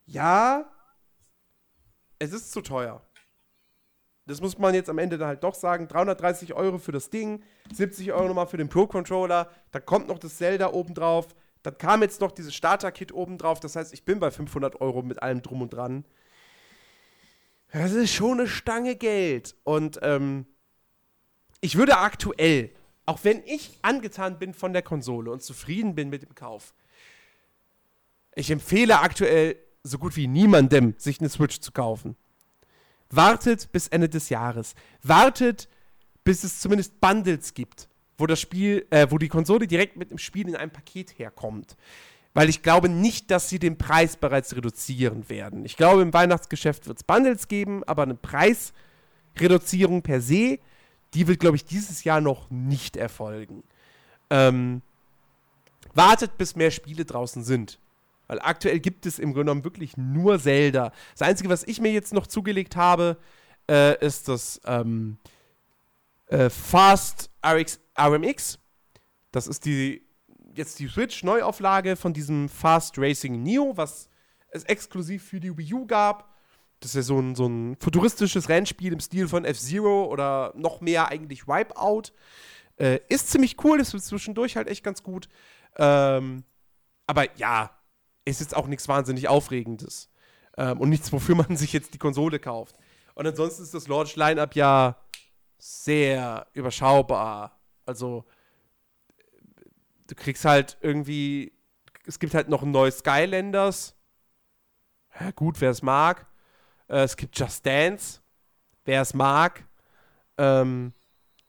[0.05, 0.71] ja,
[2.19, 3.01] es ist zu teuer.
[4.25, 5.87] Das muss man jetzt am Ende dann halt doch sagen.
[5.87, 7.43] 330 Euro für das Ding,
[7.73, 11.27] 70 Euro nochmal für den Pro-Controller, da kommt noch das Zelda obendrauf,
[11.61, 15.21] dann kam jetzt noch dieses Starter-Kit obendrauf, das heißt, ich bin bei 500 Euro mit
[15.21, 16.05] allem drum und dran.
[17.71, 19.55] Das ist schon eine Stange Geld.
[19.63, 20.45] Und ähm,
[21.59, 22.69] ich würde aktuell,
[23.05, 26.73] auch wenn ich angetan bin von der Konsole und zufrieden bin mit dem Kauf,
[28.35, 32.15] ich empfehle aktuell so gut wie niemandem, sich eine Switch zu kaufen.
[33.15, 34.75] Wartet bis Ende des Jahres.
[35.01, 35.67] Wartet,
[36.23, 37.87] bis es zumindest Bundles gibt,
[38.17, 41.75] wo das Spiel, äh, wo die Konsole direkt mit dem Spiel in einem Paket herkommt.
[42.33, 45.65] Weil ich glaube nicht, dass sie den Preis bereits reduzieren werden.
[45.65, 50.59] Ich glaube, im Weihnachtsgeschäft wird es Bundles geben, aber eine Preisreduzierung per se,
[51.13, 53.63] die wird, glaube ich, dieses Jahr noch nicht erfolgen.
[54.31, 54.81] Ähm,
[55.93, 57.77] wartet, bis mehr Spiele draußen sind.
[58.33, 60.91] Weil aktuell gibt es im Grunde genommen wirklich nur Zelda.
[61.11, 63.17] Das Einzige, was ich mir jetzt noch zugelegt habe,
[63.69, 65.19] äh, ist das ähm,
[66.25, 68.57] äh, Fast RX, RMX.
[69.31, 70.01] Das ist die
[70.55, 74.09] jetzt die Switch-Neuauflage von diesem Fast Racing Neo, was
[74.49, 76.33] es exklusiv für die Wii U gab.
[76.79, 80.81] Das ist ja so ein, so ein futuristisches Rennspiel im Stil von F-Zero oder noch
[80.81, 82.13] mehr eigentlich Wipeout.
[82.77, 85.29] Äh, ist ziemlich cool, ist zwischendurch halt echt ganz gut.
[85.77, 86.43] Ähm,
[87.05, 87.69] aber ja,
[88.25, 90.09] ist jetzt auch nichts wahnsinnig Aufregendes.
[90.57, 92.75] Ähm, und nichts, wofür man sich jetzt die Konsole kauft.
[93.15, 94.97] Und ansonsten ist das Launch-Line-Up ja
[95.57, 97.59] sehr überschaubar.
[97.85, 98.25] Also,
[100.07, 101.53] du kriegst halt irgendwie,
[102.05, 103.95] es gibt halt noch ein neues Skylanders.
[105.19, 106.27] Ja, gut, wer es mag.
[106.87, 108.21] Äh, es gibt Just Dance,
[108.85, 109.67] wer es mag.
[110.37, 110.93] Ähm,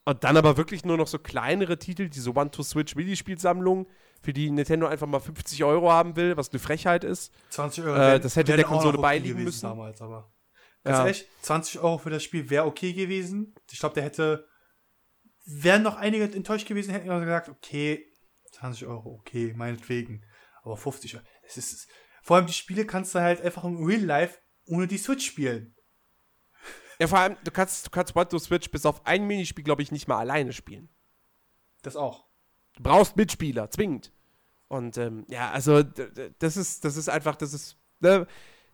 [0.04, 3.86] und dann aber wirklich nur noch so kleinere Titel, diese One-to-Switch-Minispielsammlung,
[4.24, 7.32] für die Nintendo einfach mal 50 Euro haben will, was eine Frechheit ist.
[7.50, 7.96] 20 Euro.
[7.96, 9.62] Äh, das hätte der Konsole beiliegen müssen.
[9.62, 10.32] Damals, aber.
[10.82, 11.04] Ganz ja.
[11.04, 13.54] ehrlich, 20 Euro für das Spiel wäre okay gewesen.
[13.70, 14.48] Ich glaube, der hätte.
[15.46, 18.10] Wären noch einige enttäuscht gewesen, hätten gesagt, okay,
[18.52, 20.24] 20 Euro, okay, meinetwegen.
[20.62, 21.24] Aber 50 Euro.
[21.42, 21.86] Es ist,
[22.22, 25.76] vor allem die Spiele kannst du halt einfach im Real Life ohne die Switch spielen.
[26.98, 29.82] Ja, vor allem, du kannst, du kannst One to Switch bis auf ein Minispiel, glaube
[29.82, 30.88] ich, nicht mal alleine spielen.
[31.82, 32.24] Das auch.
[32.76, 34.13] Du brauchst Mitspieler, zwingend.
[34.74, 35.82] Und ähm, ja, also
[36.38, 37.76] das ist, das ist einfach, das ist.
[38.00, 38.26] Ne,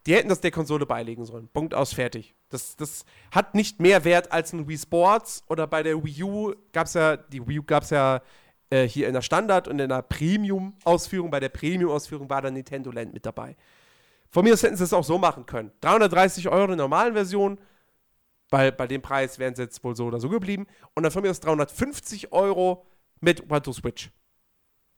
[0.07, 1.49] die hätten das der Konsole beilegen sollen.
[1.49, 2.35] Punkt aus, fertig.
[2.49, 6.55] Das, das hat nicht mehr Wert als ein Wii Sports oder bei der Wii U
[6.73, 8.23] gab es ja, die Wii U gab es ja
[8.71, 11.31] äh, hier in der Standard- und in der Premium-Ausführung.
[11.31, 13.57] Bei der Premium-Ausführung war dann Nintendo Land mit dabei.
[14.31, 15.71] Von mir aus hätten sie es auch so machen können.
[15.83, 17.61] 330 Euro in der normalen Version,
[18.49, 20.67] weil bei dem Preis wären sie jetzt wohl so oder so geblieben.
[20.95, 22.87] Und dann von mir aus 350 Euro
[23.21, 24.11] mit One to Switch.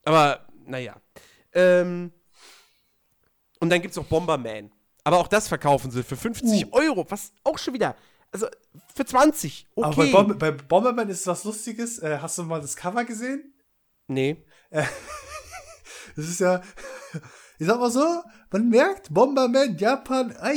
[0.05, 1.01] Aber, naja.
[1.53, 2.13] Ähm,
[3.61, 4.73] und dann gibt es noch Bomberman.
[5.05, 6.73] Aber auch das verkaufen sie für 50 uh.
[6.73, 7.95] Euro, was auch schon wieder.
[8.33, 8.47] Also
[8.95, 9.69] für 20.
[9.75, 9.87] Okay.
[9.87, 11.99] Aber bei, Bomb bei Bomberman ist was Lustiges.
[11.99, 13.55] Äh, hast du mal das Cover gesehen?
[14.09, 14.45] Nee.
[14.71, 14.85] Äh,
[16.17, 16.63] das ist ja.
[17.59, 20.57] Ich sag mal so, man merkt, Bomberman, Japan, ai,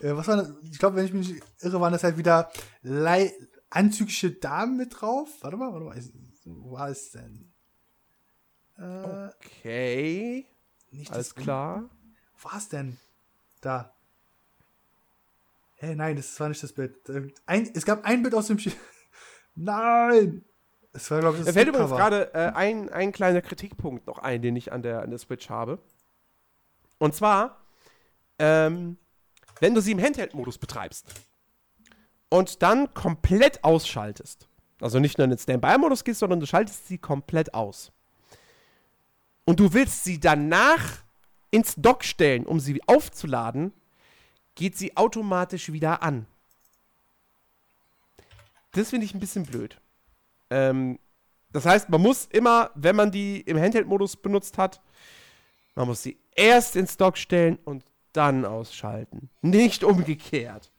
[0.00, 0.52] Was war das?
[0.70, 2.50] Ich glaube, wenn ich mich irre, waren das halt wieder
[3.68, 5.28] anzügliche Damen mit drauf.
[5.42, 6.02] Warte mal, warte mal.
[6.44, 7.52] Es denn?
[8.78, 10.46] Äh, okay.
[10.90, 11.88] Nicht Alles klar.
[12.56, 12.98] Es denn?
[13.60, 13.94] Da.
[15.76, 16.96] Hä, hey, nein, das war nicht das Bild.
[17.46, 18.72] Ein, es gab ein Bild aus dem Spiel.
[19.54, 20.44] nein!
[20.92, 24.42] Es war, glaube ich, das fällt übrigens gerade äh, ein, ein kleiner Kritikpunkt noch ein,
[24.42, 25.78] den ich an der, an der Switch habe.
[26.98, 27.64] Und zwar,
[28.38, 28.98] ähm,
[29.60, 31.14] wenn du sie im Handheld-Modus betreibst
[32.28, 34.48] und dann komplett ausschaltest,
[34.82, 37.92] also nicht nur in den Standby-Modus gehst, sondern du schaltest sie komplett aus.
[39.44, 41.02] Und du willst sie danach
[41.50, 43.72] ins Dock stellen, um sie aufzuladen,
[44.54, 46.26] geht sie automatisch wieder an.
[48.72, 49.80] Das finde ich ein bisschen blöd.
[50.50, 50.98] Ähm,
[51.52, 54.80] das heißt, man muss immer, wenn man die im Handheld-Modus benutzt hat,
[55.74, 59.30] man muss sie erst ins Dock stellen und dann ausschalten.
[59.42, 60.70] Nicht umgekehrt.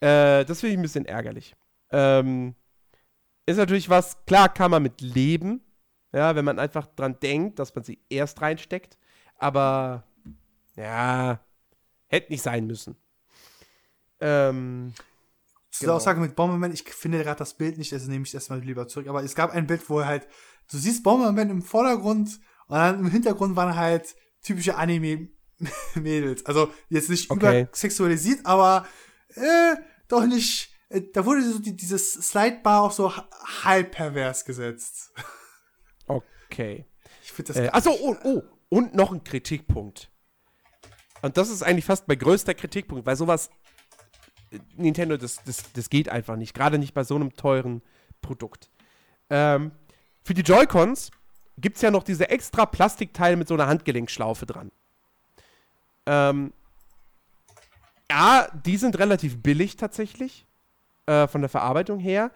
[0.00, 1.54] Äh, das finde ich ein bisschen ärgerlich.
[1.90, 2.54] Ähm,
[3.48, 5.62] ist natürlich was, klar kann man mit leben,
[6.12, 8.98] ja, wenn man einfach dran denkt, dass man sie erst reinsteckt,
[9.38, 10.04] aber
[10.76, 11.40] ja,
[12.08, 12.96] hätte nicht sein müssen.
[14.20, 14.92] Ähm,
[15.70, 15.92] Zu genau.
[15.92, 18.86] der Aussage mit Bomberman, ich finde gerade das Bild nicht, also nehme ich erstmal lieber
[18.86, 20.28] zurück, aber es gab ein Bild, wo halt,
[20.70, 22.28] du siehst Bomberman im Vordergrund
[22.66, 26.44] und dann im Hintergrund waren halt typische Anime-Mädels.
[26.44, 27.62] Also jetzt nicht okay.
[27.62, 28.86] übersexualisiert, aber
[29.34, 29.76] äh,
[30.08, 30.70] doch nicht.
[30.88, 33.12] Äh, da wurde so die, dieses Slide-Bar auch so
[33.64, 35.12] halb pervers gesetzt.
[36.06, 36.86] Okay.
[37.22, 37.62] Ich finde das.
[37.62, 40.10] Äh, achso, oh, oh, und noch ein Kritikpunkt.
[41.20, 43.50] Und das ist eigentlich fast mein größter Kritikpunkt, weil sowas.
[44.50, 46.54] Äh, Nintendo, das, das, das geht einfach nicht.
[46.54, 47.82] Gerade nicht bei so einem teuren
[48.22, 48.70] Produkt.
[49.30, 49.72] Ähm,
[50.24, 51.10] für die Joy-Cons
[51.58, 54.70] gibt es ja noch diese extra Plastikteile mit so einer Handgelenkschlaufe dran.
[56.06, 56.52] Ähm,
[58.10, 60.47] ja, die sind relativ billig tatsächlich.
[61.08, 62.30] Äh, von der Verarbeitung her.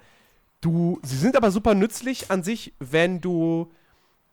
[0.63, 3.71] Du, sie sind aber super nützlich an sich, wenn du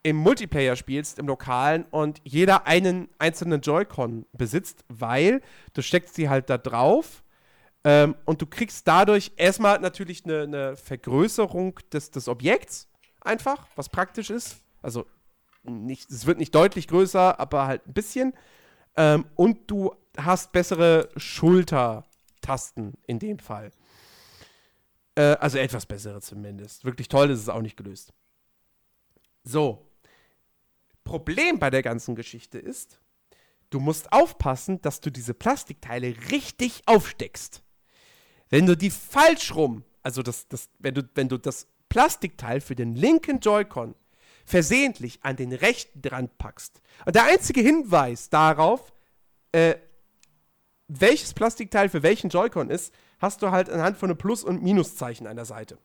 [0.02, 5.42] im Multiplayer spielst, im Lokalen und jeder einen einzelnen Joy-Con besitzt, weil
[5.74, 7.22] du steckst sie halt da drauf
[7.84, 12.88] ähm, und du kriegst dadurch erstmal natürlich eine, eine Vergrößerung des, des Objekts
[13.20, 14.62] einfach, was praktisch ist.
[14.82, 15.06] Also
[15.64, 18.34] nicht, es wird nicht deutlich größer, aber halt ein bisschen.
[18.96, 23.72] Ähm, und du hast bessere Schultertasten in dem Fall.
[25.20, 26.86] Äh, also etwas bessere zumindest.
[26.86, 28.14] Wirklich toll ist es auch nicht gelöst.
[29.44, 29.86] So,
[31.04, 33.02] Problem bei der ganzen Geschichte ist,
[33.70, 37.64] du musst aufpassen, dass du diese Plastikteile richtig aufsteckst.
[38.50, 42.76] Wenn du die falsch rum, also das, das, wenn, du, wenn du das Plastikteil für
[42.76, 43.96] den linken Joy-Con
[44.46, 46.82] versehentlich an den rechten dran packst.
[47.06, 48.94] Und der einzige Hinweis darauf,
[49.52, 49.76] äh,
[50.88, 55.28] welches Plastikteil für welchen Joy-Con ist, hast du halt anhand von einem Plus- und Minuszeichen
[55.28, 55.78] an der Seite.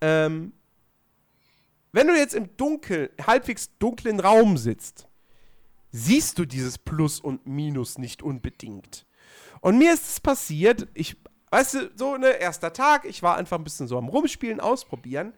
[0.00, 0.52] Ähm,
[1.92, 5.06] wenn du jetzt im dunkel, halbwegs dunklen Raum sitzt,
[5.92, 9.06] siehst du dieses Plus und Minus nicht unbedingt.
[9.60, 11.16] Und mir ist es passiert, ich,
[11.50, 15.32] weißt du, so ne, erster Tag, ich war einfach ein bisschen so am Rumspielen, ausprobieren,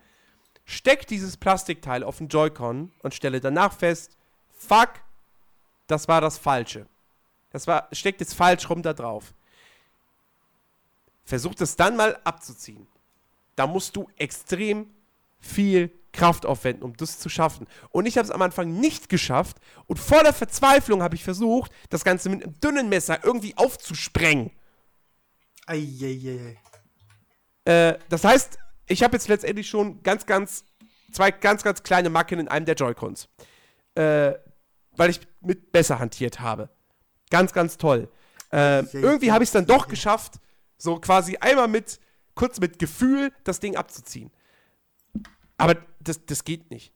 [0.64, 4.16] steck dieses Plastikteil auf den Joy-Con und stelle danach fest,
[4.50, 4.94] fuck,
[5.86, 6.86] das war das Falsche.
[7.50, 9.34] Das war, steckt jetzt falsch rum da drauf.
[11.26, 12.86] Versuch das dann mal abzuziehen.
[13.56, 14.88] Da musst du extrem
[15.38, 17.66] viel Kraft aufwenden, um das zu schaffen.
[17.90, 22.04] Und ich habe es am Anfang nicht geschafft und voller Verzweiflung habe ich versucht, das
[22.04, 24.52] Ganze mit einem dünnen Messer irgendwie aufzusprengen.
[25.66, 26.56] Eieiei.
[27.64, 30.64] Äh, das heißt, ich habe jetzt letztendlich schon ganz, ganz,
[31.12, 33.28] zwei ganz, ganz kleine Macken in einem der Joy-Cons.
[33.96, 34.34] Äh,
[34.92, 36.70] weil ich mit besser hantiert habe.
[37.30, 38.08] Ganz, ganz toll.
[38.52, 40.34] Äh, irgendwie habe ich es dann doch geschafft,
[40.78, 42.00] so quasi einmal mit,
[42.34, 44.30] kurz mit Gefühl, das Ding abzuziehen.
[45.58, 46.92] Aber das, das geht nicht.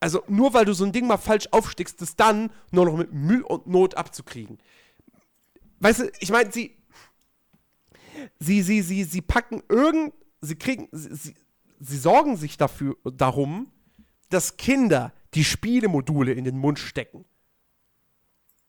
[0.00, 3.12] Also nur weil du so ein Ding mal falsch aufstickst, das dann nur noch mit
[3.12, 4.58] Mühe und Not abzukriegen.
[5.80, 6.76] Weißt du, ich meine, sie,
[8.38, 11.34] sie, sie, sie, sie packen irgend, sie kriegen, sie,
[11.80, 13.70] sie, sorgen sich dafür, darum,
[14.28, 17.24] dass Kinder die Spielemodule in den Mund stecken.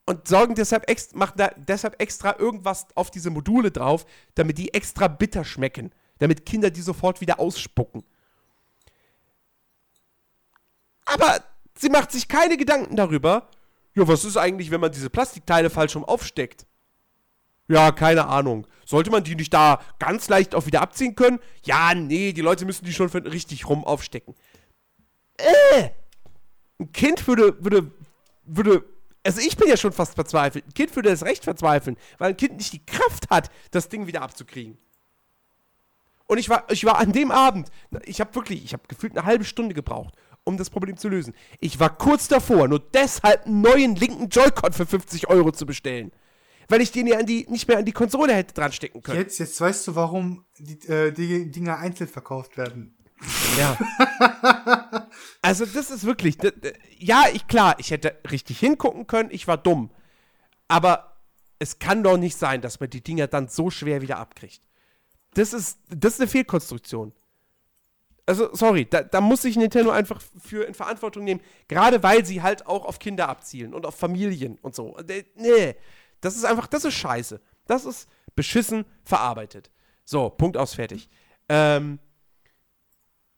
[0.08, 4.06] Und sorgen deshalb extra, machen da deshalb extra irgendwas auf diese Module drauf,
[4.36, 5.92] damit die extra bitter schmecken.
[6.20, 8.04] Damit Kinder die sofort wieder ausspucken.
[11.04, 11.44] Aber
[11.78, 13.50] sie macht sich keine Gedanken darüber,
[13.96, 16.66] ja, was ist eigentlich, wenn man diese Plastikteile falsch rum aufsteckt?
[17.68, 18.66] Ja, keine Ahnung.
[18.86, 21.40] Sollte man die nicht da ganz leicht auch wieder abziehen können?
[21.64, 24.36] Ja, nee, die Leute müssen die schon richtig rum aufstecken.
[25.38, 25.90] Äh!
[26.80, 27.92] Ein Kind würde, würde,
[28.46, 28.86] würde,
[29.28, 30.66] also ich bin ja schon fast verzweifelt.
[30.66, 34.08] Ein Kind würde das recht verzweifeln, weil ein Kind nicht die Kraft hat, das Ding
[34.08, 34.78] wieder abzukriegen.
[36.28, 37.70] Und ich war, ich war an dem Abend,
[38.06, 40.14] ich habe wirklich, ich habe gefühlt eine halbe Stunde gebraucht,
[40.46, 41.34] um das Problem zu lösen.
[41.60, 46.12] Ich war kurz davor, nur deshalb einen neuen linken Joy-Con für 50 Euro zu bestellen.
[46.70, 49.20] Weil ich den ja an die, nicht mehr an die Konsole hätte dran stecken können.
[49.20, 52.98] Jetzt, jetzt weißt du, warum die, äh, die Dinger einzeln verkauft werden.
[53.58, 53.78] Ja.
[55.48, 56.38] also, das ist wirklich.
[56.98, 59.92] Ja, ich klar, ich hätte richtig hingucken können, ich war dumm.
[60.68, 61.18] Aber
[61.60, 64.62] es kann doch nicht sein, dass man die Dinger dann so schwer wieder abkriegt.
[65.34, 67.14] Das ist, das ist eine Fehlkonstruktion
[68.28, 72.42] also sorry, da, da, muss sich Nintendo einfach für in Verantwortung nehmen, gerade weil sie
[72.42, 74.98] halt auch auf Kinder abzielen und auf Familien und so.
[75.36, 75.76] Nee,
[76.20, 77.42] das ist einfach, das ist scheiße.
[77.66, 79.72] Das ist beschissen verarbeitet.
[80.04, 81.10] So, Punkt aus, fertig.
[81.50, 82.00] Ähm,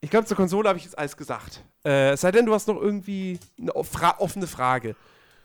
[0.01, 1.63] ich glaube, zur Konsole habe ich jetzt alles gesagt.
[1.83, 4.95] Äh, es sei denn, du hast noch irgendwie eine offene Frage.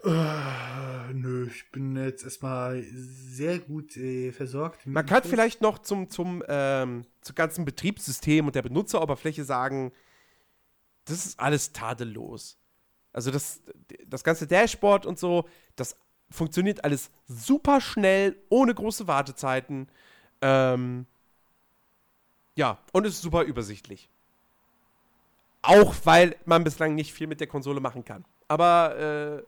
[0.04, 4.86] Äh, nö, ich bin jetzt erstmal sehr gut äh, versorgt.
[4.86, 9.92] Man kann vielleicht noch zum, zum, ähm, zum ganzen Betriebssystem und der Benutzeroberfläche sagen,
[11.06, 12.58] das ist alles tadellos.
[13.12, 13.62] Also das,
[14.06, 15.96] das ganze Dashboard und so, das
[16.30, 19.88] funktioniert alles super schnell, ohne große Wartezeiten.
[20.42, 21.06] Ähm,
[22.56, 24.10] ja, und ist super übersichtlich.
[25.66, 28.24] Auch weil man bislang nicht viel mit der Konsole machen kann.
[28.48, 29.42] Aber äh,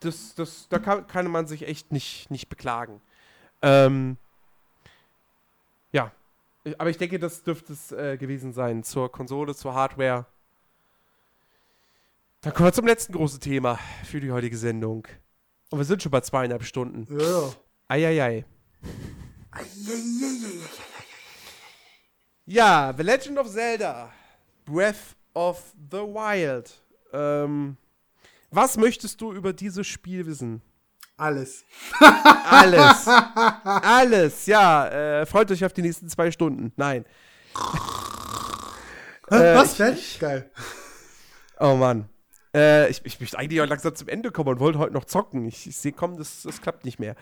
[0.00, 3.00] das, das, da kann, kann, man sich echt nicht, nicht beklagen.
[3.62, 4.18] Ähm,
[5.92, 6.12] ja,
[6.76, 10.26] aber ich denke, das dürfte es äh, gewesen sein zur Konsole, zur Hardware.
[12.42, 15.08] Dann kommen wir zum letzten großen Thema für die heutige Sendung.
[15.70, 17.06] Und wir sind schon bei zweieinhalb Stunden.
[17.18, 17.50] Ja.
[17.88, 18.44] Eieiei.
[22.44, 24.12] Ja, The Legend of Zelda.
[24.64, 26.72] Breath of the Wild.
[27.12, 27.76] Ähm,
[28.50, 30.62] was möchtest du über dieses Spiel wissen?
[31.16, 31.64] Alles.
[32.00, 33.06] Alles.
[33.64, 34.88] Alles, ja.
[35.20, 36.72] Äh, freut euch auf die nächsten zwei Stunden.
[36.76, 37.04] Nein.
[39.28, 39.74] äh, was?
[39.74, 40.18] Fertig?
[40.18, 40.50] Geil.
[41.60, 42.08] Oh Mann.
[42.52, 45.46] Äh, ich, ich möchte eigentlich auch langsam zum Ende kommen und wollte heute noch zocken.
[45.46, 47.14] Ich, ich sehe, komm, das, das klappt nicht mehr.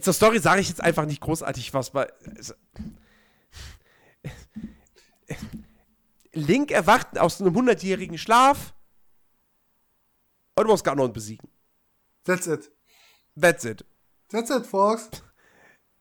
[0.00, 2.10] Zur Story sage ich jetzt einfach nicht großartig was, weil.
[2.36, 2.54] Also,
[6.32, 8.74] Link erwacht aus einem hundertjährigen Schlaf
[10.54, 11.48] und du musst Ganon besiegen.
[12.24, 12.70] That's it.
[13.40, 13.84] That's it.
[14.28, 15.10] That's it, Fox.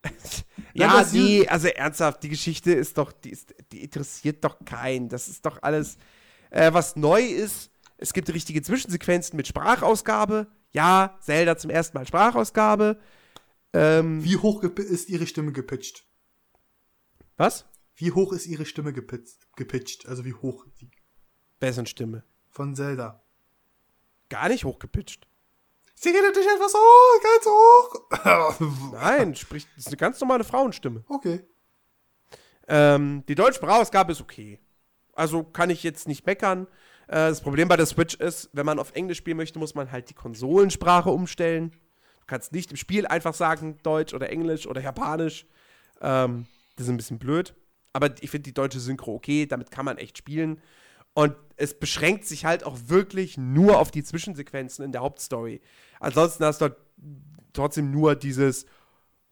[0.74, 5.10] ja, die, also ernsthaft, die Geschichte ist doch, die, ist, die interessiert doch keinen.
[5.10, 5.98] Das ist doch alles,
[6.50, 7.72] äh, was neu ist.
[7.98, 10.48] Es gibt richtige Zwischensequenzen mit Sprachausgabe.
[10.72, 13.00] Ja, Zelda zum ersten Mal Sprachausgabe.
[13.74, 16.06] Ähm, Wie hoch ist ihre Stimme gepitcht?
[17.38, 17.66] Was?
[17.95, 19.48] Wie hoch ist ihre Stimme gepitcht?
[19.56, 20.06] gepitcht?
[20.07, 20.65] Also wie hoch?
[20.82, 20.90] Die
[21.59, 22.24] Wessen Stimme?
[22.49, 23.24] Von Zelda.
[24.30, 25.27] Gar nicht hoch gepitcht.
[25.95, 28.91] Sie redet dich etwas hoch, ganz hoch.
[28.91, 31.06] Nein, spricht, das ist eine ganz normale Frauenstimme.
[31.07, 31.48] Okay.
[32.67, 34.59] Ähm, die deutsche Sprachausgabe ist okay.
[35.14, 36.67] Also kann ich jetzt nicht meckern.
[37.07, 39.91] Äh, das Problem bei der Switch ist, wenn man auf Englisch spielen möchte, muss man
[39.91, 41.72] halt die Konsolensprache umstellen.
[42.19, 45.45] Du kannst nicht im Spiel einfach sagen Deutsch oder Englisch oder Japanisch.
[46.01, 47.56] Ähm, das ist ein bisschen blöd.
[47.95, 50.61] Aber ich finde die deutsche Synchro okay, damit kann man echt spielen.
[51.14, 55.61] Und es beschränkt sich halt auch wirklich nur auf die Zwischensequenzen in der Hauptstory.
[56.01, 56.75] Ansonsten hast du
[57.53, 58.65] trotzdem nur dieses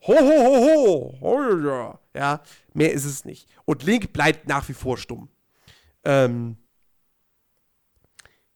[0.08, 2.00] Ho, ho, ho, ho, ho, ja.
[2.14, 2.42] ja,
[2.74, 3.50] mehr ist es nicht.
[3.66, 5.28] Und Link bleibt nach wie vor stumm.
[6.06, 6.56] Ähm,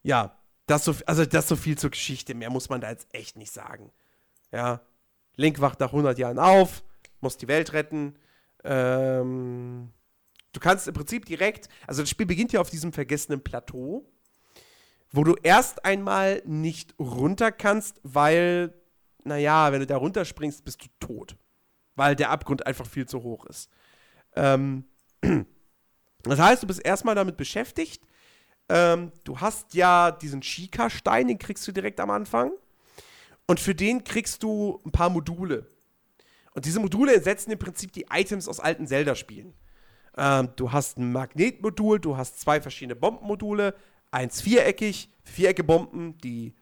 [0.03, 0.37] ja,
[0.67, 2.33] das so, also das so viel zur Geschichte.
[2.33, 3.91] Mehr muss man da jetzt echt nicht sagen.
[4.53, 4.79] Ja,
[5.35, 6.81] Link wacht nach 100 Jahren auf,
[7.19, 8.15] muss die Welt retten.
[8.63, 9.91] Ähm,
[10.53, 14.05] Du kannst im Prinzip direkt, also das Spiel beginnt ja auf diesem vergessenen Plateau,
[15.11, 18.73] wo du erst einmal nicht runter kannst, weil,
[19.23, 21.37] naja, wenn du da runterspringst, bist du tot.
[21.95, 23.69] Weil der Abgrund einfach viel zu hoch ist.
[24.35, 24.85] Ähm,
[26.23, 28.03] das heißt, du bist erstmal damit beschäftigt.
[28.69, 32.51] Ähm, du hast ja diesen Shika-Stein, den kriegst du direkt am Anfang.
[33.47, 35.67] Und für den kriegst du ein paar Module.
[36.53, 39.53] Und diese Module ersetzen im Prinzip die Items aus alten Zelda-Spielen.
[40.17, 43.75] Ähm, du hast ein Magnetmodul, du hast zwei verschiedene Bombenmodule,
[44.11, 46.55] eins viereckig, vierecke Bomben, die,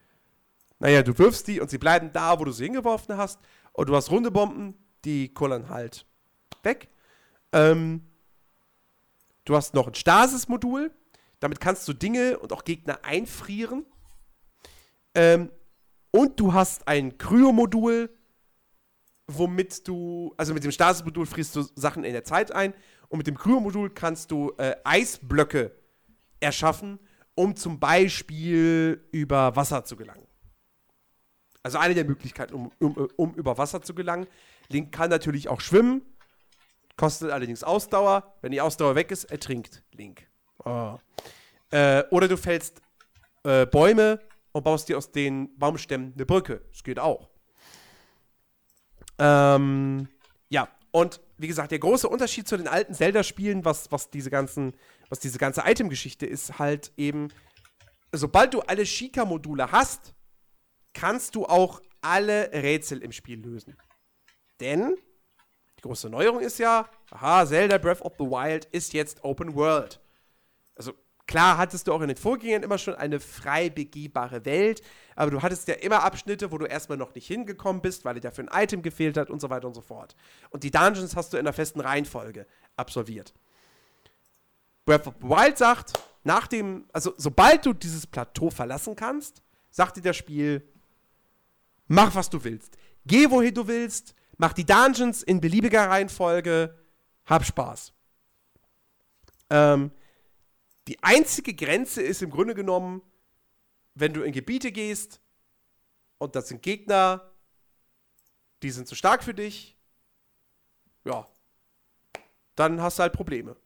[0.78, 3.40] naja, du wirfst die und sie bleiben da, wo du sie hingeworfen hast.
[3.72, 6.06] Und du hast runde Bomben, die kullern halt
[6.62, 6.88] weg.
[7.52, 8.02] Ähm,
[9.44, 10.90] du hast noch ein Stasis-Modul,
[11.40, 13.86] damit kannst du Dinge und auch Gegner einfrieren.
[15.14, 15.50] Ähm,
[16.10, 18.10] und du hast ein Kryo-Modul,
[19.28, 22.74] womit du, also mit dem Stasis-Modul frierst du Sachen in der Zeit ein
[23.08, 25.72] und mit dem Kryo-Modul kannst du äh, Eisblöcke
[26.40, 26.98] erschaffen,
[27.34, 30.26] um zum Beispiel über Wasser zu gelangen.
[31.62, 34.26] Also eine der Möglichkeiten, um, um, um über Wasser zu gelangen.
[34.68, 36.02] Link kann natürlich auch schwimmen,
[36.96, 38.34] kostet allerdings Ausdauer.
[38.40, 40.28] Wenn die Ausdauer weg ist, ertrinkt Link.
[40.64, 40.98] Oh.
[41.70, 42.80] Äh, oder du fällst
[43.42, 44.20] äh, Bäume
[44.52, 46.62] und baust dir aus den Baumstämmen eine Brücke.
[46.70, 47.28] Das geht auch.
[49.18, 50.08] Ähm,
[50.48, 54.74] ja, und wie gesagt, der große Unterschied zu den alten Zelda-Spielen, was, was diese ganzen,
[55.10, 57.28] was diese ganze Item-Geschichte ist, halt eben,
[58.12, 60.14] sobald du alle Shika-Module hast,
[60.94, 63.76] kannst du auch alle Rätsel im Spiel lösen.
[64.58, 64.96] Denn
[65.76, 70.00] die große Neuerung ist ja, aha, Zelda Breath of the Wild ist jetzt Open World.
[70.76, 70.94] Also
[71.26, 74.80] Klar hattest du auch in den Vorgängern immer schon eine frei begehbare Welt,
[75.16, 78.20] aber du hattest ja immer Abschnitte, wo du erstmal noch nicht hingekommen bist, weil dir
[78.20, 80.14] dafür ein Item gefehlt hat und so weiter und so fort.
[80.50, 82.46] Und die Dungeons hast du in einer festen Reihenfolge
[82.76, 83.34] absolviert.
[84.84, 89.96] Breath of the Wild sagt, nach dem, also sobald du dieses Plateau verlassen kannst, sagt
[89.96, 90.62] dir das Spiel,
[91.88, 92.78] mach was du willst.
[93.04, 96.72] Geh wohin du willst, mach die Dungeons in beliebiger Reihenfolge,
[97.24, 97.92] hab Spaß.
[99.50, 99.90] Ähm,
[100.88, 103.02] die einzige Grenze ist im Grunde genommen,
[103.94, 105.20] wenn du in Gebiete gehst
[106.18, 107.32] und das sind Gegner,
[108.62, 109.76] die sind zu stark für dich,
[111.04, 111.26] ja,
[112.54, 113.56] dann hast du halt Probleme.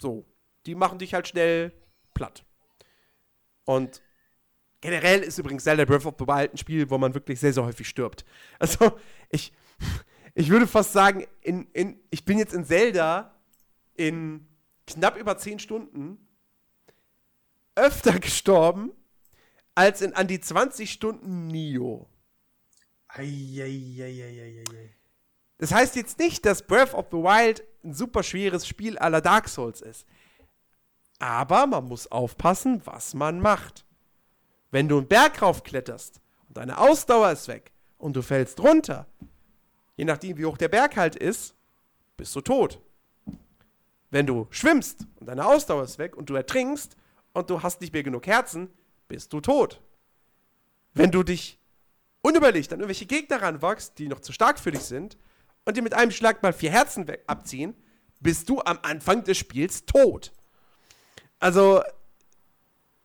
[0.00, 0.26] So,
[0.66, 1.72] die machen dich halt schnell
[2.14, 2.44] platt.
[3.64, 4.02] Und
[4.80, 7.64] generell ist übrigens Zelda Breath of the Wild ein Spiel, wo man wirklich sehr, sehr
[7.64, 8.24] häufig stirbt.
[8.58, 8.98] Also,
[9.30, 9.52] ich,
[10.34, 13.34] ich würde fast sagen, in, in, ich bin jetzt in Zelda
[13.94, 14.46] in
[14.86, 16.26] knapp über 10 Stunden
[17.74, 18.92] öfter gestorben
[19.74, 22.08] als in an die 20 Stunden Nio.
[25.58, 29.48] Das heißt jetzt nicht, dass Breath of the Wild ein super schweres Spiel aller Dark
[29.48, 30.06] Souls ist.
[31.18, 33.86] Aber man muss aufpassen, was man macht.
[34.70, 39.06] Wenn du einen Berg raufkletterst und deine Ausdauer ist weg und du fällst runter,
[39.96, 41.54] je nachdem wie hoch der Berg halt ist,
[42.16, 42.80] bist du tot.
[44.16, 46.96] Wenn du schwimmst und deine Ausdauer ist weg und du ertrinkst
[47.34, 48.70] und du hast nicht mehr genug Herzen,
[49.08, 49.82] bist du tot.
[50.94, 51.60] Wenn du dich
[52.22, 55.18] unüberlegt an irgendwelche Gegner ranwachst, die noch zu stark für dich sind,
[55.66, 57.74] und dir mit einem Schlag mal vier Herzen abziehen,
[58.18, 60.32] bist du am Anfang des Spiels tot.
[61.38, 61.82] Also,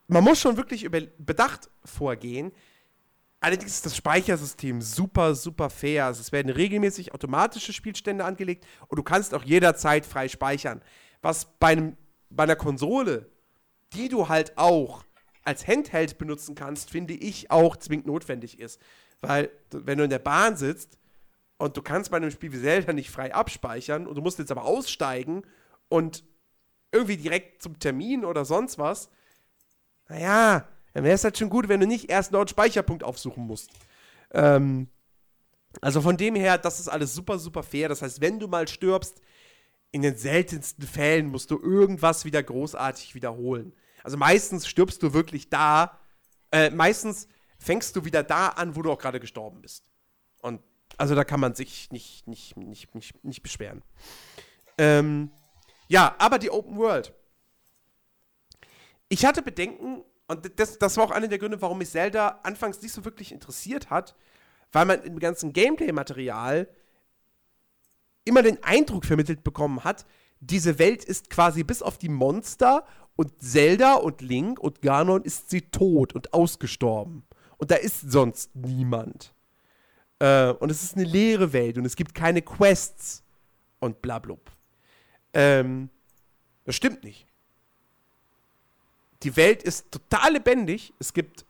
[0.07, 2.53] man muss schon wirklich über bedacht vorgehen.
[3.43, 6.05] Allerdings ist das Speichersystem super, super fair.
[6.05, 10.81] Also es werden regelmäßig automatische Spielstände angelegt und du kannst auch jederzeit frei speichern.
[11.23, 11.97] Was bei, einem,
[12.29, 13.31] bei einer Konsole,
[13.93, 15.03] die du halt auch
[15.43, 18.79] als Handheld benutzen kannst, finde ich auch zwingend notwendig ist.
[19.21, 20.99] Weil, wenn du in der Bahn sitzt
[21.57, 24.51] und du kannst bei einem Spiel wie Zelda nicht frei abspeichern und du musst jetzt
[24.51, 25.41] aber aussteigen
[25.89, 26.23] und
[26.91, 29.09] irgendwie direkt zum Termin oder sonst was,
[30.07, 33.45] naja, dann wäre es halt schon gut, wenn du nicht erst noch einen Speicherpunkt aufsuchen
[33.45, 33.69] musst.
[34.31, 34.89] Ähm,
[35.79, 37.89] also von dem her, das ist alles super, super fair.
[37.89, 39.21] Das heißt, wenn du mal stirbst,
[39.91, 43.73] in den seltensten Fällen musst du irgendwas wieder großartig wiederholen.
[44.03, 45.99] Also meistens stirbst du wirklich da,
[46.51, 47.27] äh, meistens
[47.59, 49.85] fängst du wieder da an, wo du auch gerade gestorben bist.
[50.41, 50.61] Und
[50.97, 53.83] also da kann man sich nicht, nicht, nicht, nicht, nicht beschweren.
[54.77, 55.31] Ähm,
[55.87, 57.13] ja, aber die Open World.
[59.09, 62.81] Ich hatte Bedenken, und das, das war auch einer der Gründe, warum mich Zelda anfangs
[62.81, 64.15] nicht so wirklich interessiert hat,
[64.71, 66.67] weil man im ganzen Gameplay-Material
[68.25, 70.05] immer den Eindruck vermittelt bekommen hat,
[70.39, 72.85] diese Welt ist quasi bis auf die Monster
[73.15, 77.23] und Zelda und Link und Ganon ist sie tot und ausgestorben.
[77.57, 79.35] Und da ist sonst niemand.
[80.19, 83.23] Äh, und es ist eine leere Welt und es gibt keine Quests
[83.79, 84.51] und blablub.
[85.33, 85.89] Ähm,
[86.63, 87.27] das stimmt nicht.
[89.23, 90.93] Die Welt ist total lebendig.
[90.99, 91.45] Es gibt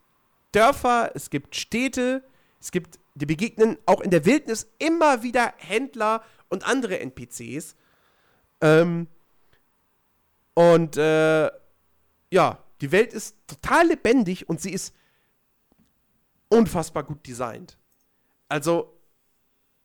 [0.52, 2.24] Dörfer, es gibt Städte,
[2.60, 7.76] es gibt, die begegnen auch in der Wildnis immer wieder Händler und andere NPCs.
[8.62, 9.08] Ähm,
[10.54, 11.50] und äh,
[12.30, 14.94] ja, die Welt ist total lebendig und sie ist
[16.50, 17.78] unfassbar gut designt.
[18.50, 18.98] Also,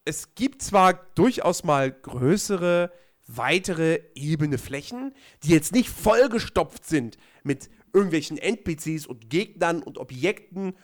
[0.04, 2.92] es gibt zwar durchaus mal größere,
[3.26, 10.76] weitere ebene Flächen, die jetzt nicht vollgestopft sind mit irgendwelchen NPCs und Gegnern und Objekten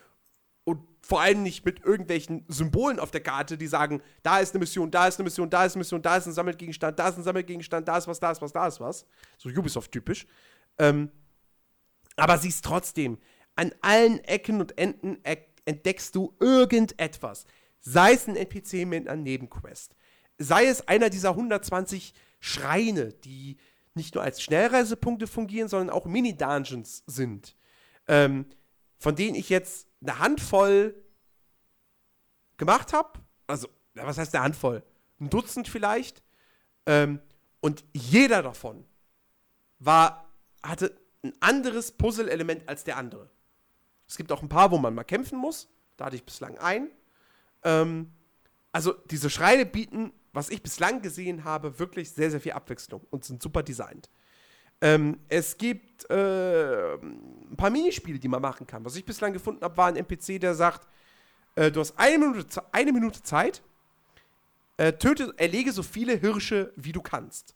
[0.65, 4.61] und vor allem nicht mit irgendwelchen Symbolen auf der Karte, die sagen, da ist eine
[4.61, 7.19] Mission, da ist eine Mission, da ist eine Mission, da ist ein Sammelgegenstand, da ist
[7.19, 9.05] ein Sammelgegenstand, da ist was, da ist was, da ist was.
[9.37, 10.27] So Ubisoft-typisch.
[10.79, 11.11] Ähm,
[12.17, 13.19] aber sie ist trotzdem
[13.57, 15.19] an allen Ecken und Enden
[15.67, 17.45] entdeckst du irgendetwas.
[17.81, 19.95] Sei es ein NPC mit einer Nebenquest.
[20.39, 23.59] Sei es einer dieser 120 Schreine, die
[23.95, 27.57] nicht nur als Schnellreisepunkte fungieren, sondern auch Mini-Dungeons sind.
[28.09, 28.47] Ähm,
[28.99, 30.95] von denen ich jetzt eine Handvoll
[32.57, 33.21] gemacht habe.
[33.47, 34.83] Also, was heißt eine Handvoll?
[35.21, 36.23] Ein Dutzend vielleicht.
[36.87, 37.21] Ähm,
[37.61, 38.85] und jeder davon
[39.79, 43.31] war, hatte ein anderes Puzzle-Element als der andere.
[44.09, 45.69] Es gibt auch ein paar, wo man mal kämpfen muss.
[45.97, 46.91] Da hatte ich bislang ein.
[47.63, 48.13] Ähm,
[48.73, 53.25] also diese Schreine bieten, was ich bislang gesehen habe, wirklich sehr, sehr viel Abwechslung und
[53.25, 54.11] sind super designt.
[54.81, 58.85] Ähm, es gibt äh, ein paar Minispiele, die man machen kann.
[58.85, 60.89] Was ich bislang gefunden habe, war ein NPC, der sagt,
[61.55, 63.63] äh, du hast eine Minute, eine Minute Zeit,
[64.79, 67.55] äh, töte, erlege so viele Hirsche, wie du kannst.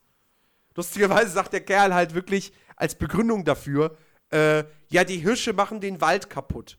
[0.77, 3.97] Lustigerweise sagt der Kerl halt wirklich als Begründung dafür,
[4.31, 6.79] äh, ja, die Hirsche machen den Wald kaputt.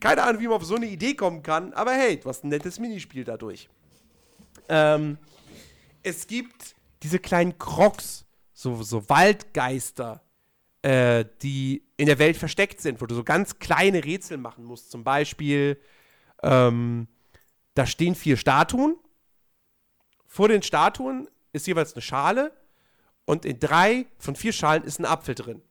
[0.00, 2.48] Keine Ahnung, wie man auf so eine Idee kommen kann, aber hey, du hast ein
[2.48, 3.68] nettes Minispiel dadurch.
[4.68, 5.18] Ähm,
[6.02, 10.22] es gibt diese kleinen Crocs, so, so Waldgeister,
[10.82, 14.90] äh, die in der Welt versteckt sind, wo du so ganz kleine Rätsel machen musst.
[14.90, 15.80] Zum Beispiel,
[16.42, 17.08] ähm,
[17.74, 18.96] da stehen vier Statuen.
[20.26, 22.52] Vor den Statuen ist jeweils eine Schale
[23.24, 25.62] und in drei von vier Schalen ist ein Apfel drin.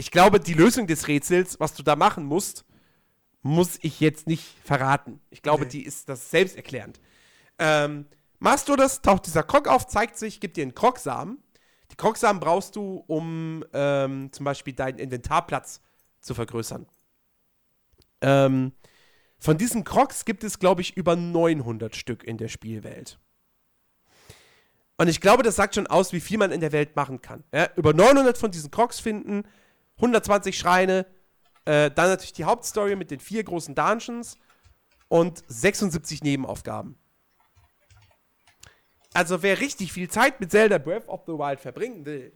[0.00, 2.64] Ich glaube, die Lösung des Rätsels, was du da machen musst,
[3.42, 5.20] muss ich jetzt nicht verraten.
[5.28, 5.72] Ich glaube, Okay.
[5.72, 6.98] die ist das selbsterklärend.
[7.58, 8.06] Ähm,
[8.38, 11.36] machst du das, taucht dieser Krog auf, zeigt sich, gibt dir einen Krogsamen.
[11.90, 15.82] Die Krogsamen brauchst du, um ähm, zum Beispiel deinen Inventarplatz
[16.22, 16.86] zu vergrößern.
[18.22, 18.72] Ähm,
[19.38, 23.18] von diesen Crocs gibt es, glaube ich, über 900 Stück in der Spielwelt.
[24.96, 27.44] Und ich glaube, das sagt schon aus, wie viel man in der Welt machen kann.
[27.52, 29.44] Ja, über 900 von diesen Crocs finden,
[30.00, 31.06] 120 Schreine,
[31.64, 34.38] äh, dann natürlich die Hauptstory mit den vier großen Dungeons
[35.08, 36.96] und 76 Nebenaufgaben.
[39.12, 42.32] Also wer richtig viel Zeit mit Zelda Breath of the Wild verbringen will,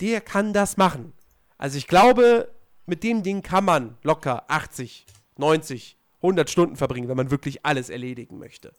[0.00, 1.12] der kann das machen.
[1.56, 2.50] Also ich glaube,
[2.86, 5.06] mit dem Ding kann man locker 80,
[5.36, 8.72] 90, 100 Stunden verbringen, wenn man wirklich alles erledigen möchte.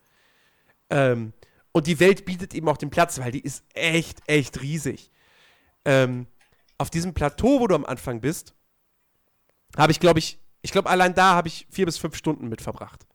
[0.89, 1.33] Ähm,
[1.71, 5.11] und die Welt bietet eben auch den Platz, weil die ist echt, echt riesig.
[5.85, 6.27] Ähm,
[6.77, 8.53] auf diesem Plateau, wo du am Anfang bist,
[9.77, 12.61] habe ich, glaube ich, ich glaube, allein da habe ich vier bis fünf Stunden mit
[12.61, 13.05] verbracht.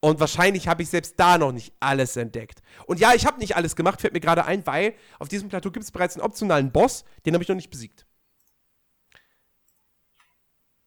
[0.00, 2.60] Und wahrscheinlich habe ich selbst da noch nicht alles entdeckt.
[2.86, 5.70] Und ja, ich habe nicht alles gemacht, fällt mir gerade ein, weil auf diesem Plateau
[5.70, 8.04] gibt es bereits einen optionalen Boss, den habe ich noch nicht besiegt.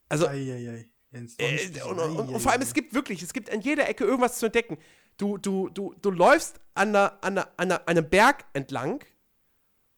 [0.10, 0.90] Also, Eieiei.
[1.12, 3.88] Jens, äh, sonst- und, und, und vor allem, es gibt wirklich, es gibt an jeder
[3.88, 4.78] Ecke irgendwas zu entdecken.
[5.18, 9.04] Du, du, du, du läufst an, einer, an, einer, an einem Berg entlang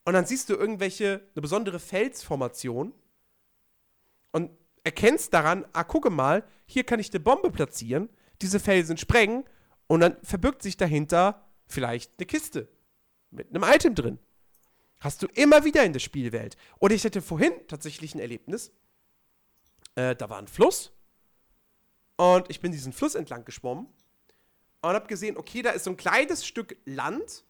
[0.08, 2.94] und dann siehst du irgendwelche, eine besondere Felsformation
[4.30, 4.50] und
[4.82, 8.08] erkennst daran, ah, gucke mal, hier kann ich eine Bombe platzieren,
[8.40, 9.44] diese Felsen sprengen
[9.86, 12.68] und dann verbirgt sich dahinter vielleicht eine Kiste
[13.30, 14.18] mit einem Item drin.
[15.00, 16.56] Hast du immer wieder in der Spielwelt.
[16.78, 18.72] Oder ich hatte vorhin tatsächlich ein Erlebnis.
[19.94, 20.90] Äh, da war ein Fluss
[22.16, 23.86] und ich bin diesen Fluss entlang geschwommen
[24.80, 27.44] und habe gesehen, okay, da ist so ein kleines Stück Land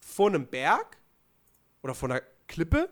[0.00, 0.99] vor einem Berg
[1.82, 2.90] oder vor einer Klippe.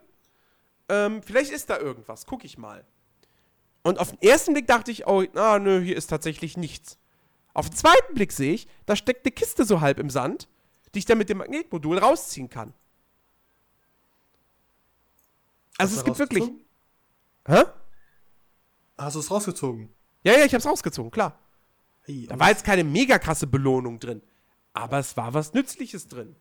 [0.88, 2.84] Ähm, vielleicht ist da irgendwas, guck ich mal.
[3.82, 6.98] Und auf den ersten Blick dachte ich, oh, na, nö, hier ist tatsächlich nichts.
[7.54, 10.48] Auf den zweiten Blick sehe ich, da steckt eine Kiste so halb im Sand,
[10.94, 12.72] die ich dann mit dem Magnetmodul rausziehen kann.
[15.76, 16.44] Also Hast es gibt wirklich.
[17.46, 17.64] Hä?
[18.96, 19.88] Hast du es rausgezogen?
[20.24, 21.38] Ja, ja, ich hab's rausgezogen, klar.
[22.08, 24.22] Ei, Da war jetzt keine mega krasse Belohnung drin.
[24.72, 26.36] Aber es war was Nützliches drin.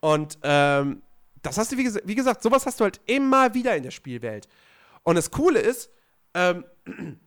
[0.00, 1.02] Und ähm,
[1.46, 3.90] das hast du, wie, ges wie gesagt, sowas hast du halt immer wieder in der
[3.90, 4.48] Spielwelt.
[5.02, 5.90] Und das Coole ist,
[6.34, 6.64] ähm,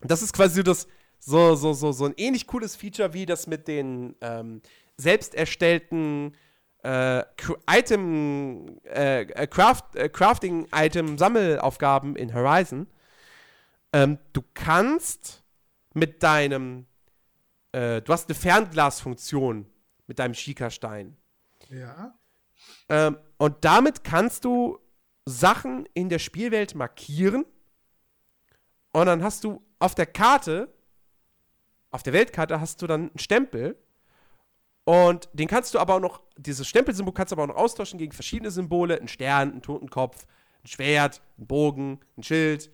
[0.00, 3.46] das ist quasi so das, so, so, so, so ein ähnlich cooles Feature wie das
[3.46, 4.62] mit den ähm,
[4.96, 6.34] selbst erstellten
[6.82, 7.22] äh,
[7.68, 12.86] Item, äh, äh, Craft, äh, Crafting-Item-Sammelaufgaben in Horizon.
[13.92, 15.44] Ähm, du kannst
[15.94, 16.86] mit deinem,
[17.72, 19.66] äh, du hast eine Fernglasfunktion
[20.06, 21.16] mit deinem Schikastein.
[21.70, 22.14] Ja.
[22.88, 24.78] Ähm, und damit kannst du
[25.26, 27.44] Sachen in der Spielwelt markieren.
[28.92, 30.72] Und dann hast du auf der Karte,
[31.90, 33.76] auf der Weltkarte hast du dann einen Stempel.
[34.84, 37.98] Und den kannst du aber auch noch, dieses Stempelsymbol kannst du aber auch noch austauschen
[37.98, 39.00] gegen verschiedene Symbole.
[39.00, 40.26] Ein Stern, ein Totenkopf,
[40.62, 42.70] ein Schwert, ein Bogen, ein Schild,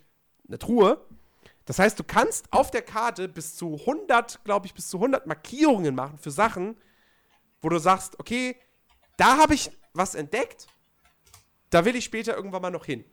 [0.49, 1.01] eine Truhe.
[1.65, 5.27] Das heißt, du kannst auf der Karte bis zu 100, glaube ich, bis zu 100
[5.27, 6.77] Markierungen machen für Sachen,
[7.61, 8.57] wo du sagst, okay,
[9.17, 10.67] da habe ich was entdeckt,
[11.70, 13.05] da will ich später irgendwann mal noch hin.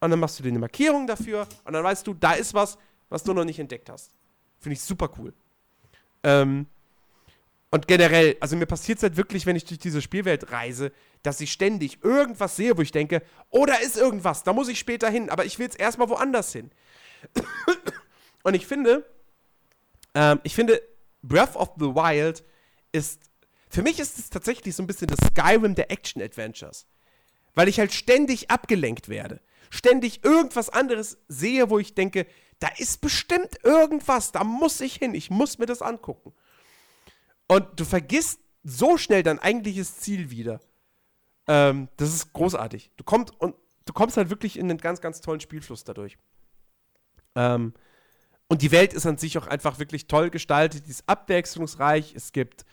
[0.00, 2.78] Und dann machst du dir eine Markierung dafür und dann weißt du, da ist was,
[3.08, 4.12] was du noch nicht entdeckt hast.
[4.58, 5.32] Finde ich super cool.
[6.22, 6.66] Ähm,
[7.70, 11.40] und generell, also mir passiert es halt wirklich, wenn ich durch diese Spielwelt reise, dass
[11.40, 15.10] ich ständig irgendwas sehe, wo ich denke, oh, da ist irgendwas, da muss ich später
[15.10, 16.70] hin, aber ich will jetzt erstmal woanders hin.
[18.44, 19.04] und ich finde,
[20.14, 20.80] ähm, ich finde,
[21.22, 22.44] Breath of the Wild
[22.92, 23.20] ist,
[23.76, 26.86] für mich ist es tatsächlich so ein bisschen das Skyrim der Action-Adventures.
[27.54, 29.42] Weil ich halt ständig abgelenkt werde.
[29.68, 32.26] Ständig irgendwas anderes sehe, wo ich denke,
[32.58, 36.32] da ist bestimmt irgendwas, da muss ich hin, ich muss mir das angucken.
[37.48, 40.62] Und du vergisst so schnell dein eigentliches Ziel wieder.
[41.46, 42.92] Ähm, das ist großartig.
[42.96, 46.16] Du kommst und du kommst halt wirklich in einen ganz, ganz tollen Spielfluss dadurch.
[47.34, 47.74] Ähm,
[48.48, 50.86] und die Welt ist an sich auch einfach wirklich toll gestaltet.
[50.86, 52.14] Die ist abwechslungsreich.
[52.16, 52.64] Es gibt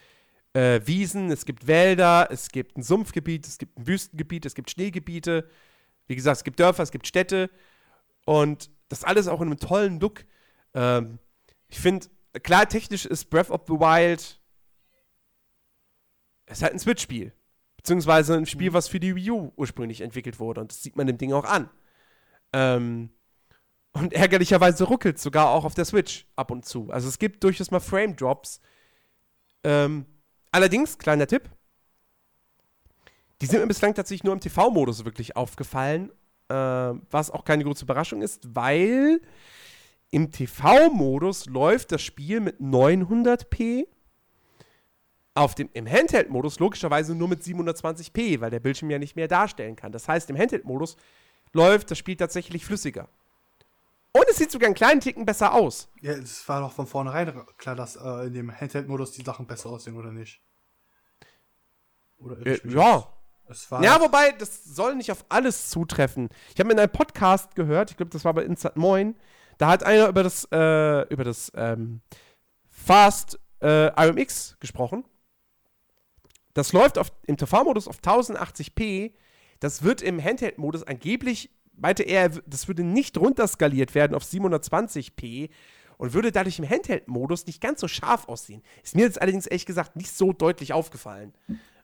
[0.53, 4.69] äh, Wiesen, es gibt Wälder, es gibt ein Sumpfgebiet, es gibt ein Wüstengebiet, es gibt
[4.69, 5.49] Schneegebiete.
[6.07, 7.49] Wie gesagt, es gibt Dörfer, es gibt Städte.
[8.25, 10.25] Und das alles auch in einem tollen Look.
[10.73, 11.19] Ähm,
[11.67, 12.07] ich finde,
[12.43, 14.39] klar, technisch ist Breath of the Wild
[16.45, 17.33] es ist halt ein Switch-Spiel.
[17.77, 20.61] Beziehungsweise ein Spiel, was für die Wii U ursprünglich entwickelt wurde.
[20.61, 21.69] Und das sieht man dem Ding auch an.
[22.53, 23.09] Ähm,
[23.91, 26.89] und ärgerlicherweise ruckelt sogar auch auf der Switch ab und zu.
[26.91, 28.61] Also es gibt durchaus mal Frame-Drops.
[29.63, 30.05] Ähm,
[30.53, 31.49] allerdings, kleiner Tipp,
[33.41, 36.11] die sind mir bislang tatsächlich nur im TV-Modus wirklich aufgefallen,
[36.47, 39.19] äh, was auch keine große Überraschung ist, weil
[40.11, 43.87] im TV-Modus läuft das Spiel mit 900p,
[45.35, 49.75] auf dem, im Handheld-Modus logischerweise nur mit 720p, weil der Bildschirm ja nicht mehr darstellen
[49.75, 49.91] kann.
[49.91, 50.95] Das heißt, im Handheld-Modus
[51.53, 53.09] läuft das Spiel tatsächlich flüssiger.
[54.15, 55.89] Und es sieht sogar einen kleinen Ticken besser aus.
[56.01, 59.69] Ja, es war doch von vornherein klar, dass äh, in dem Handheld-Modus die Sachen besser
[59.69, 60.39] aussehen, oder nicht?
[62.19, 63.07] Oder äh, ja.
[63.81, 66.29] ja, wobei, das soll nicht auf alles zutreffen.
[66.53, 69.15] Ich habe in einem Podcast gehört, ich glaube, das war bei Instant Moin,
[69.57, 72.01] da hat einer über das, äh, über das ähm,
[72.69, 75.05] Fast äh, RMX gesprochen.
[76.53, 79.13] Das läuft auf, im TV-Modus auf 1080p.
[79.59, 85.49] Das wird im Handheld-Modus angeblich meinte er, das würde nicht runterskaliert werden auf 720p
[85.97, 88.61] und würde dadurch im Handheld-Modus nicht ganz so scharf aussehen.
[88.83, 91.33] Ist mir jetzt allerdings ehrlich gesagt nicht so deutlich aufgefallen,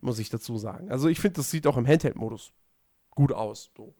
[0.02, 0.92] muss ich dazu sagen.
[0.92, 2.52] Also ich finde, das sieht auch im Handheld-Modus
[3.12, 3.72] gut aus.
[3.76, 3.96] So.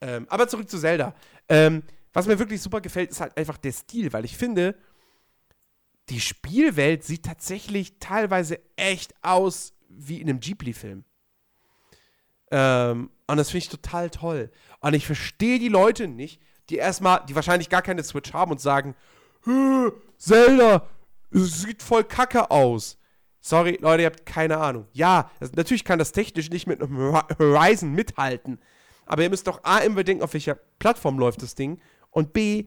[0.00, 1.14] Ähm, aber zurück zu Zelda.
[1.48, 4.74] Ähm, was mir wirklich super gefällt, ist halt einfach der Stil, weil ich finde,
[6.08, 11.04] die Spielwelt sieht tatsächlich teilweise echt aus wie in einem Ghibli-Film.
[12.50, 14.50] Ähm, und das finde ich total toll.
[14.80, 18.60] Und ich verstehe die Leute nicht, die erstmal, die wahrscheinlich gar keine Switch haben und
[18.60, 18.94] sagen,
[20.16, 20.86] Zelda,
[21.30, 22.98] es sieht voll kacke aus.
[23.40, 24.86] Sorry, Leute, ihr habt keine Ahnung.
[24.92, 28.58] Ja, das, natürlich kann das technisch nicht mit einem Horizon mithalten.
[29.06, 31.80] Aber ihr müsst doch A immer denken, auf welcher Plattform läuft das Ding.
[32.10, 32.66] Und B,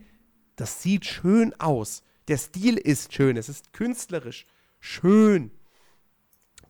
[0.55, 2.03] das sieht schön aus.
[2.27, 3.37] Der Stil ist schön.
[3.37, 4.45] Es ist künstlerisch
[4.79, 5.51] schön.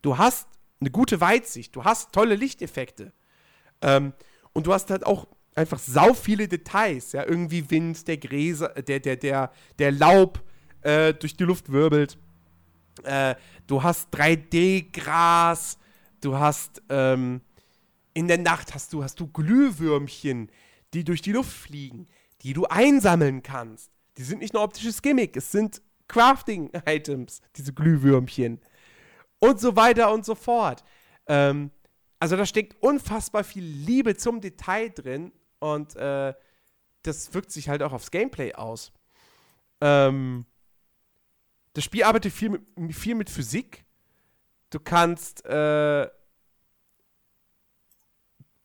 [0.02, 0.48] Du hast
[0.84, 1.76] eine gute Weitsicht.
[1.76, 3.14] Du hast tolle Lichteffekte.
[3.82, 4.14] Ähm,
[4.54, 9.00] und du hast halt auch einfach sau viele Details, ja, irgendwie Wind, der Gräser, der,
[9.00, 10.44] der, der, der Laub
[10.82, 12.18] äh, durch die Luft wirbelt.
[13.04, 13.36] Äh,
[13.68, 15.78] du hast 3D-Gras,
[16.22, 17.42] du hast ähm,
[18.14, 20.50] in der Nacht hast du, hast du Glühwürmchen,
[20.94, 22.08] die durch die Luft fliegen,
[22.42, 23.92] die du einsammeln kannst.
[24.18, 28.60] Die sind nicht nur optisches Gimmick, es sind Crafting-Items, diese Glühwürmchen.
[29.44, 30.86] Und so weiter und so fort.
[31.28, 31.70] Ähm,
[32.18, 36.34] also da steckt unfassbar viel Liebe zum Detail drin und äh,
[37.02, 38.94] das wirkt sich halt auch aufs Gameplay aus.
[39.82, 40.46] Ähm,
[41.74, 43.84] das Spiel arbeitet viel mit, viel mit Physik.
[44.70, 46.10] Du kannst äh,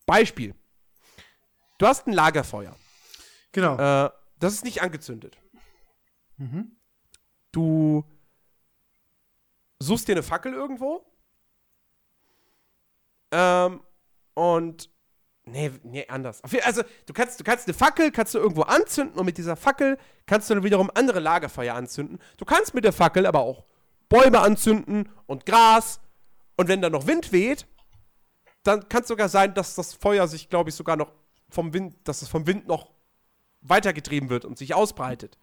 [0.06, 0.54] Beispiel.
[1.78, 2.76] Du hast ein Lagerfeuer.
[3.50, 3.74] Genau.
[3.78, 5.38] Äh, das ist nicht angezündet.
[6.36, 6.76] Mhm.
[7.50, 8.04] Du
[9.80, 11.04] suchst dir eine Fackel irgendwo
[13.30, 13.80] ähm,
[14.34, 14.90] und
[15.50, 16.42] Nee, nee, anders.
[16.62, 19.96] Also, du kannst, du kannst eine Fackel, kannst du irgendwo anzünden und mit dieser Fackel
[20.26, 22.18] kannst du dann wiederum andere Lagerfeuer anzünden.
[22.36, 23.64] Du kannst mit der Fackel aber auch
[24.08, 26.00] Bäume anzünden und Gras.
[26.56, 27.66] Und wenn da noch Wind weht,
[28.62, 31.12] dann kann es sogar sein, dass das Feuer sich, glaube ich, sogar noch
[31.48, 32.90] vom Wind, dass es vom Wind noch
[33.60, 35.38] weitergetrieben wird und sich ausbreitet.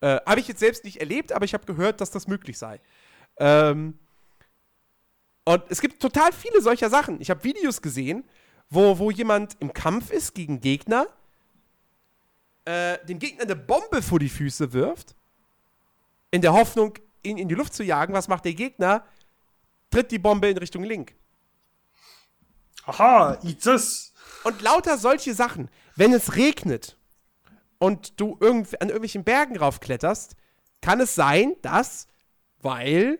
[0.00, 2.80] Äh, habe ich jetzt selbst nicht erlebt, aber ich habe gehört, dass das möglich sei.
[3.36, 3.98] Ähm,
[5.44, 7.20] und es gibt total viele solcher Sachen.
[7.20, 8.24] Ich habe Videos gesehen,
[8.70, 11.06] wo, wo jemand im Kampf ist gegen Gegner,
[12.64, 15.14] äh, dem Gegner eine Bombe vor die Füße wirft,
[16.30, 18.14] in der Hoffnung, ihn in die Luft zu jagen.
[18.14, 19.04] Was macht der Gegner?
[19.90, 21.14] Tritt die Bombe in Richtung Link.
[22.86, 24.12] Aha, eat this.
[24.42, 25.70] Und lauter solche Sachen.
[25.96, 26.98] Wenn es regnet
[27.78, 30.36] und du irgendw an irgendwelchen Bergen raufkletterst,
[30.80, 32.08] kann es sein, dass,
[32.64, 33.18] weil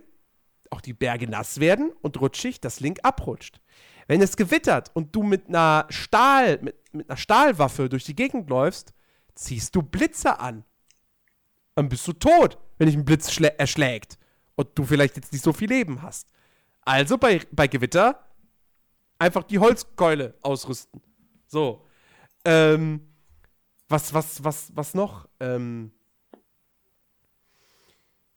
[0.70, 3.60] auch die Berge nass werden und rutschig, das Link abrutscht.
[4.06, 8.50] Wenn es gewittert und du mit einer Stahl, mit, mit einer Stahlwaffe durch die Gegend
[8.50, 8.92] läufst,
[9.34, 10.64] ziehst du Blitze an.
[11.74, 14.18] Dann bist du tot, wenn dich ein Blitz erschlägt
[14.56, 16.28] und du vielleicht jetzt nicht so viel Leben hast.
[16.82, 18.20] Also bei, bei Gewitter
[19.18, 21.00] einfach die Holzkeule ausrüsten.
[21.46, 21.86] So.
[22.44, 23.00] Ähm,
[23.88, 25.28] was, was, was, was noch?
[25.40, 25.92] Ähm,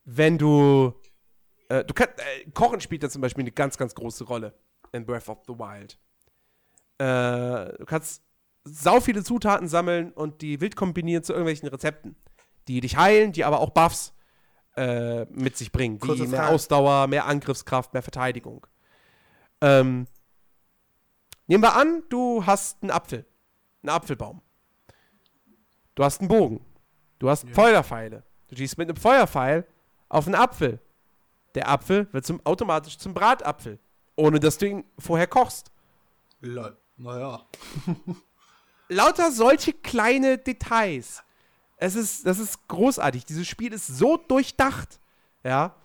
[0.07, 0.93] wenn du
[1.69, 4.53] äh, du kannst, äh, Kochen spielt da zum Beispiel eine ganz, ganz große Rolle
[4.93, 5.99] in Breath of the Wild.
[6.97, 8.23] Äh, du kannst
[8.63, 12.15] sau viele Zutaten sammeln und die wild kombinieren zu irgendwelchen Rezepten,
[12.67, 14.13] die dich heilen, die aber auch Buffs
[14.75, 16.53] äh, mit sich bringen, wie mehr Frage.
[16.53, 18.65] Ausdauer, mehr Angriffskraft, mehr Verteidigung.
[19.61, 20.07] Ähm,
[21.47, 23.25] nehmen wir an, du hast einen Apfel,
[23.83, 24.41] einen Apfelbaum.
[25.95, 26.65] Du hast einen Bogen.
[27.19, 27.53] Du hast ja.
[27.53, 28.23] Feuerpfeile.
[28.47, 29.65] Du schießt mit einem Feuerpfeil
[30.09, 30.79] auf einen Apfel.
[31.55, 33.79] Der Apfel wird zum, automatisch zum Bratapfel.
[34.15, 35.71] ohne dass du ihn vorher kochst.
[36.97, 37.45] Naja.
[38.89, 41.23] Lauter solche kleine Details.
[41.77, 43.25] Es ist, das ist großartig.
[43.25, 44.99] Dieses Spiel ist so durchdacht.
[45.43, 45.75] Ja.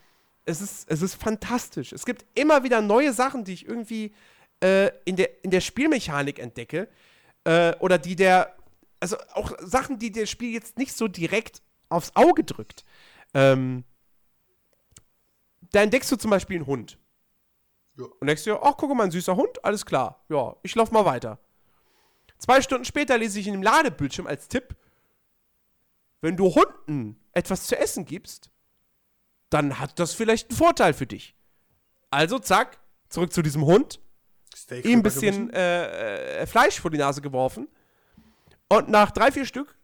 [0.45, 1.93] Es ist, es ist fantastisch.
[1.93, 4.15] Es gibt immer wieder neue Sachen, die ich irgendwie
[4.63, 6.89] äh, in, der, in der Spielmechanik entdecke.
[7.45, 8.57] Äh, oder die der.
[9.01, 12.85] Also auch Sachen, die das Spiel jetzt nicht so direkt aufs Auge drückt.
[13.35, 13.85] Ähm,
[15.73, 16.99] da entdeckst du zum Beispiel einen Hund.
[17.97, 18.05] Ja.
[18.05, 20.25] Und denkst dir, ach, guck mal, ein süßer Hund, alles klar.
[20.29, 21.39] Ja, ich lauf mal weiter.
[22.39, 24.75] Zwei Stunden später lese ich in dem Ladebildschirm als Tipp,
[26.21, 28.51] wenn du Hunden etwas zu essen gibst,
[29.51, 31.35] dann hat das vielleicht einen Vorteil für dich.
[32.11, 32.79] Also, zack,
[33.09, 34.01] zurück zu diesem Hund,
[34.55, 37.69] Steak ihm ein bisschen äh, äh, Fleisch vor die Nase geworfen.
[38.69, 39.77] Und nach drei, vier Stück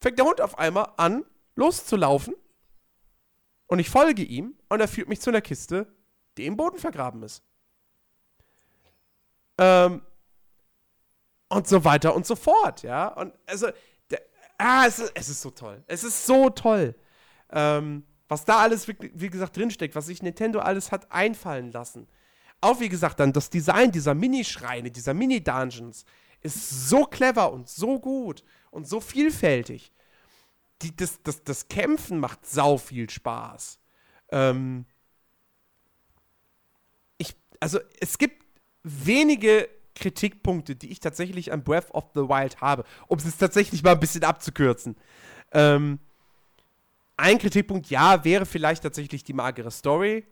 [0.00, 1.24] fängt der Hund auf einmal an,
[1.56, 2.34] loszulaufen.
[3.70, 5.86] Und ich folge ihm und er führt mich zu einer Kiste,
[6.36, 7.40] die im Boden vergraben ist.
[9.58, 10.02] Ähm,
[11.48, 13.06] und so weiter und so fort, ja.
[13.06, 13.68] Und also,
[14.10, 14.22] der,
[14.58, 15.84] ah, es ist, es ist so toll.
[15.86, 16.96] Es ist so toll.
[17.52, 22.08] Ähm, was da alles, wie, wie gesagt, drinsteckt, was sich Nintendo alles hat einfallen lassen.
[22.60, 26.04] Auch wie gesagt, dann das Design dieser Minischreine, dieser Mini-Dungeons
[26.40, 28.42] ist so clever und so gut
[28.72, 29.92] und so vielfältig.
[30.82, 33.78] Die, das, das, das Kämpfen macht sau viel Spaß.
[34.30, 34.86] Ähm,
[37.18, 38.44] ich, also es gibt
[38.82, 43.92] wenige Kritikpunkte, die ich tatsächlich an Breath of the Wild habe, um es tatsächlich mal
[43.92, 44.96] ein bisschen abzukürzen.
[45.52, 45.98] Ähm,
[47.16, 50.26] ein Kritikpunkt, ja, wäre vielleicht tatsächlich die magere Story,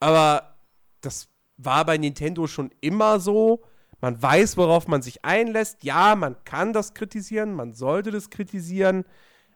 [0.00, 0.56] aber
[1.02, 3.62] das war bei Nintendo schon immer so.
[4.00, 5.82] Man weiß, worauf man sich einlässt.
[5.82, 9.04] Ja, man kann das kritisieren, man sollte das kritisieren,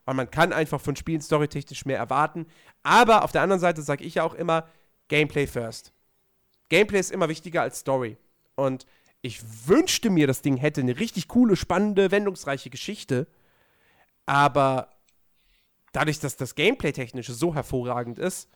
[0.04, 2.46] weil man kann einfach von Spielen storytechnisch mehr erwarten.
[2.82, 4.66] Aber auf der anderen Seite sage ich ja auch immer,
[5.08, 5.92] Gameplay first.
[6.68, 8.16] Gameplay ist immer wichtiger als Story.
[8.54, 8.86] Und
[9.22, 13.26] ich wünschte mir, das Ding hätte eine richtig coole, spannende, wendungsreiche Geschichte.
[14.24, 14.88] Aber
[15.92, 18.48] dadurch, dass das Gameplay-Technische so hervorragend ist,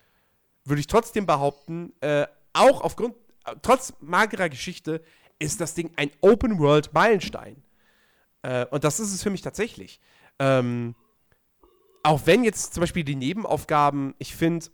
[0.65, 5.03] würde ich trotzdem behaupten, äh, auch aufgrund, äh, trotz magerer Geschichte,
[5.39, 7.63] ist das Ding ein Open-World-Meilenstein.
[8.43, 10.01] Äh, und das ist es für mich tatsächlich.
[10.39, 10.95] Ähm,
[12.03, 14.67] auch wenn jetzt zum Beispiel die Nebenaufgaben, ich finde,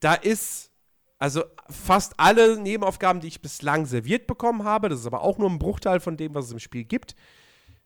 [0.00, 0.70] da ist,
[1.18, 5.48] also fast alle Nebenaufgaben, die ich bislang serviert bekommen habe, das ist aber auch nur
[5.50, 7.16] ein Bruchteil von dem, was es im Spiel gibt,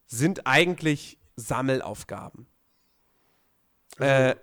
[0.07, 2.47] sind eigentlich Sammelaufgaben.
[3.99, 4.35] Also,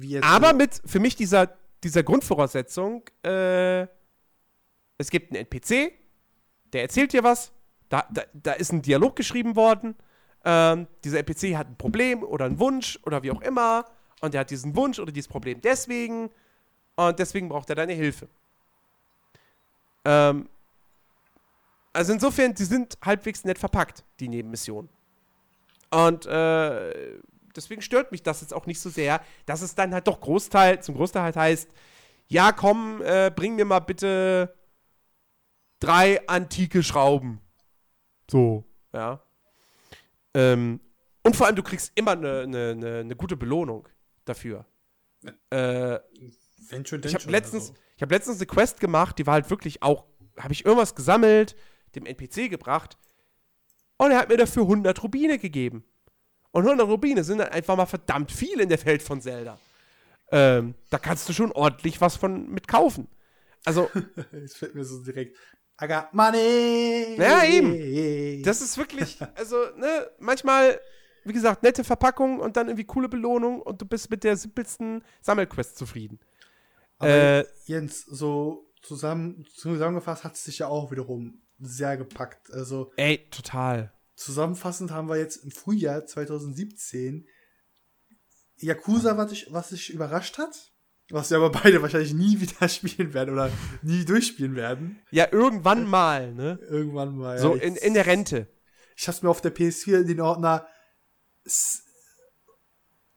[0.00, 3.86] äh, aber mit für mich dieser, dieser Grundvoraussetzung, äh,
[4.98, 5.92] es gibt einen NPC,
[6.72, 7.52] der erzählt dir was,
[7.88, 9.96] da, da, da ist ein Dialog geschrieben worden,
[10.44, 13.84] ähm, dieser NPC hat ein Problem oder einen Wunsch oder wie auch immer
[14.20, 16.30] und er hat diesen Wunsch oder dieses Problem deswegen
[16.96, 18.28] und deswegen braucht er deine Hilfe.
[20.04, 20.48] Ähm,
[21.92, 24.88] also insofern, die sind halbwegs nett verpackt, die Nebenmissionen.
[25.90, 27.18] Und äh,
[27.56, 30.82] deswegen stört mich das jetzt auch nicht so sehr, dass es dann halt doch Großteil,
[30.82, 31.70] zum Großteil halt heißt,
[32.28, 34.54] ja komm, äh, bring mir mal bitte
[35.80, 37.40] drei antike Schrauben.
[38.30, 39.22] So, ja.
[40.34, 40.80] Ähm,
[41.22, 43.88] und vor allem, du kriegst immer eine ne, ne, ne gute Belohnung
[44.24, 44.66] dafür.
[45.50, 45.98] Äh,
[46.70, 47.80] Wenn schon, ich habe letztens, also.
[47.96, 50.04] ich habe letztens eine Quest gemacht, die war halt wirklich auch,
[50.38, 51.56] habe ich irgendwas gesammelt,
[51.94, 52.98] dem NPC gebracht
[53.96, 55.84] und er hat mir dafür 100 Rubine gegeben.
[56.52, 59.58] Und 100 Rubine sind dann einfach mal verdammt viel in der Welt von Zelda.
[60.30, 63.08] Ähm, da kannst du schon ordentlich was von mit kaufen.
[63.64, 63.90] Also,
[64.32, 65.36] Es fällt mir so direkt.
[65.80, 67.16] I got money!
[67.18, 68.42] Ja, eben.
[68.42, 70.80] das ist wirklich, also, ne, manchmal,
[71.24, 75.04] wie gesagt, nette Verpackung und dann irgendwie coole Belohnung und du bist mit der simpelsten
[75.20, 76.18] Sammelquest zufrieden.
[76.98, 82.52] Aber Äh, Jens, so zusammen, zusammengefasst hat es sich ja auch wiederum sehr gepackt.
[82.52, 83.92] Also Ey, total.
[84.16, 87.28] zusammenfassend haben wir jetzt im Frühjahr 2017
[88.60, 90.67] Yakuza, was dich, was dich überrascht hat.
[91.10, 93.50] Was wir aber beide wahrscheinlich nie wieder spielen werden oder
[93.82, 95.00] nie durchspielen werden.
[95.10, 96.58] Ja, irgendwann mal, ne?
[96.68, 97.38] Irgendwann mal.
[97.38, 97.62] So ja.
[97.62, 98.46] in, in der Rente.
[98.96, 100.66] Ich hab's mir auf der PS4 den Ordner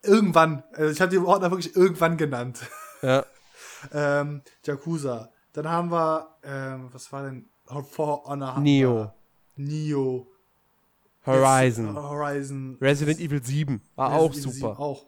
[0.02, 2.60] irgendwann, also ich habe den Ordner wirklich irgendwann genannt.
[3.02, 3.24] Ja.
[3.92, 5.30] ähm, Yakuza.
[5.52, 7.48] Dann haben wir, ähm, was war denn?
[7.90, 8.58] For Honor.
[8.60, 9.12] Neo.
[9.56, 10.26] Neo.
[11.24, 11.86] Horizon.
[11.86, 12.78] Jetzt, Horizon.
[12.80, 14.74] Resident Evil 7 war auch Resident Evil super.
[14.74, 15.06] 7 Auch.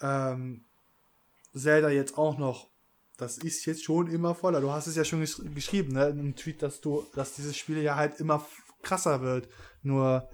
[0.00, 0.64] Ähm,
[1.54, 2.70] Zelda jetzt auch noch.
[3.16, 4.60] Das ist jetzt schon immer voller.
[4.60, 6.06] Du hast es ja schon gesch geschrieben, ne?
[6.08, 8.44] In einem Tweet, dass du, dass dieses Spiel ja halt immer
[8.82, 9.48] krasser wird.
[9.82, 10.28] Nur,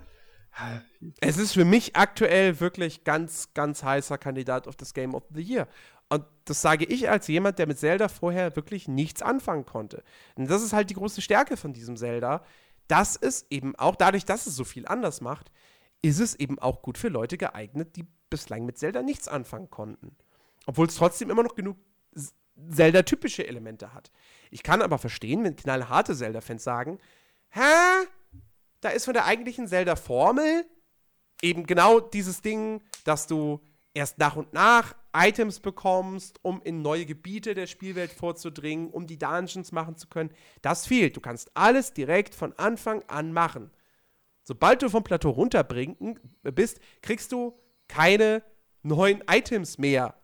[1.20, 5.42] Es ist für mich aktuell wirklich ganz, ganz heißer Kandidat auf das Game of the
[5.42, 5.68] Year.
[6.08, 10.02] Und das sage ich als jemand, der mit Zelda vorher wirklich nichts anfangen konnte.
[10.36, 12.44] Und das ist halt die große Stärke von diesem Zelda,
[12.88, 15.52] dass es eben auch dadurch, dass es so viel anders macht,
[16.00, 20.16] ist es eben auch gut für Leute geeignet, die bislang mit Zelda nichts anfangen konnten.
[20.68, 21.78] Obwohl es trotzdem immer noch genug
[22.70, 24.10] Zelda-typische Elemente hat.
[24.50, 26.98] Ich kann aber verstehen, wenn knallharte Zelda-Fans sagen,
[27.48, 27.60] hä,
[28.82, 30.66] da ist von der eigentlichen Zelda-Formel
[31.40, 33.62] eben genau dieses Ding, dass du
[33.94, 39.18] erst nach und nach Items bekommst, um in neue Gebiete der Spielwelt vorzudringen, um die
[39.18, 40.34] Dungeons machen zu können.
[40.60, 41.16] Das fehlt.
[41.16, 43.70] Du kannst alles direkt von Anfang an machen.
[44.42, 48.42] Sobald du vom Plateau runterbringen bist, kriegst du keine
[48.82, 50.14] neuen Items mehr.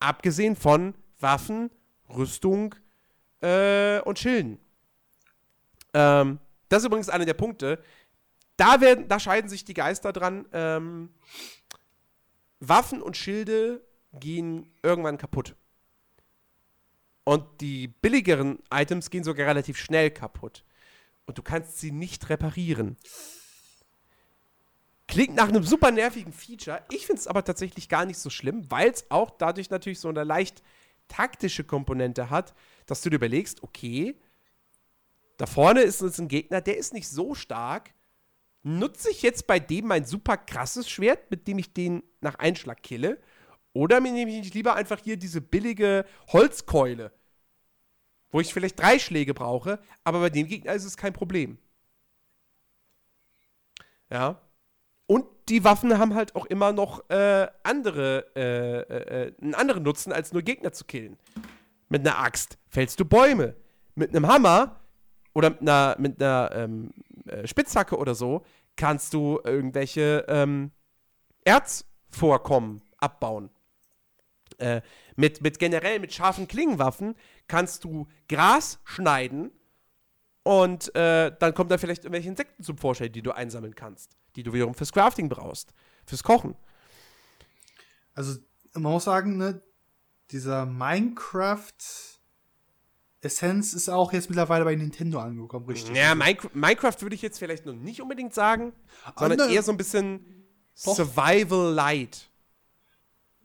[0.00, 1.70] Abgesehen von Waffen,
[2.08, 2.74] Rüstung
[3.40, 4.58] äh, und Schilden.
[5.94, 7.82] Ähm, das ist übrigens einer der Punkte.
[8.56, 10.46] Da, werden, da scheiden sich die Geister dran.
[10.52, 11.10] Ähm,
[12.60, 15.54] Waffen und Schilde gehen irgendwann kaputt.
[17.24, 20.64] Und die billigeren Items gehen sogar relativ schnell kaputt.
[21.26, 22.96] Und du kannst sie nicht reparieren.
[25.08, 26.84] Klingt nach einem super nervigen Feature.
[26.90, 30.08] Ich finde es aber tatsächlich gar nicht so schlimm, weil es auch dadurch natürlich so
[30.08, 30.62] eine leicht
[31.08, 32.54] taktische Komponente hat,
[32.84, 34.20] dass du dir überlegst, okay,
[35.38, 37.94] da vorne ist jetzt ein Gegner, der ist nicht so stark.
[38.62, 42.82] Nutze ich jetzt bei dem mein super krasses Schwert, mit dem ich den nach Einschlag
[42.82, 43.18] kille?
[43.72, 47.12] Oder nehme ich lieber einfach hier diese billige Holzkeule,
[48.30, 51.56] wo ich vielleicht drei Schläge brauche, aber bei dem Gegner ist es kein Problem.
[54.10, 54.42] Ja.
[55.08, 59.82] Und die Waffen haben halt auch immer noch äh, andere, äh, äh, äh, einen anderen
[59.82, 61.16] Nutzen, als nur Gegner zu killen.
[61.88, 63.56] Mit einer Axt fällst du Bäume.
[63.94, 64.76] Mit einem Hammer
[65.32, 66.90] oder mit einer, mit einer ähm,
[67.26, 68.44] äh, Spitzhacke oder so
[68.76, 70.72] kannst du irgendwelche ähm,
[71.44, 73.50] Erzvorkommen abbauen.
[74.58, 74.82] Äh,
[75.16, 77.14] mit, mit generell mit scharfen Klingenwaffen
[77.46, 79.52] kannst du Gras schneiden
[80.42, 84.44] und äh, dann kommen da vielleicht irgendwelche Insekten zum Vorschein, die du einsammeln kannst, die
[84.44, 85.74] du wiederum fürs Crafting brauchst,
[86.06, 86.54] fürs Kochen.
[88.14, 88.38] Also
[88.74, 89.60] man muss sagen, ne,
[90.30, 91.72] dieser Minecraft
[93.20, 95.96] Essenz ist auch jetzt mittlerweile bei Nintendo angekommen, richtig?
[95.96, 98.72] Ja, Minecraft würde ich jetzt vielleicht noch nicht unbedingt sagen,
[99.16, 100.46] sondern eher so ein bisschen
[100.84, 100.94] doch.
[100.94, 102.30] Survival Light.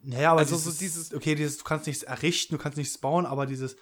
[0.00, 2.98] Naja, aber also dieses, so dieses, okay, dieses, du kannst nichts errichten, du kannst nichts
[2.98, 3.74] bauen, aber dieses,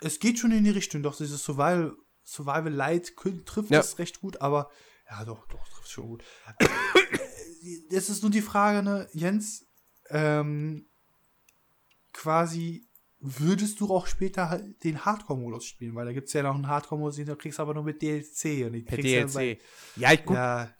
[0.00, 3.14] es geht schon in die Richtung, doch dieses Survival, Survival Light
[3.46, 3.78] trifft ja.
[3.78, 4.70] das recht gut, aber,
[5.18, 6.24] ja, doch, doch, trifft schon gut.
[7.90, 9.66] Jetzt ist nur die Frage, ne, Jens,
[10.10, 10.86] ähm,
[12.12, 12.88] quasi,
[13.20, 16.68] würdest du auch später halt den Hardcore-Modus spielen, weil da gibt es ja noch einen
[16.68, 18.66] Hardcore-Modus, den du kriegst aber nur mit DLC.
[18.66, 19.34] Und die kriegst DLC.
[19.34, 19.58] Ja, bei,
[19.96, 20.70] ja, ich, gut, ja,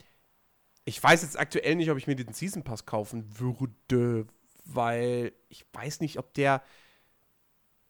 [0.84, 4.26] ich weiß jetzt aktuell nicht, ob ich mir den Season Pass kaufen würde,
[4.64, 6.62] weil ich weiß nicht, ob der.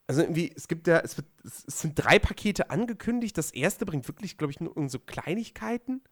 [0.06, 3.38] Also irgendwie, es gibt ja, es, wird, es sind drei Pakete angekündigt.
[3.38, 6.02] Das erste bringt wirklich, glaube ich, nur so Kleinigkeiten.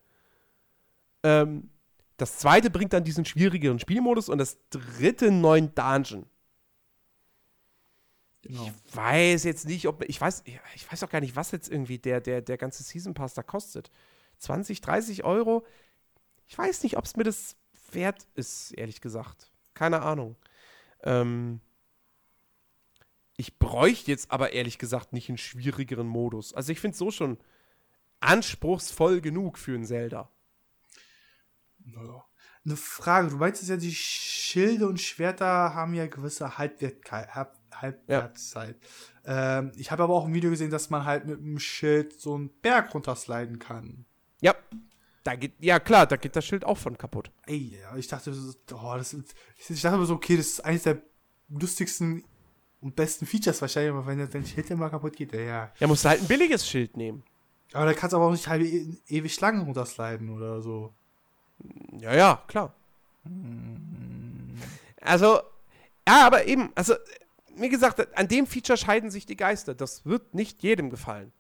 [1.23, 1.71] Ähm,
[2.17, 6.27] das zweite bringt dann diesen schwierigeren Spielmodus und das dritte neuen Dungeon.
[8.43, 8.65] Genau.
[8.65, 10.43] Ich weiß jetzt nicht, ob ich weiß,
[10.75, 13.43] ich weiß auch gar nicht, was jetzt irgendwie der, der, der ganze Season Pass da
[13.43, 13.91] kostet.
[14.39, 15.65] 20, 30 Euro?
[16.49, 17.57] Ich weiß nicht, ob es mir das
[17.93, 19.53] wert ist, ehrlich gesagt.
[19.75, 20.37] Keine Ahnung.
[21.03, 21.61] Ähm,
[23.37, 26.53] ich bräuchte jetzt aber ehrlich gesagt nicht einen schwierigeren Modus.
[26.53, 27.39] Also ich finde es so schon
[28.21, 30.31] anspruchsvoll genug für ein Zelda.
[31.85, 32.25] Naja.
[32.65, 38.77] Eine Frage, du meinst ja, die Schilde und Schwerter haben ja gewisse Halbwertszeit.
[39.27, 39.59] Ja.
[39.59, 42.35] Ähm, ich habe aber auch ein Video gesehen, dass man halt mit dem Schild so
[42.35, 44.05] einen Berg runtersliden kann.
[44.41, 44.55] Ja,
[45.25, 47.31] da geht, ja klar, da geht das Schild auch von kaputt.
[47.47, 48.33] Ey, ja, ich dachte,
[48.73, 49.35] oh, das ist,
[49.69, 51.03] ich dachte immer so, okay, das ist eines der
[51.49, 52.25] lustigsten
[52.81, 55.73] und besten Features wahrscheinlich, aber wenn dein Schild immer kaputt geht, ja.
[55.79, 57.25] Ja, musst du halt ein billiges Schild nehmen.
[57.73, 60.93] Aber da kannst du aber auch nicht halb e ewig lang runtersliden oder so.
[61.99, 62.75] Ja, ja, klar.
[65.01, 65.41] Also,
[66.07, 66.95] ja, aber eben, also,
[67.57, 69.75] wie gesagt, an dem Feature scheiden sich die Geister.
[69.75, 71.33] Das wird nicht jedem gefallen.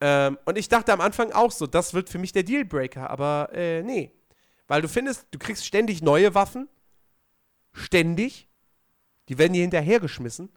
[0.00, 3.50] Ähm, und ich dachte am Anfang auch so, das wird für mich der Dealbreaker, aber
[3.52, 4.12] äh, nee.
[4.66, 6.68] Weil du findest, du kriegst ständig neue Waffen.
[7.72, 8.48] Ständig.
[9.28, 10.50] Die werden hier hinterhergeschmissen.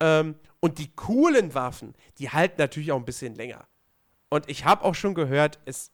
[0.00, 3.66] Ähm, und die coolen Waffen, die halten natürlich auch ein bisschen länger.
[4.30, 5.92] Und ich habe auch schon gehört, es,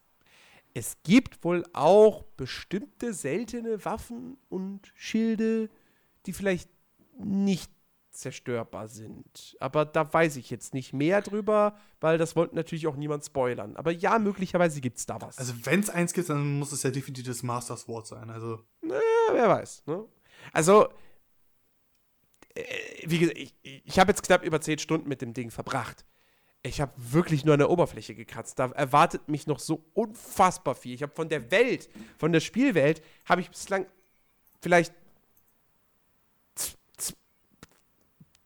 [0.81, 5.68] es gibt wohl auch bestimmte seltene Waffen und Schilde,
[6.25, 6.70] die vielleicht
[7.18, 7.70] nicht
[8.10, 9.59] zerstörbar sind.
[9.60, 13.76] Aber da weiß ich jetzt nicht mehr drüber, weil das wollte natürlich auch niemand spoilern.
[13.76, 15.36] Aber ja, möglicherweise gibt es da was.
[15.36, 18.31] Also wenn es eins gibt, dann muss es ja definitiv das Master Sword sein.
[18.31, 18.65] Also.
[18.81, 18.99] Na,
[19.33, 19.83] wer weiß.
[19.84, 20.07] Ne?
[20.50, 20.89] Also
[22.55, 22.65] äh,
[23.05, 26.07] wie gesagt, ich, ich habe jetzt knapp über 10 Stunden mit dem Ding verbracht.
[26.62, 28.58] Ich habe wirklich nur an der Oberfläche gekratzt.
[28.58, 30.94] Da erwartet mich noch so unfassbar viel.
[30.94, 33.86] Ich habe von der Welt, von der Spielwelt, habe ich bislang
[34.60, 34.92] vielleicht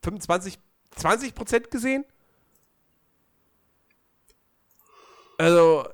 [0.01, 0.57] 25,
[0.91, 2.05] 20 Prozent gesehen.
[5.37, 5.85] Also,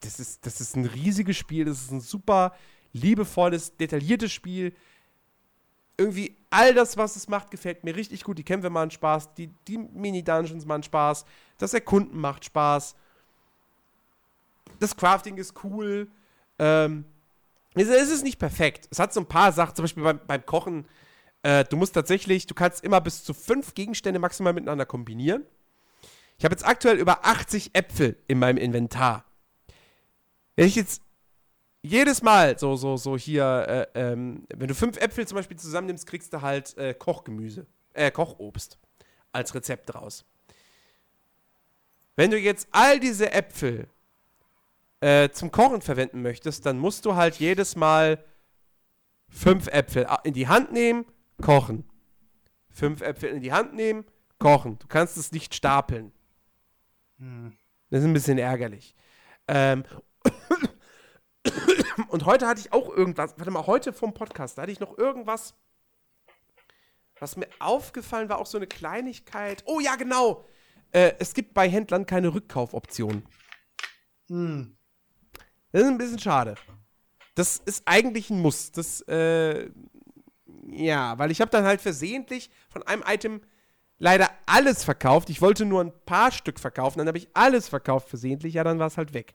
[0.00, 1.64] das ist, das ist ein riesiges Spiel.
[1.64, 2.54] Das ist ein super
[2.92, 4.74] liebevolles, detailliertes Spiel.
[5.98, 8.38] Irgendwie all das, was es macht, gefällt mir richtig gut.
[8.38, 11.24] Die Kämpfe machen Spaß, die, die Mini-Dungeons machen Spaß,
[11.58, 12.94] das Erkunden macht Spaß.
[14.78, 16.08] Das Crafting ist cool.
[16.58, 17.04] Ähm,
[17.74, 18.88] es, es ist nicht perfekt.
[18.90, 20.86] Es hat so ein paar Sachen, zum Beispiel beim, beim Kochen.
[21.42, 25.44] Äh, du musst tatsächlich, du kannst immer bis zu fünf Gegenstände maximal miteinander kombinieren.
[26.38, 29.24] Ich habe jetzt aktuell über 80 Äpfel in meinem Inventar.
[30.54, 31.02] Wenn ich jetzt
[31.82, 36.06] jedes Mal so, so, so hier, äh, ähm, wenn du fünf Äpfel zum Beispiel zusammennimmst,
[36.06, 38.78] kriegst du halt äh, Kochgemüse, äh, Kochobst
[39.32, 40.24] als Rezept draus.
[42.16, 43.88] Wenn du jetzt all diese Äpfel
[45.00, 48.24] äh, zum Kochen verwenden möchtest, dann musst du halt jedes Mal
[49.28, 51.04] fünf Äpfel in die Hand nehmen,
[51.40, 51.88] kochen.
[52.70, 54.04] Fünf Äpfel in die Hand nehmen,
[54.38, 54.78] kochen.
[54.78, 56.12] Du kannst es nicht stapeln.
[57.18, 57.56] Hm.
[57.90, 58.94] Das ist ein bisschen ärgerlich.
[59.46, 59.84] Ähm,
[62.08, 64.96] und heute hatte ich auch irgendwas, warte mal, heute vom Podcast, da hatte ich noch
[64.98, 65.54] irgendwas,
[67.20, 69.62] was mir aufgefallen war, auch so eine Kleinigkeit.
[69.66, 70.44] Oh ja, genau.
[70.92, 73.24] Äh, es gibt bei Händlern keine Rückkaufoption.
[74.28, 74.76] Hm.
[75.72, 76.54] Das ist ein bisschen schade.
[77.34, 78.72] Das ist eigentlich ein Muss.
[78.72, 79.70] Das, äh,
[80.70, 83.40] ja, weil ich habe dann halt versehentlich von einem Item
[83.98, 85.30] leider alles verkauft.
[85.30, 88.78] Ich wollte nur ein paar Stück verkaufen, dann habe ich alles verkauft versehentlich, ja, dann
[88.78, 89.34] war es halt weg.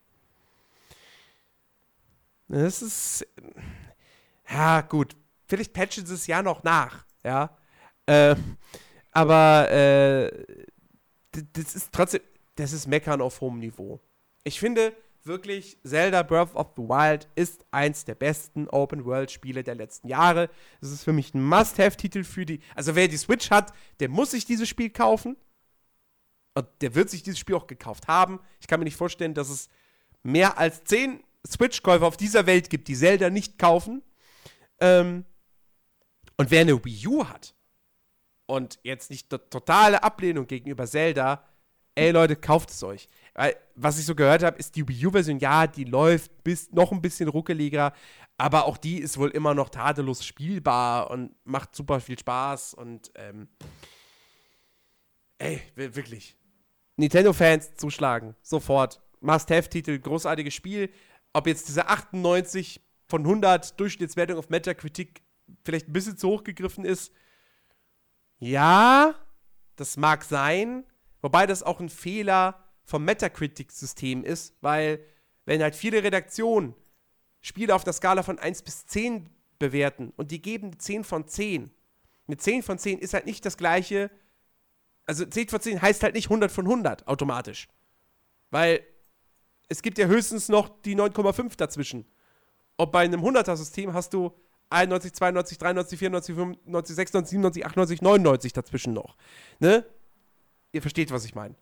[2.47, 3.25] Das ist.
[4.49, 5.15] Ja, gut.
[5.47, 7.57] Vielleicht patchen sie es ja noch nach, ja.
[8.05, 8.35] Äh,
[9.11, 10.65] aber äh,
[11.31, 12.21] das ist trotzdem.
[12.55, 13.99] Das ist Meckern auf hohem Niveau.
[14.43, 20.07] Ich finde wirklich, Zelda Breath of the Wild ist eins der besten Open-World-Spiele der letzten
[20.07, 20.49] Jahre.
[20.81, 22.59] Es ist für mich ein Must-Have-Titel für die.
[22.75, 25.37] Also, wer die Switch hat, der muss sich dieses Spiel kaufen.
[26.55, 28.39] Und der wird sich dieses Spiel auch gekauft haben.
[28.59, 29.69] Ich kann mir nicht vorstellen, dass es
[30.21, 34.01] mehr als zehn Switch-Käufer auf dieser Welt gibt, die Zelda nicht kaufen.
[34.79, 35.25] Ähm,
[36.37, 37.55] und wer eine Wii U hat
[38.45, 41.45] und jetzt nicht totale Ablehnung gegenüber Zelda,
[41.95, 43.07] ey Leute, kauft es euch.
[43.33, 46.91] Weil, was ich so gehört habe, ist die Wii U-Version, ja, die läuft bis noch
[46.91, 47.93] ein bisschen ruckeliger,
[48.37, 53.11] aber auch die ist wohl immer noch tadellos spielbar und macht super viel Spaß und
[53.15, 53.47] ähm,
[55.37, 56.35] ey, wirklich.
[56.97, 59.01] Nintendo-Fans zuschlagen, sofort.
[59.21, 60.89] Must-Have-Titel, großartiges Spiel
[61.33, 65.21] ob jetzt diese 98 von 100 Durchschnittswertung auf Metacritic
[65.65, 67.11] vielleicht ein bisschen zu hoch gegriffen ist.
[68.39, 69.15] Ja,
[69.75, 70.85] das mag sein.
[71.21, 74.99] Wobei das auch ein Fehler vom Metacritic-System ist, weil
[75.45, 76.75] wenn halt viele Redaktionen
[77.41, 79.29] Spiele auf der Skala von 1 bis 10
[79.59, 81.71] bewerten und die geben 10 von 10.
[82.27, 84.09] Eine 10 von 10 ist halt nicht das gleiche.
[85.05, 87.67] Also 10 von 10 heißt halt nicht 100 von 100 automatisch.
[88.49, 88.85] Weil
[89.69, 92.05] es gibt ja höchstens noch die 9,5 dazwischen.
[92.77, 94.31] Ob bei einem 100er-System hast du
[94.69, 99.15] 91, 92, 93, 94, 95, 96, 97, 98, 99 dazwischen noch.
[99.59, 99.85] Ne?
[100.71, 101.55] Ihr versteht, was ich meine.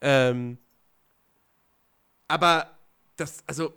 [0.00, 0.58] Ähm,
[2.28, 2.78] aber
[3.16, 3.74] das, also,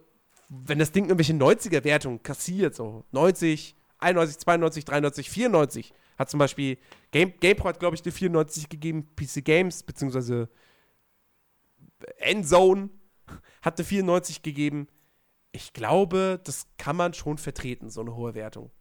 [0.48, 6.78] wenn das Ding irgendwelche 90er-Wertungen kassiert, so 90, 91, 92, 93, 94, hat zum Beispiel
[7.12, 10.50] Game, GamePro hat, glaube ich, eine 94 gegeben, PC Games, beziehungsweise
[12.18, 12.90] Endzone
[13.62, 14.88] hatte 94 gegeben.
[15.52, 18.72] Ich glaube, das kann man schon vertreten, so eine hohe Wertung.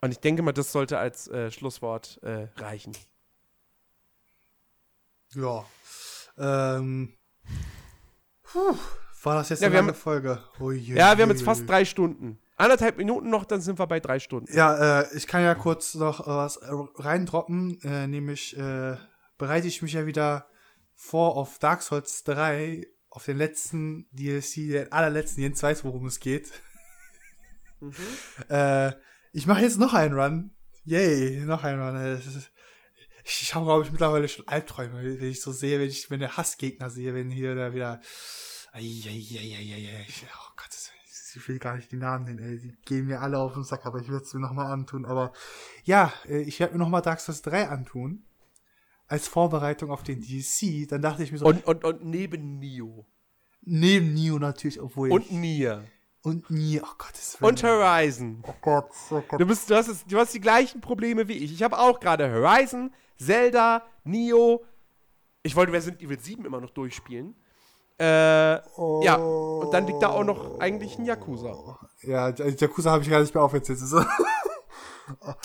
[0.00, 2.92] Und ich denke mal, das sollte als äh, Schlusswort äh, reichen.
[5.34, 5.64] Ja.
[6.38, 7.14] Ähm.
[8.42, 8.74] Puh,
[9.22, 10.42] war das jetzt ja, eine lange haben, Folge?
[10.58, 12.38] Oh je, ja, wir haben jetzt fast drei Stunden.
[12.56, 14.52] Anderthalb Minuten noch, dann sind wir bei drei Stunden.
[14.52, 18.96] Ja, äh, ich kann ja kurz noch äh, was reindroppen, äh, nämlich äh,
[19.38, 20.46] bereite ich mich ja wieder
[21.00, 26.20] vor auf Dark Souls 3, auf den letzten DLC, den allerletzten, jeden weiß, worum es
[26.20, 26.52] geht.
[27.80, 27.94] Mhm.
[28.50, 28.92] äh,
[29.32, 30.50] ich mache jetzt noch einen Run.
[30.84, 32.22] Yay, noch einen Run.
[33.24, 36.36] Ich, habe, glaube ich, mittlerweile schon Albträume, wenn ich so sehe, wenn ich, wenn der
[36.36, 38.00] Hassgegner sehe, wenn hier da wieder.
[38.72, 40.06] Eieieiei.
[40.34, 40.68] Oh Gott,
[41.34, 42.58] ich will gar nicht die Namen nennen, ey.
[42.58, 45.06] Die gehen mir alle auf den Sack, aber ich würde es mir nochmal antun.
[45.06, 45.32] Aber
[45.84, 48.26] ja, äh, ich werde mir nochmal Dark Souls 3 antun
[49.10, 51.46] als Vorbereitung auf den DLC, dann dachte ich mir so.
[51.46, 53.06] Und, und, und neben Nio.
[53.62, 55.10] Neben Nio natürlich, obwohl.
[55.10, 55.84] Und Nier.
[56.22, 56.80] und nie.
[56.80, 58.42] Oh Gott, das Und Horizon.
[58.46, 59.40] Oh Gott, oh Gott.
[59.40, 61.52] Du, bist, du, hast es, du hast die gleichen Probleme wie ich.
[61.52, 64.64] Ich habe auch gerade Horizon, Zelda, Nio.
[65.42, 67.34] Ich wollte Resident Evil 7 immer noch durchspielen.
[67.98, 68.04] Äh,
[69.04, 71.78] Ja, und dann liegt da auch noch eigentlich ein Yakuza.
[72.02, 73.80] Ja, Yakuza habe ich gar nicht mehr aufgezählt.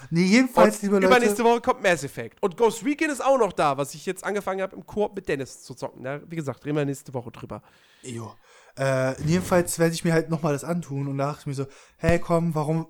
[0.09, 1.07] Nee, jedenfalls, Und liebe Leute.
[1.07, 2.41] übernächste Woche kommt Mass Effect.
[2.41, 5.27] Und Ghost Recon ist auch noch da, was ich jetzt angefangen habe, im Koop mit
[5.27, 6.03] Dennis zu zocken.
[6.05, 7.61] Ja, wie gesagt, reden wir nächste Woche drüber.
[8.03, 8.33] Jo.
[8.77, 11.65] Äh, jedenfalls werde ich mir halt nochmal das antun und da dachte ich mir so,
[11.97, 12.87] hey komm, warum,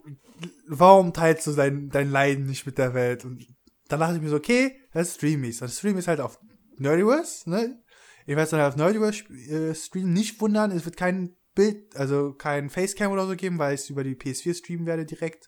[0.67, 3.23] warum teilst du dein, dein Leiden nicht mit der Welt?
[3.23, 3.45] Und
[3.87, 5.43] dann dachte ich mir so, okay, das stream.
[5.59, 6.39] Das stream ist halt auf
[6.77, 7.81] Nerdiverse, ne?
[8.25, 10.13] Ich werde dann halt auf Nerdiverse äh, streamen.
[10.13, 13.89] Nicht wundern, es wird kein Bild, also kein Facecam oder so geben, weil ich es
[13.89, 15.47] über die PS4 streamen werde direkt.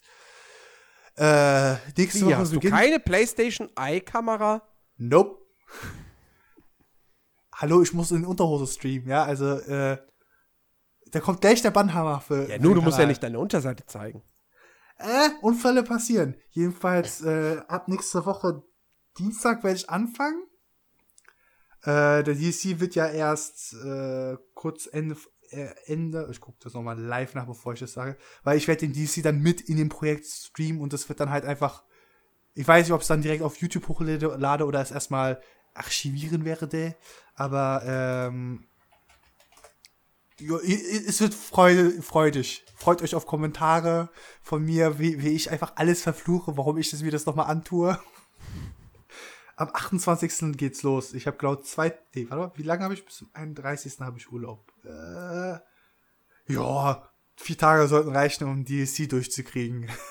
[1.18, 4.62] Äh, nächste Wie, Woche hast du beginnt- keine PlayStation Eye-Kamera?
[4.98, 5.40] Nope.
[7.54, 9.98] Hallo, ich muss in Unterhose streamen, ja, also, äh,
[11.08, 12.48] da kommt gleich der Bannhammer für.
[12.48, 14.22] Ja, nur, du musst ja nicht deine Unterseite zeigen.
[14.98, 16.36] Äh, Unfälle passieren.
[16.50, 18.64] Jedenfalls, äh, ab nächste Woche
[19.18, 20.44] Dienstag werde ich anfangen.
[21.84, 25.16] Äh, der DC wird ja erst äh, kurz Ende,
[25.86, 28.94] Ende, ich gucke das nochmal live nach, bevor ich das sage, weil ich werde den
[28.94, 31.84] DC dann mit in dem Projekt streamen und das wird dann halt einfach,
[32.54, 35.42] ich weiß nicht, ob es dann direkt auf YouTube hochlade lade oder es erstmal
[35.74, 36.96] archivieren werde,
[37.36, 38.68] aber ähm,
[40.40, 42.66] jo, es wird freude, freudig.
[42.76, 44.10] Freut euch auf Kommentare
[44.42, 48.00] von mir, wie, wie ich einfach alles verfluche, warum ich das, mir das nochmal antue.
[49.58, 50.56] Am 28.
[50.56, 51.14] geht's los.
[51.14, 51.98] Ich habe glaube zwei.
[52.14, 53.04] Nee, warte mal, wie lange habe ich?
[53.04, 54.00] Bis zum 31.
[54.00, 54.72] habe ich Urlaub.
[54.86, 55.58] Äh,
[56.54, 59.90] ja, vier Tage sollten reichen, um DLC durchzukriegen.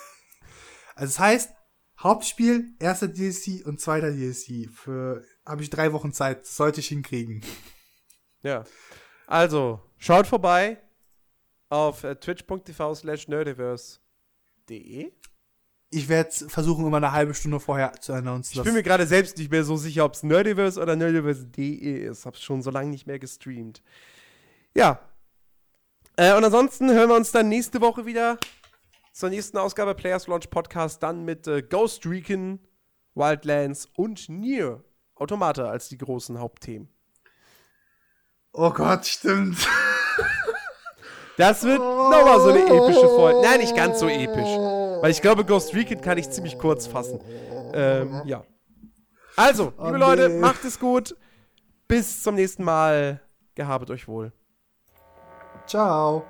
[0.98, 1.52] Also das heißt,
[1.98, 4.70] Hauptspiel, erster DLC und zweiter DLC.
[4.70, 6.46] Für habe ich drei Wochen Zeit.
[6.46, 7.44] Sollte ich hinkriegen.
[8.42, 8.64] Ja.
[9.26, 10.82] Also, schaut vorbei
[11.68, 15.12] auf äh, twitch.tv slash nerdiverse.de.
[15.90, 18.58] Ich werde versuchen, immer eine halbe Stunde vorher zu announcen.
[18.58, 22.26] Ich bin mir gerade selbst nicht mehr so sicher, ob es Nerdiverse oder nerdiverse.de ist.
[22.26, 23.82] Hab's schon so lange nicht mehr gestreamt.
[24.74, 24.98] Ja.
[26.16, 28.36] Äh, und ansonsten hören wir uns dann nächste Woche wieder
[29.12, 31.02] zur nächsten Ausgabe Players Launch Podcast.
[31.02, 32.58] Dann mit äh, Ghost Recon,
[33.14, 34.82] Wildlands und Nier
[35.14, 36.88] Automata als die großen Hauptthemen.
[38.52, 39.66] oh Gott, stimmt.
[41.36, 43.40] Das wird nochmal so eine epische Folge.
[43.42, 44.75] Nein, nicht ganz so episch.
[45.02, 47.20] Weil ich glaube, Ghost Recon kann ich ziemlich kurz fassen.
[47.74, 48.44] Ähm, ja.
[49.36, 50.38] Also, liebe Oh, Leute, nee.
[50.38, 51.16] macht es gut.
[51.88, 53.20] Bis zum nächsten Mal.
[53.54, 54.32] Gehabet euch wohl.
[55.66, 56.24] Ciao.